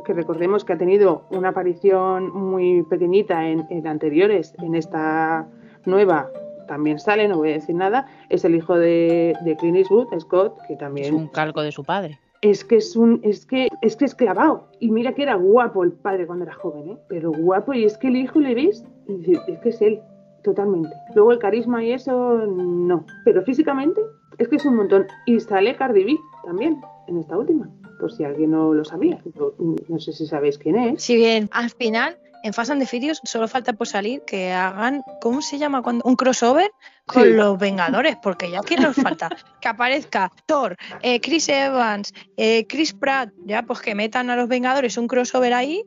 que 0.05 0.13
recordemos 0.13 0.65
que 0.65 0.73
ha 0.73 0.79
tenido 0.79 1.23
una 1.31 1.51
aparición 1.51 2.31
muy 2.33 2.83
pequeñita 2.85 3.47
en, 3.49 3.67
en 3.71 3.87
anteriores, 3.87 4.55
en 4.59 4.75
esta 4.75 5.47
nueva 5.87 6.31
también 6.71 7.01
sale, 7.01 7.27
no 7.27 7.39
voy 7.39 7.51
a 7.51 7.55
decir 7.55 7.75
nada, 7.75 8.07
es 8.29 8.45
el 8.45 8.55
hijo 8.55 8.79
de, 8.79 9.35
de 9.45 9.57
Clint 9.57 9.79
Eastwood, 9.79 10.07
Scott, 10.21 10.57
que 10.69 10.75
Es 10.75 10.79
también 10.79 11.15
un 11.15 11.27
calco 11.27 11.63
de 11.63 11.73
su 11.73 11.83
padre. 11.83 12.21
es 12.43 12.65
que 12.65 12.77
es 12.77 12.95
un 12.95 13.19
es 13.25 13.45
que 13.45 13.69
es 13.83 13.97
que 13.97 14.05
es 14.05 14.15
clavado. 14.15 14.69
Y 14.79 14.91
mira 14.93 15.13
que 15.13 15.25
era 15.25 15.35
guapo 15.35 15.83
el 15.83 15.93
padre 15.93 16.29
cuando 16.29 16.45
era 16.45 16.55
joven 16.55 16.91
¿eh? 16.91 16.99
pero 17.09 17.33
guapo 17.33 17.75
y 17.75 17.85
es 17.85 17.99
que 17.99 18.07
el 18.07 18.17
hijo 18.17 18.39
le 18.39 18.55
ves 18.55 18.85
y 19.09 19.33
es 19.33 19.59
que 19.59 19.69
es 19.71 19.83
él 19.83 20.01
totalmente. 20.45 20.91
Luego 21.17 21.33
el 21.33 21.41
carisma 21.41 21.83
y 21.83 21.91
eso 21.91 22.47
no. 22.47 23.05
Pero 23.25 23.43
físicamente 23.43 24.01
es 24.39 24.47
que 24.47 24.57
es 24.57 24.65
un 24.65 24.77
montón. 24.77 25.07
Y 25.27 25.41
sale 25.41 25.75
Cardi 25.75 26.05
B 26.05 26.17
también 26.45 26.81
en 27.09 27.19
esta 27.19 27.37
última 27.37 27.69
por 28.01 28.11
si 28.13 28.25
alguien 28.25 28.51
no 28.53 28.73
lo 28.75 28.85
sabía 28.85 29.19
Yo, 29.37 29.55
mm, 29.59 29.75
no 29.89 30.01
sé 30.01 30.13
si 30.13 30.27
sabéis 30.27 30.59
quién 30.59 30.77
es 30.77 31.03
Si 31.03 31.15
bien 31.17 31.49
al 31.53 31.71
final 31.71 32.17
en 32.43 32.55
Fast 32.55 32.71
and 32.71 32.81
the 32.81 32.87
Furious 32.87 33.21
solo 33.25 33.47
falta 33.49 33.75
por 33.75 33.87
salir 33.87 34.23
que 34.27 34.51
hagan, 34.51 35.03
¿cómo 35.21 35.43
se 35.43 35.59
llama? 35.59 35.83
cuando 35.83 36.03
Un 36.07 36.17
crossover 36.17 36.71
con 37.05 37.25
Sí. 37.25 37.31
los 37.35 37.59
Vengadores, 37.59 38.17
porque 38.23 38.51
ya 38.51 38.63
que 38.63 38.77
nos 38.79 38.97
falta 38.97 39.29
que 39.61 39.69
aparezca 39.69 40.33
Thor, 40.47 40.75
eh, 41.03 41.21
Chris 41.21 41.51
Evans, 41.51 42.15
eh, 42.39 42.67
Chris 42.67 42.95
Pratt, 42.95 43.29
ya 43.45 43.63
pues 43.65 43.81
que 43.81 43.95
metan 43.95 44.31
a 44.31 44.37
los 44.37 44.49
Vengadores 44.49 44.97
un 44.97 45.07
crossover 45.07 45.53
ahí. 45.53 45.85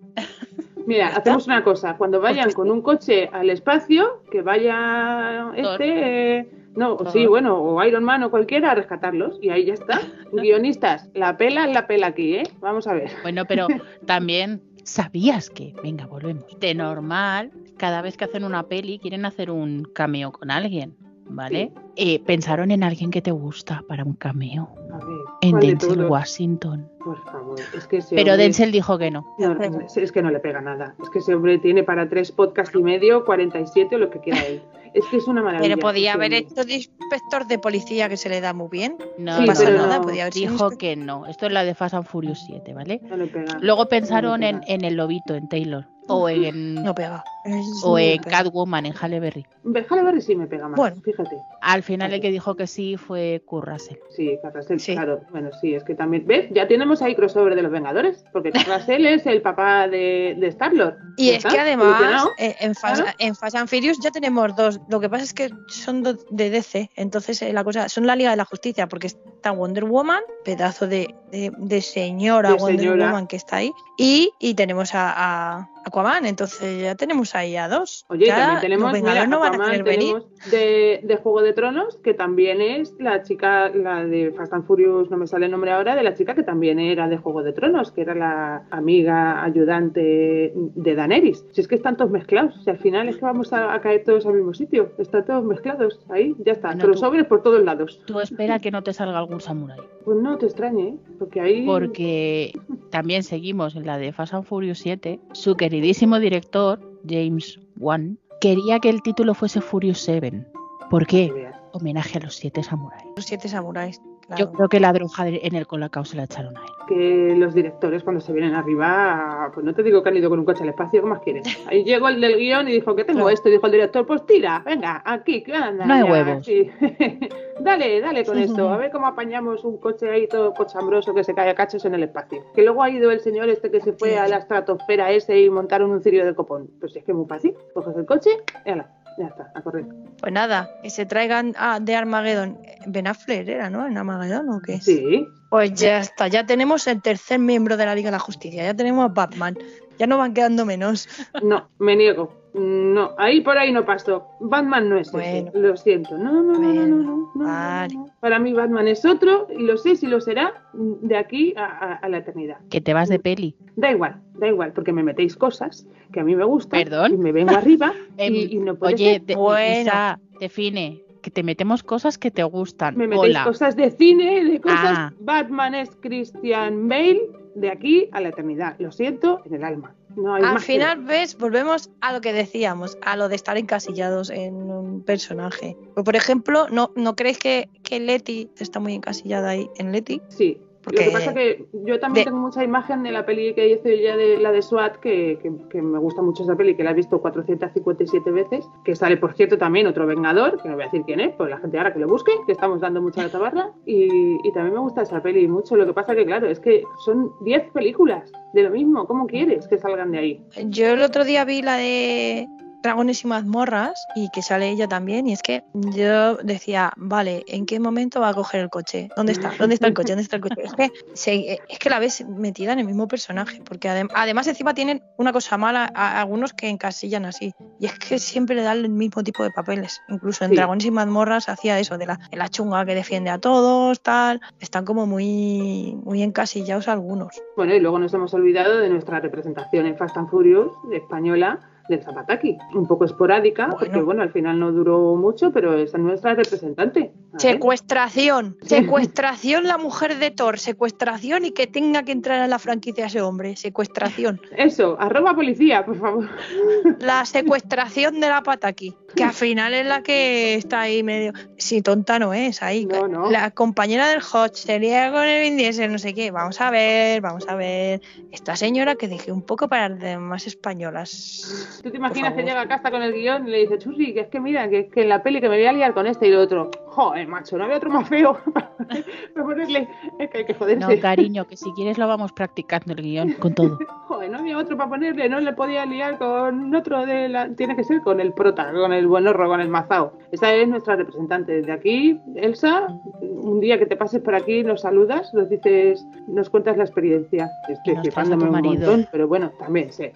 Mira, 0.86 1.08
hacemos 1.08 1.48
una 1.48 1.64
cosa. 1.64 1.96
Cuando 1.98 2.20
vayan 2.22 2.44
Porque 2.44 2.56
con 2.56 2.70
un 2.70 2.82
coche 2.84 3.30
al 3.34 3.50
espacio, 3.50 4.22
que 4.30 4.42
vaya 4.44 5.48
Thor. 5.60 5.82
este, 5.82 6.38
eh, 6.40 6.50
no, 6.76 6.98
sí, 7.12 7.26
bueno, 7.28 7.58
o 7.62 7.84
Iron 7.84 8.04
Man 8.04 8.24
o 8.24 8.30
cualquiera 8.32 8.72
a 8.72 8.76
rescatarlos 8.76 9.38
y 9.42 9.50
ahí 9.50 9.66
ya 9.66 9.74
está. 9.74 10.00
Guionistas, 10.32 11.10
la 11.14 11.38
pela, 11.38 11.68
la 11.68 11.88
pela 11.88 12.08
aquí, 12.08 12.36
¿eh? 12.36 12.44
Vamos 12.60 12.88
a 12.88 12.94
ver. 12.94 13.12
Bueno, 13.22 13.44
pero 13.48 13.68
también 14.06 14.62
sabías 14.84 15.50
que, 15.50 15.74
venga, 15.84 16.06
volvemos. 16.06 16.46
De 16.60 16.74
normal, 16.74 17.52
cada 17.78 18.02
vez 18.02 18.18
que 18.18 18.26
hacen 18.26 18.44
una 18.44 18.64
peli 18.64 19.00
quieren 19.00 19.26
hacer 19.26 19.50
un 19.52 19.84
cameo 19.94 20.32
con 20.32 20.52
alguien, 20.52 20.96
¿vale? 21.30 21.72
Eh, 21.96 22.20
pensaron 22.26 22.72
en 22.72 22.84
alguien 22.84 23.12
que 23.12 23.22
te 23.22 23.32
gusta 23.32 23.84
para 23.88 24.04
un 24.04 24.14
cameo. 24.14 24.70
A 24.92 24.98
ver, 24.98 25.18
En 25.42 25.52
¿cuál 25.52 25.62
de 25.62 25.68
Denzel? 25.70 26.06
Washington. 26.06 26.90
Por 27.04 27.18
favor, 27.26 27.60
es 27.76 27.88
que 27.88 27.98
ese 27.98 28.16
Pero 28.16 28.32
hombre- 28.34 28.44
Denzel 28.44 28.72
dijo 28.72 28.98
que 28.98 29.10
no. 29.12 29.26
No, 29.40 29.54
es- 29.62 29.98
es 29.98 30.12
que 30.12 30.22
no 30.22 30.30
le 30.32 30.40
pega 30.40 30.62
nada. 30.62 30.96
Es 31.02 31.10
que 31.10 31.20
ese 31.20 31.34
hombre 31.36 31.58
tiene 31.60 31.84
para 31.84 32.08
tres 32.10 32.32
podcasts 32.32 32.76
y 32.78 32.84
medio, 32.84 33.26
47 33.26 33.96
o 33.96 34.00
lo 34.00 34.10
que 34.10 34.20
quiera 34.20 34.40
él. 34.46 34.62
Es 34.94 35.06
que 35.10 35.18
es 35.18 35.28
una 35.28 35.42
maravilla. 35.42 35.76
Pero 35.76 35.82
podía 35.82 36.14
haber 36.14 36.34
hecho 36.34 36.64
de 36.64 36.76
inspector 36.76 37.48
de 37.48 37.60
policía 37.60 38.10
que 38.10 38.18
se 38.18 38.30
le 38.30 38.42
da 38.42 38.54
muy 38.54 38.70
bien. 38.70 38.98
No, 39.18 39.38
Sí, 39.38 39.42
No 39.42 39.48
pasa 39.48 39.70
nada, 39.70 39.98
no, 39.98 40.04
podía 40.04 40.24
haber 40.24 40.34
sido 40.34 40.52
dijo 40.52 40.70
que 40.72 40.96
no. 40.96 41.26
Esto 41.26 41.48
es 41.48 41.52
la 41.52 41.64
de 41.64 41.74
Fast 41.74 41.96
and 41.96 42.06
Furious 42.06 42.44
7, 42.46 42.74
¿vale? 42.74 43.02
No. 43.04 43.60
Luego 43.60 43.88
pensaron 43.88 44.44
en 44.44 44.86
el 44.86 44.96
lobito, 44.96 45.36
en 45.36 45.50
Taylor. 45.50 45.88
O 46.08 46.28
en, 46.30 46.76
No 46.76 46.94
pega. 46.94 47.24
Es- 47.46 47.82
o 47.84 47.98
en 47.98 48.22
pega. 48.22 48.44
Catwoman, 48.44 48.86
en 48.86 48.94
Halle 48.94 49.20
Berry. 49.20 49.46
Halle 49.90 50.04
Berry 50.04 50.22
sí 50.22 50.36
me 50.36 50.48
pega 50.48 50.68
más, 50.68 50.78
Bueno. 50.78 50.98
fíjate. 51.04 51.38
Al 51.62 51.82
final 51.84 52.14
el 52.14 52.20
que 52.22 52.30
dijo 52.32 52.56
que 52.56 52.68
sí 52.68 52.98
fue 52.98 53.42
Kurt 53.46 53.68
Russell. 53.68 53.98
Sí, 54.16 54.38
Carrasel, 54.42 54.80
Sí. 54.80 54.94
claro. 54.94 55.22
Bueno, 55.32 55.50
sí, 55.62 55.74
es 55.76 55.84
que 55.84 55.96
también. 55.96 56.26
¿Ves? 56.26 56.48
Ya 56.52 56.68
tenemos 56.68 57.02
ahí 57.02 57.16
crossover 57.16 57.56
de 57.56 57.62
los 57.62 57.72
Vengadores. 57.72 58.24
Porque 58.34 58.52
Carrasel 58.52 59.06
es 59.06 59.26
el 59.26 59.42
papá 59.42 59.88
de, 59.88 60.36
de 60.40 60.48
Star-Lord. 60.48 60.96
Y 61.18 61.28
Ya 61.28 61.32
es 61.34 61.38
está, 61.38 61.50
que 61.50 61.60
además 61.60 61.86
solucionado. 61.98 62.30
eh, 62.38 62.56
en, 62.60 62.76
Fast, 62.76 63.02
Claro. 63.02 63.16
en 63.20 63.36
Fast 63.36 63.56
and 63.56 63.70
Furious 63.70 63.98
ya 64.02 64.12
tenemos 64.12 64.56
dos. 64.56 64.80
Lo 64.90 65.00
que 65.00 65.10
pasa 65.10 65.24
es 65.24 65.34
que 65.34 65.50
son 65.68 66.04
dos 66.04 66.26
de 66.30 66.50
DC, 66.50 66.90
entonces 66.96 67.42
eh, 67.42 67.54
la 67.54 67.64
cosa 67.64 67.88
son 67.90 68.06
la 68.08 68.16
Liga 68.16 68.32
de 68.32 68.38
la 68.38 68.46
Justicia, 68.46 68.88
porque 68.88 69.08
está 69.08 69.52
Wonder 69.52 69.86
Woman, 69.86 70.22
pedazo 70.44 70.88
de, 70.88 71.14
de- 71.32 71.52
de 71.58 71.82
señora 71.82 72.50
De 72.50 72.56
Wonder 72.56 72.80
señora. 72.80 73.06
Woman 73.08 73.28
que 73.28 73.36
está 73.36 73.58
ahí, 73.58 73.72
y, 73.98 74.32
y 74.40 74.54
tenemos 74.56 74.94
a, 74.96 75.14
a 75.58 75.70
Aquaman, 75.86 76.26
entonces 76.26 76.82
ya 76.82 76.96
tenemos 76.96 77.36
ahí 77.36 77.56
a 77.56 77.68
dos. 77.68 78.06
Oye, 78.10 78.26
y 78.26 78.28
Ya 78.28 78.38
también 78.38 78.62
tenemos, 78.62 78.92
los 78.94 79.02
mira, 79.02 79.28
no 79.28 79.40
van 79.40 79.56
Aquaman, 79.56 79.84
tenemos 79.84 80.24
de, 80.52 81.02
de 81.04 81.16
Juego 81.18 81.42
de 81.42 81.54
Tronos, 81.54 81.98
que 81.98 82.14
también 82.14 82.62
es 82.62 82.94
la 83.00 83.24
chica, 83.24 83.70
la 83.70 84.04
de 84.06 84.32
Fast 84.32 84.54
and 84.54 84.66
Furious, 84.66 85.10
no 85.10 85.18
me 85.18 85.28
sale 85.28 85.46
el 85.46 85.52
nombre 85.52 85.72
ahora, 85.72 85.96
de 85.96 86.04
la 86.04 86.14
chica 86.14 86.36
que 86.36 86.44
también 86.44 86.80
era 86.80 87.08
de 87.08 87.18
Juego 87.18 87.44
de 87.44 87.54
Tronos, 87.54 87.92
que 87.92 88.02
era 88.02 88.16
la 88.16 88.66
amiga 88.72 89.44
ayudante 89.44 90.54
de 90.56 90.96
Daenerys. 90.96 91.46
Si 91.52 91.62
es 91.62 91.68
que 91.68 91.76
están 91.76 91.98
todos 91.98 92.12
mezclados, 92.12 92.56
si 92.64 92.70
al 92.70 92.78
final 92.80 93.10
es 93.10 93.18
que 93.18 93.26
vamos 93.26 93.54
a, 93.54 93.74
a 93.74 93.82
caer 93.82 94.04
todos 94.04 94.26
al 94.26 94.34
mismo 94.36 94.54
sitio, 94.54 94.92
están 94.98 95.26
todos 95.26 95.44
mezclados, 95.44 96.00
ahí, 96.10 96.36
ya 96.46 96.54
está, 96.54 96.70
Bueno, 96.70 96.82
tú- 96.84 96.88
crossovers 96.92 97.28
por 97.28 97.42
todos 97.44 97.64
lados. 97.64 98.00
Tú 98.06 98.20
espera 98.20 98.60
que 98.60 98.72
no 98.72 98.82
te 98.84 98.94
salga 98.94 99.18
algún 99.20 99.42
samurái. 99.42 99.80
Pues 100.06 100.18
no 100.18 100.38
te 100.38 100.46
extrañe, 100.48 100.88
¿eh? 100.90 100.98
porque 101.18 101.40
ahí... 101.42 101.66
Porque 101.66 102.54
también 102.90 103.24
seguimos 103.24 103.76
en 103.76 103.86
la 103.86 103.98
de 103.98 104.12
Fast 104.12 104.34
and 104.34 104.44
Furious 104.46 104.80
7. 104.80 105.20
Su 105.32 105.56
queridísimo 105.74 106.20
director, 106.20 106.80
James 107.10 107.60
Wan, 107.78 108.20
quería 108.40 108.80
que 108.80 108.90
el 108.90 109.02
título 109.02 109.34
fuese 109.34 109.60
Furious 109.60 109.98
7. 110.02 110.46
¿Por 110.92 111.08
qué? 111.08 111.50
Homenaje 111.72 112.20
a 112.20 112.22
los 112.22 112.36
siete 112.36 112.62
samuráis. 112.62 113.06
Los 113.16 113.26
siete 113.26 113.50
samuráis. 113.50 114.00
Claro. 114.28 114.46
Yo 114.46 114.52
creo 114.52 114.70
que 114.70 114.80
la 114.80 114.94
droga 114.94 115.28
en 115.28 115.56
el 115.56 115.68
colacao 115.68 116.06
se 116.06 116.16
la 116.18 116.24
echaron 116.24 116.56
a 116.58 116.62
él. 116.62 116.68
que 116.88 117.36
los 117.38 117.54
directores 117.54 118.04
cuando 118.04 118.20
se 118.20 118.34
vienen 118.34 118.56
arriba, 118.56 119.50
pues 119.54 119.66
no 119.66 119.74
te 119.74 119.84
digo 119.84 120.04
que 120.04 120.10
han 120.10 120.18
ido 120.18 120.30
con 120.30 120.40
un 120.40 120.46
coche 120.46 120.64
al 120.64 120.70
espacio, 120.70 121.02
¿qué 121.02 121.08
más 121.08 121.22
quieres? 121.22 121.44
Ahí 121.68 121.84
llegó 121.86 122.10
el 122.10 122.20
del 122.20 122.38
guion 122.38 122.68
y 122.68 122.74
dijo 122.74 122.94
que 122.96 123.06
tengo 123.06 123.20
Claro. 123.22 123.34
esto, 123.34 123.48
y 123.50 123.54
dijo 123.54 123.66
el 123.68 123.72
director, 123.72 124.06
pues 124.06 124.26
tira, 124.26 124.62
venga, 124.66 125.02
aquí, 125.06 125.42
que 125.44 125.54
anda. 125.56 125.86
No 125.86 125.94
hay 125.94 126.04
ya, 126.04 126.12
huevos. 126.12 126.46
sí. 126.46 126.70
dale, 127.60 128.02
dale 128.02 128.26
con 128.26 128.38
esto, 128.38 128.70
a 128.70 128.78
ver 128.78 128.92
cómo 128.92 129.08
apañamos 129.08 129.64
un 129.64 129.78
coche 129.78 130.10
ahí 130.10 130.28
todo 130.28 130.54
cochambroso 130.54 131.14
que 131.14 131.24
se 131.24 131.34
cae 131.34 131.50
a 131.50 131.56
cachos 131.56 131.86
en 131.86 131.96
el 131.96 132.04
espacio. 132.04 132.44
Que 132.54 132.64
luego 132.64 132.84
ha 132.84 132.90
ido 132.90 133.12
el 133.12 133.20
señor 133.22 133.50
este 133.50 133.72
que 133.72 133.80
se 133.80 133.94
fue 133.94 134.18
a 134.18 134.28
la 134.28 134.38
estratosfera 134.38 135.12
ese 135.12 135.40
y 135.40 135.50
montaron 135.50 135.92
un 135.92 136.02
cirio 136.02 136.26
de 136.26 136.36
copón. 136.36 136.70
Pues 136.80 136.96
es 136.96 137.04
que 137.04 137.12
es 137.12 137.18
muy 137.18 137.28
fácil, 137.28 137.54
coges 137.74 137.96
el 137.96 138.06
coche 138.06 138.32
y 138.66 138.70
ala, 138.72 138.90
ya 139.18 139.28
está, 139.28 139.52
a 139.54 139.62
correr. 139.62 139.86
Pues 140.20 140.32
nada, 140.34 140.70
que 140.82 140.90
se 140.90 141.06
traigan 141.06 141.54
a, 141.58 141.80
de 141.80 141.96
Armageddon. 141.96 142.60
Ben 142.86 143.08
Affleck 143.08 143.48
era, 143.48 143.70
¿no? 143.70 143.86
¿En 143.86 143.98
Armageddon 143.98 144.50
o 144.50 144.62
qué? 144.62 144.80
Sí, 144.82 145.28
Pues 145.50 145.74
ya 145.74 146.00
está, 146.00 146.28
ya 146.28 146.46
tenemos 146.46 146.88
el 146.88 147.02
tercer 147.02 147.40
miembro 147.40 147.78
de 147.78 147.86
la 147.86 147.96
Liga 147.96 148.08
de 148.08 148.14
la 148.14 148.20
Justicia, 148.20 148.64
ya 148.64 148.74
tenemos 148.74 149.06
a 149.06 149.14
Batman, 149.14 149.58
ya 149.98 150.08
no 150.08 150.18
van 150.18 150.34
quedando 150.34 150.66
menos. 150.66 151.08
no, 151.42 151.70
me 151.80 151.96
niego. 151.96 152.43
No, 152.54 153.12
ahí 153.18 153.42
por 153.42 153.58
ahí 153.58 153.72
no 153.72 153.84
paso. 153.86 154.28
Batman 154.40 154.88
no 154.90 154.98
es 154.98 155.12
Bueno. 155.12 155.50
ese, 155.50 155.58
lo 155.60 155.76
siento. 155.76 156.18
No, 156.18 156.32
no, 156.32 156.44
no, 156.44 156.54
no, 156.54 156.60
no, 156.60 156.74
Bueno, 156.74 156.86
no, 156.88 157.04
no, 157.04 157.32
no, 157.36 157.46
vale. 157.46 157.96
no. 157.96 158.06
Para 158.20 158.38
mí 158.38 158.54
Batman 158.54 158.88
es 158.88 159.04
otro 159.06 159.48
y 159.50 159.64
lo 159.64 159.76
sé 159.78 159.96
si 159.96 160.06
lo 160.08 160.22
será 160.22 160.64
de 160.74 161.18
aquí 161.18 161.54
a, 161.58 161.66
a- 161.66 161.94
a 161.96 162.10
la 162.10 162.18
eternidad. 162.20 162.58
Que 162.70 162.80
te 162.82 162.94
vas 162.94 163.10
de 163.10 163.18
peli. 163.20 163.56
Da 163.76 163.92
igual, 163.92 164.22
da 164.36 164.48
igual, 164.48 164.72
porque 164.74 164.94
me 164.94 165.02
metéis 165.02 165.36
cosas 165.36 165.88
que 166.12 166.20
a 166.20 166.24
mí 166.24 166.36
me 166.36 166.44
gustan 166.44 166.84
¿Perdón? 166.84 167.14
y 167.14 167.18
me 167.18 167.32
vengo 167.32 167.56
arriba 167.56 167.92
Em, 168.18 168.36
y, 168.36 168.44
y 168.54 168.60
no 168.60 168.76
puede 168.76 168.94
Oye, 168.94 169.14
ser. 169.14 169.22
de- 169.24 169.36
Bueno. 169.36 169.82
Isa, 169.82 170.20
define. 170.40 171.02
Que 171.24 171.32
te 171.32 171.42
metemos 171.42 171.84
cosas 171.84 172.18
que 172.18 172.32
te 172.32 172.44
gustan. 172.44 172.98
Me 172.98 173.08
metéis 173.08 173.32
Hola. 173.38 173.46
cosas 173.46 173.78
de 173.78 173.90
cine, 173.92 174.44
de 174.44 174.60
cosas. 174.60 174.80
Ah. 174.84 175.14
Batman 175.22 175.74
es 175.74 175.90
Christian 176.02 176.90
Bale 176.90 177.22
de 177.56 177.70
aquí 177.70 178.10
a 178.12 178.20
la 178.20 178.28
eternidad. 178.30 178.76
Lo 178.80 178.92
siento 178.92 179.40
en 179.46 179.54
el 179.56 179.64
alma. 179.64 179.96
No 180.16 180.36
hay 180.36 180.44
Al 180.44 180.54
más 180.54 180.66
que 180.66 180.74
final, 180.74 181.04
ves, 181.04 181.38
volvemos 181.38 181.90
a 182.02 182.14
lo 182.14 182.22
que 182.22 182.34
decíamos, 182.34 182.98
a 183.02 183.16
lo 183.18 183.30
de 183.30 183.36
estar 183.36 183.58
encasillados 183.58 184.30
en 184.30 184.56
un 184.56 185.04
personaje. 185.04 185.78
Pues, 185.94 186.04
por 186.04 186.16
ejemplo, 186.16 186.68
¿no, 186.70 186.92
¿no 186.96 187.16
creéis 187.16 187.40
que, 187.40 187.70
que 187.84 188.00
Letty 188.00 188.50
está 188.60 188.80
muy 188.80 188.94
encasillada 188.94 189.50
ahí 189.50 189.70
en 189.78 189.92
Letty? 189.92 190.22
Sí. 190.30 190.60
Porque- 190.84 191.00
Lo 191.00 191.06
que 191.06 191.12
pasa 191.14 191.34
que 191.34 191.66
yo 191.86 192.00
también 192.00 192.26
de- 192.26 192.32
tengo 192.32 192.42
mucha 192.42 192.64
imagen 192.64 193.04
de 193.04 193.12
la 193.12 193.26
peli 193.26 193.54
que 193.54 193.70
hice 193.70 194.02
ya 194.02 194.18
de 194.18 194.38
la 194.38 194.52
de 194.52 194.62
SWAT, 194.62 194.98
que, 194.98 195.40
que- 195.42 195.52
que 195.70 195.82
me 195.82 195.98
gusta 196.00 196.22
mucho 196.22 196.44
esa 196.44 196.56
peli, 196.56 196.76
que 196.76 196.84
la 196.84 196.92
he 196.92 196.94
visto 196.94 197.22
457 197.22 198.32
veces, 198.32 198.66
que 198.84 198.96
sale, 198.96 199.18
por 199.18 199.34
cierto, 199.34 199.58
también 199.58 199.88
otro 199.88 200.06
Vengador, 200.06 200.62
que 200.62 200.68
no 200.70 200.76
voy 200.76 200.84
a 200.84 200.88
decir 200.88 201.04
quién 201.06 201.20
es, 201.22 201.34
pues 201.36 201.50
la 201.50 201.58
gente 201.60 201.78
ahora 201.78 201.94
que 201.94 202.00
lo 202.00 202.08
busque, 202.08 202.32
que 202.46 202.52
estamos 202.52 202.82
dando 202.82 203.02
mucha 203.02 203.24
la 203.24 203.30
tabarra, 203.30 203.72
y, 203.86 204.08
y 204.48 204.52
también 204.54 204.74
me 204.76 204.82
gusta 204.82 205.04
esa 205.04 205.22
peli 205.22 205.48
mucho. 205.48 205.76
Lo 205.76 205.86
que 205.86 205.94
pasa 205.94 206.16
que, 206.16 206.26
claro, 206.26 206.48
es 206.50 206.60
que 206.60 206.84
son 207.06 207.32
10 207.42 207.72
películas 207.72 208.32
de 208.54 208.64
lo 208.64 208.70
mismo. 208.72 209.06
¿Cómo 209.08 209.26
quieres 209.28 209.68
que 209.68 209.78
salgan 209.78 210.12
de 210.12 210.18
ahí? 210.18 210.42
Yo 210.66 210.88
el 210.88 211.02
otro 211.02 211.24
día 211.24 211.46
vi 211.46 211.62
la 211.62 211.78
de 211.78 212.48
Dragones 212.84 213.24
y 213.24 213.28
mazmorras 213.28 214.06
y 214.16 214.30
que 214.30 214.42
sale 214.42 214.70
ella 214.70 214.88
también 214.88 215.26
y 215.28 215.34
es 215.34 215.42
que 215.42 215.64
yo 215.74 216.36
decía, 216.38 216.92
vale, 216.98 217.44
¿en 217.48 217.66
qué 217.66 217.80
momento 217.80 218.20
va 218.20 218.30
a 218.30 218.34
coger 218.34 218.60
el 218.62 218.70
coche? 218.70 219.10
¿Dónde 219.16 219.32
está? 219.32 219.54
¿Dónde 219.58 219.76
está 219.76 219.88
el 219.88 219.94
coche? 219.94 220.10
¿Dónde 220.10 220.24
está 220.24 220.36
el 220.36 220.42
coche? 220.42 220.62
Es 220.64 220.74
que, 220.74 220.92
se- 221.14 221.60
es 221.70 221.80
que 221.80 221.90
la 221.90 222.00
ves 222.00 222.26
metida 222.28 222.74
en 222.74 222.80
el 222.80 222.86
mismo 222.86 223.08
personaje 223.08 223.62
porque 223.64 223.90
adem- 223.90 224.10
además 224.14 224.48
encima 224.48 224.74
tienen 224.74 225.02
una 225.18 225.32
cosa 225.32 225.58
mala 225.58 225.90
a 225.96 226.20
algunos 226.20 226.52
que 226.54 226.68
encasillan 226.68 227.24
así 227.26 227.54
y 227.80 227.86
es 227.86 227.98
que 227.98 228.20
siempre 228.20 228.56
le 228.56 228.64
dan 228.64 228.78
el 228.80 228.90
mismo 228.90 229.24
tipo 229.24 229.44
de 229.44 229.52
papeles. 229.52 230.02
Incluso 230.10 230.44
en 230.44 230.50
Sí. 230.52 230.58
Dragones 230.58 230.86
y 230.86 230.92
mazmorras 230.92 231.48
hacía 231.50 231.80
eso 231.80 231.98
de 231.98 232.06
la, 232.06 232.20
de 232.30 232.38
la 232.38 232.50
chunga 232.50 232.86
que 232.86 232.96
defiende 232.96 233.30
a 233.30 233.38
todos, 233.38 234.02
tal. 234.02 234.42
Están 234.60 234.84
como 234.84 235.06
muy, 235.08 235.96
muy 236.04 236.22
encasillados 236.22 236.88
algunos. 236.90 237.42
Bueno, 237.56 237.74
y 237.74 237.80
luego 237.80 237.98
nos 237.98 238.14
hemos 238.14 238.34
olvidado 238.34 238.78
de 238.80 238.90
nuestra 238.90 239.22
representación 239.22 239.86
en 239.86 239.98
Fast 239.98 240.18
and 240.18 240.30
Furious 240.30 240.72
española 240.92 241.60
del 241.90 242.02
Zapataki. 242.02 242.58
Un 242.74 242.88
poco 242.88 243.06
esporádica, 243.06 243.70
porque 243.70 244.02
Bueno. 244.02 244.22
al 244.22 244.32
final 244.32 244.60
no 244.60 244.72
duró 244.72 245.16
mucho, 245.16 245.52
pero 245.52 245.74
es 245.74 245.94
nuestra 245.96 246.34
representante. 246.34 247.00
A 247.00 247.32
ver. 247.34 247.42
Secuestración, 247.42 248.58
secuestración 248.62 249.66
la 249.66 249.78
mujer 249.78 250.18
de 250.18 250.32
Thor, 250.32 250.60
secuestración 250.60 251.46
y 251.46 251.52
que 251.52 251.68
tenga 251.68 252.04
que 252.04 252.12
entrar 252.12 252.40
a 252.40 252.48
la 252.48 252.60
franquicia 252.60 253.08
ese 253.08 253.22
hombre, 253.22 253.56
secuestración. 253.56 254.40
Eso, 254.56 254.98
arroba 255.00 255.36
policía, 255.36 255.86
por 255.86 256.00
favor. 256.00 256.30
La 257.00 257.26
secuestración 257.26 258.20
de 258.20 258.30
la 258.30 258.44
Pataki, 258.44 258.96
que 259.16 259.24
al 259.24 259.34
final 259.34 259.74
es 259.74 259.86
la 259.86 260.04
que 260.04 260.56
está 260.56 260.82
ahí 260.82 261.04
medio... 261.04 261.34
Sí, 261.58 261.82
tonta 261.82 262.20
no 262.20 262.34
es, 262.34 262.62
ahí. 262.62 262.86
No, 262.86 263.08
no. 263.08 263.30
La 263.32 263.52
compañera 263.52 264.08
del 264.10 264.22
Hot 264.22 264.56
sería 264.56 265.12
con 265.12 265.24
el 265.24 265.42
Vin 265.42 265.58
Diesel, 265.58 265.92
no 265.92 265.98
sé 265.98 266.14
qué. 266.14 266.32
Vamos 266.32 266.60
a 266.62 266.72
ver, 266.72 267.22
vamos 267.22 267.48
a 267.48 267.56
ver. 267.56 268.02
Esta 268.32 268.56
señora 268.56 268.96
que 268.96 269.08
dije 269.08 269.32
un 269.32 269.42
poco 269.42 269.68
para 269.68 269.90
las 269.90 270.00
demás 270.00 270.48
españolas. 270.48 271.73
¿Tú 271.82 271.90
te 271.92 271.98
imaginas 271.98 272.34
que 272.34 272.44
llega 272.44 272.62
a 272.62 272.68
casa 272.68 272.92
con 272.92 273.02
el 273.02 273.14
guion 273.14 273.48
y 273.48 273.52
le 273.52 273.58
dice, 273.60 273.78
Churri, 273.78 274.14
que 274.14 274.22
es 274.22 274.28
que 274.28 274.40
mira, 274.40 274.70
que, 274.70 274.88
que 274.88 275.02
en 275.04 275.10
la 275.10 275.24
peli 275.24 275.42
que 275.42 275.50
me 275.50 275.56
voy 275.58 275.66
a 275.66 275.74
liar 275.74 275.94
con 275.94 276.06
este 276.08 276.28
y 276.28 276.32
el 276.32 276.38
otro? 276.38 276.70
Joder, 276.88 277.28
macho, 277.28 277.58
no 277.58 277.64
había 277.64 277.78
otro 277.78 277.90
más 277.90 278.08
feo 278.08 278.38
para 278.54 279.46
ponerle. 279.46 279.88
Es 280.20 280.30
que 280.30 280.38
hay 280.40 280.46
que 280.46 280.54
No, 280.54 280.60
joderse. 280.60 281.00
cariño, 281.00 281.46
que 281.46 281.58
si 281.58 281.72
quieres 281.74 281.98
lo 281.98 282.08
vamos 282.08 282.32
practicando 282.34 282.94
el 282.94 283.02
guion 283.02 283.34
con 283.34 283.54
todo. 283.56 283.78
Joder, 284.08 284.30
no 284.30 284.40
había 284.40 284.58
otro 284.58 284.78
para 284.78 284.90
ponerle, 284.90 285.28
no 285.30 285.40
le 285.40 285.54
podía 285.54 285.86
liar 285.86 286.18
con 286.18 286.74
otro 286.76 287.06
de 287.06 287.30
la... 287.30 287.50
Tiene 287.56 287.76
que 287.76 287.84
ser 287.84 288.02
con 288.02 288.20
el 288.20 288.34
prota, 288.34 288.72
con 288.72 288.94
el 288.94 289.08
buenorro, 289.08 289.48
con 289.48 289.60
el 289.62 289.70
mazao. 289.70 290.14
Esa 290.32 290.54
es 290.54 290.68
nuestra 290.68 290.96
representante. 290.96 291.54
Desde 291.54 291.72
aquí, 291.72 292.20
Elsa, 292.36 292.88
un 293.22 293.60
día 293.60 293.80
que 293.80 293.86
te 293.86 293.96
pases 293.96 294.22
por 294.22 294.36
aquí, 294.36 294.64
nos 294.64 294.82
saludas, 294.82 295.34
nos 295.34 295.50
dices, 295.50 296.06
nos 296.28 296.50
cuentas 296.50 296.78
la 296.78 296.84
experiencia. 296.84 297.50
Estoy 297.70 297.96
flipándome 297.98 298.44
un 298.50 298.62
montón, 298.62 299.08
pero 299.12 299.28
bueno, 299.28 299.52
también 299.58 299.92
sé. 299.92 300.14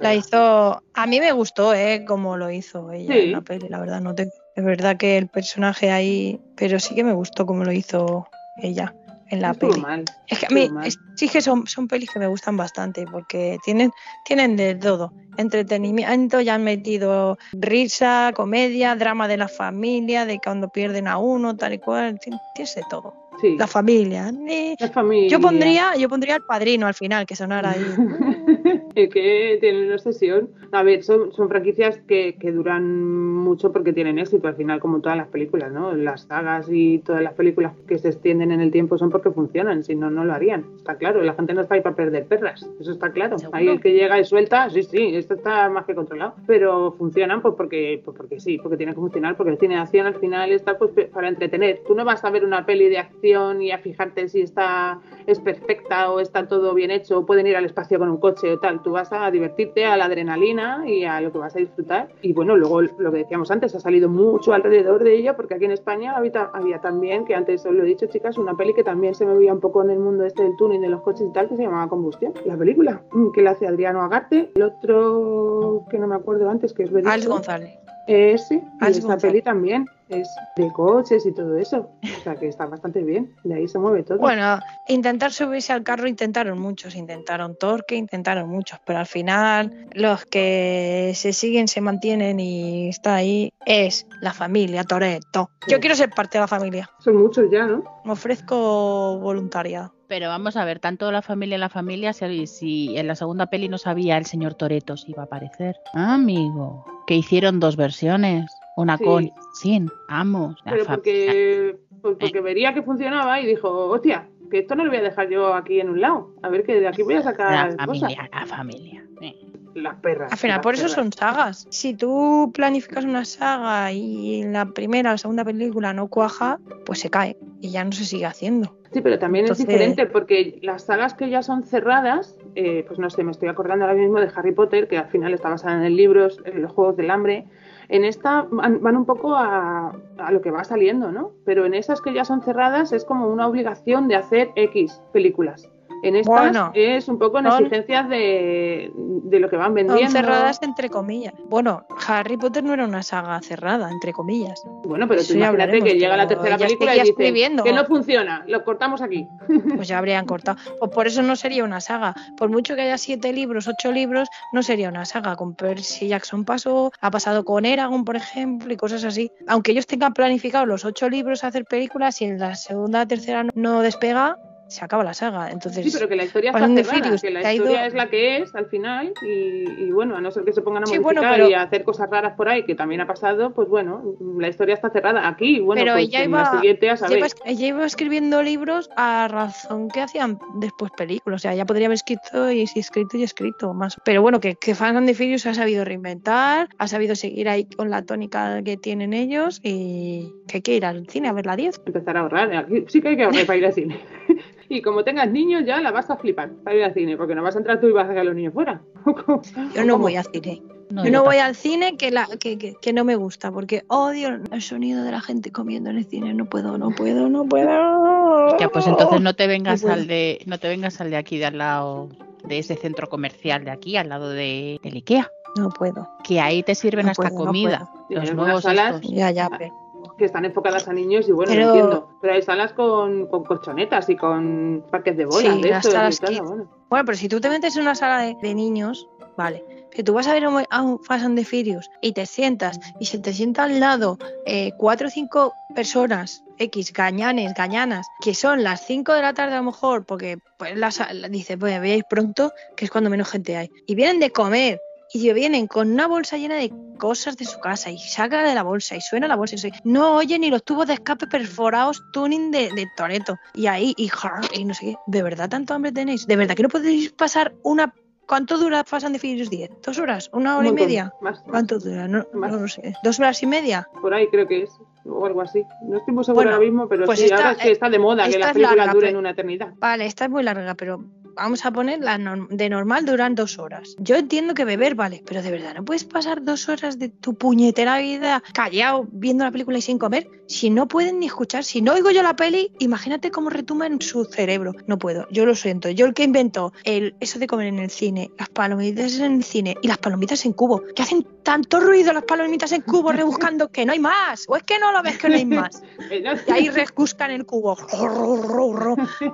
La 0.00 0.14
hizo... 0.14 0.82
A 0.94 1.06
mí 1.06 1.20
me 1.20 1.32
gustó, 1.32 1.74
¿eh? 1.74 2.04
Como 2.06 2.36
lo 2.36 2.50
hizo 2.50 2.90
ella 2.90 3.14
Sí. 3.14 3.20
en 3.26 3.32
la 3.32 3.40
peli, 3.42 3.68
la 3.68 3.78
verdad. 3.80 4.00
No 4.00 4.14
te... 4.14 4.30
Es 4.54 4.64
verdad 4.64 4.96
que 4.96 5.18
el 5.18 5.28
personaje 5.28 5.90
ahí... 5.90 6.40
Pero 6.56 6.80
sí 6.80 6.94
que 6.94 7.04
me 7.04 7.12
gustó 7.12 7.46
como 7.46 7.64
lo 7.64 7.72
hizo 7.72 8.26
ella 8.56 8.94
en 9.28 9.40
la 9.42 9.52
estuvo 9.52 9.70
peli. 9.70 9.82
mal. 9.82 10.04
Es 10.28 10.38
que 10.38 10.46
a 10.46 10.50
mí 10.50 10.70
es- 10.84 10.98
sí 11.14 11.28
que 11.28 11.40
son, 11.42 11.66
son 11.66 11.88
pelis 11.88 12.10
que 12.10 12.18
me 12.18 12.26
gustan 12.26 12.56
bastante 12.56 13.06
porque 13.06 13.58
tienen, 13.64 13.92
tienen 14.24 14.56
de 14.56 14.74
todo. 14.74 15.12
Entretenimiento, 15.38 16.40
ya 16.40 16.54
han 16.56 16.64
metido 16.64 17.38
risa, 17.52 18.32
comedia, 18.34 18.94
drama 18.96 19.28
de 19.28 19.36
la 19.38 19.48
familia, 19.48 20.26
de 20.26 20.38
cuando 20.40 20.68
pierden 20.68 21.08
a 21.08 21.18
uno, 21.18 21.56
tal 21.56 21.72
y 21.74 21.78
cual. 21.78 22.18
tien- 22.18 22.40
Tienes 22.54 22.74
de 22.74 22.82
todo. 22.90 23.14
Sí. 23.42 23.56
La 23.58 23.66
familia. 23.66 24.32
eh. 24.48 24.76
La 24.78 24.88
familia. 24.88 25.28
Yo 25.28 25.40
pondría, 25.40 25.96
yo 25.98 26.08
pondría 26.08 26.36
el 26.36 26.42
padrino 26.42 26.86
al 26.86 26.94
final, 26.94 27.26
que 27.26 27.34
sonara 27.36 27.72
ahí. 27.72 27.84
Es 28.94 29.08
que 29.08 29.56
tienen 29.60 29.86
una 29.86 29.94
obsesión. 29.94 30.50
A 30.70 30.82
ver, 30.82 31.02
son, 31.02 31.32
son 31.32 31.48
franquicias 31.48 31.98
que, 32.06 32.36
que 32.38 32.52
duran 32.52 33.02
mucho 33.34 33.72
porque 33.72 33.92
tienen 33.94 34.18
éxito 34.18 34.48
al 34.48 34.54
final, 34.54 34.80
como 34.80 35.00
todas 35.00 35.16
las 35.16 35.28
películas, 35.28 35.72
¿no? 35.72 35.94
Las 35.94 36.24
sagas 36.24 36.66
y 36.70 36.98
todas 36.98 37.22
las 37.22 37.32
películas 37.32 37.72
que 37.88 37.98
se 37.98 38.08
extienden 38.08 38.52
en 38.52 38.60
el 38.60 38.70
tiempo 38.70 38.98
son 38.98 39.08
porque 39.10 39.30
funcionan, 39.30 39.82
si 39.82 39.94
no, 39.94 40.10
no 40.10 40.24
lo 40.26 40.34
harían. 40.34 40.66
Está 40.76 40.96
claro, 40.96 41.22
la 41.22 41.32
gente 41.32 41.54
no 41.54 41.62
está 41.62 41.74
ahí 41.76 41.80
para 41.80 41.96
perder 41.96 42.26
perras, 42.26 42.68
eso 42.78 42.92
está 42.92 43.10
claro. 43.12 43.38
¿Seguro? 43.38 43.56
Ahí 43.58 43.68
el 43.68 43.80
que 43.80 43.92
llega 43.92 44.20
y 44.20 44.24
suelta, 44.26 44.68
sí, 44.68 44.82
sí, 44.82 45.16
esto 45.16 45.34
está 45.34 45.70
más 45.70 45.86
que 45.86 45.94
controlado. 45.94 46.34
Pero 46.46 46.92
funcionan 46.92 47.40
pues 47.40 47.54
porque, 47.56 48.02
pues 48.04 48.14
porque 48.14 48.40
sí, 48.40 48.58
porque 48.58 48.76
tiene 48.76 48.92
que 48.92 49.00
funcionar, 49.00 49.36
porque 49.36 49.52
el 49.52 49.58
cine 49.58 49.76
de 49.76 49.80
acción 49.80 50.06
al 50.06 50.16
final 50.16 50.52
está 50.52 50.76
pues 50.76 50.90
para 51.10 51.28
entretener. 51.28 51.80
Tú 51.86 51.94
no 51.94 52.04
vas 52.04 52.22
a 52.24 52.30
ver 52.30 52.44
una 52.44 52.66
peli 52.66 52.90
de 52.90 52.98
acción 52.98 53.31
y 53.32 53.70
a 53.70 53.78
fijarte 53.78 54.28
si 54.28 54.42
está 54.42 55.00
es 55.26 55.40
perfecta 55.40 56.10
o 56.10 56.20
está 56.20 56.46
todo 56.46 56.74
bien 56.74 56.90
hecho 56.90 57.18
o 57.18 57.26
pueden 57.26 57.46
ir 57.46 57.56
al 57.56 57.64
espacio 57.64 57.98
con 57.98 58.08
un 58.10 58.18
coche 58.18 58.52
o 58.52 58.58
tal. 58.58 58.82
Tú 58.82 58.92
vas 58.92 59.12
a 59.12 59.30
divertirte 59.30 59.84
a 59.84 59.96
la 59.96 60.04
adrenalina 60.06 60.82
y 60.86 61.04
a 61.04 61.20
lo 61.20 61.32
que 61.32 61.38
vas 61.38 61.56
a 61.56 61.60
disfrutar. 61.60 62.08
Y 62.22 62.32
bueno, 62.32 62.56
luego 62.56 62.82
lo 62.82 63.10
que 63.12 63.18
decíamos 63.18 63.50
antes, 63.50 63.74
ha 63.74 63.80
salido 63.80 64.08
mucho 64.08 64.52
alrededor 64.52 65.02
de 65.04 65.14
ello 65.14 65.34
porque 65.36 65.54
aquí 65.54 65.64
en 65.64 65.72
España 65.72 66.16
había, 66.16 66.50
había 66.52 66.78
también, 66.80 67.24
que 67.24 67.34
antes 67.34 67.64
os 67.64 67.72
lo 67.72 67.82
he 67.82 67.86
dicho 67.86 68.06
chicas, 68.06 68.36
una 68.38 68.54
peli 68.54 68.74
que 68.74 68.84
también 68.84 69.14
se 69.14 69.24
movía 69.26 69.52
un 69.52 69.60
poco 69.60 69.82
en 69.82 69.90
el 69.90 69.98
mundo 69.98 70.24
este 70.24 70.42
del 70.42 70.56
tuning 70.56 70.80
de 70.80 70.88
los 70.88 71.00
coches 71.02 71.26
y 71.28 71.32
tal, 71.32 71.48
que 71.48 71.56
se 71.56 71.62
llamaba 71.62 71.88
Combustión, 71.88 72.32
la 72.44 72.56
película, 72.56 73.02
mm, 73.12 73.30
que 73.32 73.42
la 73.42 73.52
hace 73.52 73.66
Adriano 73.66 74.02
Agarte. 74.02 74.50
El 74.54 74.62
otro 74.62 75.84
que 75.90 75.98
no 75.98 76.06
me 76.06 76.14
acuerdo 76.16 76.48
antes, 76.50 76.72
que 76.72 76.84
es 76.84 76.90
Alex 76.94 77.26
González. 77.28 77.78
eh, 78.08 78.36
sí, 78.38 78.56
y 78.56 78.84
Alex 78.84 78.98
esta 78.98 79.08
González. 79.12 79.22
peli 79.32 79.42
también 79.42 79.86
es 80.20 80.28
de 80.56 80.70
coches 80.72 81.24
y 81.26 81.32
todo 81.32 81.56
eso. 81.56 81.90
O 82.02 82.22
sea 82.22 82.36
que 82.36 82.48
está 82.48 82.66
bastante 82.66 83.02
bien. 83.02 83.34
De 83.44 83.54
ahí 83.54 83.68
se 83.68 83.78
mueve 83.78 84.02
todo. 84.02 84.18
Bueno, 84.18 84.58
intentar 84.88 85.32
subirse 85.32 85.72
al 85.72 85.82
carro 85.82 86.06
intentaron 86.08 86.58
muchos, 86.58 86.94
intentaron 86.94 87.56
Torque, 87.56 87.96
intentaron 87.96 88.48
muchos, 88.48 88.78
pero 88.84 88.98
al 88.98 89.06
final 89.06 89.88
los 89.92 90.24
que 90.26 91.12
se 91.14 91.32
siguen, 91.32 91.68
se 91.68 91.80
mantienen 91.80 92.40
y 92.40 92.88
está 92.88 93.14
ahí 93.16 93.52
es 93.66 94.06
la 94.20 94.32
familia 94.32 94.84
Toretto. 94.84 95.50
Yo 95.68 95.76
Sí. 95.76 95.80
quiero 95.80 95.94
ser 95.96 96.10
parte 96.10 96.38
de 96.38 96.42
la 96.42 96.48
familia, 96.48 96.90
Son 97.00 97.16
muchos 97.16 97.50
ya, 97.50 97.66
¿no? 97.66 97.82
me 98.04 98.12
ofrezco 98.12 99.18
voluntariado. 99.18 99.94
Pero 100.08 100.28
vamos 100.28 100.56
a 100.58 100.64
ver, 100.66 100.78
tanto 100.78 101.10
la 101.10 101.22
familia 101.22 101.56
la 101.56 101.70
familia, 101.70 102.12
si, 102.12 102.46
si 102.46 102.98
en 102.98 103.06
la 103.06 103.14
segunda 103.14 103.46
peli 103.46 103.68
no 103.68 103.78
sabía 103.78 104.18
el 104.18 104.26
señor 104.26 104.54
Toreto 104.54 104.96
si 104.98 105.12
iba 105.12 105.22
a 105.22 105.26
aparecer. 105.26 105.76
Ah, 105.94 106.14
amigo, 106.14 106.84
que 107.06 107.14
hicieron 107.14 107.60
dos 107.60 107.76
versiones, 107.76 108.50
una 108.76 108.96
Sí. 108.98 109.04
con 109.04 109.30
sin, 109.54 109.90
vamos. 110.08 110.56
la 110.64 110.72
Pero 110.72 110.84
familia. 110.84 110.94
porque, 110.94 111.76
pues 112.00 112.16
porque 112.18 112.40
vería 112.40 112.74
que 112.74 112.82
funcionaba 112.82 113.40
y 113.40 113.46
dijo, 113.46 113.68
hostia, 113.88 114.28
que 114.50 114.58
esto 114.60 114.74
no 114.74 114.84
lo 114.84 114.90
voy 114.90 114.98
a 114.98 115.02
dejar 115.02 115.28
yo 115.30 115.54
aquí 115.54 115.80
en 115.80 115.90
un 115.90 116.00
lado. 116.00 116.30
A 116.42 116.48
ver 116.48 116.62
que 116.64 116.78
de 116.80 116.88
aquí 116.88 117.02
voy 117.02 117.14
a 117.14 117.22
sacar 117.22 117.50
La 117.76 117.86
cosas. 117.86 118.00
familia, 118.00 118.30
la 118.32 118.46
familia. 118.46 119.04
eh. 119.20 119.36
Las 119.74 119.94
perras. 120.00 120.30
Al 120.30 120.36
final, 120.36 120.60
por 120.60 120.74
eso 120.74 120.86
son 120.86 121.10
sagas. 121.14 121.66
Si 121.70 121.94
tú 121.94 122.50
planificas 122.52 123.06
una 123.06 123.24
saga 123.24 123.90
y 123.90 124.42
en 124.42 124.52
la 124.52 124.66
primera 124.66 125.14
o 125.14 125.16
segunda 125.16 125.46
película 125.46 125.94
no 125.94 126.08
cuaja, 126.08 126.58
pues 126.84 126.98
se 127.00 127.08
cae 127.08 127.38
y 127.62 127.70
ya 127.70 127.82
no 127.82 127.90
se 127.92 128.04
sigue 128.04 128.26
haciendo. 128.26 128.76
Sí, 128.92 129.00
pero 129.00 129.18
también 129.18 129.46
Entonces- 129.46 129.64
es 129.64 129.68
diferente 129.70 130.04
porque 130.04 130.58
las 130.60 130.82
sagas 130.84 131.14
que 131.14 131.30
ya 131.30 131.42
son 131.42 131.62
cerradas, 131.64 132.36
eh, 132.54 132.84
pues 132.86 132.98
no 132.98 133.08
sé, 133.08 133.24
me 133.24 133.30
estoy 133.30 133.48
acordando 133.48 133.86
ahora 133.86 133.96
mismo 133.96 134.20
de 134.20 134.30
Harry 134.36 134.52
Potter, 134.52 134.88
que 134.88 134.98
al 134.98 135.08
final 135.08 135.32
está 135.32 135.48
basada 135.48 135.86
en 135.86 135.96
libros, 135.96 136.38
en 136.44 136.60
los 136.60 136.70
Juegos 136.70 136.98
del 136.98 137.10
Hambre. 137.10 137.46
En 137.92 138.06
esta 138.06 138.46
van, 138.50 138.96
un 138.96 139.04
poco 139.04 139.36
a, 139.36 139.94
a 140.16 140.32
lo 140.32 140.40
que 140.40 140.50
va 140.50 140.64
saliendo, 140.64 141.12
¿no? 141.12 141.32
Pero 141.44 141.66
en 141.66 141.74
esas 141.74 142.00
que 142.00 142.14
ya 142.14 142.24
son 142.24 142.40
cerradas 142.40 142.90
es 142.90 143.04
como 143.04 143.28
una 143.28 143.46
obligación 143.46 144.08
de 144.08 144.16
hacer 144.16 144.50
X 144.56 145.02
películas. 145.12 145.70
En 146.02 146.16
estas 146.16 146.36
Bueno, 146.40 146.70
es 146.74 147.08
un 147.08 147.18
poco 147.18 147.38
en 147.38 147.46
exigencias 147.46 148.08
de, 148.08 148.90
de 148.94 149.40
lo 149.40 149.48
que 149.48 149.56
van 149.56 149.68
Son 149.68 149.74
vendiendo. 149.74 150.10
cerradas 150.10 150.60
entre 150.62 150.90
comillas. 150.90 151.32
Bueno, 151.48 151.86
Harry 152.08 152.36
Potter 152.36 152.64
no 152.64 152.74
era 152.74 152.84
una 152.84 153.02
saga 153.02 153.40
cerrada, 153.40 153.90
entre 153.90 154.12
comillas. 154.12 154.62
Bueno, 154.84 155.06
pero 155.06 155.22
tú 155.24 155.34
imagínate 155.34 155.80
que 155.80 155.94
llega 155.94 156.16
la 156.16 156.26
tercera 156.26 156.58
película 156.58 156.90
y 156.94 156.98
seguía 156.98 157.02
dice 157.04 157.10
escribiendo. 157.12 157.62
que 157.64 157.72
no 157.72 157.84
funciona, 157.84 158.44
lo 158.46 158.64
cortamos 158.64 159.00
aquí. 159.02 159.26
Pues 159.76 159.88
ya 159.88 159.98
habrían 159.98 160.26
cortado. 160.26 160.58
Pues 160.78 160.90
por 160.90 161.06
eso 161.06 161.22
no 161.22 161.34
sería 161.36 161.64
una 161.64 161.80
saga. 161.80 162.14
Por 162.36 162.50
mucho 162.50 162.74
que 162.74 162.82
haya 162.82 162.98
siete 162.98 163.32
libros, 163.32 163.68
ocho 163.68 163.90
libros, 163.92 164.28
no 164.52 164.62
sería 164.62 164.88
una 164.88 165.04
saga. 165.04 165.36
Con 165.36 165.54
Percy 165.54 166.08
Jackson 166.08 166.44
pasó, 166.44 166.92
ha 167.00 167.10
pasado 167.10 167.44
con 167.44 167.64
Eragon, 167.64 168.04
por 168.04 168.16
ejemplo, 168.16 168.72
y 168.72 168.76
cosas 168.76 169.04
así. 169.04 169.30
Aunque 169.46 169.72
ellos 169.72 169.86
tengan 169.86 170.12
planificado 170.12 170.66
los 170.66 170.84
ocho 170.84 171.08
libros 171.08 171.44
a 171.44 171.48
hacer 171.48 171.64
películas 171.64 172.20
y 172.20 172.24
en 172.26 172.38
la 172.38 172.54
segunda 172.54 173.02
o 173.02 173.06
tercera 173.06 173.44
no 173.54 173.80
despega, 173.82 174.36
se 174.72 174.84
acaba 174.84 175.04
la 175.04 175.14
saga. 175.14 175.50
Entonces, 175.50 175.84
Sí, 175.84 175.90
pero 175.92 176.08
que 176.08 176.16
la 176.16 176.24
historia 176.24 176.50
está 176.50 176.66
cerrada, 176.66 176.84
Furious, 176.98 177.22
que 177.22 177.30
la 177.30 177.40
ha 177.40 177.54
ido- 177.54 177.64
historia 177.64 177.86
es 177.86 177.94
la 177.94 178.08
que 178.10 178.36
es 178.38 178.54
al 178.54 178.66
final 178.66 179.12
y, 179.22 179.64
y 179.84 179.90
bueno, 179.92 180.16
a 180.16 180.20
no 180.20 180.30
ser 180.30 180.44
que 180.44 180.52
se 180.52 180.62
pongan 180.62 180.82
a 180.82 180.86
Sí, 180.86 180.98
modificar 180.98 181.22
bueno, 181.22 181.34
pero- 181.36 181.48
y 181.50 181.54
a 181.54 181.62
hacer 181.62 181.84
cosas 181.84 182.10
raras 182.10 182.34
por 182.36 182.48
ahí, 182.48 182.64
que 182.64 182.74
también 182.74 183.00
ha 183.00 183.06
pasado, 183.06 183.52
pues 183.54 183.68
bueno, 183.68 184.02
la 184.38 184.48
historia 184.48 184.74
está 184.74 184.90
cerrada. 184.90 185.28
Aquí, 185.28 185.60
bueno, 185.60 185.80
Pero 185.82 185.92
pues 185.94 186.04
ella 186.08 186.22
en 186.24 186.30
iba- 186.30 186.42
la 186.42 186.50
siguiente 186.52 186.90
a 186.90 186.96
saber. 186.96 187.22
ella 187.44 187.66
iba 187.66 187.84
escribiendo 187.86 188.42
libros 188.42 188.90
a 188.96 189.28
razón 189.28 189.88
que 189.88 190.00
hacían 190.00 190.38
después 190.56 190.90
películas. 190.96 191.40
O 191.40 191.42
sea, 191.42 191.54
ya 191.54 191.64
podría 191.66 191.86
haber 191.86 191.96
escrito 191.96 192.50
y 192.50 192.62
escrito 192.62 193.16
y 193.16 193.22
escrito 193.22 193.74
más. 193.74 193.96
Pero 194.04 194.22
bueno, 194.22 194.40
que, 194.40 194.56
que 194.56 194.74
Fast 194.74 194.96
and 194.96 195.06
the 195.06 195.14
Furious 195.14 195.46
ha 195.46 195.54
sabido 195.54 195.84
reinventar, 195.84 196.68
ha 196.78 196.88
sabido 196.88 197.14
seguir 197.14 197.48
ahí 197.48 197.64
con 197.66 197.90
la 197.90 198.02
tónica 198.02 198.62
que 198.62 198.76
tienen 198.76 199.12
ellos 199.12 199.60
y 199.62 200.32
que 200.48 200.58
hay 200.58 200.62
que 200.62 200.74
ir 200.76 200.84
al 200.86 201.06
cine 201.08 201.28
a 201.28 201.32
ver 201.32 201.46
la 201.46 201.56
10. 201.56 201.80
Empezar 201.86 202.16
a 202.16 202.20
ahorrar. 202.20 202.54
Aquí 202.54 202.84
sí 202.88 203.00
que 203.00 203.08
hay 203.08 203.16
que 203.16 203.24
ahorrar 203.24 203.46
para 203.46 203.58
ir 203.58 203.66
al 203.66 203.72
cine. 203.74 204.00
y 204.72 204.82
como 204.82 205.04
tengas 205.04 205.30
niños 205.30 205.64
ya 205.66 205.80
la 205.80 205.90
vas 205.90 206.08
a 206.10 206.16
flipar 206.16 206.50
para 206.64 206.76
ir 206.76 206.84
al 206.84 206.94
cine, 206.94 207.16
porque 207.16 207.34
no 207.34 207.42
vas 207.42 207.54
a 207.54 207.58
entrar 207.58 207.80
tú 207.80 207.88
y 207.88 207.92
vas 207.92 208.06
a 208.06 208.08
dejar 208.08 208.22
a 208.22 208.24
los 208.24 208.34
niños 208.34 208.54
fuera. 208.54 208.80
Yo 209.74 209.84
no 209.84 209.98
voy 209.98 210.16
al 210.16 210.24
cine. 210.24 210.62
No, 210.90 211.04
Yo 211.04 211.10
yo 211.10 211.12
no 211.18 211.24
voy 211.24 211.36
al 211.38 211.54
cine 211.54 211.96
que, 211.96 212.10
la, 212.10 212.26
que, 212.38 212.58
que, 212.58 212.74
que 212.74 212.92
no 212.92 213.02
me 213.04 213.16
gusta, 213.16 213.50
porque 213.50 213.82
odio 213.88 214.40
el 214.50 214.60
sonido 214.60 215.04
de 215.04 215.10
la 215.10 215.22
gente 215.22 215.50
comiendo 215.50 215.88
en 215.88 215.96
el 215.96 216.04
cine. 216.04 216.34
No 216.34 216.44
puedo, 216.46 216.76
no 216.76 216.90
puedo, 216.90 217.30
no 217.30 217.46
puedo. 217.46 218.58
Ya, 218.58 218.68
pues 218.68 218.86
entonces 218.86 219.20
no 219.22 219.34
te 219.34 219.46
vengas 219.46 219.82
No 219.84 219.92
al 219.92 220.06
de, 220.06 220.42
no 220.44 220.58
te 220.58 220.68
vengas 220.68 221.00
al 221.00 221.08
de 221.10 221.16
aquí 221.16 221.38
de 221.38 221.46
al 221.46 221.56
lado 221.58 222.08
de 222.44 222.58
ese 222.58 222.76
centro 222.76 223.08
comercial 223.08 223.64
de 223.64 223.70
aquí, 223.70 223.96
al 223.96 224.10
lado 224.10 224.28
de 224.28 224.78
del 224.82 224.94
Ikea, 224.96 225.30
No 225.56 225.70
puedo. 225.70 226.08
que 226.24 226.40
ahí 226.40 226.62
te 226.62 226.74
sirven 226.74 227.06
No 227.06 227.12
hasta 227.12 227.30
puedo, 227.30 227.38
no 227.38 227.46
comida. 227.46 227.90
Los 228.10 228.34
nuevos 228.34 228.62
salas. 228.62 229.00
Ya, 229.02 229.30
ya, 229.30 229.48
pero. 229.48 229.72
Que 230.18 230.24
están 230.26 230.44
enfocadas 230.44 230.88
a 230.88 230.92
niños 230.92 231.28
y 231.28 231.32
bueno, 231.32 231.52
Pero- 231.52 231.66
lo 231.66 231.72
entiendo. 231.74 232.08
Pero 232.20 232.34
hay 232.34 232.42
salas 232.42 232.72
con, 232.72 233.26
con 233.26 233.44
colchonetas 233.44 234.08
y 234.08 234.16
con 234.16 234.84
parques 234.90 235.16
de 235.16 235.24
bolas. 235.24 235.54
Sí, 235.54 235.62
de 235.62 235.82
salas 235.82 236.20
bueno. 236.20 236.68
Bueno, 236.88 237.04
pero 237.06 237.16
si 237.18 237.28
tú 237.28 237.40
te 237.40 237.48
metes 237.48 237.74
en 237.76 237.82
una 237.82 237.94
sala 237.94 238.20
de, 238.22 238.36
de 238.40 238.54
niños, 238.54 239.08
vale. 239.36 239.64
Si 239.94 240.02
tú 240.02 240.14
vas 240.14 240.26
a 240.26 240.32
ver 240.32 240.44
a 240.44 240.82
un 240.82 240.98
Fast 241.04 241.24
and 241.26 241.36
the 241.38 241.44
Furious 241.44 241.90
y 242.00 242.12
te 242.12 242.24
sientas 242.24 242.80
y 242.98 243.04
se 243.04 243.18
te 243.18 243.32
sienta 243.34 243.64
al 243.64 243.78
lado 243.78 244.16
eh, 244.46 244.72
cuatro 244.78 245.08
o 245.08 245.10
cinco 245.10 245.52
personas, 245.74 246.42
X, 246.58 246.92
gañanes, 246.94 247.52
gañanas, 247.54 248.06
que 248.22 248.34
son 248.34 248.62
las 248.62 248.86
5 248.86 249.12
de 249.12 249.20
la 249.22 249.34
tarde 249.34 249.54
a 249.54 249.58
lo 249.58 249.64
mejor, 249.64 250.06
porque 250.06 250.38
pues 250.58 250.76
las, 250.78 250.98
la- 251.12 251.28
dice, 251.28 251.58
pues 251.58 251.78
veáis 251.80 252.04
pronto, 252.08 252.52
que 252.76 252.86
es 252.86 252.90
cuando 252.90 253.10
menos 253.10 253.28
gente 253.28 253.56
hay, 253.56 253.68
y 253.86 253.94
vienen 253.94 254.18
de 254.20 254.30
comer. 254.30 254.80
Y 255.14 255.32
vienen 255.32 255.66
con 255.66 255.92
una 255.92 256.06
bolsa 256.06 256.36
llena 256.38 256.54
de 256.56 256.72
cosas 256.98 257.36
de 257.36 257.44
su 257.44 257.58
casa 257.60 257.90
y 257.90 257.98
saca 257.98 258.42
de 258.44 258.54
la 258.54 258.62
bolsa 258.62 258.96
y 258.96 259.00
suena 259.00 259.26
la 259.28 259.36
bolsa 259.36 259.56
y 259.56 259.58
se- 259.58 259.72
no 259.84 260.14
oye 260.16 260.38
ni 260.38 260.50
los 260.50 260.62
tubos 260.64 260.86
de 260.86 260.94
escape 260.94 261.26
perforados 261.26 262.02
tuning 262.12 262.50
de, 262.50 262.70
de 262.74 262.86
Toreto. 262.96 263.36
Y 263.54 263.66
ahí, 263.66 263.92
y, 263.96 264.10
y 264.54 264.64
no 264.64 264.72
sé 264.74 264.86
qué. 264.86 264.96
¿De 265.06 265.22
verdad 265.22 265.48
tanto 265.48 265.74
hambre 265.74 265.92
tenéis? 265.92 266.26
¿De 266.26 266.36
verdad 266.36 266.54
que 266.54 266.62
no 266.62 266.68
podéis 266.68 267.12
pasar 267.12 267.54
una... 267.62 267.92
¿Cuánto 268.24 268.56
dura 268.56 268.84
Fast 268.84 269.04
and 269.04 269.14
the 269.14 269.18
Furious 269.18 269.50
10? 269.50 269.70
¿Dos 269.84 269.98
horas? 269.98 270.30
¿Una 270.32 270.56
hora 270.56 270.66
y 270.66 270.70
Un 270.70 270.74
montón. 270.76 270.86
media? 270.86 271.12
Más, 271.20 271.40
más. 271.40 271.50
¿Cuánto 271.50 271.78
dura? 271.80 272.06
No, 272.08 272.24
Más. 272.32 272.72
sé. 272.72 272.94
¿Dos 273.02 273.18
horas 273.18 273.42
y 273.42 273.46
media? 273.46 273.86
Por 274.00 274.14
ahí 274.14 274.28
creo 274.28 274.46
que 274.46 274.62
es, 274.62 274.70
o 275.04 275.26
algo 275.26 275.42
así. 275.42 275.62
No 275.82 275.98
estoy 275.98 276.14
muy 276.14 276.24
segura 276.24 276.44
Bueno, 276.44 276.50
ahora 276.56 276.64
mismo, 276.64 276.88
pero 276.88 277.04
pues 277.04 277.18
sí, 277.18 277.24
esta- 277.26 277.36
ahora 277.36 277.50
es 277.52 277.58
que 277.58 277.70
está 277.72 277.90
de 277.90 277.98
moda 277.98 278.28
que 278.28 278.38
las 278.38 278.52
películas 278.52 278.76
larga, 278.76 278.92
duren 278.94 279.08
pero- 279.08 279.18
una 279.18 279.30
eternidad. 279.30 279.74
Vale, 279.76 280.06
esta 280.06 280.24
es 280.26 280.30
muy 280.30 280.42
larga, 280.44 280.74
pero 280.76 281.04
vamos 281.34 281.64
a 281.64 281.70
poner 281.70 282.00
la 282.00 282.18
norm- 282.18 282.48
de 282.48 282.68
normal 282.68 283.04
duran 283.04 283.34
dos 283.34 283.58
horas. 283.58 283.94
Yo 283.98 284.16
entiendo 284.16 284.54
que 284.54 284.64
beber 284.64 284.94
vale, 284.94 285.22
pero 285.26 285.42
de 285.42 285.50
verdad 285.50 285.74
no 285.74 285.84
puedes 285.84 286.04
pasar 286.04 286.42
dos 286.44 286.68
horas 286.68 286.98
de 286.98 287.08
tu 287.08 287.34
puñetera 287.34 287.98
vida 287.98 288.42
callado 288.52 289.06
viendo 289.10 289.44
la 289.44 289.50
película 289.50 289.78
y 289.78 289.82
sin 289.82 289.98
comer. 289.98 290.28
Si 290.46 290.68
no 290.70 290.86
pueden 290.88 291.18
ni 291.20 291.26
escuchar, 291.26 291.64
si 291.64 291.80
no 291.80 291.92
oigo 291.94 292.10
yo 292.10 292.22
la 292.22 292.36
peli, 292.36 292.70
imagínate 292.78 293.30
cómo 293.30 293.48
retuma 293.48 293.86
en 293.86 294.00
su 294.02 294.24
cerebro. 294.26 294.72
No 294.86 294.98
puedo, 294.98 295.26
yo 295.30 295.46
lo 295.46 295.54
siento. 295.54 295.88
Yo 295.88 296.04
el 296.06 296.14
que 296.14 296.24
inventó 296.24 296.72
el, 296.84 297.14
eso 297.20 297.38
de 297.38 297.46
comer 297.46 297.68
en 297.68 297.78
el 297.78 297.90
cine, 297.90 298.30
las 298.38 298.48
palomitas 298.50 299.18
en 299.18 299.36
el 299.36 299.44
cine 299.44 299.76
y 299.80 299.88
las 299.88 299.98
palomitas 299.98 300.44
en 300.44 300.52
cubo, 300.52 300.82
que 300.94 301.02
hacen 301.02 301.26
tanto 301.42 301.80
ruido 301.80 302.12
las 302.12 302.24
palomitas 302.24 302.70
en 302.72 302.82
cubo 302.82 303.12
rebuscando 303.12 303.68
que 303.68 303.86
no 303.86 303.92
hay 303.92 303.98
más. 303.98 304.44
¿O 304.48 304.56
es 304.56 304.62
que 304.62 304.78
no 304.78 304.92
lo 304.92 305.02
ves 305.02 305.18
que 305.18 305.28
no 305.28 305.36
hay 305.36 305.46
más? 305.46 305.82
Y 306.46 306.50
ahí 306.52 306.68
rebuscan 306.68 307.30
el 307.30 307.46
cubo. 307.46 307.76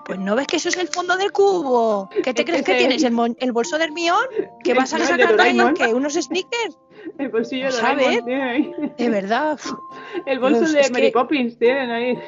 Pues 0.05 0.19
no 0.19 0.37
ves 0.37 0.47
que 0.47 0.57
eso 0.57 0.69
es 0.69 0.77
el 0.77 0.89
fondo 0.89 1.17
del 1.17 1.33
cubo. 1.33 1.88
¿Qué 2.23 2.35
te 2.35 2.43
Es 2.43 2.47
crees 2.47 2.65
que 2.65 2.75
tienes? 2.75 3.03
¿El, 3.03 3.37
el 3.39 3.53
bolso 3.53 3.79
de 3.79 3.85
Hermión? 3.85 4.19
¿Que 4.65 4.75
vas 4.75 4.93
a 4.95 4.99
sacar 4.99 5.41
ahí 5.41 5.59
que 5.75 5.95
unos 5.95 6.15
sneakers? 6.15 6.79
El 7.19 7.29
bolsillo 7.31 7.67
de 7.67 7.73
¿Sabes? 7.73 8.05
Doraemon 8.05 8.25
tiene 8.25 8.43
ahí. 8.43 8.73
De 8.99 9.09
verdad. 9.09 9.59
El 10.27 10.39
bolso 10.41 10.61
Dios, 10.61 10.73
de 10.73 10.91
Mary 10.91 11.07
que- 11.07 11.13
Poppins 11.13 11.59
tienen 11.59 11.91
ahí. 11.91 12.19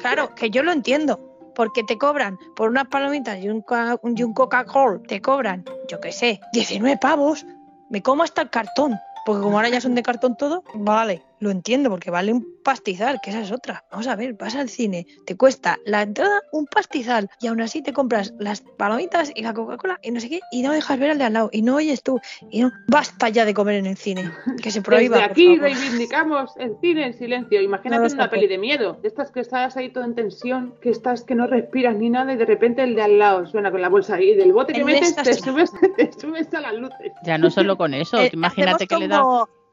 claro, 0.00 0.34
que 0.34 0.50
yo 0.50 0.62
lo 0.62 0.72
entiendo. 0.72 1.20
Porque 1.54 1.84
te 1.84 1.96
cobran 1.96 2.36
por 2.56 2.68
unas 2.68 2.88
palomitas 2.88 3.38
y 3.38 3.48
un, 3.48 3.62
ca- 3.62 3.96
y 4.02 4.22
un 4.24 4.34
Coca-Cola, 4.34 4.98
te 5.06 5.20
cobran, 5.20 5.64
yo 5.88 6.00
qué 6.00 6.10
sé, 6.10 6.40
19 6.52 6.98
pavos. 6.98 7.46
Me 7.90 8.02
como 8.02 8.24
hasta 8.24 8.42
el 8.42 8.50
cartón. 8.50 8.98
Porque 9.24 9.40
como 9.42 9.56
ahora 9.56 9.68
ya 9.68 9.80
son 9.80 9.94
de 9.94 10.02
cartón 10.02 10.36
todo, 10.36 10.64
vale, 10.74 11.22
lo 11.40 11.50
entiendo, 11.50 11.90
porque 11.90 12.10
vale 12.10 12.32
un 12.32 12.54
pastizal, 12.62 13.20
que 13.22 13.30
esa 13.30 13.40
es 13.40 13.52
otra. 13.52 13.84
Vamos 13.90 14.06
a 14.06 14.16
ver, 14.16 14.34
vas 14.34 14.54
al 14.54 14.68
cine, 14.68 15.06
te 15.26 15.36
cuesta 15.36 15.78
la 15.84 16.02
entrada 16.02 16.40
un 16.52 16.66
pastizal 16.66 17.28
y 17.40 17.48
aún 17.48 17.60
así 17.60 17.82
te 17.82 17.92
compras 17.92 18.32
las 18.38 18.62
palomitas 18.62 19.32
y 19.34 19.42
la 19.42 19.52
Coca-Cola 19.52 19.98
y 20.02 20.10
no 20.10 20.20
sé 20.20 20.28
qué, 20.28 20.40
y 20.50 20.62
no 20.62 20.72
dejas 20.72 20.98
ver 20.98 21.10
al 21.10 21.18
de 21.18 21.24
al 21.24 21.32
lado, 21.32 21.50
y 21.52 21.62
no 21.62 21.76
oyes 21.76 22.02
tú, 22.02 22.20
y 22.50 22.62
no, 22.62 22.72
basta 22.88 23.28
ya 23.28 23.44
de 23.44 23.54
comer 23.54 23.76
en 23.76 23.86
el 23.86 23.96
cine, 23.96 24.30
que 24.62 24.70
se 24.70 24.82
prohíba. 24.82 25.18
Desde 25.18 25.30
aquí 25.30 25.58
reivindicamos 25.58 26.52
el 26.56 26.76
cine 26.80 27.06
en 27.06 27.14
silencio. 27.14 27.60
Imagínate 27.60 28.08
No 28.08 28.14
una 28.14 28.30
peli 28.30 28.46
de 28.46 28.58
miedo, 28.58 28.98
de 29.02 29.08
estas 29.08 29.30
que 29.30 29.40
estás 29.40 29.76
ahí 29.76 29.92
todo 29.92 30.04
en 30.04 30.14
tensión, 30.14 30.74
que 30.80 30.90
estás 30.90 31.24
que 31.24 31.34
no 31.34 31.46
respiras 31.46 31.96
ni 31.96 32.10
nada 32.10 32.32
y 32.32 32.36
de 32.36 32.46
repente 32.46 32.82
el 32.82 32.94
de 32.94 33.02
al 33.02 33.18
lado 33.18 33.46
suena 33.46 33.70
con 33.70 33.80
la 33.80 33.88
bolsa 33.88 34.20
y 34.20 34.34
del 34.34 34.52
bote 34.52 34.72
que 34.72 34.80
En 34.80 34.86
metes 34.86 35.16
te 35.16 35.34
subes, 35.34 35.70
te 35.96 36.12
subes 36.12 36.52
a 36.54 36.60
las 36.60 36.74
luces. 36.74 37.12
Ya 37.24 37.38
no 37.38 37.50
solo 37.50 37.76
con 37.76 37.94
eso, 37.94 38.18
Eh, 38.18 38.30
imagínate 38.32 38.86
que 38.86 38.96
le 38.96 39.08
da 39.08 39.22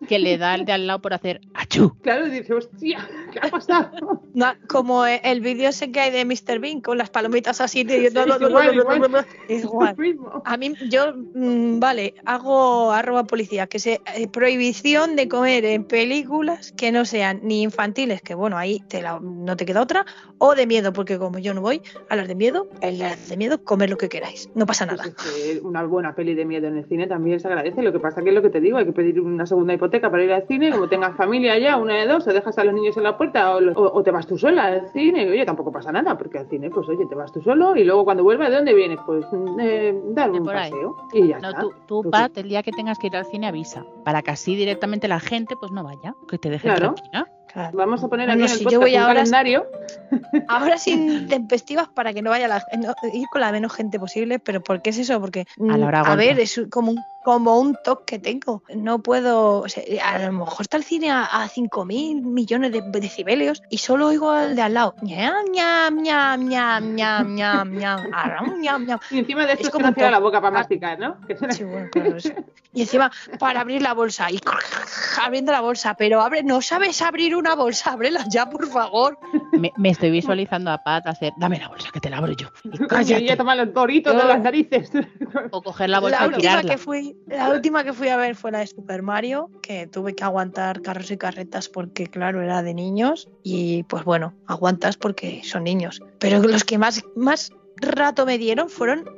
que 0.07 0.19
le 0.19 0.37
da 0.37 0.55
el 0.55 0.65
de 0.65 0.71
al 0.73 0.87
lado 0.87 1.01
por 1.01 1.13
hacer 1.13 1.41
achú. 1.53 1.95
Claro, 2.01 2.27
y 2.27 2.31
dices, 2.31 2.51
hostia, 2.51 3.07
¿qué 3.31 3.39
ha 3.41 3.49
pasado? 3.49 3.91
No, 4.33 4.47
como 4.69 5.05
el 5.05 5.41
vídeo 5.41 5.67
ese 5.67 5.91
que 5.91 5.99
hay 5.99 6.09
de 6.09 6.23
Mr. 6.23 6.59
Bean 6.59 6.79
con 6.79 6.97
las 6.97 7.09
palomitas 7.09 7.59
así. 7.59 7.83
de- 7.83 8.09
Sí, 8.09 8.17
igual, 8.17 8.73
igual. 8.75 9.25
Igual. 9.49 9.95
Lo 9.97 10.01
mismo. 10.03 10.41
A 10.45 10.55
mí, 10.55 10.73
yo, 10.89 11.13
mm, 11.33 11.79
vale, 11.81 12.13
hago 12.25 12.93
arroba 12.93 13.25
policía, 13.25 13.67
que 13.67 13.77
se 13.79 13.99
eh, 14.15 14.27
prohibición 14.29 15.17
de 15.17 15.27
comer 15.27 15.65
en 15.65 15.83
películas 15.83 16.71
que 16.77 16.93
no 16.93 17.03
sean 17.03 17.41
ni 17.43 17.61
infantiles, 17.63 18.21
que 18.21 18.33
bueno, 18.33 18.57
ahí 18.57 18.79
te 18.87 19.01
la- 19.01 19.19
no 19.21 19.57
te 19.57 19.65
queda 19.65 19.81
otra, 19.81 20.05
o 20.37 20.55
de 20.55 20.65
miedo, 20.65 20.93
porque 20.93 21.17
como 21.19 21.37
yo 21.39 21.53
no 21.53 21.59
voy 21.59 21.81
a 22.09 22.15
las 22.15 22.29
de 22.29 22.35
miedo, 22.35 22.69
en 22.79 22.99
las 22.99 23.27
de 23.27 23.35
miedo, 23.35 23.61
comer 23.65 23.89
lo 23.89 23.97
que 23.97 24.07
queráis, 24.07 24.49
no 24.55 24.65
pasa 24.65 24.85
nada. 24.85 25.03
Pues 25.03 25.25
es 25.27 25.59
que 25.59 25.59
una 25.61 25.83
buena 25.83 26.15
peli 26.15 26.35
de 26.35 26.45
miedo 26.45 26.67
en 26.69 26.77
el 26.77 26.85
cine 26.87 27.05
también 27.07 27.41
se 27.41 27.49
agradece. 27.49 27.81
Lo 27.81 27.91
que 27.91 27.99
pasa 27.99 28.21
que 28.23 28.29
es 28.29 28.35
lo 28.35 28.41
que 28.41 28.49
te 28.49 28.61
digo, 28.61 28.77
hay 28.77 28.85
que 28.85 28.93
pedir 28.93 29.19
una 29.19 29.45
segunda 29.45 29.73
para 29.99 30.23
ir 30.23 30.31
al 30.31 30.47
cine, 30.47 30.71
como 30.71 30.87
tengas 30.87 31.15
familia 31.17 31.57
ya, 31.59 31.77
una 31.77 31.95
de 31.95 32.07
dos, 32.07 32.25
o 32.27 32.31
dejas 32.33 32.57
a 32.57 32.63
los 32.63 32.73
niños 32.73 32.95
en 32.97 33.03
la 33.03 33.17
puerta 33.17 33.55
o, 33.55 33.59
lo- 33.59 33.73
o- 33.73 33.97
o 33.99 34.03
te 34.03 34.11
vas 34.11 34.25
tú 34.25 34.37
sola 34.37 34.65
al 34.65 34.89
cine. 34.93 35.23
Y, 35.25 35.29
oye, 35.29 35.45
tampoco 35.45 35.71
pasa 35.71 35.91
nada, 35.91 36.17
porque 36.17 36.37
al 36.39 36.47
cine, 36.49 36.69
pues 36.69 36.87
oye, 36.89 37.05
te 37.07 37.15
vas 37.15 37.31
tú 37.31 37.41
solo 37.41 37.75
y 37.75 37.83
luego 37.83 38.05
cuando 38.05 38.23
vuelvas, 38.23 38.49
¿de 38.49 38.55
dónde 38.55 38.73
vienes? 38.73 38.99
Pues 39.05 39.25
eh, 39.59 39.99
dar 40.09 40.31
un 40.31 40.47
ahí. 40.49 40.71
paseo 40.71 40.95
y 41.13 41.27
ya 41.27 41.39
No, 41.39 41.49
está. 41.49 41.61
tú, 41.61 41.71
tú, 41.87 42.01
Pues 42.03 42.11
Pat, 42.11 42.37
el 42.37 42.47
día 42.49 42.63
que 42.63 42.71
tengas 42.71 42.97
que 42.99 43.07
ir 43.07 43.15
al 43.17 43.25
cine 43.25 43.47
avisa, 43.47 43.83
para 44.05 44.21
que 44.21 44.31
así 44.31 44.55
directamente 44.55 45.07
la 45.07 45.19
gente 45.19 45.55
pues 45.59 45.71
no 45.71 45.83
vaya, 45.83 46.13
que 46.29 46.37
te 46.37 46.49
dejen 46.49 46.73
Claro. 46.75 46.93
tranquila. 46.95 47.27
Claro. 47.51 47.77
Vamos 47.77 48.01
a 48.01 48.07
poner 48.07 48.27
No, 48.27 48.33
aquí 48.33 48.39
no, 48.39 48.45
en 48.45 48.51
el 48.53 48.57
si 48.59 48.63
podcast 48.63 48.73
yo 48.73 48.79
voy 48.79 48.95
un 48.95 49.01
ahora- 49.01 49.13
calendario. 49.15 49.65
Ahora 50.47 50.77
sin 50.77 51.27
tempestivas 51.27 51.89
para 51.89 52.13
que 52.13 52.21
no 52.21 52.29
vaya 52.29 52.47
la 52.47 52.63
no, 52.77 52.93
ir 53.13 53.27
con 53.29 53.41
la 53.41 53.51
menos 53.51 53.73
gente 53.73 53.99
posible, 53.99 54.39
pero 54.39 54.61
¿por 54.61 54.81
qué 54.81 54.91
es 54.91 54.99
eso? 54.99 55.19
Porque 55.19 55.45
A 55.69 55.77
la 55.77 55.85
hora 55.85 56.03
mm, 56.03 56.07
a 56.07 56.15
ver, 56.15 56.39
es 56.39 56.61
como 56.71 56.91
un, 56.91 56.99
como 57.23 57.59
un 57.59 57.77
toque 57.83 58.01
que 58.05 58.19
tengo. 58.19 58.63
No 58.75 58.99
puedo, 59.01 59.59
o 59.61 59.69
sea, 59.69 59.83
a 60.13 60.19
lo 60.19 60.31
mejor 60.33 60.61
está 60.61 60.77
el 60.77 60.83
cine 60.83 61.11
a, 61.11 61.23
a 61.25 61.47
5.000 61.47 62.21
millones 62.23 62.71
de 62.71 62.81
decibelios 62.99 63.61
y 63.69 63.77
solo 63.77 64.07
oigo 64.07 64.31
al 64.31 64.55
de 64.55 64.61
al 64.63 64.73
lado. 64.73 64.95
Ñam, 65.01 65.45
ñam, 65.53 66.01
ñam, 66.01 66.47
ñam, 66.49 66.95
ñam, 66.95 67.35
ñam, 67.35 67.71
ñam, 67.73 68.61
ñam, 68.61 68.85
ñam. 68.85 68.99
Y 69.11 69.19
encima 69.19 69.45
de 69.45 69.53
esto 69.53 69.61
Es 69.63 69.67
es, 69.67 69.73
como 69.73 69.93
que 69.93 70.01
no 70.01 70.09
la 70.11 70.19
boca 70.19 70.41
para 70.41 70.55
Ah. 70.55 70.59
masticar, 70.59 70.99
¿no? 70.99 71.17
Sí, 71.51 71.63
bueno, 71.63 71.87
claro, 71.91 72.17
eso. 72.17 72.33
Y 72.73 72.81
encima 72.81 73.11
para 73.39 73.61
abrir 73.61 73.81
la 73.81 73.93
bolsa 73.93 74.31
y 74.31 74.39
abriendo 75.23 75.51
la 75.51 75.61
bolsa, 75.61 75.93
pero 75.95 76.21
abre, 76.21 76.43
no 76.43 76.61
sabes 76.61 77.01
abrir 77.01 77.35
una 77.35 77.55
bolsa, 77.55 77.91
ábrela 77.91 78.23
ya, 78.29 78.49
por 78.49 78.67
favor. 78.67 79.17
Me, 79.53 79.71
me 79.77 79.89
estoy 79.89 80.09
visualizando 80.11 80.71
a 80.71 80.77
Pat 80.83 81.05
hacer, 81.07 81.33
dame 81.37 81.59
la 81.59 81.67
bolsa 81.67 81.89
que 81.93 81.99
te 81.99 82.09
la 82.09 82.17
abro 82.17 82.31
yo. 82.33 82.47
Y 82.63 82.77
Coño, 82.77 82.87
cállate. 82.87 83.25
ya 83.25 83.37
toma 83.37 83.55
los 83.55 83.73
doritos 83.73 84.15
de 84.15 84.23
las 84.23 84.41
narices. 84.41 84.91
O 85.51 85.61
coger 85.61 85.89
la 85.89 85.99
bolsa 85.99 86.17
la 86.19 86.23
y 86.25 86.27
última 86.27 86.41
tirarla. 86.41 86.71
que 86.71 86.77
fui 86.77 87.10
la 87.27 87.49
última 87.49 87.83
que 87.83 87.93
fui 87.93 88.09
a 88.09 88.17
ver 88.17 88.35
fue 88.35 88.51
la 88.51 88.59
de 88.59 88.67
Super 88.67 89.01
Mario 89.01 89.49
que 89.61 89.87
tuve 89.87 90.15
que 90.15 90.23
aguantar 90.23 90.81
carros 90.81 91.11
y 91.11 91.17
carretas 91.17 91.69
porque 91.69 92.07
claro 92.07 92.41
era 92.41 92.61
de 92.61 92.73
niños 92.73 93.29
y 93.43 93.83
pues 93.83 94.03
bueno 94.03 94.33
aguantas 94.47 94.97
porque 94.97 95.41
son 95.43 95.63
niños. 95.63 96.01
Pero 96.19 96.39
los 96.39 96.63
que 96.63 96.77
más 96.77 97.03
más 97.15 97.51
rato 97.81 98.25
me 98.25 98.37
dieron 98.37 98.69
fueron 98.69 99.09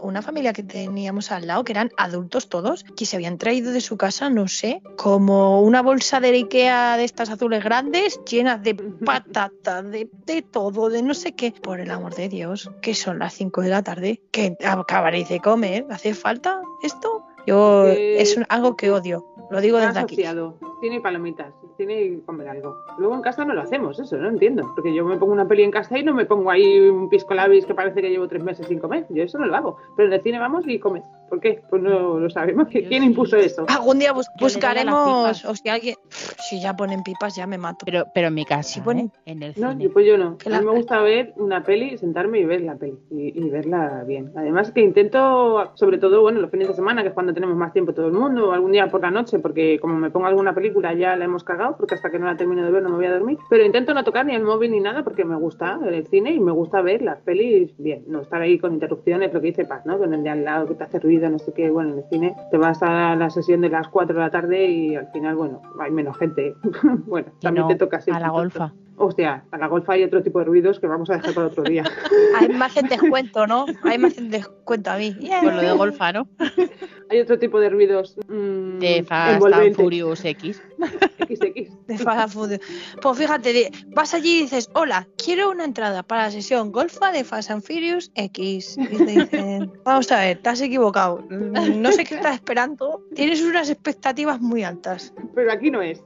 una 0.00 0.22
familia 0.22 0.52
que 0.52 0.62
teníamos 0.62 1.30
al 1.30 1.46
lado 1.46 1.64
que 1.64 1.72
eran 1.72 1.90
adultos 1.96 2.48
todos 2.48 2.84
que 2.96 3.06
se 3.06 3.16
habían 3.16 3.38
traído 3.38 3.70
de 3.70 3.80
su 3.80 3.96
casa 3.96 4.28
no 4.28 4.48
sé 4.48 4.82
como 4.96 5.62
una 5.62 5.82
bolsa 5.82 6.20
de 6.20 6.28
Ikea 6.30 6.96
de 6.96 7.04
estas 7.04 7.30
azules 7.30 7.62
grandes 7.62 8.20
llenas 8.24 8.62
de 8.62 8.74
patatas 9.04 9.90
de, 9.90 10.10
de 10.26 10.42
todo 10.42 10.88
de 10.88 11.02
no 11.02 11.14
sé 11.14 11.32
qué. 11.32 11.52
Por 11.52 11.80
el 11.80 11.90
amor 11.90 12.14
de 12.14 12.28
Dios 12.28 12.70
que 12.82 12.94
son 12.94 13.18
las 13.18 13.34
5 13.34 13.62
de 13.62 13.68
la 13.68 13.82
tarde 13.82 14.20
que 14.30 14.56
acabaréis 14.64 15.28
de 15.28 15.40
comer 15.40 15.86
hace 15.90 16.14
falta 16.14 16.60
esto 16.82 17.24
yo 17.48 17.86
Eh, 17.88 18.20
es 18.20 18.36
un- 18.36 18.46
algo 18.48 18.76
que 18.76 18.90
odio 18.90 19.24
lo 19.50 19.60
digo 19.60 19.78
desde 19.78 19.98
aquí 20.00 20.14
asociado. 20.16 20.54
Cine 20.80 20.96
y 20.96 21.00
palomitas. 21.00 21.52
Cine 21.76 22.02
y 22.02 22.16
comer 22.20 22.48
algo. 22.48 22.76
Luego 22.98 23.14
en 23.14 23.22
casa 23.22 23.44
no 23.44 23.54
lo 23.54 23.62
hacemos, 23.62 23.98
eso, 23.98 24.16
no 24.16 24.28
entiendo. 24.28 24.70
Porque 24.74 24.94
yo 24.94 25.04
me 25.04 25.16
pongo 25.16 25.32
una 25.32 25.48
peli 25.48 25.62
en 25.62 25.70
casa 25.70 25.98
y 25.98 26.04
no 26.04 26.12
me 26.14 26.26
pongo 26.26 26.50
ahí 26.50 26.78
un 26.80 27.08
pisco 27.08 27.34
labis 27.34 27.64
que 27.66 27.74
parece 27.74 28.00
que 28.02 28.10
llevo 28.10 28.28
tres 28.28 28.42
meses 28.44 28.66
sin 28.66 28.78
comer. 28.78 29.06
Yo 29.10 29.22
eso 29.24 29.38
no 29.38 29.46
lo 29.46 29.56
hago. 29.56 29.76
Pero 29.96 30.08
en 30.08 30.12
el 30.14 30.22
cine 30.22 30.38
vamos 30.38 30.64
y 30.68 30.78
comes. 30.78 31.02
¿Por 31.28 31.40
qué? 31.40 31.62
Pues 31.70 31.82
no 31.82 32.18
lo 32.18 32.30
sabemos. 32.30 32.68
Yo 32.70 32.80
¿Quién 32.88 33.02
sí. 33.02 33.08
impuso 33.08 33.36
eso? 33.36 33.64
algún 33.68 33.98
día 33.98 34.12
bus- 34.12 34.28
buscaremos 34.40 35.08
pipas. 35.32 35.44
o 35.46 35.54
si 35.56 35.68
alguien 35.68 35.96
si 36.10 36.60
ya 36.60 36.74
ponen 36.76 37.02
pipas 37.02 37.34
ya 37.36 37.46
me 37.46 37.58
mato 37.58 37.84
Pero, 37.84 38.04
pero 38.14 38.28
en 38.28 38.34
mi 38.34 38.44
casa, 38.44 38.62
Sí, 38.74 38.80
bueno. 38.80 39.00
¿eh? 39.02 39.10
en 39.26 39.42
el 39.42 39.54
No, 39.56 39.70
cine. 39.72 39.84
yo, 39.84 39.92
pues 39.92 40.06
yo 40.06 40.16
no. 40.18 40.36
Que 40.38 40.48
A 40.48 40.52
mí 40.60 40.64
la- 40.64 40.70
me 40.72 40.76
gusta 40.78 41.00
ver 41.02 41.32
una 41.36 41.62
peli, 41.64 41.96
sentarme 41.98 42.38
y 42.40 42.44
ver 42.44 42.60
la 42.62 42.76
peli. 42.76 42.98
Y, 43.10 43.38
y 43.44 43.50
verla 43.50 44.04
bien. 44.06 44.32
Además 44.36 44.70
que 44.72 44.80
intento, 44.80 45.70
sobre 45.74 45.98
todo, 45.98 46.20
bueno, 46.22 46.40
los 46.40 46.50
fines 46.50 46.68
de 46.68 46.74
semana, 46.74 47.02
que 47.02 47.08
es 47.08 47.14
cuando 47.14 47.32
tenemos 47.38 47.56
más 47.56 47.72
tiempo 47.72 47.94
todo 47.94 48.06
el 48.06 48.12
mundo, 48.12 48.48
o 48.48 48.52
algún 48.52 48.72
día 48.72 48.88
por 48.88 49.00
la 49.00 49.12
noche, 49.12 49.38
porque 49.38 49.78
como 49.78 49.96
me 49.96 50.10
pongo 50.10 50.26
alguna 50.26 50.54
película 50.54 50.92
ya 50.92 51.14
la 51.14 51.24
hemos 51.24 51.44
cagado, 51.44 51.76
porque 51.76 51.94
hasta 51.94 52.10
que 52.10 52.18
no 52.18 52.26
la 52.26 52.36
termino 52.36 52.64
de 52.64 52.72
ver 52.72 52.82
no 52.82 52.88
me 52.88 52.96
voy 52.96 53.06
a 53.06 53.12
dormir. 53.12 53.38
Pero 53.48 53.64
intento 53.64 53.94
no 53.94 54.02
tocar 54.02 54.26
ni 54.26 54.34
el 54.34 54.42
móvil 54.42 54.72
ni 54.72 54.80
nada, 54.80 55.04
porque 55.04 55.24
me 55.24 55.36
gusta 55.36 55.78
el 55.86 56.04
cine 56.08 56.32
y 56.32 56.40
me 56.40 56.50
gusta 56.50 56.82
ver 56.82 57.00
las 57.00 57.20
pelis 57.20 57.72
bien. 57.78 58.02
No 58.08 58.22
estar 58.22 58.42
ahí 58.42 58.58
con 58.58 58.74
interrupciones, 58.74 59.32
lo 59.32 59.40
que 59.40 59.46
dice 59.46 59.64
Paz, 59.64 59.86
¿no? 59.86 59.98
Con 59.98 60.12
el 60.14 60.24
de 60.24 60.30
al 60.30 60.44
lado 60.44 60.66
que 60.66 60.74
te 60.74 60.82
hace 60.82 60.98
ruido, 60.98 61.30
no 61.30 61.38
sé 61.38 61.52
qué. 61.52 61.70
Bueno, 61.70 61.92
en 61.92 61.98
el 61.98 62.04
cine 62.10 62.34
te 62.50 62.58
vas 62.58 62.82
a 62.82 63.14
la 63.14 63.30
sesión 63.30 63.60
de 63.60 63.68
las 63.68 63.86
4 63.86 64.16
de 64.16 64.20
la 64.20 64.30
tarde 64.30 64.64
y 64.66 64.96
al 64.96 65.06
final, 65.12 65.36
bueno, 65.36 65.62
hay 65.78 65.92
menos 65.92 66.18
gente. 66.18 66.56
bueno, 67.06 67.28
también 67.40 67.66
no, 67.66 67.68
te 67.68 67.76
toca 67.76 68.00
a 68.10 68.18
la 68.18 68.30
golfa. 68.30 68.72
Hostia, 68.98 69.44
a 69.50 69.58
la 69.58 69.68
golfa 69.68 69.92
hay 69.92 70.04
otro 70.04 70.22
tipo 70.22 70.40
de 70.40 70.46
ruidos 70.46 70.80
que 70.80 70.86
vamos 70.86 71.08
a 71.10 71.14
dejar 71.14 71.34
para 71.34 71.46
otro 71.46 71.62
día. 71.62 71.84
ahí 72.38 72.48
me 72.48 72.64
hacen 72.64 72.88
descuento 72.88 73.46
no 73.46 73.66
ahí 73.84 73.98
me 73.98 74.08
hacen 74.08 74.30
descuento 74.30 74.90
a 74.90 74.96
mí 74.96 75.16
Con 75.42 75.56
lo 75.56 75.62
de 75.62 75.72
golfa, 75.72 76.12
¿no? 76.12 76.28
hay 77.10 77.20
otro 77.20 77.38
tipo 77.38 77.60
de 77.60 77.70
ruidos 77.70 78.16
mm, 78.28 78.78
De 78.78 79.04
Fast 79.04 79.44
and. 79.52 79.74
Furious 79.74 80.24
X. 80.24 80.62
XX. 81.28 81.86
de 81.86 81.98
Fast 81.98 82.20
and 82.20 82.32
Furious. 82.32 82.60
Pues 83.00 83.18
fíjate, 83.18 83.70
vas 83.88 84.14
allí 84.14 84.38
y 84.38 84.42
dices, 84.42 84.70
hola, 84.74 85.06
quiero 85.22 85.50
una 85.50 85.64
entrada 85.64 86.02
para 86.02 86.24
la 86.24 86.30
sesión 86.30 86.72
golfa 86.72 87.12
de 87.12 87.24
Fast 87.24 87.50
and 87.50 87.62
Furious 87.62 88.10
X. 88.14 88.76
Y 88.78 88.96
te 88.96 89.04
dicen, 89.04 89.72
vamos 89.84 90.10
a 90.12 90.20
ver, 90.20 90.38
te 90.38 90.48
has 90.48 90.60
equivocado. 90.60 91.24
No 91.28 91.92
sé 91.92 92.04
qué 92.04 92.16
estás 92.16 92.34
esperando. 92.34 93.02
Tienes 93.14 93.42
unas 93.42 93.70
expectativas 93.70 94.40
muy 94.40 94.62
altas. 94.62 95.12
Pero 95.34 95.52
aquí 95.52 95.70
no 95.70 95.82
es. 95.82 96.02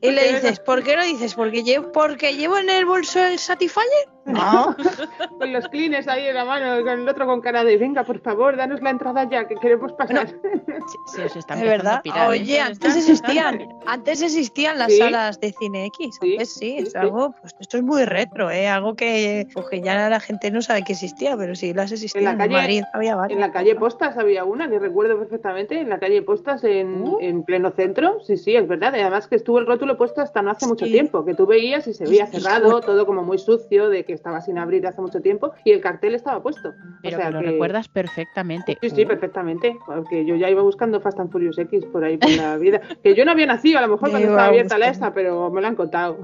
Y 0.00 0.10
le 0.10 0.32
dices, 0.34 0.60
¿por 0.60 0.82
qué 0.82 0.96
lo 0.96 1.02
dices? 1.04 1.34
¿Porque 1.34 1.62
llevo, 1.62 1.92
porque 1.92 2.34
llevo 2.34 2.58
en 2.58 2.70
el 2.70 2.84
bolso 2.86 3.22
el 3.24 3.38
Satisfyer? 3.38 4.08
No. 4.24 4.76
Con 5.38 5.52
los 5.52 5.66
clines 5.68 6.06
ahí 6.06 6.26
en 6.28 6.34
la 6.36 6.44
mano, 6.44 6.84
con 6.84 7.00
el 7.00 7.08
otro 7.08 7.26
con 7.26 7.40
cara 7.40 7.64
de 7.64 7.76
venga, 7.76 8.04
por 8.04 8.20
favor, 8.20 8.56
danos 8.56 8.80
la 8.80 8.90
entrada 8.90 9.28
ya, 9.28 9.48
que 9.48 9.56
queremos 9.56 9.92
pasar. 9.94 10.28
Se, 10.28 11.16
se 11.16 11.24
os 11.24 11.36
está 11.36 11.56
De 11.56 11.62
empezando 11.62 11.84
verdad. 11.84 12.02
pirar, 12.02 12.26
¿eh? 12.26 12.28
Oye, 12.28 12.60
os 12.62 12.68
antes 12.68 12.96
existían, 12.96 13.68
antes 13.86 14.22
existían 14.22 14.78
las 14.78 14.92
Sí. 14.92 14.98
salas 14.98 15.40
de 15.40 15.52
cine 15.58 15.86
X. 15.86 16.18
Sí, 16.20 16.32
Antes 16.34 16.52
sí, 16.52 16.58
sí, 16.58 16.78
es 16.78 16.92
sí. 16.92 16.98
algo, 16.98 17.34
pues 17.40 17.52
esto 17.58 17.78
es 17.78 17.82
muy 17.82 18.04
retro, 18.04 18.48
¿eh? 18.50 18.68
Algo 18.68 18.94
que, 18.94 19.46
pues, 19.52 19.66
que 19.68 19.80
ya 19.80 20.08
la 20.08 20.20
gente 20.20 20.52
no 20.52 20.62
sabe 20.62 20.84
que 20.84 20.92
existía, 20.92 21.36
pero 21.36 21.56
sí 21.56 21.74
las 21.74 21.90
existían. 21.90 22.34
En, 22.34 22.38
calle- 22.38 22.54
Madrid 22.54 22.82
había 22.92 23.16
varias. 23.16 23.36
En 23.36 23.40
la 23.40 23.50
calle 23.50 23.74
Postas 23.74 24.16
había 24.18 24.44
una 24.44 24.68
que 24.70 24.78
recuerdo 24.78 25.18
perfectamente, 25.18 25.80
en 25.80 25.88
la 25.88 25.98
calle 25.98 26.22
Postas 26.22 26.62
en, 26.62 27.02
Uh. 27.02 27.18
en 27.20 27.42
pleno 27.42 27.72
centro, 27.72 28.20
sí, 28.24 28.36
sí, 28.36 28.54
es 28.54 28.68
verdad, 28.68 28.94
además 28.94 29.26
que 29.26 29.34
estuvo 29.36 29.58
el 29.58 29.66
rótulo 29.72 29.96
puesto 29.96 30.20
hasta 30.20 30.42
no 30.42 30.50
hace 30.50 30.66
mucho 30.66 30.84
Sí. 30.86 30.92
tiempo, 30.92 31.24
que 31.24 31.34
tú 31.34 31.46
veías 31.46 31.86
y 31.86 31.94
se 31.94 32.06
veía 32.06 32.26
cerrado, 32.70 32.80
todo 32.80 33.06
como 33.06 33.22
muy 33.22 33.38
sucio, 33.38 33.88
de 33.88 34.04
que 34.04 34.12
estaba 34.12 34.40
sin 34.40 34.58
abrir 34.58 34.86
hace 34.86 35.00
mucho 35.00 35.20
tiempo, 35.20 35.52
y 35.64 35.70
el 35.72 35.80
cartel 35.80 36.14
estaba 36.14 36.42
puesto. 36.42 36.74
Pero 37.02 37.16
o 37.16 37.20
sea 37.20 37.28
que 37.28 37.32
lo 37.34 37.40
que- 37.40 37.46
recuerdas 37.46 37.88
perfectamente. 37.88 38.78
Sí, 38.80 38.90
sí, 38.90 39.04
perfectamente, 39.06 39.76
porque 39.86 40.24
yo 40.24 40.36
ya 40.36 40.48
iba 40.50 40.62
buscando 40.62 41.00
Fast 41.00 41.18
and 41.20 41.30
Furious 41.30 41.58
X 41.58 41.84
por 41.86 42.04
ahí 42.04 42.16
por 42.18 42.30
la 42.30 42.56
vida, 42.58 42.80
que 43.02 43.14
yo 43.14 43.24
no 43.24 43.32
había 43.32 43.46
nacido 43.46 43.78
a 43.78 43.82
lo 43.82 43.88
mejor 43.88 44.08
Yo 44.08 44.12
cuando 44.12 44.28
estaba 44.28 44.48
abierta 44.48 44.78
la 44.78 44.88
esta, 44.88 45.12
pero 45.14 45.50
me 45.50 45.60
lo 45.60 45.66
han 45.68 45.76
contado. 45.76 46.18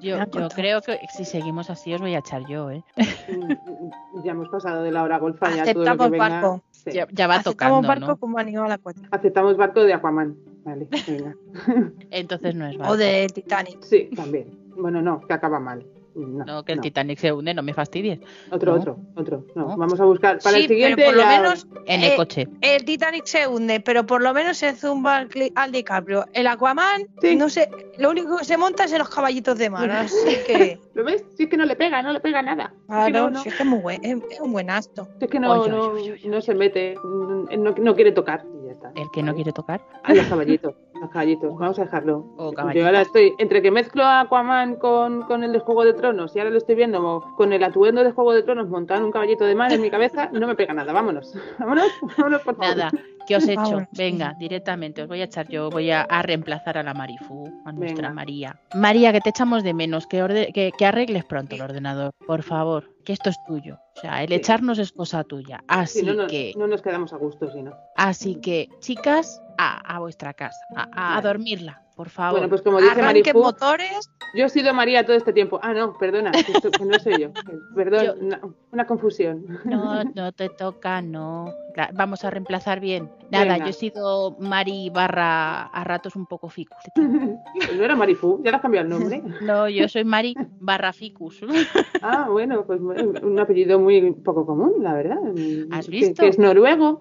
Yo, 0.00 0.16
creo 0.54 0.80
que 0.82 0.98
si 1.16 1.24
seguimos 1.24 1.70
así 1.70 1.92
os 1.94 2.00
voy 2.00 2.14
a 2.14 2.18
echar 2.18 2.42
yo, 2.46 2.70
¿eh? 2.70 2.82
ya 4.24 4.32
hemos 4.32 4.48
pasado 4.48 4.82
de 4.82 4.90
la 4.90 5.02
hora 5.02 5.18
golfa, 5.18 5.50
ya 5.54 5.72
todo 5.72 5.84
lo 5.84 5.98
que 5.98 6.08
venga. 6.10 6.28
barco. 6.28 6.62
Sí. 6.84 6.90
Ya, 6.92 7.06
ya 7.12 7.26
va 7.28 7.36
Aceptamos 7.36 7.82
tocando, 7.82 7.88
barco 7.88 8.06
¿no? 8.06 8.16
como 8.16 8.38
animal 8.38 8.72
acuático. 8.72 9.06
Aceptamos 9.12 9.56
barco 9.56 9.84
de 9.84 9.94
Aquaman. 9.94 10.36
Vale, 10.64 10.88
venga. 11.06 11.36
Entonces 12.10 12.54
no 12.56 12.66
es 12.66 12.76
barco. 12.76 12.94
O 12.94 12.96
de 12.96 13.28
Titanic. 13.32 13.80
Sí, 13.82 14.10
también. 14.16 14.58
Bueno, 14.76 15.00
no, 15.00 15.20
que 15.20 15.32
acaba 15.32 15.60
mal. 15.60 15.86
No, 16.14 16.44
No, 16.44 16.64
que 16.64 16.72
el 16.72 16.78
no. 16.78 16.82
Titanic 16.82 17.18
se 17.18 17.32
hunde, 17.32 17.54
no 17.54 17.62
me 17.62 17.72
fastidies. 17.74 18.20
Otro, 18.50 18.74
no. 18.74 18.80
otro, 18.80 18.98
otro. 19.16 19.44
No, 19.54 19.68
No. 19.68 19.76
vamos 19.76 19.98
a 20.00 20.04
buscar. 20.04 20.38
Para 20.40 20.56
Sí, 20.56 20.62
el 20.64 20.68
siguiente 20.68 20.96
pero 20.96 21.08
por 21.08 21.16
lo 21.16 21.22
ya- 21.22 21.40
menos 21.40 21.66
En 21.86 22.02
eh, 22.02 22.10
el 22.10 22.16
coche. 22.16 22.48
el 22.60 22.84
Titanic 22.84 23.24
se 23.26 23.46
hunde, 23.46 23.80
pero 23.80 24.04
por 24.06 24.22
lo 24.22 24.32
menos 24.34 24.56
se 24.58 24.74
zumba 24.74 25.16
al, 25.16 25.28
cli- 25.28 25.52
al 25.54 25.72
DiCaprio. 25.72 26.26
El 26.32 26.46
Aquaman, 26.46 27.06
Sí. 27.20 27.36
no 27.36 27.48
sé, 27.48 27.68
lo 27.98 28.10
único 28.10 28.36
que 28.38 28.44
se 28.44 28.56
monta 28.56 28.84
es 28.84 28.92
en 28.92 28.98
los 28.98 29.08
caballitos 29.08 29.56
de 29.58 29.70
mar, 29.70 29.90
así 29.90 30.16
que... 30.46 30.78
¿Lo 30.94 31.04
ves? 31.04 31.24
Si 31.36 31.44
es 31.44 31.48
que 31.48 31.56
no 31.56 31.64
le 31.64 31.74
pega, 31.76 32.02
no 32.02 32.12
le 32.12 32.20
pega 32.20 32.42
nada. 32.42 32.74
Claro, 32.86 33.10
no, 33.24 33.30
no. 33.30 33.42
si 33.42 33.48
es 33.48 33.54
que 33.54 33.62
es, 33.62 33.68
muy 33.68 33.78
buen, 33.78 34.04
es, 34.04 34.18
es 34.30 34.40
un 34.40 34.52
buen 34.52 34.68
acto. 34.68 35.08
Si 35.18 35.24
es 35.24 35.30
que 35.30 35.40
no, 35.40 35.50
Oy, 35.52 35.60
oy, 35.60 35.70
no, 35.70 35.80
oy, 35.88 36.10
oy, 36.10 36.20
no 36.26 36.40
se 36.42 36.54
mete, 36.54 36.94
no, 37.02 37.70
no 37.72 37.94
quiere 37.94 38.12
tocar 38.12 38.44
y 38.62 38.66
ya 38.66 38.72
está. 38.72 38.92
El 38.94 39.10
que 39.10 39.22
no 39.22 39.34
quiere 39.34 39.52
tocar. 39.52 39.80
A 40.02 40.12
los 40.14 40.26
caballitos, 40.26 40.74
caballitos, 41.10 41.56
vamos 41.58 41.78
a 41.78 41.84
dejarlo. 41.84 42.26
O 42.36 42.52
Yo 42.72 42.86
ahora 42.86 43.00
estoy, 43.02 43.32
entre 43.38 43.62
que 43.62 43.70
mezclo 43.70 44.04
a 44.04 44.20
Aquaman 44.20 44.76
con, 44.76 45.22
con 45.22 45.44
el 45.44 45.52
de 45.52 45.58
Juego 45.60 45.84
de 45.84 45.94
Tronos 45.94 46.34
y 46.34 46.38
ahora 46.38 46.50
lo 46.50 46.58
estoy 46.58 46.74
viendo 46.74 47.24
con 47.36 47.52
el 47.52 47.62
atuendo 47.64 48.04
de 48.04 48.12
Juego 48.12 48.32
de 48.32 48.42
Tronos 48.42 48.68
montado 48.68 49.00
en 49.00 49.06
un 49.06 49.12
caballito 49.12 49.44
de 49.44 49.54
mar 49.54 49.72
en 49.72 49.82
mi 49.82 49.90
cabeza, 49.90 50.28
no 50.32 50.46
me 50.46 50.54
pega 50.54 50.72
nada, 50.74 50.92
vámonos, 50.92 51.34
vámonos, 51.58 51.86
vámonos 52.16 52.42
por 52.42 52.56
favor. 52.56 52.76
Nada, 52.76 52.90
¿qué 53.26 53.36
os 53.36 53.46
he 53.48 53.52
hecho? 53.52 53.86
Venga, 53.96 54.34
directamente, 54.38 55.02
os 55.02 55.08
voy 55.08 55.20
a 55.20 55.24
echar 55.24 55.48
yo, 55.48 55.70
voy 55.70 55.90
a, 55.90 56.02
a 56.02 56.22
reemplazar 56.22 56.78
a 56.78 56.82
la 56.82 56.94
Marifu, 56.94 57.44
a 57.64 57.72
nuestra 57.72 58.08
Venga. 58.08 58.14
María. 58.14 58.60
María, 58.74 59.12
que 59.12 59.20
te 59.20 59.30
echamos 59.30 59.62
de 59.62 59.74
menos, 59.74 60.06
que, 60.06 60.22
orde- 60.22 60.52
que, 60.52 60.72
que 60.76 60.86
arregles 60.86 61.24
pronto 61.24 61.54
el 61.54 61.62
ordenador, 61.62 62.12
por 62.26 62.42
favor, 62.42 62.84
que 63.04 63.12
esto 63.12 63.30
es 63.30 63.36
tuyo. 63.46 63.78
O 63.96 64.00
sea, 64.00 64.22
el 64.22 64.28
Sí. 64.28 64.34
echarnos 64.34 64.78
es 64.78 64.92
cosa 64.92 65.24
tuya. 65.24 65.62
Así 65.68 66.02
no, 66.02 66.14
no, 66.14 66.26
que, 66.26 66.52
no 66.56 66.66
nos 66.66 66.82
quedamos 66.82 67.12
a 67.12 67.16
gusto, 67.16 67.50
si 67.52 67.62
no. 67.62 67.72
así 67.96 68.36
que, 68.36 68.68
chicas, 68.80 69.40
a, 69.58 69.96
a 69.96 69.98
vuestra 70.00 70.34
casa, 70.34 70.58
a, 70.76 71.16
a 71.16 71.20
dormirla, 71.22 71.82
por 72.02 72.10
favor. 72.10 72.32
Bueno, 72.40 72.48
pues 72.48 72.62
como 72.62 72.80
dice 72.80 73.32
motores, 73.32 74.10
yo 74.34 74.46
he 74.46 74.48
sido 74.48 74.74
María 74.74 75.06
todo 75.06 75.14
este 75.14 75.32
tiempo. 75.32 75.60
Ah, 75.62 75.72
no, 75.72 75.96
perdona, 75.96 76.32
que, 76.32 76.40
esto- 76.50 76.72
que 76.72 76.84
no 76.84 76.98
soy 76.98 77.20
yo. 77.20 77.28
Perdón, 77.76 78.04
Yo- 78.04 78.14
una, 78.20 78.40
una 78.72 78.86
confusión. 78.88 79.44
No, 79.64 80.02
no 80.16 80.32
te 80.32 80.48
toca, 80.48 81.00
no. 81.00 81.46
La- 81.76 81.90
vamos 81.94 82.24
a 82.24 82.30
reemplazar 82.30 82.80
bien. 82.80 83.08
Nada, 83.30 83.44
Venga. 83.52 83.58
yo 83.66 83.70
he 83.70 83.72
sido 83.72 84.36
Mari 84.40 84.90
barra 84.90 85.62
a 85.66 85.84
ratos 85.84 86.16
un 86.16 86.26
poco 86.26 86.48
ficus. 86.48 86.76
Pues 86.96 87.06
no 87.76 87.84
era 87.84 87.94
ya 88.42 88.50
le 88.50 88.56
has 88.56 88.62
cambiado 88.62 88.86
el 88.88 88.90
nombre. 88.90 89.22
No, 89.42 89.68
yo 89.68 89.88
soy 89.88 90.04
Mari 90.04 90.34
barra 90.58 90.92
ficus. 90.92 91.40
Ah, 92.02 92.26
bueno, 92.28 92.64
pues 92.66 92.80
un 92.80 93.38
apellido 93.38 93.78
muy 93.78 94.10
poco 94.12 94.44
común, 94.44 94.74
la 94.80 94.92
verdad. 94.94 95.18
¿Has 95.70 95.86
Que- 95.86 95.90
visto? 95.92 96.22
Que, 96.22 96.28
es 96.30 96.38
noruego. 96.40 96.98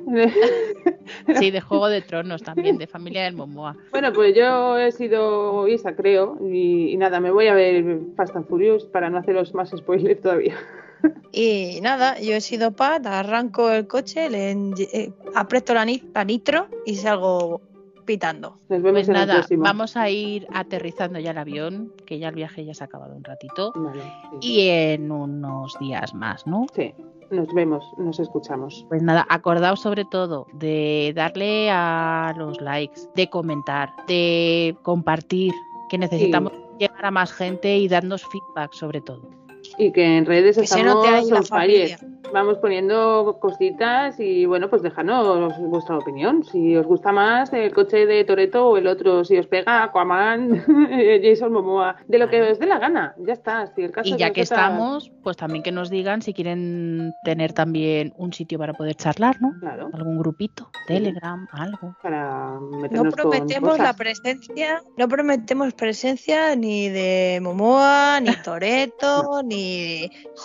Sí, 1.39 1.51
de 1.51 1.59
Juego 1.61 1.87
de 1.87 2.01
Tronos 2.01 2.43
también, 2.43 2.77
de 2.77 2.87
familia 2.87 3.23
del 3.23 3.35
Momoa. 3.35 3.75
Bueno, 3.91 4.11
pues 4.13 4.35
yo 4.35 4.77
he 4.77 4.90
sido 4.91 5.67
Isa, 5.67 5.95
creo, 5.95 6.37
y, 6.41 6.91
y 6.91 6.97
nada, 6.97 7.19
me 7.19 7.31
voy 7.31 7.47
a 7.47 7.53
ver 7.53 7.99
Fast 8.15 8.35
and 8.35 8.47
Furious 8.47 8.85
para 8.85 9.09
no 9.09 9.17
haceros 9.17 9.53
más 9.53 9.69
spoilers 9.75 10.21
todavía. 10.21 10.55
Y 11.33 11.79
nada, 11.81 12.19
yo 12.19 12.33
he 12.35 12.41
sido 12.41 12.73
Pat, 12.73 13.05
arranco 13.07 13.71
el 13.71 13.87
coche, 13.87 14.29
le 14.29 14.51
eh, 14.51 15.11
aprieto 15.33 15.73
la, 15.73 15.85
ni- 15.85 16.03
la 16.13 16.23
nitro 16.25 16.67
y 16.85 16.95
salgo 16.95 17.61
pitando. 18.05 18.57
Nos 18.69 18.81
vemos 18.81 18.99
Pues 18.99 19.09
en 19.09 19.15
el 19.15 19.21
nada, 19.21 19.33
próximo. 19.35 19.63
vamos 19.63 19.95
a 19.97 20.09
ir 20.09 20.45
aterrizando 20.53 21.19
ya 21.19 21.31
el 21.31 21.37
avión, 21.37 21.93
que 22.05 22.19
ya 22.19 22.27
el 22.29 22.35
viaje 22.35 22.65
ya 22.65 22.73
se 22.73 22.83
ha 22.83 22.87
acabado 22.87 23.15
un 23.15 23.23
ratito. 23.23 23.71
Vale, 23.75 24.01
sí. 24.41 24.47
Y 24.47 24.67
en 24.69 25.09
unos 25.11 25.75
días 25.79 26.13
más, 26.13 26.45
¿no? 26.45 26.67
Sí, 26.75 26.93
nos 27.31 27.53
vemos, 27.53 27.83
nos 27.97 28.19
escuchamos. 28.19 28.85
Pues 28.89 29.01
nada, 29.01 29.25
acordaos 29.29 29.79
sobre 29.79 30.05
todo 30.05 30.47
de 30.53 31.13
darle 31.15 31.69
a 31.71 32.33
los 32.37 32.59
likes, 32.61 33.01
de 33.15 33.29
comentar, 33.29 33.93
de 34.07 34.75
compartir, 34.83 35.53
que 35.89 35.97
necesitamos 35.97 36.53
llegar 36.77 37.05
a 37.05 37.11
más 37.11 37.31
gente 37.31 37.77
y 37.77 37.87
darnos 37.87 38.25
feedback 38.25 38.73
sobre 38.73 39.01
todo. 39.01 39.40
Y 39.77 39.91
que 39.91 40.17
en 40.17 40.25
redes 40.25 40.57
Que 40.57 40.67
se 40.67 40.79
estamos 40.79 40.95
note 40.95 41.07
ahí 41.09 41.29
la 41.29 41.37
on 41.37 41.45
fire. 41.45 41.89
familia. 41.97 41.97
Vamos 42.33 42.59
poniendo 42.59 43.37
cositas 43.41 44.17
y 44.17 44.45
bueno, 44.45 44.69
pues 44.69 44.81
dejadnos 44.81 45.53
vuestra 45.59 45.97
opinión. 45.97 46.45
Si 46.45 46.77
os 46.77 46.85
gusta 46.85 47.11
más 47.11 47.51
el 47.51 47.73
coche 47.73 48.05
de 48.05 48.23
Toreto 48.23 48.69
o 48.69 48.77
el 48.77 48.87
otro, 48.87 49.25
si 49.25 49.37
os 49.37 49.47
pega 49.47 49.83
Aquaman, 49.83 50.63
Jason 51.23 51.51
Momoa, 51.51 51.97
de 52.07 52.17
lo 52.19 52.29
que 52.29 52.41
os 52.41 52.57
dé 52.59 52.67
la 52.67 52.79
gana, 52.79 53.13
ya 53.17 53.33
está. 53.33 53.67
Si 53.75 53.81
el 53.81 53.91
caso 53.91 54.07
Y 54.07 54.13
es 54.13 54.17
ya 54.17 54.31
que 54.31 54.41
estamos, 54.41 55.11
pues 55.23 55.35
también 55.35 55.61
que 55.61 55.73
nos 55.73 55.89
digan 55.89 56.21
si 56.21 56.33
quieren 56.33 57.11
tener 57.25 57.51
también 57.51 58.13
un 58.15 58.31
sitio 58.31 58.57
para 58.57 58.73
poder 58.73 58.95
charlar, 58.95 59.41
¿no? 59.41 59.51
Claro, 59.59 59.89
Algún 59.91 60.17
grupito, 60.17 60.69
Telegram, 60.87 61.45
algo. 61.51 61.97
para 62.01 62.57
No 62.91 63.03
prometemos 63.11 63.77
la 63.77 63.93
presencia, 63.93 64.81
no 64.97 65.09
prometemos 65.09 65.73
presencia 65.73 66.55
ni 66.55 66.87
de 66.87 67.39
Momoa, 67.41 68.21
ni 68.21 68.31
Toreto, 68.45 69.41
ni 69.43 69.60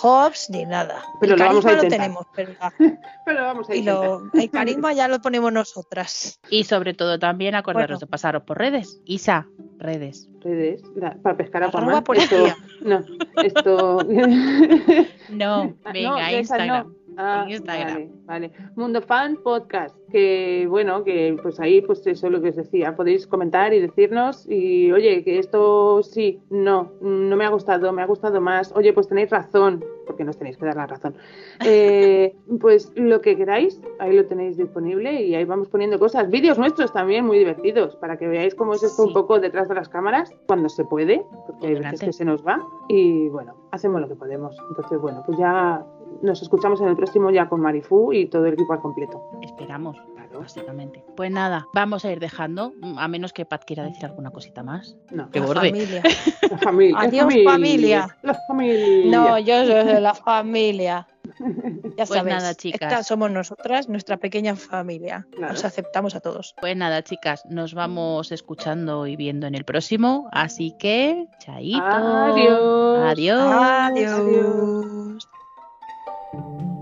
Hobbs, 0.02 0.50
ni 0.50 0.64
nada. 0.64 1.02
Pero 1.20 1.34
el 1.34 1.38
lo 1.40 1.44
vamos 1.46 1.64
a 1.64 1.68
carisma 1.68 1.82
lo 1.84 1.88
tenemos, 1.88 2.26
pero 2.34 2.52
la- 2.60 2.72
Pero 3.24 3.42
vamos 3.42 3.70
a 3.70 3.74
y 3.74 3.82
lo, 3.82 4.30
el 4.32 4.50
carisma 4.50 4.92
ya 4.92 5.08
lo 5.08 5.20
ponemos 5.20 5.52
nosotras. 5.52 6.40
Y 6.50 6.64
sobre 6.64 6.94
todo 6.94 7.18
también 7.18 7.54
acordaros 7.54 7.96
Bueno. 7.96 7.98
de 8.00 8.06
pasaros 8.06 8.42
por 8.44 8.58
redes. 8.58 9.00
Isa, 9.04 9.46
redes. 9.78 10.28
redes 10.40 10.82
la- 10.96 11.14
para 11.22 11.36
pescar 11.36 11.62
a 11.64 11.66
Arroba. 11.66 12.02
Esto, 12.14 12.46
no, 12.82 13.04
esto. 13.42 13.98
No, 15.30 15.74
Ah, 15.84 15.92
venga, 15.92 16.08
no, 16.10 16.16
de 16.16 16.22
esas 16.22 16.38
Instagram. 16.60 16.86
no. 16.88 17.05
Ah, 17.16 17.44
En 17.46 17.50
Instagram. 17.52 17.94
Vale, 17.94 18.10
vale. 18.26 18.52
Mundo 18.76 19.00
Fan 19.02 19.36
Podcast, 19.42 19.96
que 20.10 20.66
bueno, 20.68 21.02
que 21.04 21.36
pues 21.42 21.58
ahí 21.60 21.80
pues 21.82 22.06
eso 22.06 22.26
es 22.26 22.32
lo 22.32 22.40
que 22.42 22.50
os 22.50 22.56
decía, 22.56 22.94
podéis 22.96 23.26
comentar 23.26 23.72
y 23.74 23.80
decirnos 23.80 24.46
y 24.48 24.92
oye, 24.92 25.24
que 25.24 25.38
esto 25.38 26.02
sí, 26.02 26.40
no, 26.50 26.92
no 27.00 27.36
me 27.36 27.44
ha 27.44 27.48
gustado, 27.50 27.92
me 27.92 28.02
ha 28.02 28.06
gustado 28.06 28.40
más, 28.40 28.72
oye, 28.76 28.92
pues 28.92 29.08
tenéis 29.08 29.30
razón, 29.30 29.84
porque 30.06 30.24
nos 30.24 30.36
tenéis 30.38 30.56
que 30.56 30.66
dar 30.66 30.76
la 30.76 30.86
razón. 30.86 31.14
Eh, 31.64 32.34
pues 32.60 32.92
lo 32.96 33.20
que 33.22 33.34
queráis, 33.36 33.80
ahí 33.98 34.14
lo 34.14 34.26
tenéis 34.26 34.56
disponible 34.58 35.22
y 35.22 35.34
ahí 35.34 35.44
vamos 35.44 35.68
poniendo 35.68 35.98
cosas, 35.98 36.28
vídeos 36.30 36.58
nuestros 36.58 36.92
también 36.92 37.24
muy 37.24 37.38
divertidos, 37.38 37.96
para 37.96 38.16
que 38.18 38.28
veáis 38.28 38.54
cómo 38.54 38.74
es 38.74 38.82
esto 38.82 39.02
Sí. 39.02 39.08
un 39.08 39.14
poco 39.14 39.40
detrás 39.40 39.66
de 39.68 39.74
las 39.74 39.88
cámaras, 39.88 40.30
cuando 40.46 40.68
se 40.68 40.84
puede, 40.84 41.24
porque 41.46 41.68
hay 41.68 41.74
veces 41.76 42.00
que 42.00 42.12
se 42.12 42.24
nos 42.26 42.46
va 42.46 42.60
y 42.88 43.28
bueno, 43.30 43.54
hacemos 43.72 44.00
lo 44.02 44.08
que 44.08 44.14
podemos. 44.16 44.54
Entonces, 44.68 45.00
bueno, 45.00 45.22
pues 45.26 45.38
ya 45.38 45.82
nos 46.22 46.42
escuchamos 46.42 46.80
en 46.80 46.88
el 46.88 46.96
próximo 46.96 47.30
ya 47.30 47.48
con 47.48 47.60
Marifu 47.60 48.12
y 48.12 48.26
todo 48.26 48.46
el 48.46 48.54
equipo 48.54 48.72
al 48.72 48.80
completo. 48.80 49.22
Esperamos, 49.42 49.96
Claro. 50.14 50.40
básicamente. 50.40 51.04
Pues 51.16 51.30
nada, 51.30 51.66
vamos 51.74 52.04
a 52.04 52.12
ir 52.12 52.20
dejando, 52.20 52.72
a 52.96 53.06
menos 53.08 53.32
que 53.32 53.44
Pat 53.44 53.64
quiera 53.64 53.84
decir 53.84 54.04
alguna 54.06 54.30
cosita 54.30 54.62
más. 54.62 54.96
No, 55.10 55.28
La 55.32 55.40
borde. 55.46 55.70
familia. 55.70 56.02
la 56.50 56.58
familia. 56.58 56.98
Adiós, 57.00 57.34
familia. 57.44 58.16
La 58.22 58.34
familia. 58.48 59.10
No, 59.18 59.38
yo 59.38 59.64
soy 59.66 59.84
de 59.84 60.00
la 60.00 60.14
familia. 60.14 61.06
Ya 61.38 62.04
Pues 62.06 62.08
sabéis, 62.08 62.36
nada, 62.36 62.54
chicas. 62.54 62.80
Estas 62.92 63.06
somos 63.08 63.30
nosotras, 63.30 63.88
nuestra 63.88 64.16
pequeña 64.16 64.56
familia. 64.56 65.26
Claro. 65.32 65.52
Os 65.54 65.64
aceptamos 65.64 66.14
a 66.14 66.20
todos. 66.20 66.54
Pues 66.60 66.76
nada, 66.76 67.02
chicas, 67.02 67.44
nos 67.50 67.74
vamos 67.74 68.32
escuchando 68.32 69.06
y 69.06 69.16
viendo 69.16 69.46
en 69.46 69.54
el 69.54 69.64
próximo. 69.64 70.28
Así 70.32 70.74
que, 70.78 71.26
chaito. 71.40 71.82
Adiós. 71.84 73.10
Adiós. 73.10 73.40
Adiós. 73.52 74.95
thank 76.36 76.60
you 76.60 76.75